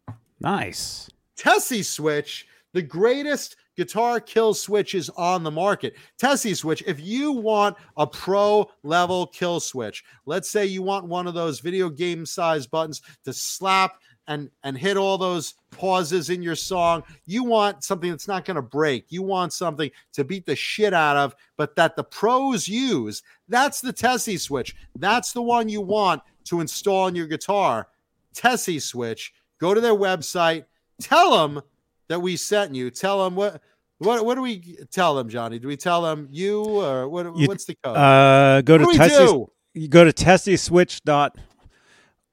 [0.41, 1.09] Nice.
[1.37, 5.95] Tessie Switch, the greatest guitar kill switches on the market.
[6.19, 11.27] Tessie Switch, if you want a pro level kill switch, let's say you want one
[11.27, 16.43] of those video game size buttons to slap and and hit all those pauses in
[16.43, 17.03] your song.
[17.27, 19.07] You want something that's not going to break.
[19.09, 23.23] You want something to beat the shit out of, but that the pros use.
[23.49, 24.75] That's the Tessie Switch.
[24.99, 27.89] That's the one you want to install on your guitar.
[28.35, 29.33] Tessie Switch.
[29.59, 30.65] Go to their website.
[31.01, 31.63] Tell them
[32.09, 32.91] that we sent you.
[32.91, 33.61] Tell them what.
[33.99, 35.61] What, what do we tell them, Johnny?
[35.61, 37.97] Do we tell them you or what, You- what's the code?
[37.97, 39.45] Uh, go to what we Tessie.
[39.75, 41.39] You go to Tessieswitch dot.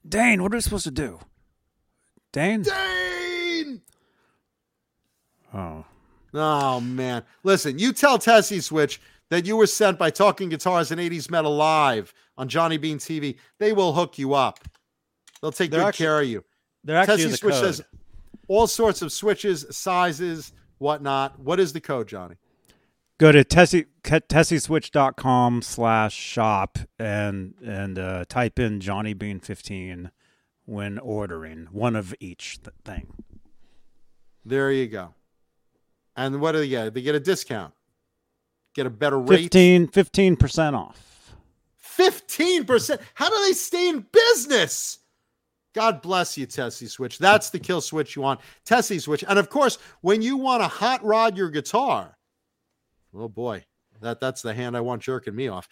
[0.08, 1.20] Dane, what are we supposed to do?
[2.32, 2.62] Dane.
[2.62, 3.82] Dane!
[5.54, 5.86] Oh,
[6.34, 7.24] Oh man.
[7.44, 11.56] Listen, you tell Tessie Switch that you were sent by Talking Guitars and 80s Metal
[11.56, 13.38] Live on Johnny Bean TV.
[13.58, 14.60] They will hook you up.
[15.42, 16.44] They'll take They're good actually- care of you.
[16.84, 17.64] they're actually Tessie the Switch code.
[17.64, 17.82] says
[18.48, 21.40] all sorts of switches, sizes, whatnot.
[21.40, 22.36] What is the code, Johnny?
[23.18, 30.12] go to Tessie Tessieswitch.com slash shop and and uh, type in Johnny Bean fifteen
[30.70, 33.12] when ordering one of each th- thing.
[34.46, 35.16] There you go.
[36.16, 36.94] And what do they get?
[36.94, 37.74] They get a discount.
[38.76, 39.52] Get a better rate.
[39.88, 41.10] 15 percent off.
[41.98, 42.98] 15%.
[43.14, 45.00] How do they stay in business?
[45.74, 47.18] God bless you, Tessie Switch.
[47.18, 48.40] That's the kill switch you want.
[48.64, 49.24] Tessie Switch.
[49.28, 52.18] And of course, when you want to hot rod your guitar,
[53.14, 53.66] oh boy,
[54.02, 55.68] that, that's the hand I want jerking me off.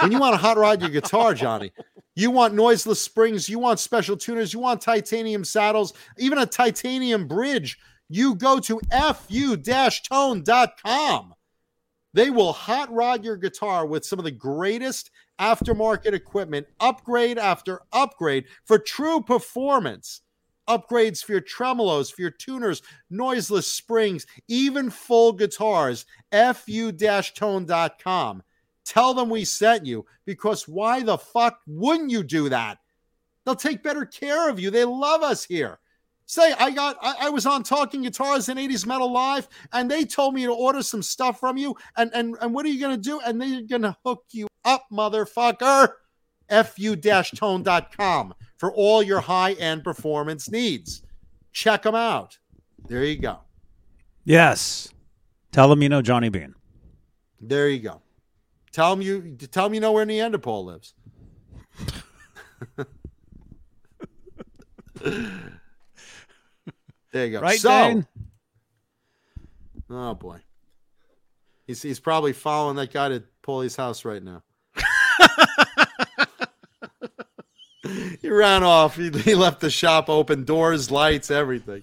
[0.00, 1.72] When you want to hot rod your guitar, Johnny,
[2.14, 7.26] you want noiseless springs, you want special tuners, you want titanium saddles, even a titanium
[7.26, 7.78] bridge.
[8.08, 10.54] You go to fu-tone.com.
[12.14, 17.80] They will hot rod your guitar with some of the greatest aftermarket equipment, upgrade after
[17.92, 20.20] upgrade for true performance.
[20.68, 26.06] Upgrades for your tremolos, for your tuners, noiseless springs, even full guitars.
[26.32, 26.82] fu-tone.com.
[28.84, 32.78] Tell them we sent you because why the fuck wouldn't you do that?
[33.44, 34.70] They'll take better care of you.
[34.70, 35.78] They love us here.
[36.26, 40.04] Say, I got, I, I, was on Talking Guitars and 80s Metal Live, and they
[40.04, 41.76] told me to order some stuff from you.
[41.96, 43.20] And and and what are you gonna do?
[43.20, 45.88] And they're gonna hook you up, motherfucker.
[46.48, 51.02] fu-tone.com for all your high-end performance needs.
[51.52, 52.38] Check them out.
[52.86, 53.40] There you go.
[54.24, 54.88] Yes.
[55.50, 56.54] Tell them you know Johnny Bean.
[57.40, 58.02] There you go.
[58.70, 60.94] Tell him you tell him you know where Neanderthal lives.
[67.12, 67.40] there you go.
[67.40, 68.06] Right, so, Dane?
[69.90, 70.38] oh boy,
[71.66, 74.44] he's he's probably following that guy to Paulie's house right now.
[78.20, 78.96] He ran off.
[78.96, 81.82] He, he left the shop open, doors, lights, everything.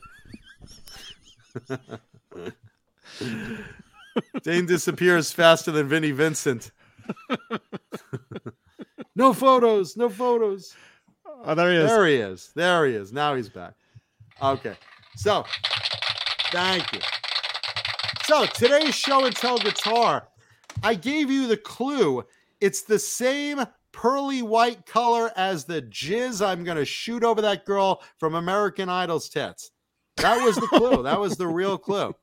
[4.43, 6.71] Dane disappears faster than Vinnie Vincent.
[9.15, 10.75] no photos, no photos.
[11.43, 11.89] Oh, there he is.
[11.89, 12.51] There he is.
[12.55, 13.13] There he is.
[13.13, 13.73] Now he's back.
[14.41, 14.75] Okay.
[15.15, 15.45] So,
[16.51, 16.99] thank you.
[18.25, 20.27] So, today's show and tell guitar,
[20.83, 22.25] I gave you the clue.
[22.61, 23.65] It's the same
[24.01, 28.87] pearly white color as the jizz I'm going to shoot over that girl from American
[28.87, 29.71] Idol's tits.
[30.17, 31.03] That was the clue.
[31.03, 32.15] that was the real clue.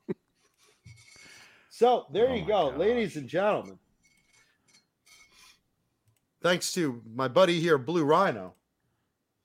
[1.69, 3.77] So, there oh you go, ladies and gentlemen.
[6.41, 8.55] Thanks to my buddy here, Blue Rhino,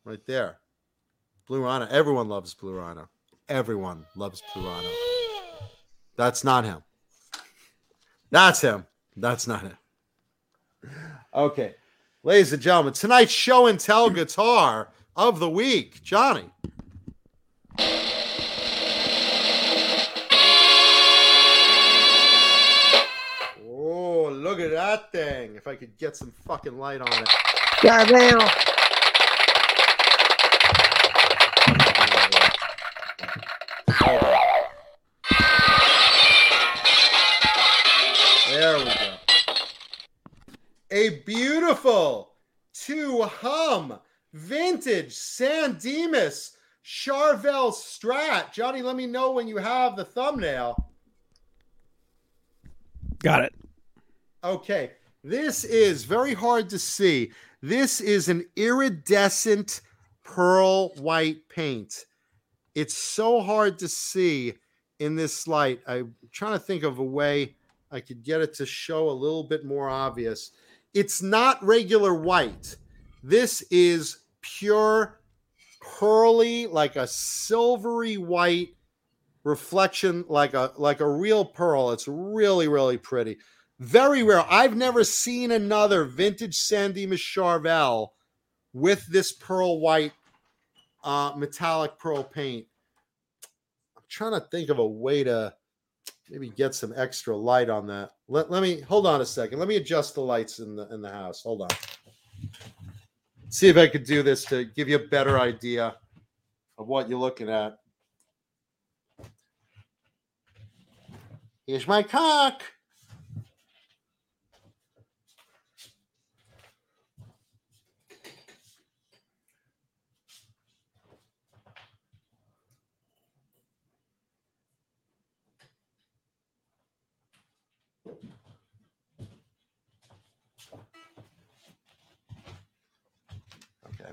[0.05, 0.59] right there.
[1.47, 1.87] Blue Rhino.
[1.91, 3.11] Everyone loves Blue Rhino.
[3.51, 4.89] Everyone loves Blue Rhino.
[6.17, 6.83] That's not him.
[8.31, 8.87] That's him.
[9.17, 9.77] That's not him.
[11.35, 11.75] Okay.
[12.25, 16.05] Ladies and gentlemen, tonight's show and tell guitar of the week.
[16.05, 16.45] Johnny.
[23.67, 25.57] Oh, look at that thing.
[25.57, 27.29] If I could get some fucking light on it.
[27.83, 28.39] Goddamn.
[33.89, 34.42] Hold
[41.83, 42.35] beautiful
[42.73, 43.99] to hum
[44.33, 48.53] vintage San Dimas Charvel Strat.
[48.53, 50.77] Johnny, let me know when you have the thumbnail.
[53.21, 53.55] Got it.
[54.45, 54.93] Okay.
[55.25, 57.31] This is very hard to see.
[57.61, 59.81] This is an iridescent
[60.25, 62.07] pearl white paint.
[62.75, 64.55] It's so hard to see
[64.99, 65.81] in this light.
[65.87, 67.55] I'm trying to think of a way
[67.91, 70.53] I could get it to show a little bit more obvious.
[70.95, 72.77] It's not regular white.
[73.23, 75.21] This is pure
[75.81, 78.71] pearly, like a silvery white
[79.45, 81.93] reflection, like a like a real pearl.
[81.93, 83.39] It's really, really pretty.
[83.79, 84.45] Very rare.
[84.49, 88.09] I've never seen another vintage San Dimas Charvel
[88.73, 90.13] with this pearl white
[91.03, 92.67] uh, metallic pearl paint.
[93.97, 95.55] I'm trying to think of a way to
[96.31, 98.11] maybe get some extra light on that.
[98.29, 99.59] Let, let me hold on a second.
[99.59, 101.43] Let me adjust the lights in the in the house.
[101.43, 101.69] Hold on.
[103.49, 105.95] See if I could do this to give you a better idea
[106.79, 107.75] of what you're looking at.
[111.67, 112.63] Here's my cock.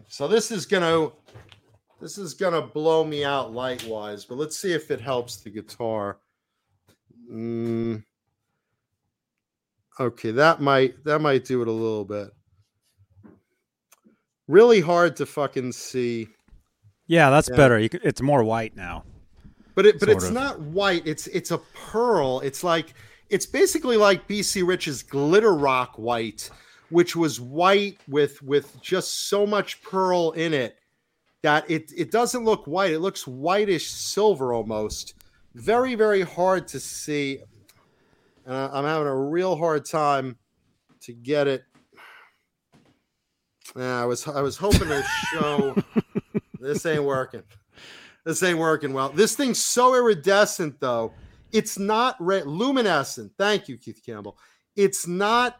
[0.09, 1.09] So this is gonna
[2.01, 5.49] this is gonna blow me out light wise, but let's see if it helps the
[5.49, 6.17] guitar.
[7.31, 8.03] Mm.
[9.99, 12.29] Okay, that might that might do it a little bit.
[14.47, 16.27] Really hard to fucking see,
[17.07, 17.55] Yeah, that's Yeah.
[17.55, 17.79] better.
[17.79, 19.03] You c it's more white now.
[19.75, 20.33] but it but it's of.
[20.33, 21.05] not white.
[21.05, 22.39] It's it's a pearl.
[22.41, 22.93] It's like
[23.29, 26.49] it's basically like BC Rich's glitter rock white,
[26.89, 30.77] which was white with with just so much pearl in it
[31.43, 32.91] that it it doesn't look white.
[32.91, 35.15] It looks whitish silver almost.
[35.55, 37.39] Very very hard to see.
[38.45, 40.37] And I- I'm having a real hard time
[41.01, 41.63] to get it.
[43.75, 45.75] Yeah, I was I was hoping to show
[46.59, 47.43] this ain't working.
[48.25, 49.09] This ain't working well.
[49.09, 51.13] This thing's so iridescent though.
[51.51, 53.31] It's not red luminescent.
[53.37, 54.37] Thank you, Keith Campbell.
[54.75, 55.59] It's not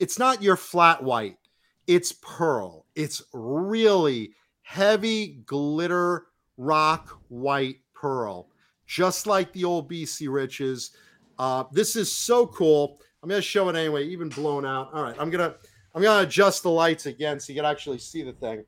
[0.00, 1.38] it's not your flat white.
[1.86, 2.86] It's pearl.
[2.94, 6.26] It's really heavy glitter
[6.56, 8.48] rock white pearl,
[8.86, 10.92] just like the old BC Riches.
[11.38, 13.00] Uh, this is so cool.
[13.22, 14.90] I'm gonna show it anyway, even blown out.
[14.92, 15.54] All right, I'm gonna
[15.94, 18.64] I'm gonna adjust the lights again so you can actually see the thing.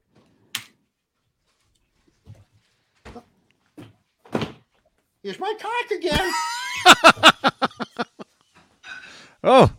[5.22, 6.32] Here's my cock again.
[9.48, 9.70] Oh,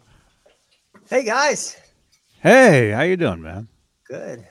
[1.10, 1.78] Hey guys,
[2.42, 3.68] hey, how you doing, man?
[4.08, 4.46] good.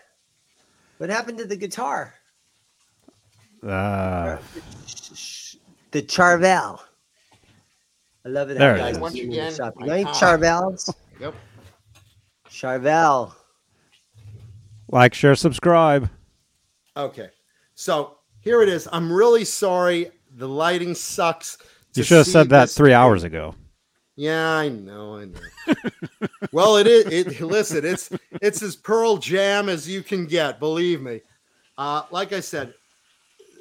[0.98, 2.14] What happened to the guitar?
[3.62, 4.38] Uh,
[5.90, 6.80] The Charvel.
[8.24, 8.54] I love it.
[8.56, 8.98] how There guys is.
[8.98, 10.16] are Once again, this You ain't cock.
[10.40, 10.94] Charvels.
[11.20, 11.34] Yep.
[12.48, 13.32] Charvel.
[14.88, 16.08] like, share, subscribe.
[16.96, 17.28] Okay.
[17.74, 18.88] So here it is.
[18.90, 20.10] I'm really sorry.
[20.36, 21.58] The lighting sucks.
[21.94, 22.94] You should have said that three thing.
[22.94, 23.54] hours ago.
[24.16, 25.76] Yeah, I know, I know.
[26.52, 27.04] well, it is.
[27.06, 30.58] It listen, it's it's as Pearl Jam as you can get.
[30.58, 31.20] Believe me.
[31.76, 32.72] Uh, like I said,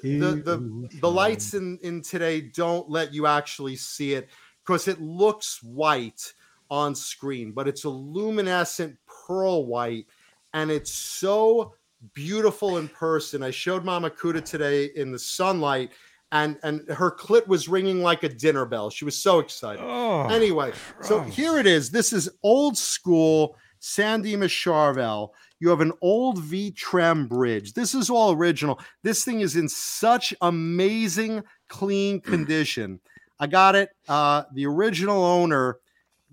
[0.01, 4.29] the the the lights in in today don't let you actually see it
[4.63, 6.33] because it looks white
[6.71, 10.05] on screen, but it's a luminescent pearl white,
[10.53, 11.73] and it's so
[12.13, 13.43] beautiful in person.
[13.43, 15.91] I showed Mama Kuda today in the sunlight,
[16.35, 18.89] and and her clit was ringing like a dinner bell.
[18.89, 19.81] She was so excited.
[19.81, 21.89] Oh, Anyway, so here it is.
[21.89, 25.29] This is old school San Dimas Charvel.
[25.59, 27.73] You have an old V Trem bridge.
[27.73, 28.79] This is all original.
[29.03, 32.99] This thing is in such amazing clean condition.
[33.39, 33.89] I got it.
[34.07, 35.77] Uh, the original owner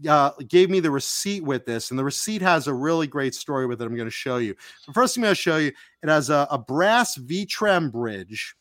[0.08, 3.66] uh, gave me the receipt with this, and the receipt has a really great story
[3.66, 3.84] with it.
[3.84, 4.56] I'm going to show you.
[4.86, 5.72] The first thing I'm going to show you,
[6.02, 8.56] it has a, a brass V Trem bridge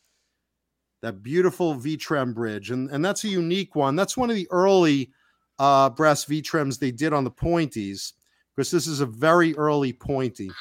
[1.02, 3.96] that beautiful V-Trem bridge, and and that's a unique one.
[3.96, 5.12] That's one of the early
[5.60, 8.14] uh, brass V-Trems they did on the pointies,
[8.56, 10.52] because this is a very early pointy,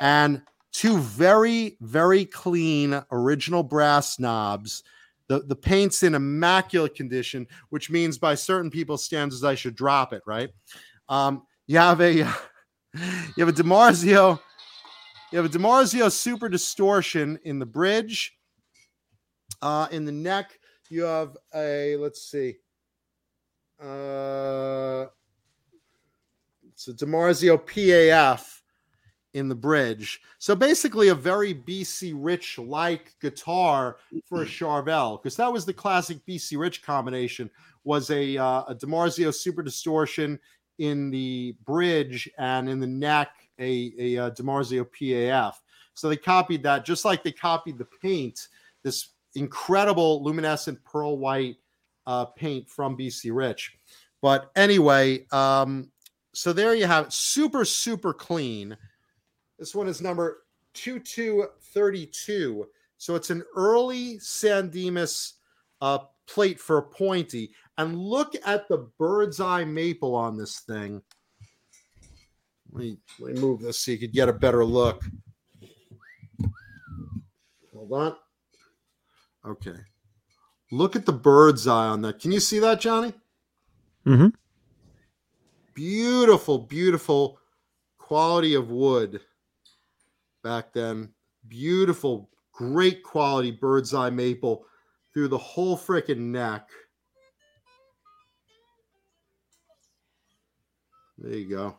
[0.00, 0.42] and
[0.72, 4.82] two very very clean original brass knobs.
[5.28, 10.12] The the paint's in immaculate condition, which means by certain people's standards I should drop
[10.12, 10.22] it.
[10.26, 10.50] Right?
[11.08, 12.12] Um, you have a
[12.94, 14.40] you have a DiMarzio.
[15.32, 18.35] You have a DiMarzio Super Distortion in the bridge.
[19.62, 22.56] Uh, in the neck, you have a let's see.
[23.80, 25.06] Uh,
[26.68, 28.60] it's a DiMarzio PAF
[29.34, 30.20] in the bridge.
[30.38, 35.74] So basically, a very BC Rich like guitar for a Charvel, because that was the
[35.74, 37.50] classic BC Rich combination.
[37.84, 40.38] Was a uh, a DiMarzio Super Distortion
[40.78, 45.54] in the bridge and in the neck a a, uh DiMarzio PAF.
[45.94, 48.48] So they copied that, just like they copied the paint.
[48.82, 51.56] This incredible luminescent pearl white
[52.06, 53.76] uh, paint from BC Rich.
[54.22, 55.90] But anyway, um,
[56.34, 57.12] so there you have it.
[57.12, 58.76] Super, super clean.
[59.58, 62.66] This one is number 2232.
[62.98, 65.34] So it's an early San Dimas
[65.80, 67.52] uh, plate for a pointy.
[67.78, 71.02] And look at the bird's eye maple on this thing.
[72.72, 75.02] Let me, let me move this so you could get a better look.
[77.72, 78.16] Hold on.
[79.46, 79.78] Okay.
[80.72, 82.18] Look at the bird's eye on that.
[82.20, 83.12] Can you see that, Johnny?
[84.04, 84.28] Mm-hmm.
[85.74, 87.38] Beautiful, beautiful
[87.98, 89.20] quality of wood
[90.42, 91.10] back then.
[91.48, 94.64] Beautiful, great quality bird's eye maple
[95.12, 96.68] through the whole freaking neck.
[101.18, 101.78] There you go.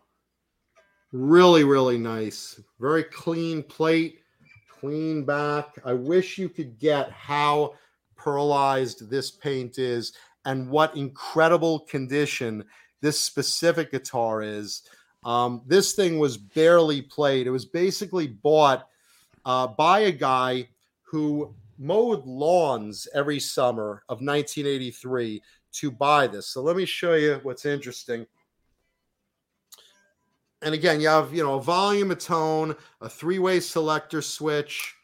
[1.12, 2.60] Really, really nice.
[2.80, 4.22] Very clean plate,
[4.80, 5.76] clean back.
[5.86, 7.74] I wish you could get how
[8.18, 10.14] pearlized this paint is
[10.46, 12.64] and what incredible condition
[13.02, 14.84] this specific guitar is.
[15.24, 17.48] Um, this thing was barely played.
[17.48, 18.88] It was basically bought
[19.46, 20.70] uh, by a guy
[21.04, 25.42] who mowed lawns every summer of 1983
[25.74, 26.48] to buy this.
[26.48, 28.26] So let me show you what's interesting.
[30.62, 34.96] And again, you have you know a volume, a tone, a three-way selector switch.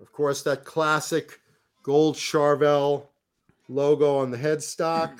[0.00, 1.40] Of course, that classic
[1.82, 3.06] gold Charvel
[3.68, 5.18] logo on the headstock.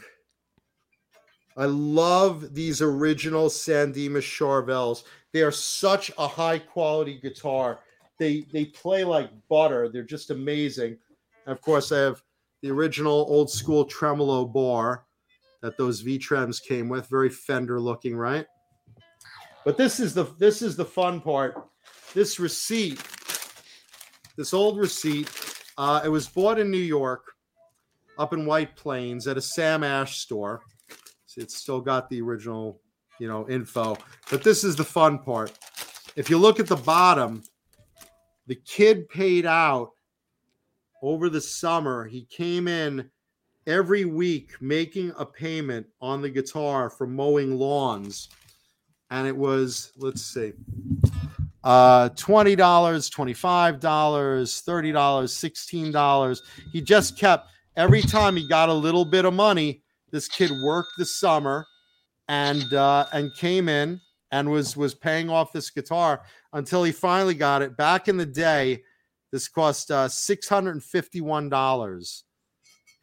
[1.56, 5.04] I love these original San Dimas Charvels.
[5.32, 7.80] They are such a high quality guitar.
[8.18, 9.88] They they play like butter.
[9.88, 10.98] They're just amazing.
[11.46, 12.22] And of course, I have
[12.62, 15.04] the original old school tremolo bar
[15.62, 17.08] that those V-trems came with.
[17.08, 18.46] Very Fender looking, right?
[19.64, 21.68] But this is the this is the fun part.
[22.14, 23.02] This receipt,
[24.36, 25.30] this old receipt,
[25.76, 27.24] uh, it was bought in New York,
[28.18, 30.62] up in White Plains at a Sam Ash store.
[31.36, 32.80] It's still got the original,
[33.20, 33.96] you know, info.
[34.30, 35.56] But this is the fun part.
[36.16, 37.44] If you look at the bottom,
[38.48, 39.90] the kid paid out
[41.00, 42.06] over the summer.
[42.06, 43.08] He came in
[43.68, 48.30] every week making a payment on the guitar for mowing lawns.
[49.10, 50.55] And it was, let's see,
[51.62, 56.40] uh, $20, $25, $30, $16.
[56.72, 60.92] He just kept, every time he got a little bit of money, this kid worked
[60.97, 61.66] the summer
[62.28, 66.22] and uh, and came in and was was paying off this guitar
[66.52, 68.82] until he finally got it back in the day
[69.32, 72.22] this cost uh, $651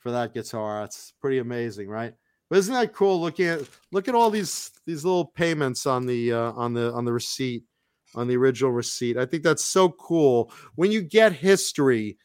[0.06, 0.82] for that guitar.
[0.82, 2.14] That's pretty amazing, right?
[2.48, 3.20] But isn't that cool?
[3.20, 3.62] Looking at
[3.92, 7.64] look at all these these little payments on the uh, on the on the receipt
[8.14, 9.18] on the original receipt.
[9.18, 12.20] I think that's so cool when you get history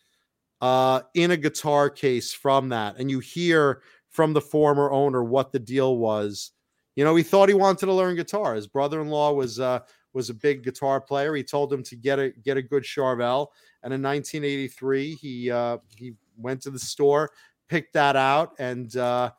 [0.61, 5.51] uh, in a guitar case from that, and you hear from the former owner what
[5.51, 6.53] the deal was.
[6.97, 8.57] You know, he thought he wanted to learn guitar.
[8.57, 9.79] His brother-in-law was uh,
[10.13, 11.35] was a big guitar player.
[11.35, 13.47] He told him to get a get a good Charvel,
[13.83, 17.31] and in 1983 he uh, he went to the store,
[17.71, 19.31] picked that out, and uh,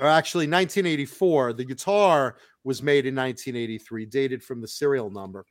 [0.00, 1.52] or actually 1984.
[1.52, 5.44] The guitar was made in 1983, dated from the serial number.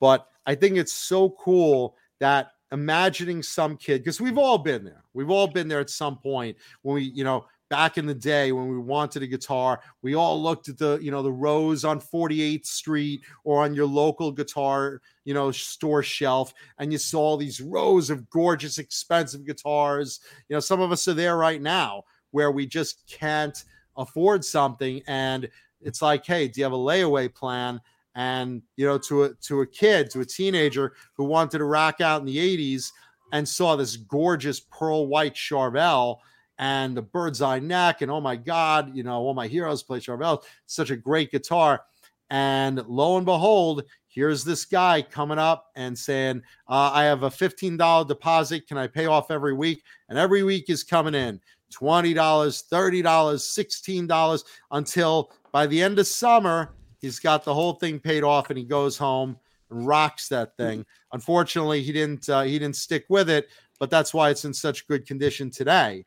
[0.00, 5.04] But I think it's so cool that imagining some kid because we've all been there
[5.12, 8.52] we've all been there at some point when we you know back in the day
[8.52, 11.98] when we wanted a guitar we all looked at the you know the rows on
[11.98, 17.62] 48th street or on your local guitar you know store shelf and you saw these
[17.62, 20.20] rows of gorgeous expensive guitars.
[20.50, 22.02] You know some of us are there right now
[22.32, 23.64] where we just can't
[23.96, 25.48] afford something and
[25.80, 27.80] it's like hey do you have a layaway plan?
[28.14, 32.02] And you know to a to a kid to a teenager who wanted to rack
[32.02, 32.90] out in the 80s
[33.32, 36.18] and saw this gorgeous pearl white charvel
[36.58, 39.98] and the bird's eye neck and oh my god you know all my heroes play
[39.98, 41.82] charvel such a great guitar
[42.30, 47.30] and lo and behold here's this guy coming up and saying uh, i have a
[47.30, 51.40] $15 deposit can i pay off every week and every week is coming in
[51.72, 58.22] $20 $30 $16 until by the end of summer He's got the whole thing paid
[58.22, 59.36] off, and he goes home
[59.70, 60.86] and rocks that thing.
[61.12, 62.28] Unfortunately, he didn't.
[62.28, 63.48] Uh, he didn't stick with it,
[63.80, 66.06] but that's why it's in such good condition today.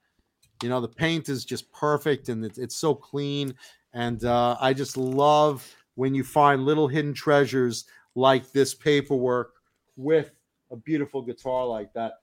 [0.63, 3.53] You know, the paint is just perfect, and it's, it's so clean.
[3.93, 7.85] And uh, I just love when you find little hidden treasures
[8.15, 9.53] like this paperwork
[9.97, 10.31] with
[10.71, 12.13] a beautiful guitar like that.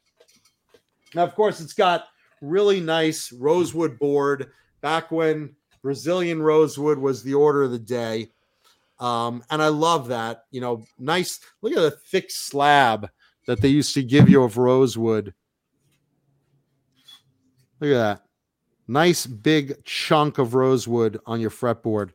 [1.15, 2.07] Now, of course, it's got
[2.41, 4.51] really nice rosewood board.
[4.81, 8.31] Back when Brazilian rosewood was the order of the day.
[8.99, 10.45] Um, and I love that.
[10.51, 11.41] You know, nice.
[11.61, 13.11] Look at the thick slab
[13.47, 15.35] that they used to give you of rosewood.
[17.83, 18.23] Look at that.
[18.87, 22.11] Nice big chunk of rosewood on your fretboard.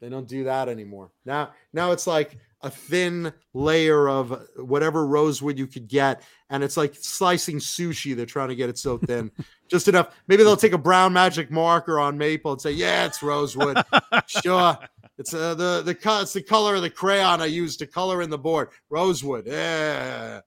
[0.00, 1.12] They don't do that anymore.
[1.24, 6.76] Now, now it's like a thin layer of whatever rosewood you could get, and it's
[6.76, 8.16] like slicing sushi.
[8.16, 9.30] They're trying to get it so thin,
[9.70, 10.16] just enough.
[10.26, 13.80] Maybe they'll take a brown magic marker on maple and say, "Yeah, it's rosewood."
[14.26, 14.76] sure,
[15.16, 18.30] it's uh, the the it's the color of the crayon I used to color in
[18.30, 18.70] the board.
[18.90, 19.46] Rosewood.
[19.46, 20.40] Yeah.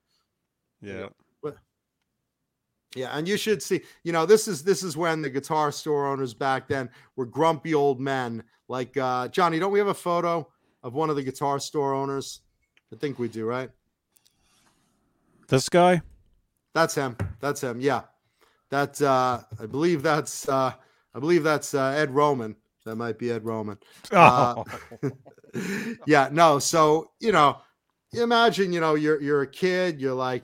[0.82, 1.08] Yeah.
[2.96, 6.08] Yeah, and you should see, you know, this is this is when the guitar store
[6.08, 8.44] owners back then were grumpy old men.
[8.68, 10.48] Like uh Johnny, don't we have a photo
[10.84, 12.42] of one of the guitar store owners?
[12.92, 13.70] I think we do, right?
[15.48, 16.02] This guy?
[16.74, 17.16] That's him.
[17.40, 17.80] That's him.
[17.80, 18.02] Yeah.
[18.70, 20.74] That uh I believe that's uh
[21.14, 22.56] I believe that's uh, Ed Roman.
[22.86, 23.78] That might be Ed Roman.
[24.12, 24.64] Uh,
[26.08, 26.60] yeah, no.
[26.60, 27.58] So you know,
[28.14, 30.00] imagine you know you're you're a kid.
[30.00, 30.44] You're like,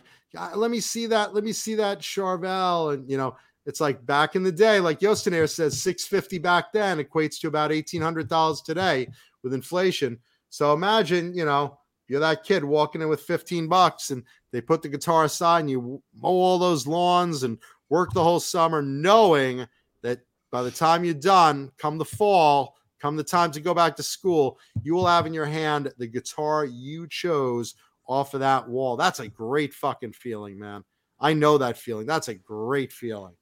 [0.56, 1.34] let me see that.
[1.34, 3.36] Let me see that Charvel, and you know.
[3.68, 7.72] It's like back in the day, like Yostinair says, 650 back then equates to about
[7.72, 9.08] $1,800 today
[9.42, 10.20] with inflation.
[10.50, 14.82] So imagine, you know, you're that kid walking in with 15 bucks and they put
[14.82, 17.58] the guitar aside and you mow all those lawns and
[17.90, 19.68] work the whole summer knowing
[20.04, 20.20] that
[20.52, 24.04] by the time you're done, come the fall, come the time to go back to
[24.04, 27.74] school, you will have in your hand the guitar you chose
[28.08, 28.98] off of that wall.
[28.98, 30.84] That's a great fucking feeling, man.
[31.20, 32.06] I know that feeling.
[32.06, 33.36] That's a great feeling.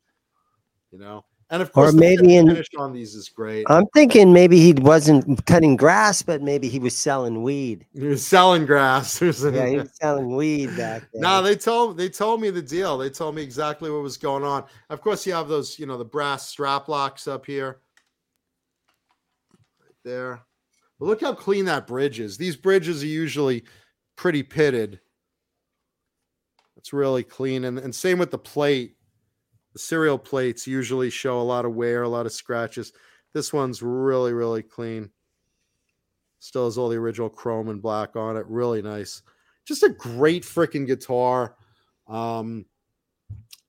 [0.92, 3.66] You know, And of Or course, the maybe in- finish on these is great.
[3.67, 7.85] I'm thinking maybe he wasn't cutting grass, but maybe he was selling weed.
[7.93, 9.19] He was selling grass.
[9.22, 11.24] Yeah, he was selling weed back then.
[11.24, 12.98] No, they told they told me the deal.
[12.98, 14.66] They told me exactly what was going on.
[14.92, 17.80] Of course, you have those, you know, the brass strap locks up here,
[19.82, 20.42] right there.
[21.00, 22.38] But look how clean that bridge is.
[22.38, 23.64] These bridges are usually
[24.16, 25.00] pretty pitted.
[26.77, 28.95] It's really clean, and, and same with the plate.
[29.74, 32.93] The serial plates usually show a lot of wear, a lot of scratches.
[33.33, 35.09] This one's really, really clean.
[36.40, 38.45] Still has all the original chrome and black on it.
[38.48, 39.24] Really nice
[39.66, 41.56] just a great freaking guitar.
[42.08, 42.66] Um,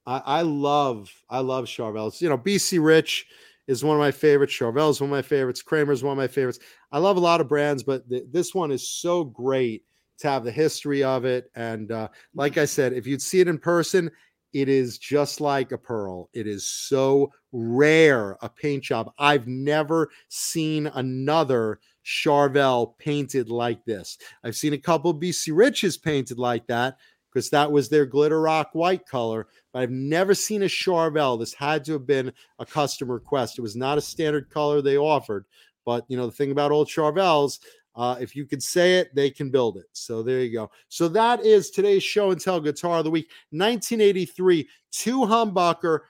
[0.06, 2.20] I, I love, I love Charvel's.
[2.20, 3.26] You know, BC Rich
[3.66, 4.52] is one of my favorites.
[4.52, 5.62] Charvel's one of my favorites.
[5.62, 6.58] Kramer's one of my favorites.
[6.92, 9.84] I love a lot of brands, but th- this one is so great
[10.18, 11.50] to have the history of it.
[11.54, 14.10] And uh, like I said, if you'd see it in person,
[14.52, 16.30] it is just like a pearl.
[16.32, 19.10] It is so rare a paint job.
[19.18, 24.16] I've never seen another Charvel painted like this.
[24.44, 26.98] I've seen a couple of BC Riches painted like that
[27.32, 31.38] because that was their glitter rock white color, but I've never seen a Charvel.
[31.38, 33.58] This had to have been a custom request.
[33.58, 35.46] It was not a standard color they offered.
[35.84, 37.58] But you know, the thing about old Charvels,
[37.96, 39.86] uh, if you could say it, they can build it.
[39.92, 40.70] So there you go.
[40.88, 46.00] So that is today's show and tell guitar of the week 1983, two humbucker,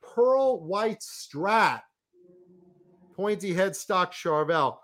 [0.00, 1.82] pearl white strat,
[3.14, 4.78] pointy headstock Charvel.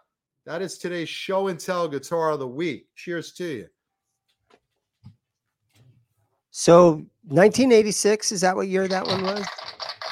[0.45, 2.89] That is today's show and tell guitar of the week.
[2.95, 3.69] Cheers to you.
[6.51, 9.47] so 1986 is that what year that one was?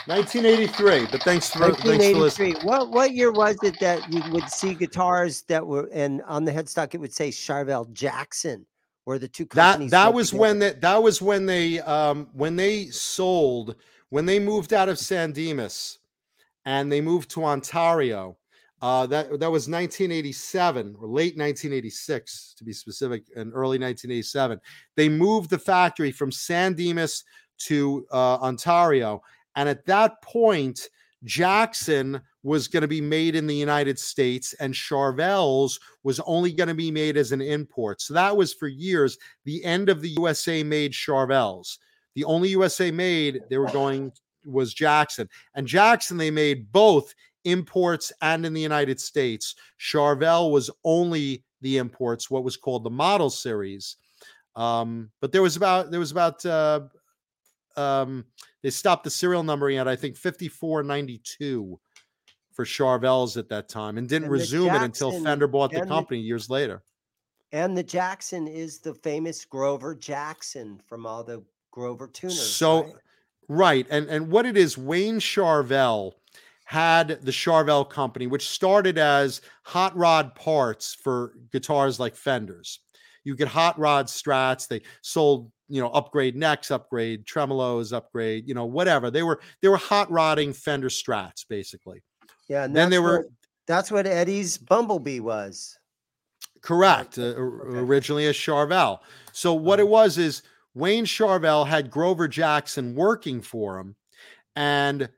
[0.06, 1.06] 1983.
[1.10, 2.56] But thanks for thanks for listening.
[2.62, 6.52] What what year was it that you would see guitars that were and on the
[6.52, 8.66] headstock it would say Charvel Jackson,
[9.04, 10.40] where the two That companies that went was together?
[10.40, 13.76] when that that was when they um when they sold
[14.08, 15.98] when they moved out of San Dimas
[16.64, 18.36] and they moved to Ontario.
[18.80, 24.60] Uh, that that was 1987 or late 1986 to be specific, and early 1987.
[24.96, 27.22] They moved the factory from San Dimas
[27.58, 29.22] to uh, Ontario,
[29.56, 30.88] and at that point,
[31.24, 36.68] Jackson was going to be made in the United States, and Charvel's was only going
[36.68, 38.00] to be made as an import.
[38.00, 41.78] So that was for years the end of the USA made Charvel's.
[42.14, 44.12] The only USA made they were going
[44.44, 47.14] was Jackson, and Jackson they made both
[47.44, 49.54] imports and in the United States.
[49.78, 53.96] Charvel was only the imports, what was called the model series.
[54.56, 56.80] Um, but there was about there was about uh,
[57.76, 58.24] um,
[58.62, 61.78] they stopped the serial numbering at I think 5492
[62.52, 65.88] for Charvel's at that time and didn't And resume it until Fender bought the and
[65.90, 66.82] the- company years later.
[67.52, 72.40] And the Jackson is the famous Grover Jackson from all the Grover tuners.
[72.40, 72.94] So right?
[73.48, 76.12] right, and and what it is, Wayne Charvel
[76.64, 82.80] had the Charvel company, which started as hot rod parts for guitars like Fenders.
[83.24, 84.66] You get hot rod strats.
[84.68, 89.10] They sold, you know, upgrade necks, upgrade tremolos, upgrade, you know, whatever.
[89.10, 92.02] They were they were hot rodding Fender strats basically.
[92.48, 93.26] yeah, and then they were what-
[93.66, 95.78] that's what Eddie's Bumblebee was.
[96.62, 97.16] Correct.
[97.18, 97.78] Uh, okay.
[97.78, 98.98] Originally a Charvel.
[99.32, 100.42] So what it was is
[100.74, 103.94] Wayne Charvel had Grover Jackson working for him,
[104.56, 105.08] and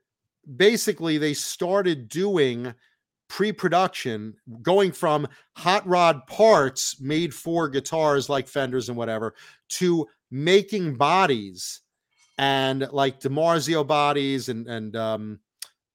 [0.56, 2.74] basically they started doing
[3.34, 4.32] pre-production,
[4.62, 9.34] going from hot rod parts made for guitars like Fenders and whatever
[9.68, 11.80] to making bodies
[12.38, 15.40] and like DiMarzio bodies and and um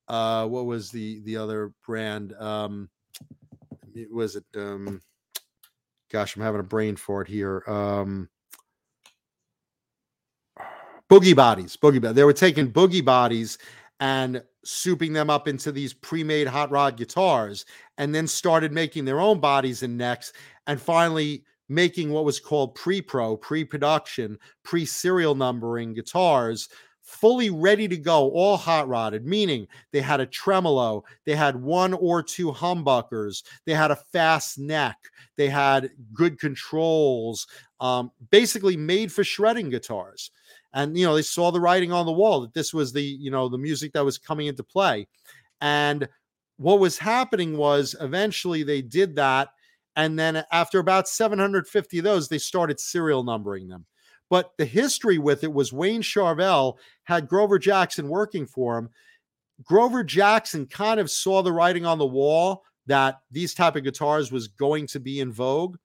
[0.09, 2.33] uh what was the the other brand?
[2.33, 2.89] Um
[3.95, 5.01] it was it um
[6.11, 7.63] gosh i'm having a brain for it here.
[7.67, 8.27] Um
[11.09, 13.57] boogie bodies boogie they were taking boogie bodies
[13.99, 17.65] and souping them up into these pre-made hot rod guitars
[17.97, 20.33] and then started making their own bodies and necks
[20.67, 26.69] and finally making what was called pre-pro pre-production pre-serial numbering guitars
[27.01, 31.93] fully ready to go all hot rodded meaning they had a tremolo they had one
[31.93, 34.97] or two humbuckers they had a fast neck
[35.35, 37.47] they had good controls
[37.79, 40.31] um, basically made for shredding guitars
[40.73, 43.31] and you know they saw the writing on the wall that this was the you
[43.31, 45.07] know the music that was coming into play
[45.61, 46.07] and
[46.57, 49.49] what was happening was eventually they did that
[49.95, 53.85] and then after about 750 of those they started serial numbering them
[54.29, 58.89] but the history with it was Wayne Charvel had Grover Jackson working for him.
[59.63, 64.31] Grover Jackson kind of saw the writing on the wall that these type of guitars
[64.31, 65.77] was going to be in vogue.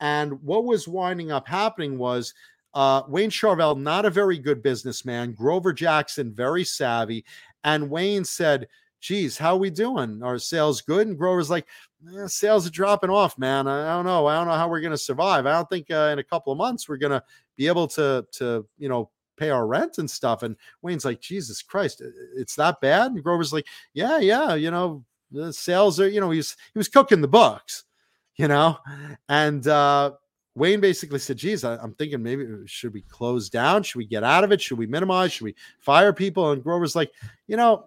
[0.00, 2.34] And what was winding up happening was
[2.74, 7.24] uh, Wayne Charvel, not a very good businessman, Grover Jackson, very savvy.
[7.62, 8.68] And Wayne said,
[9.00, 10.22] geez, how are we doing?
[10.22, 11.06] Are sales good?
[11.06, 11.66] And Grover's like,
[12.16, 13.68] eh, sales are dropping off, man.
[13.68, 14.26] I don't know.
[14.26, 15.46] I don't know how we're going to survive.
[15.46, 17.22] I don't think uh, in a couple of months we're going to
[17.56, 20.42] be able to, to, you know, pay our rent and stuff.
[20.42, 22.02] And Wayne's like, Jesus Christ,
[22.36, 23.12] it's that bad.
[23.12, 26.88] And Grover's like, yeah, yeah, you know, the sales are, you know, he's, he was
[26.88, 27.84] cooking the books,
[28.36, 28.78] you know,
[29.28, 30.12] and, uh,
[30.56, 33.82] Wayne basically said, geez, I, am thinking maybe uh, should we close down?
[33.82, 34.60] Should we get out of it?
[34.60, 35.32] Should we minimize?
[35.32, 36.52] Should we fire people?
[36.52, 37.12] And Grover's like,
[37.48, 37.86] you know,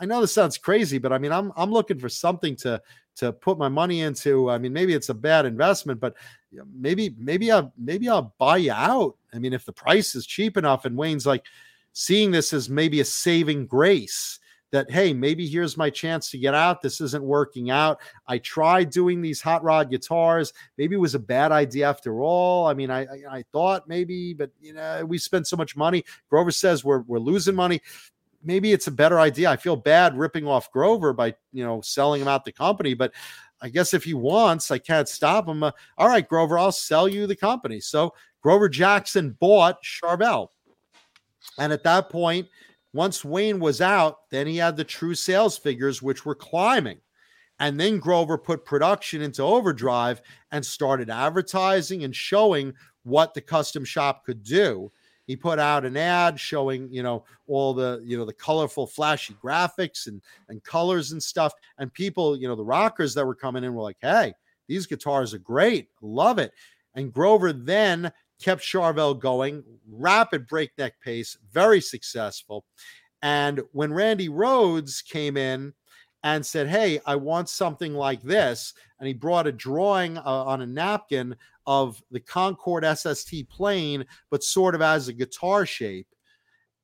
[0.00, 2.80] I know this sounds crazy, but I mean, I'm I'm looking for something to
[3.16, 4.50] to put my money into.
[4.50, 6.14] I mean, maybe it's a bad investment, but
[6.74, 9.16] maybe maybe I maybe I'll buy you out.
[9.32, 11.44] I mean, if the price is cheap enough, and Wayne's like
[11.92, 14.38] seeing this as maybe a saving grace
[14.76, 16.82] that hey, maybe here's my chance to get out.
[16.82, 17.98] This isn't working out.
[18.28, 20.52] I tried doing these hot rod guitars.
[20.78, 22.66] Maybe it was a bad idea after all.
[22.66, 26.04] I mean, I I, I thought maybe, but you know, we spent so much money.
[26.30, 27.80] Grover says we're we're losing money
[28.46, 29.50] maybe it's a better idea.
[29.50, 33.12] I feel bad ripping off Grover by you know selling him out the company, but
[33.60, 35.62] I guess if he wants, I can't stop him.
[35.62, 37.80] Uh, all right, Grover, I'll sell you the company.
[37.80, 40.48] So Grover Jackson bought Charvel,
[41.58, 42.48] and at that point,
[42.96, 46.98] once Wayne was out, then he had the true sales figures, which were climbing.
[47.58, 53.84] And then Grover put production into overdrive and started advertising and showing what the custom
[53.84, 54.90] shop could do.
[55.26, 59.34] He put out an ad showing you know all the you know the colorful flashy
[59.42, 61.52] graphics and and colors and stuff.
[61.78, 64.32] And people you know the rockers that were coming in were like hey
[64.68, 65.88] these guitars are great.
[66.00, 66.52] Love it.
[66.94, 72.64] And grover then kept charvel going rapid breakneck pace very successful
[73.22, 75.72] and when randy Rhodes came in
[76.26, 78.74] and said, Hey, I want something like this.
[78.98, 84.42] And he brought a drawing uh, on a napkin of the Concorde SST plane, but
[84.42, 86.08] sort of as a guitar shape.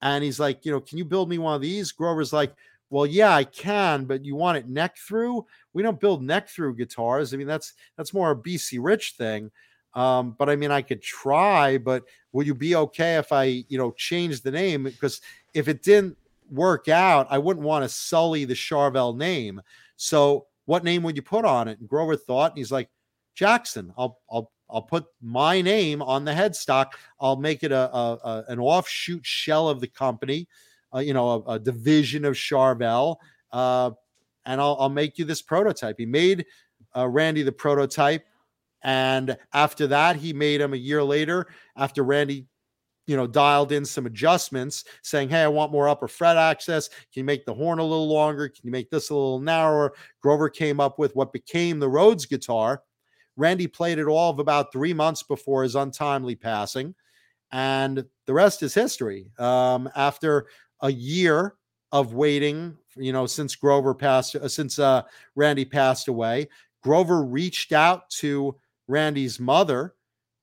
[0.00, 1.92] And he's like, You know, can you build me one of these?
[1.92, 2.55] Grover's like,
[2.89, 5.47] well, yeah, I can, but you want it neck through?
[5.72, 7.32] We don't build neck through guitars.
[7.32, 9.50] I mean, that's that's more a BC Rich thing.
[9.94, 13.78] Um, but I mean, I could try, but will you be okay if I, you
[13.78, 14.84] know, change the name?
[14.84, 15.20] Because
[15.54, 16.16] if it didn't
[16.50, 19.60] work out, I wouldn't want to sully the Charvel name.
[19.96, 21.78] So what name would you put on it?
[21.78, 22.88] And Grover thought, and he's like,
[23.34, 23.92] Jackson.
[23.96, 26.92] I'll I'll I'll put my name on the headstock.
[27.20, 30.48] I'll make it a, a, a an offshoot shell of the company,
[30.94, 33.16] uh, you know, a, a, division of Charvel,
[33.52, 33.90] uh,
[34.46, 35.96] and I'll I'll make you this prototype.
[35.98, 36.46] He made
[36.96, 38.26] uh, Randy the prototype,
[38.82, 41.48] and after that, he made him a year later.
[41.76, 42.46] After Randy
[43.06, 46.88] you know, dialed in some adjustments saying, Hey, I want more upper fret access.
[46.88, 48.48] Can you make the horn a little longer?
[48.48, 49.92] Can you make this a little narrower?
[50.20, 52.82] Grover came up with what became the Rhodes guitar.
[53.36, 56.94] Randy played it all of about three months before his untimely passing.
[57.50, 59.30] And the rest is history.
[59.38, 60.46] Um, after
[60.80, 61.56] a year
[61.90, 65.02] of waiting, you know, since Grover passed, uh, since uh,
[65.34, 66.48] Randy passed away,
[66.82, 68.56] Grover reached out to
[68.88, 69.94] Randy's mother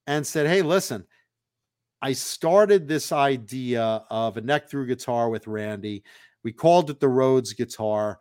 [0.06, 1.04] and said, Hey, listen,
[2.02, 6.02] I started this idea of a neck through guitar with Randy.
[6.42, 8.18] We called it the Rhodes guitar,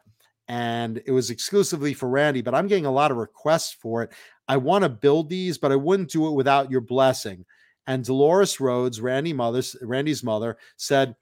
[0.50, 4.12] and it was exclusively for Randy, but I'm getting a lot of requests for it.
[4.48, 7.46] I want to build these, but I wouldn't do it without your blessing.
[7.88, 11.16] And Dolores Rhodes, Randy mother's, Randy's mother, said,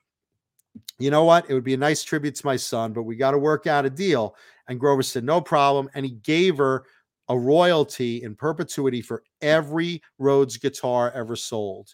[0.98, 1.50] You know what?
[1.50, 3.86] It would be a nice tribute to my son, but we got to work out
[3.86, 4.36] a deal.
[4.68, 5.90] And Grover said, No problem.
[5.94, 6.86] And he gave her
[7.30, 11.94] a royalty in perpetuity for every Rhodes guitar ever sold.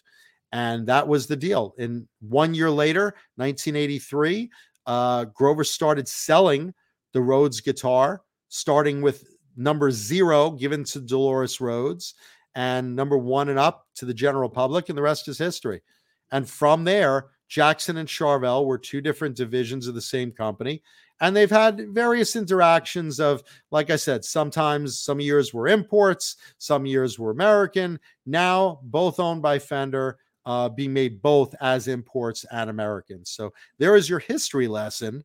[0.52, 1.74] And that was the deal.
[1.78, 4.50] And one year later, 1983,
[4.86, 6.72] uh, Grover started selling
[7.12, 9.24] the Rhodes guitar, starting with
[9.56, 12.14] number zero given to Dolores Rhodes
[12.54, 15.82] and number one and up to the general public, and the rest is history.
[16.30, 20.82] And from there, Jackson and Charvel were two different divisions of the same company.
[21.20, 26.86] And they've had various interactions of, like I said, sometimes some years were imports, some
[26.86, 28.00] years were American.
[28.26, 33.30] Now, both owned by Fender uh, being made both as imports and Americans.
[33.30, 35.24] So there is your history lesson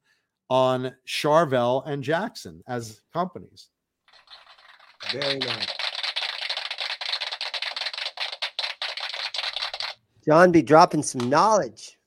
[0.50, 3.70] on Charvel and Jackson as companies.
[5.12, 5.68] Very nice.
[10.26, 11.99] John be dropping some knowledge.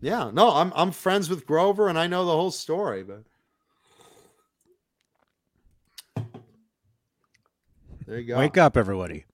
[0.00, 3.24] Yeah, no, I'm I'm friends with Grover and I know the whole story, but
[8.06, 8.38] there you go.
[8.38, 9.24] Wake up, everybody.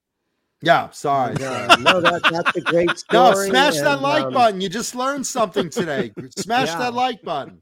[0.61, 1.35] Yeah, sorry.
[1.35, 3.47] No, no that, that's a great story.
[3.47, 4.61] No, smash and, that like um, button.
[4.61, 6.13] You just learned something today.
[6.37, 6.77] smash Yeah.
[6.79, 7.61] that like button.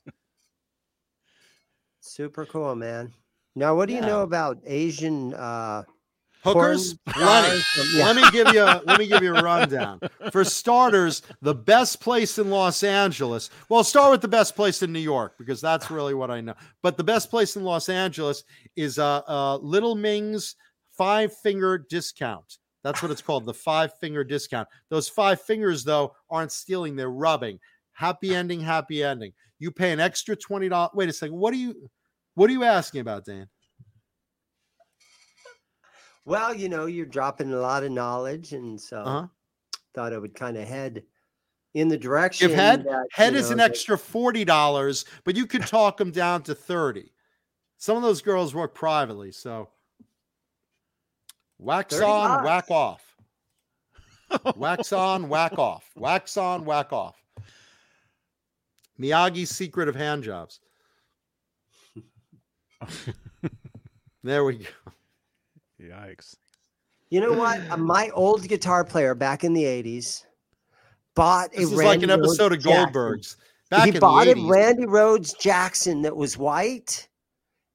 [2.00, 3.12] Super cool, man.
[3.56, 5.84] Now, what do you know about Asian uh,
[6.44, 7.58] Hookers, plenty.
[7.58, 7.64] um,
[7.94, 8.06] yeah.
[8.06, 10.00] Let me give you a, let me give you a rundown.
[10.32, 13.50] For starters, the best place in Los Angeles.
[13.70, 16.56] Well, start with the best place in New York because that's really what I know.
[16.82, 18.44] But the best place in Los Angeles
[18.76, 20.56] is uh, uh Little Ming's
[20.98, 22.58] five finger discount.
[22.84, 24.68] That's what it's called, the five finger discount.
[24.90, 27.60] Those five fingers though aren't stealing; they're rubbing.
[27.94, 29.34] Happy ending, happy ending.
[29.60, 30.92] You pay an extra twenty dollars.
[30.96, 31.36] Wait a second.
[31.36, 31.90] What are you?
[32.34, 33.48] What are you asking about, Dan?
[36.26, 39.28] Well, you know, you're dropping a lot of knowledge, and so Uh-huh.
[39.94, 41.04] thought I would kind of head
[41.74, 42.48] in the direction.
[42.50, 42.84] Give head.
[42.86, 46.44] that, Head is know, an that- extra forty dollars, but you could talk them down
[46.44, 47.12] to thirty.
[47.78, 49.70] Some of those girls work privately, so
[51.58, 52.46] wax on, bucks.
[52.46, 53.16] whack off.
[54.56, 55.90] wax on, whack off.
[55.96, 57.16] Wax on, whack off.
[59.00, 60.60] Miyagi's secret of hand jobs.
[64.24, 64.66] there we go.
[65.82, 66.36] Yikes.
[67.10, 67.60] You know what?
[67.70, 70.26] Uh, My old guitar player back in the '80s
[71.16, 73.38] bought a This is like Randy an Rhodes episode of Goldberg's.
[73.70, 77.08] Back he in bought the a Randy Rhodes Jackson that was white,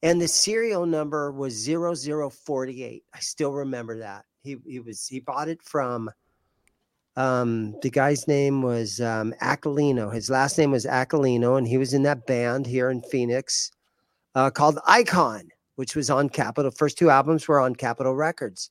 [0.03, 3.05] and the serial number was 0048.
[3.15, 4.25] I still remember that.
[4.43, 6.11] He he was he bought it from
[7.17, 10.13] um the guy's name was um Aquilino.
[10.13, 13.71] His last name was Aquilino, and he was in that band here in Phoenix
[14.35, 16.71] uh, called Icon, which was on Capitol.
[16.71, 18.71] First two albums were on Capitol Records.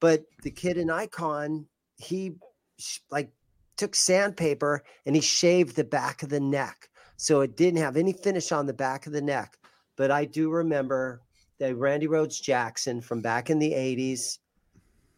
[0.00, 1.66] But the kid in Icon,
[1.96, 2.32] he
[2.78, 3.30] sh- like
[3.76, 6.88] took sandpaper and he shaved the back of the neck.
[7.16, 9.56] So it didn't have any finish on the back of the neck.
[9.96, 11.22] But I do remember
[11.58, 14.38] that Randy Rhodes Jackson from back in the 80s.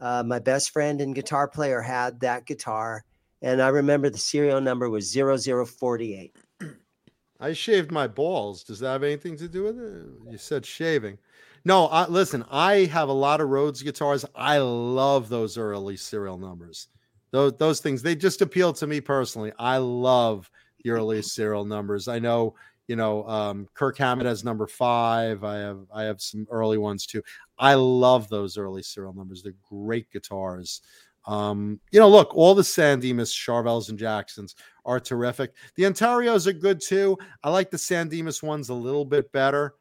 [0.01, 3.05] Uh, my best friend and guitar player had that guitar.
[3.43, 6.37] And I remember the serial number was 0048.
[7.41, 8.65] I shaved my balls.
[8.65, 10.07] Does that have anything to do with it?
[10.31, 11.19] You said shaving.
[11.67, 14.25] No, I, listen, I have a lot of Rhodes guitars.
[14.37, 16.87] I love those early serial numbers.
[17.33, 19.51] Those those things they just appeal to me personally.
[19.59, 20.49] I love
[20.85, 22.07] the early serial numbers.
[22.07, 22.55] I know,
[22.87, 25.43] you know, um, Kirk Hammett has number five.
[25.43, 27.21] I have I have some early ones too.
[27.59, 29.43] I love those early serial numbers.
[29.43, 30.83] They're great guitars.
[31.27, 34.55] Um, you know, look, all the San Dimas, Charvels, and Jacksons
[34.85, 35.53] are terrific.
[35.75, 37.19] The Ontarios are good too.
[37.43, 39.75] I like the San Dimas ones a little bit better.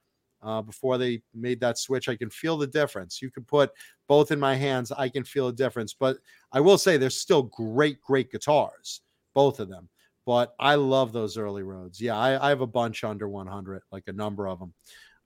[0.45, 3.21] Uh, before they made that switch, I can feel the difference.
[3.21, 3.71] You can put
[4.07, 5.93] both in my hands, I can feel a difference.
[5.93, 6.17] But
[6.51, 9.01] I will say they're still great, great guitars,
[9.33, 9.89] both of them.
[10.25, 11.99] But I love those early Rhodes.
[11.99, 14.73] Yeah, I, I have a bunch under 100, like a number of them.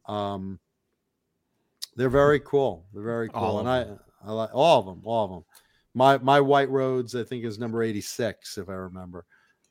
[0.05, 0.59] Um,
[1.95, 2.85] they're very cool.
[2.93, 3.85] They're very cool, All and I.
[4.25, 5.01] I like all of them.
[5.05, 5.45] All of them.
[5.93, 9.25] My my white Rhodes, I think, is number 86, if I remember.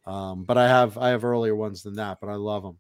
[0.07, 2.78] Um, but I have I have earlier ones than that, but I love them.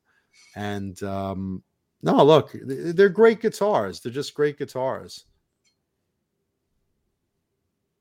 [0.56, 1.62] And um,
[2.02, 4.00] no, look, they're great guitars.
[4.00, 5.24] They're just great guitars.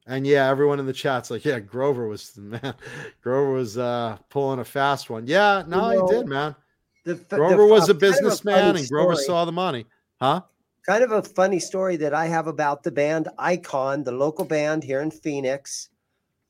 [0.06, 2.74] And yeah, everyone in the chat's like, yeah, Grover was the man,
[3.22, 5.28] Grover was uh pulling a fast one.
[5.28, 6.56] Yeah, no, know, he did, man.
[7.04, 9.26] The, f- the Grover was a kind of funny businessman, and Grover story.
[9.26, 9.86] saw the money,
[10.22, 10.42] huh?
[10.88, 14.84] kind of a funny story that I have about the band Icon, the local band
[14.84, 15.90] here in Phoenix.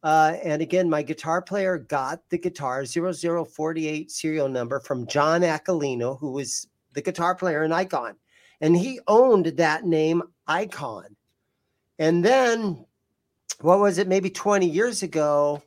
[0.03, 6.19] Uh, and again, my guitar player got the guitar 0048 serial number from John Aquilino,
[6.19, 6.67] who was
[6.97, 8.15] the guitar player in Icon.
[8.59, 11.15] And he owned that name Icon.
[11.99, 12.85] And then,
[13.61, 15.61] what was it, maybe 20 years ago?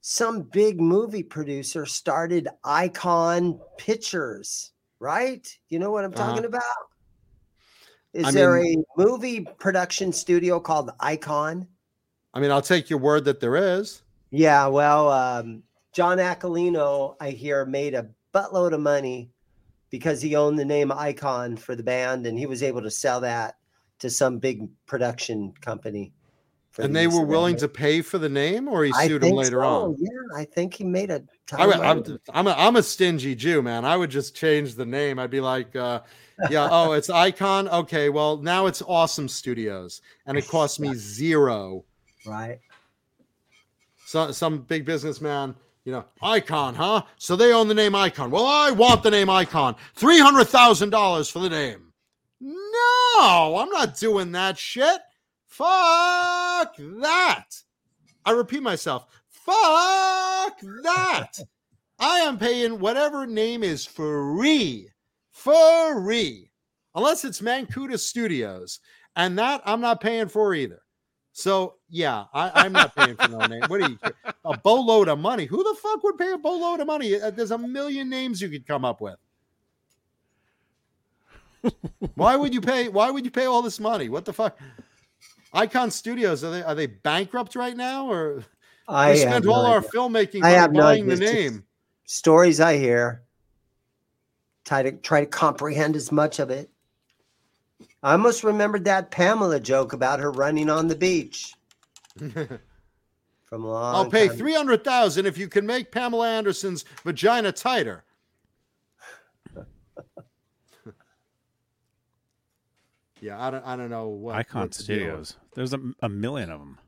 [0.00, 5.46] Some big movie producer started Icon Pictures, right?
[5.68, 6.30] You know what I'm Uh-huh.
[6.30, 6.62] talking about?
[8.12, 11.68] Is I there a movie production studio called Icon?
[12.34, 14.02] I mean, I'll take your word that there is.
[14.32, 15.62] Yeah, well, um,
[15.92, 19.30] John Aquilino, I hear, made a buttload of money
[19.90, 23.20] because he owned the name Icon for the band, and he was able to sell
[23.20, 23.56] that
[23.98, 26.12] to some big production company.
[26.78, 29.66] And they were willing to pay for the name, or he sued him later so,
[29.66, 29.96] on.
[29.98, 32.18] Yeah, I think he made a I, of I'm.
[32.32, 33.84] I'm a I'm a stingy Jew, man.
[33.84, 35.18] I would just change the name.
[35.18, 36.00] I'd be like, uh,
[36.48, 37.68] yeah, oh, it's Icon.
[37.68, 41.84] Okay, well now it's Awesome Studios, and it cost me zero.
[42.24, 42.60] right.
[44.06, 47.02] So, some big businessman, you know, Icon, huh?
[47.16, 48.30] So they own the name Icon.
[48.30, 49.76] Well, I want the name Icon.
[49.94, 51.92] Three hundred thousand dollars for the name.
[52.40, 55.00] No, I'm not doing that shit.
[55.46, 57.44] Fuck that.
[58.24, 59.06] I repeat myself.
[59.28, 61.32] Fuck that.
[61.98, 64.88] I am paying whatever name is free.
[65.32, 66.50] Free.
[66.94, 68.80] Unless it's Mancuda Studios.
[69.16, 70.80] And that I'm not paying for either.
[71.32, 73.62] So yeah, I, I'm not paying for no name.
[73.68, 73.98] What are you
[74.44, 75.46] a boatload of money?
[75.46, 77.20] Who the fuck would pay a boatload of money?
[77.20, 79.16] Uh, There's a million names you could come up with.
[82.14, 82.88] why would you pay?
[82.88, 84.08] Why would you pay all this money?
[84.08, 84.58] What the fuck?
[85.52, 88.44] Icon Studios are they are they bankrupt right now or
[88.88, 89.90] I we spent no all our idea.
[89.90, 91.12] filmmaking I have no buying the.
[91.12, 91.64] It's just- name?
[92.06, 93.22] stories I hear.
[94.64, 96.70] Try to try to comprehend as much of it.
[98.02, 101.54] I almost remembered that Pamela joke about her running on the beach
[102.18, 102.60] from
[103.52, 103.94] a long.
[103.94, 108.04] I'll pay time- three hundred thousand if you can make Pamela Anderson's vagina tighter.
[113.20, 115.28] yeah, I don't, I don't know what Icon what the deal is.
[115.28, 115.36] Studios.
[115.54, 116.78] There's a, a million of them.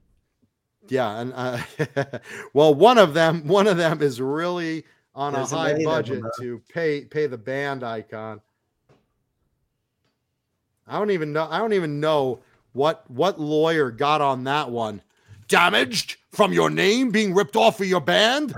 [0.89, 1.59] Yeah, and uh,
[2.55, 4.85] well, one of them, one of them is really
[5.15, 8.41] on There's a a high million budget to pay pay the band icon.
[10.93, 11.49] I don't even know.
[11.51, 12.41] I don't even know
[12.75, 15.01] what what lawyer got on that one.
[15.49, 18.55] Damaged from your name being ripped off of your band?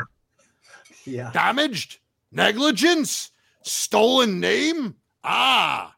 [1.05, 1.31] Yeah.
[1.33, 1.99] Damaged?
[2.33, 3.31] Negligence?
[3.63, 4.97] Stolen name?
[5.23, 5.95] Ah,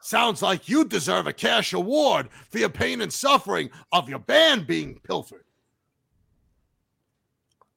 [0.00, 4.66] sounds like you deserve a cash award for your pain and suffering of your band
[4.66, 5.44] being pilfered.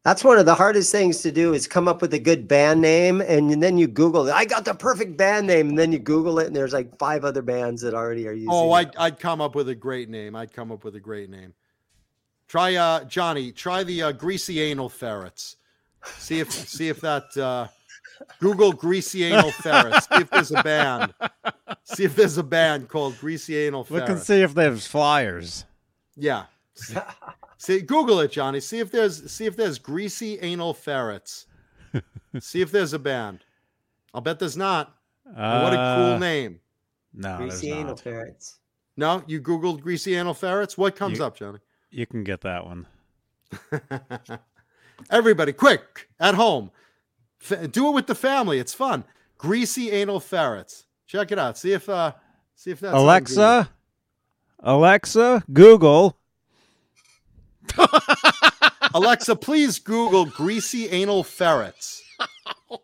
[0.05, 2.79] That's one of the hardest things to do is come up with a good band
[2.79, 4.33] name and then you Google it.
[4.33, 7.25] I got the perfect band name, and then you Google it, and there's like five
[7.25, 8.49] other bands that already are using.
[8.51, 8.77] Oh, it.
[8.77, 10.35] I'd, I'd come up with a great name.
[10.35, 11.55] I'd come up with a great name.
[12.47, 15.57] Try uh Johnny, try the uh, greasy anal ferrets.
[16.19, 17.67] See if see if that uh
[18.39, 20.07] Google greasy anal ferrets.
[20.07, 21.15] See if there's a band.
[21.83, 24.09] See if there's a band called greasy anal Ferrets.
[24.09, 25.65] Look and see if there's flyers.
[26.15, 26.45] Yeah.
[27.65, 28.59] See, see Google it, Johnny.
[28.59, 31.47] See if there's see if there's greasy anal ferrets.
[32.39, 33.39] see if there's a band.
[34.13, 34.95] I'll bet there's not.
[35.25, 36.59] And what a Uh, cool name.
[37.13, 37.99] No, Greasy anal not.
[38.01, 38.59] ferrets.
[38.97, 40.77] No, you Googled greasy anal ferrets?
[40.77, 41.59] What comes You- up, Johnny?
[41.89, 42.87] You can get that one.
[45.09, 46.71] Everybody, quick at home,
[47.41, 48.59] F- do it with the family.
[48.59, 49.03] It's fun.
[49.37, 50.85] Greasy anal ferrets.
[51.07, 51.57] Check it out.
[51.57, 52.13] See if uh,
[52.55, 53.69] see if that's Alexa,
[54.59, 56.17] Alexa, Google.
[57.67, 57.99] Google.
[58.93, 62.01] Alexa, please Google greasy anal ferrets.
[62.71, 62.79] Oh,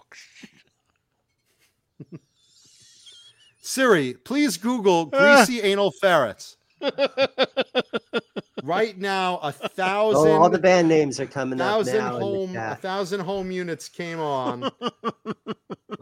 [3.61, 5.65] Siri, please Google greasy ah.
[5.65, 6.57] anal ferrets.
[8.63, 10.31] right now, a oh, thousand.
[10.31, 11.91] Oh, all the band names are coming up now.
[11.91, 14.71] in the home a thousand home units came on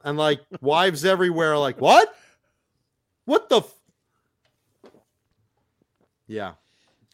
[0.03, 2.15] and like wives everywhere are like what
[3.25, 3.75] what the f-?
[6.27, 6.53] yeah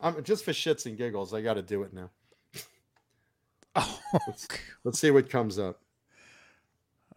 [0.06, 2.10] i'm just for shits and giggles i gotta do it now
[3.76, 4.00] Oh,
[4.86, 5.82] let's see what comes up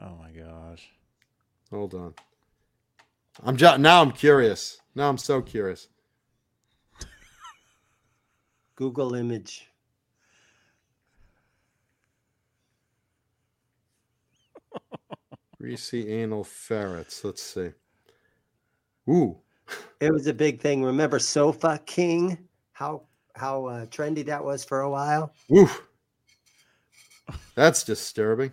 [0.01, 0.89] oh my gosh.
[1.71, 2.15] hold on
[3.45, 5.89] i'm just now i'm curious now i'm so curious
[8.77, 9.67] Google image.
[15.59, 17.71] greasy anal ferrets let's see
[19.09, 19.37] ooh
[20.01, 20.83] It was a big thing.
[20.83, 22.48] Remember Sofa King?
[22.79, 23.03] How
[23.35, 25.33] how uh, trendy that was for a while.
[25.51, 25.69] ooh
[27.57, 28.53] that's disturbing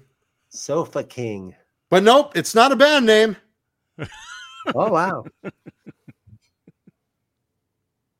[0.49, 1.53] Sofa King.
[1.91, 3.37] but nope it's not a band name
[4.73, 5.23] Oh wow.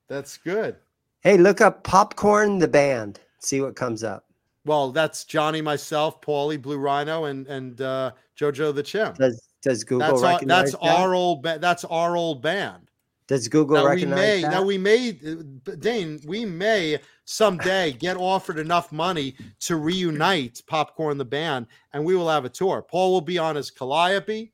[0.08, 0.75] that's good
[1.22, 3.19] hey, look up Popcorn the band.
[3.40, 4.25] See what comes up.
[4.64, 9.17] Well, that's Johnny, myself, Paulie, Blue Rhino, and and uh, JoJo the Chimp.
[9.17, 10.80] Does does Google That's our, that's that?
[10.82, 12.92] our old ba- that's our old band.
[13.28, 14.52] Does Google Now we may that?
[14.52, 21.18] now we may uh, Dane we may someday get offered enough money to reunite Popcorn
[21.18, 22.84] the band, and we will have a tour.
[22.84, 24.52] Paul will be on his Calliope.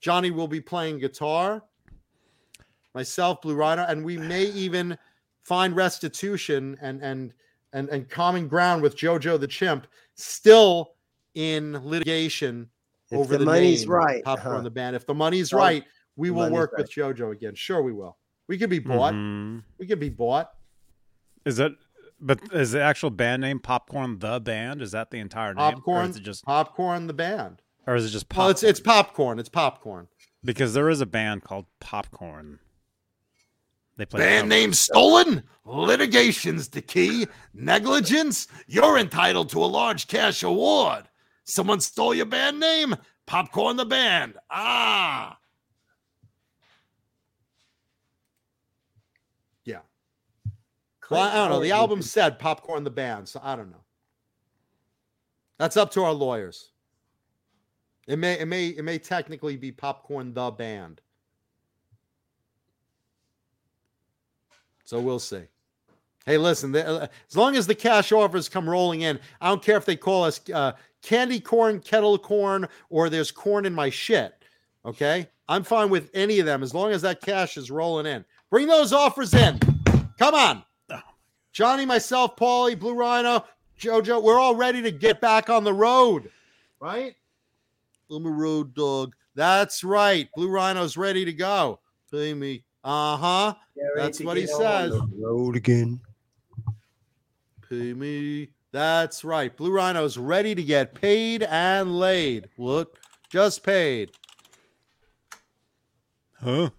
[0.00, 1.62] Johnny will be playing guitar.
[2.92, 4.98] Myself, Blue Rhino, and we may even
[5.42, 7.32] find restitution and and
[7.72, 10.94] and and common ground with JoJo the Chimp, still
[11.34, 12.68] in litigation
[13.12, 14.24] if over the, the, money's name right.
[14.24, 14.62] Popcorn huh?
[14.62, 14.96] the band.
[14.96, 15.84] If the money's right,
[16.16, 16.82] we will money's work right.
[16.82, 17.54] with JoJo again.
[17.54, 18.16] Sure, we will.
[18.48, 19.14] We could be bought.
[19.14, 19.64] Mhm.
[19.78, 20.52] We could be bought.
[21.44, 21.72] Is it?
[22.20, 24.80] But is the actual band name Popcorn the band?
[24.80, 25.64] Is that the entire name?
[25.64, 26.10] or Popcorn.
[26.10, 26.44] is it just?
[26.44, 27.62] Popcorn the band.
[27.86, 28.44] Or is it just popcorn?
[28.44, 29.38] Well, it's it's popcorn.
[29.38, 30.08] It's popcorn.
[30.44, 32.58] because there is a band called Popcorn.
[33.96, 35.42] They play Band name stolen?
[35.66, 37.26] Litigation's the key.
[37.52, 38.48] Negligence?
[38.66, 41.08] You're entitled to a large cash award.
[41.44, 42.96] Someone stole your band name?
[43.26, 44.34] Popcorn the band.
[44.50, 45.38] Ah.
[49.64, 49.80] Yeah.
[51.10, 51.60] Well, I don't know.
[51.60, 53.84] The album said popcorn the band, so I don't know.
[55.58, 56.70] That's up to our lawyers.
[58.06, 61.00] It may it may it may technically be popcorn the band.
[64.84, 65.42] So we'll see.
[66.26, 66.74] Hey, listen.
[66.74, 69.96] uh, as long as the cash offers come rolling in, I don't care if they
[69.96, 70.72] call us uh,
[71.02, 74.34] candy corn, kettle corn, or there's corn in my shit.
[74.84, 78.24] Okay, I'm fine with any of them as long as that cash is rolling in.
[78.50, 79.58] Bring those offers in.
[80.18, 80.64] Come on.
[81.52, 83.44] Johnny, myself, Paulie, Blue Rhino,
[83.78, 86.30] JoJo, we're all ready to get back on the road,
[86.80, 87.14] right?
[88.10, 89.14] I'm a road dog.
[89.34, 90.28] That's right.
[90.34, 91.80] Blue Rhino's ready to go.
[92.10, 92.64] Pay me.
[92.84, 93.54] Uh huh.
[93.96, 94.98] That's what he says.
[95.18, 96.00] Road again.
[97.68, 98.48] Pay me.
[98.72, 99.54] That's right.
[99.54, 102.48] Blue Rhino's ready to get paid and laid.
[102.56, 102.98] Look,
[103.30, 104.12] just paid.
[106.40, 106.70] Huh?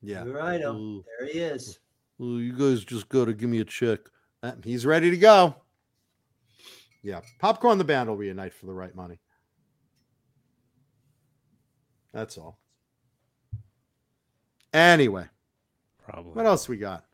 [0.00, 0.24] Yeah.
[0.24, 0.76] Blue Rhino.
[0.76, 1.04] Ooh.
[1.18, 1.79] There he is.
[2.20, 4.00] Well, you guys just got to give me a check.
[4.42, 5.54] Uh, He's ready to go.
[7.02, 7.20] Yeah.
[7.38, 9.18] Popcorn the band will reunite for the right money.
[12.12, 12.58] That's all.
[14.74, 15.24] Anyway,
[16.04, 16.32] Probably.
[16.32, 17.06] what else we got?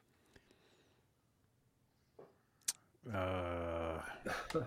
[3.15, 4.01] Uh,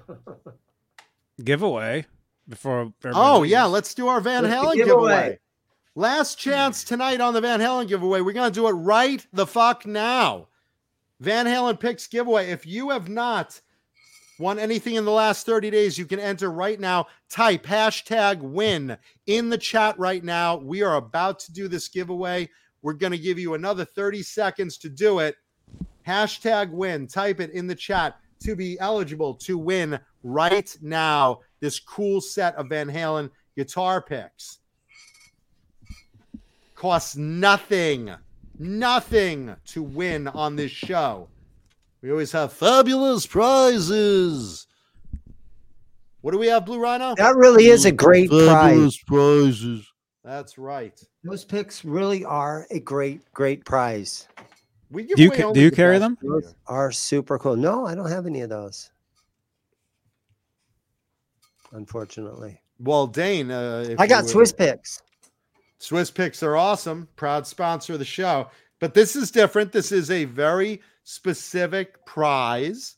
[1.43, 2.06] giveaway
[2.48, 2.93] before.
[3.03, 3.66] everybody Oh, yeah.
[3.66, 4.85] Let's do our Van Let's Halen giveaway.
[4.85, 5.40] giveaway.
[6.00, 8.22] Last chance tonight on the Van Halen giveaway.
[8.22, 10.48] We're going to do it right the fuck now.
[11.19, 12.52] Van Halen picks giveaway.
[12.52, 13.60] If you have not
[14.40, 17.08] won anything in the last 30 days, you can enter right now.
[17.30, 18.98] Type hashtag win
[19.28, 20.56] in the chat right now.
[20.56, 22.48] We are about to do this giveaway.
[22.82, 25.36] We're going to give you another 30 seconds to do it.
[26.08, 27.08] Hashtag win.
[27.08, 32.56] Type it in the chat to be eligible to win right now this cool set
[32.56, 34.59] of Van Halen guitar picks.
[36.80, 38.09] Costs nothing,
[38.58, 41.27] nothing to win on this show.
[42.01, 44.66] We always have fabulous prizes.
[46.22, 47.16] What do we have, Blue Rhino?
[47.17, 48.45] That really is a great prize.
[48.48, 49.91] Fabulous prizes.
[50.24, 50.98] That's right.
[51.25, 54.30] Those picks really are a great, great prize.
[54.90, 56.17] We give Do you ca- do you the carry them?
[56.22, 56.32] here.
[56.40, 57.58] Those are super cool.
[57.58, 58.90] No, I don't have any of those.
[61.74, 65.01] Unfortunately, Well, Dane, uh, if I got would- Swiss picks.
[65.80, 67.08] Swiss picks are awesome.
[67.16, 68.49] Proud sponsor of the show.
[68.80, 69.72] But this is different.
[69.72, 72.98] This is a very specific prize.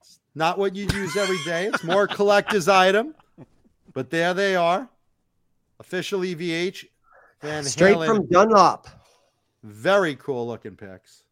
[0.00, 1.66] It's not what you use every day.
[1.66, 3.14] It's more a collector's item.
[3.92, 4.88] But there they are.
[5.80, 6.84] Official EVH.
[7.42, 8.06] Van Straight Halen.
[8.06, 8.86] from Dunlop.
[9.62, 11.24] very cool looking picks.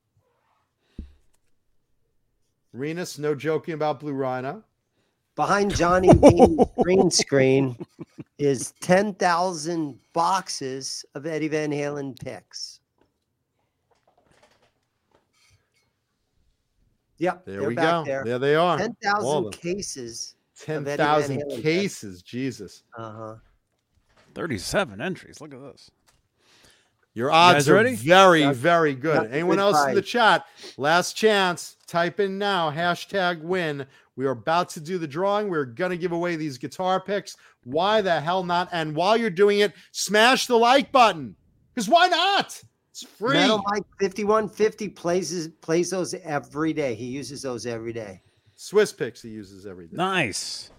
[2.75, 4.63] Renus, no joking about Blue Rhino.
[5.39, 7.77] Behind Johnny Bean's green screen
[8.39, 12.81] is 10,000 boxes of Eddie Van Halen picks.
[17.19, 18.03] Yep, There we go.
[18.05, 18.25] there.
[18.25, 18.79] There they are.
[18.79, 20.35] 10,000 cases.
[20.61, 21.63] 10,000 Halen picks.
[21.63, 22.23] cases.
[22.23, 22.83] Jesus.
[22.97, 23.37] Uh-huh.
[24.35, 25.41] 37 entries.
[25.41, 25.89] Look at this.
[27.15, 27.95] Your odds guys are ready?
[27.95, 29.23] very, That's- very good.
[29.23, 30.47] that's Anyone good else in the chat?
[30.77, 31.77] Last chance.
[31.87, 32.73] Type in now.
[32.73, 33.87] Hashtag win.
[34.19, 35.49] We are about to do the drawing.
[35.49, 37.37] We're going to give away these guitar picks.
[37.63, 38.69] Why the hell not?
[38.73, 41.37] And while you're doing it, smash the like button.
[41.73, 42.61] Because why not?
[42.91, 43.35] It's free.
[43.35, 46.97] Metal Mike 5150 plays his- plays those every day.
[46.97, 48.21] He uses those every day.
[48.57, 49.97] Swiss picks he uses every day.
[49.97, 50.73] Nice.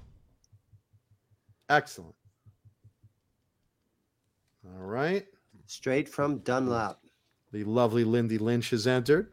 [1.69, 2.15] Excellent.
[4.65, 5.25] All right.
[5.65, 7.01] Straight from Dunlop.
[7.53, 9.31] The lovely Lindy Lynch has entered.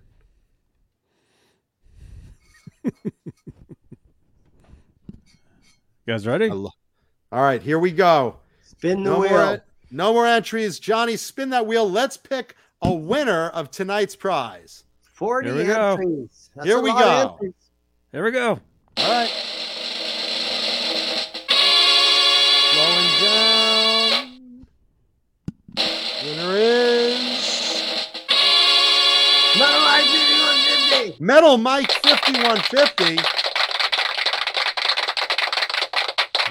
[6.07, 6.49] You guys ready?
[6.49, 6.71] Lo-
[7.33, 8.37] All right, here we go.
[8.63, 9.31] Spin the No wheel.
[9.31, 10.79] more, no more entries.
[10.79, 11.89] Johnny, spin that wheel.
[11.91, 14.85] Let's pick a winner of tonight's prize.
[15.03, 15.91] 40 Here we go.
[15.93, 16.51] entries.
[16.55, 17.39] That's Here we go.
[18.13, 18.61] Here we go.
[18.99, 19.31] All right.
[22.73, 24.67] Slowing down.
[26.25, 27.73] Winner is
[29.59, 31.25] Metal Mike 5150.
[31.25, 33.46] Metal Mike 5150.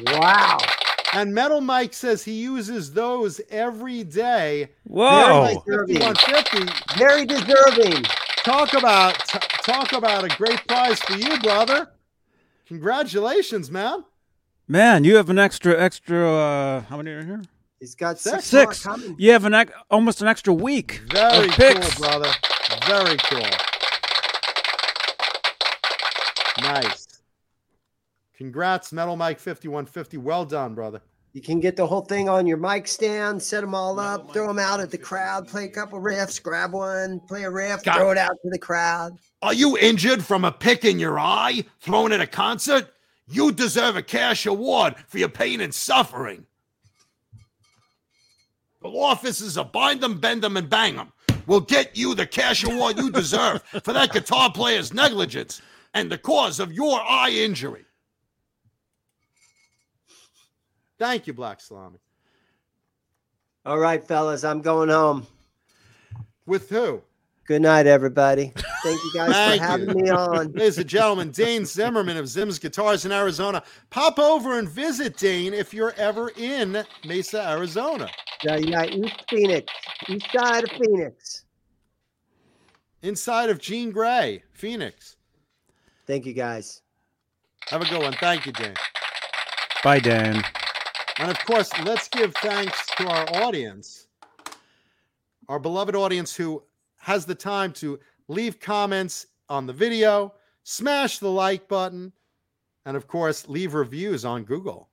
[0.07, 0.57] Wow.
[1.13, 4.69] And Metal Mike says he uses those every day.
[4.83, 5.09] Whoa.
[5.09, 5.65] Metal Mike
[5.97, 6.97] 5150.
[6.99, 8.03] Very deserving.
[8.43, 11.89] Talk about t- talk about a great prize for you, brother.
[12.67, 14.03] Congratulations, man.
[14.67, 17.41] Man, you have an extra, extra, uh, how many are in here?
[17.79, 18.45] He's got Six.
[18.45, 18.77] six.
[18.77, 18.83] Six.
[18.83, 19.15] coming.
[19.19, 21.01] You have an ex- almost an extra week.
[21.11, 22.29] Very of cool, brother.
[22.87, 23.47] Very cool.
[26.61, 27.04] Nice.
[28.37, 30.17] Congrats, Metal Mike 5150.
[30.17, 31.01] Well done, brother.
[31.33, 34.47] You can get the whole thing on your mic stand, set them all up, throw
[34.47, 37.97] them out at the crowd, play a couple riffs, grab one, play a riff, Got
[37.97, 39.17] throw it out to the crowd.
[39.41, 42.87] Are you injured from a pick in your eye thrown at a concert?
[43.27, 46.45] You deserve a cash award for your pain and suffering.
[48.81, 51.11] The law offices of bind them, bend them, and bang them
[51.47, 55.61] We'll get you the cash award you deserve for that guitar player's negligence
[55.93, 57.85] and the cause of your eye injury.
[60.97, 61.99] Thank you, Black Salami.
[63.65, 65.25] All right, fellas, I'm going home.
[66.45, 67.01] With who?
[67.47, 68.53] Good night, everybody.
[68.83, 69.95] Thank you guys Thank for having you.
[69.95, 70.51] me on.
[70.53, 73.63] Ladies and gentlemen, Dane Zimmerman of Zim's Guitars in Arizona.
[73.89, 78.09] Pop over and visit Dane if you're ever in Mesa, Arizona.
[78.43, 79.71] Yeah, yeah, East Phoenix,
[80.07, 81.45] east side of Phoenix.
[83.01, 85.17] Inside of Gene Gray, Phoenix.
[86.07, 86.81] Thank you guys.
[87.69, 88.13] Have a good one.
[88.13, 88.73] Thank you, Dane.
[89.83, 90.43] Bye, Dan.
[91.17, 94.07] And of course, let's give thanks to our audience,
[95.47, 96.61] our beloved audience who
[96.97, 102.11] has the time to leave comments on the video, smash the like button,
[102.85, 104.89] and of course, leave reviews on Google.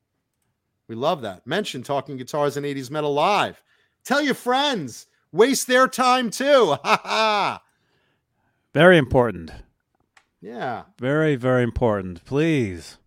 [0.88, 1.46] We love that.
[1.46, 3.62] Mention Talking Guitars and 80s Metal Live.
[4.04, 5.06] Tell your friends.
[5.32, 6.76] Waste their time too.
[6.84, 7.62] Ha ha.
[8.74, 9.50] Very important.
[10.40, 10.84] Yeah.
[10.98, 12.24] Very, very important.
[12.24, 12.98] Please,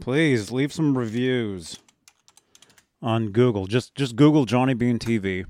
[0.00, 1.78] please leave some reviews
[3.06, 3.66] on Google.
[3.66, 5.46] Just just Google Johnny Bean TV,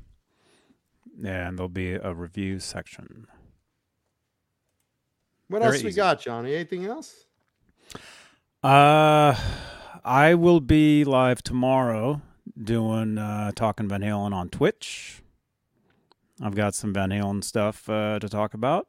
[1.24, 3.26] and there'll be a review section.
[5.48, 6.54] What Very else we got, Johnny?
[6.54, 7.24] Anything else?
[8.62, 9.34] Uh,
[10.04, 12.20] I will be live tomorrow
[12.62, 15.22] doing uh, talking Van Halen on Twitch.
[16.42, 18.88] I've got some Van Halen stuff uh, to talk about.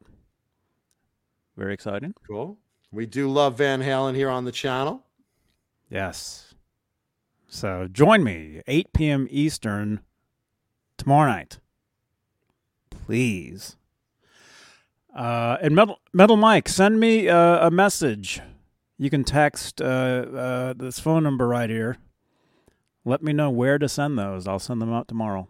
[1.55, 2.13] Very exciting.
[2.27, 2.57] Cool.
[2.91, 5.03] We do love Van Halen here on the channel.
[5.89, 6.47] Yes.
[7.48, 9.27] So join me 8 p.m.
[9.30, 10.01] Eastern
[10.98, 11.59] tomorrow night,
[12.90, 13.77] please.
[15.16, 18.42] Uh, and Metal Metal Mike, send me uh, a message.
[18.98, 21.98] You can text uh, uh, this phone number right here.
[23.06, 24.48] Let me know where to send those.
[24.48, 25.48] I'll send them out tomorrow.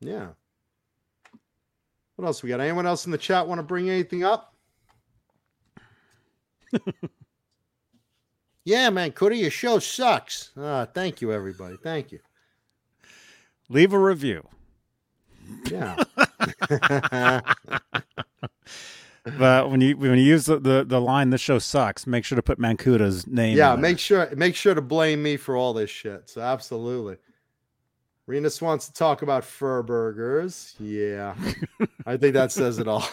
[0.00, 0.28] Yeah.
[2.16, 2.60] What else we got?
[2.60, 4.54] Anyone else in the chat want to bring anything up?
[8.64, 10.50] yeah, man, Cody, your show sucks.
[10.56, 11.76] Ah, thank you, everybody.
[11.82, 12.20] Thank you.
[13.68, 14.46] Leave a review.
[15.70, 15.96] Yeah.
[19.24, 22.34] But when you when you use the, the, the line "This show sucks," make sure
[22.34, 23.56] to put Mankuta's name.
[23.56, 26.28] yeah, make sure make sure to blame me for all this shit.
[26.28, 27.18] So absolutely.
[28.28, 30.74] Renus wants to talk about fur burgers.
[30.78, 31.34] Yeah.
[32.06, 33.04] I think that says it all.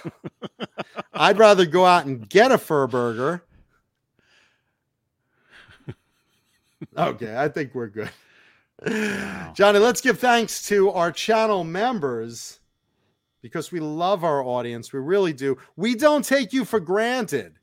[1.14, 3.44] I'd rather go out and get a fur burger.
[6.98, 8.10] Okay, I think we're good.
[9.54, 12.60] Johnny, let's give thanks to our channel members
[13.42, 14.94] because we love our audience.
[14.94, 15.58] We really do.
[15.76, 17.60] We don't take you for granted.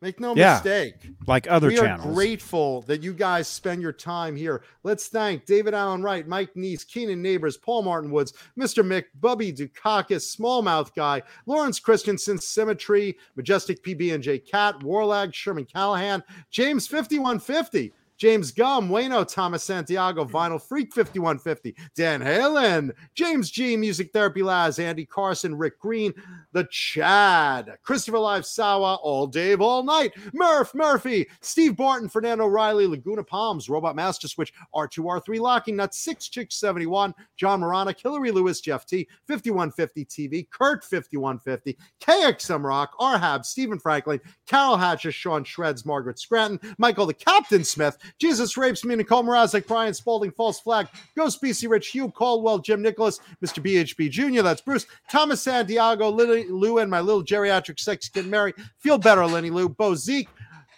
[0.00, 0.54] Make no Yeah.
[0.54, 0.94] mistake.
[1.26, 2.06] like other we channels.
[2.06, 4.62] are grateful that you guys spend your time here.
[4.84, 8.84] Let's thank David Allen Wright, Mike Neese, Keenan Neighbors, Paul Martin Woods, Mr.
[8.84, 15.64] Mick, Bubby Dukakis, Smallmouth Guy, Lawrence Christensen, Symmetry, Majestic PB and J Cat, Warlag, Sherman
[15.66, 17.92] Callahan, James 5150.
[18.18, 20.36] James Gum, Wayno, Thomas Santiago, mm-hmm.
[20.36, 26.12] Vinyl Freak 5150, Dan Halen, James G, Music Therapy Laz, Andy Carson, Rick Green,
[26.52, 32.86] The Chad, Christopher Live Sawa, All Dave, All Night, Murph Murphy, Steve Barton, Fernando Riley,
[32.86, 38.60] Laguna Palms, Robot Master Switch, R2R3 Locking Nut, 6 Chick 71, John Morana, Hillary Lewis,
[38.60, 45.86] Jeff T, 5150 TV, Kurt 5150, KXM Rock, Arhab, Stephen Franklin, Carol Hatcher, Sean Shreds,
[45.86, 50.88] Margaret Scranton, Michael the Captain Smith, Jesus Rapes Me, Nicole Mrazek, Brian Spalding, False Flag,
[51.16, 53.62] Ghost BC Rich, Hugh Caldwell, Jim Nicholas, Mr.
[53.62, 58.54] BHB Jr., that's Bruce, Thomas Santiago, Lily Lou, and my little geriatric sex kid Mary.
[58.78, 60.28] Feel better, Lenny Lou, Bo Zeke,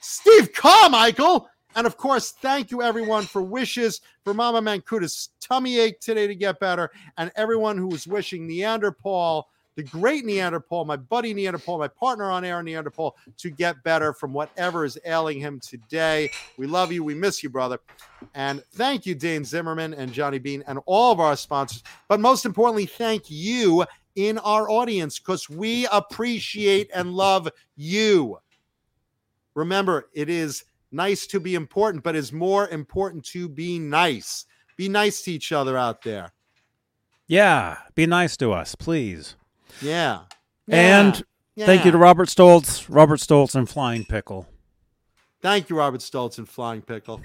[0.01, 1.49] Steve Carmichael.
[1.77, 6.35] And of course, thank you everyone for wishes for Mama Mankuta's tummy ache today to
[6.35, 11.89] get better, and everyone who was wishing Neanderthal, the great Neanderthal, my buddy Neanderthal, my
[11.89, 16.31] partner on air Neanderthal, to get better from whatever is ailing him today.
[16.57, 17.05] We love you.
[17.05, 17.79] We miss you, brother.
[18.35, 21.83] And thank you, Dane Zimmerman and Johnny Bean, and all of our sponsors.
[22.09, 23.85] But most importantly, thank you
[24.17, 28.39] in our audience because we appreciate and love you.
[29.55, 34.47] Remember, it is nice to be important, but it's more important to be nice.
[34.77, 36.33] Be nice to each other out there.
[37.27, 39.37] Yeah, be nice to us, please.
[39.83, 40.21] Yeah.
[40.69, 41.23] And
[41.57, 41.67] Yeah.
[41.67, 44.47] thank you to Robert Stoltz, Robert Stoltz, and Flying Pickle.
[45.43, 47.21] Thank you, Robert Stoltz and Flying Pickle.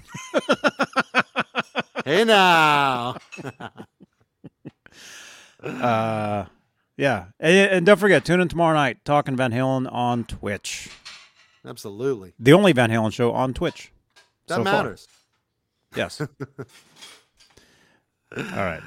[2.06, 3.18] hey now.
[5.64, 6.46] Uh,
[6.98, 10.90] yeah, and, and don't forget, tune in tomorrow night, talking Van Halen on Twitch.
[11.66, 12.34] Absolutely.
[12.40, 13.92] The only Van Halen show on Twitch.
[14.48, 14.74] That so far.
[14.74, 15.08] matters.
[15.96, 16.22] Yes.
[16.22, 16.28] All
[18.38, 18.82] right,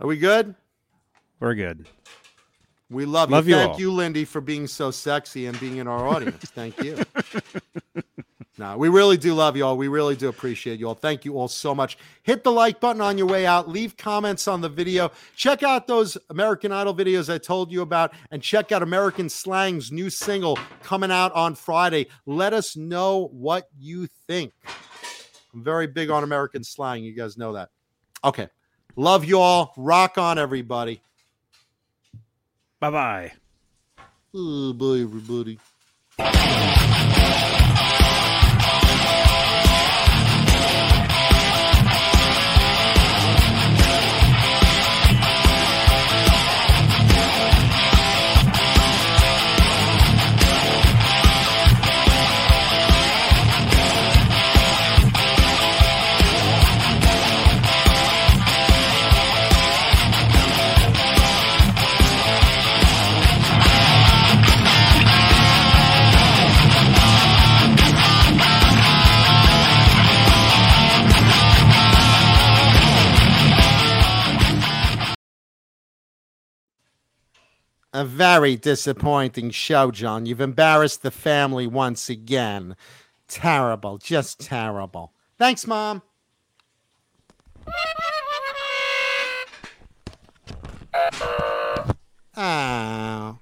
[0.00, 0.54] Are we good?
[1.38, 1.86] we're good.
[2.88, 3.54] We love, Love you.
[3.54, 3.80] you Thank all.
[3.80, 6.44] you, Lindy, for being so sexy and being in our audience.
[6.50, 6.98] Thank you.
[8.58, 9.76] No, we really do love you all.
[9.76, 10.94] We really do appreciate you all.
[10.94, 11.98] Thank you all so much.
[12.22, 13.68] Hit the like button on your way out.
[13.68, 15.12] Leave comments on the video.
[15.34, 19.92] Check out those American Idol videos I told you about and check out American Slang's
[19.92, 22.06] new single coming out on Friday.
[22.24, 24.54] Let us know what you think.
[25.52, 27.04] I'm very big on American slang.
[27.04, 27.68] You guys know that.
[28.24, 28.48] Okay.
[28.96, 29.74] Love you all.
[29.76, 31.02] Rock on, everybody.
[32.78, 33.32] Bye bye.
[34.34, 35.58] Oh, bye, everybody.
[77.96, 80.26] A very disappointing show, John.
[80.26, 82.76] You've embarrassed the family once again.
[83.26, 85.14] Terrible, just terrible.
[85.38, 86.02] Thanks, Mom.
[92.36, 93.38] Oh.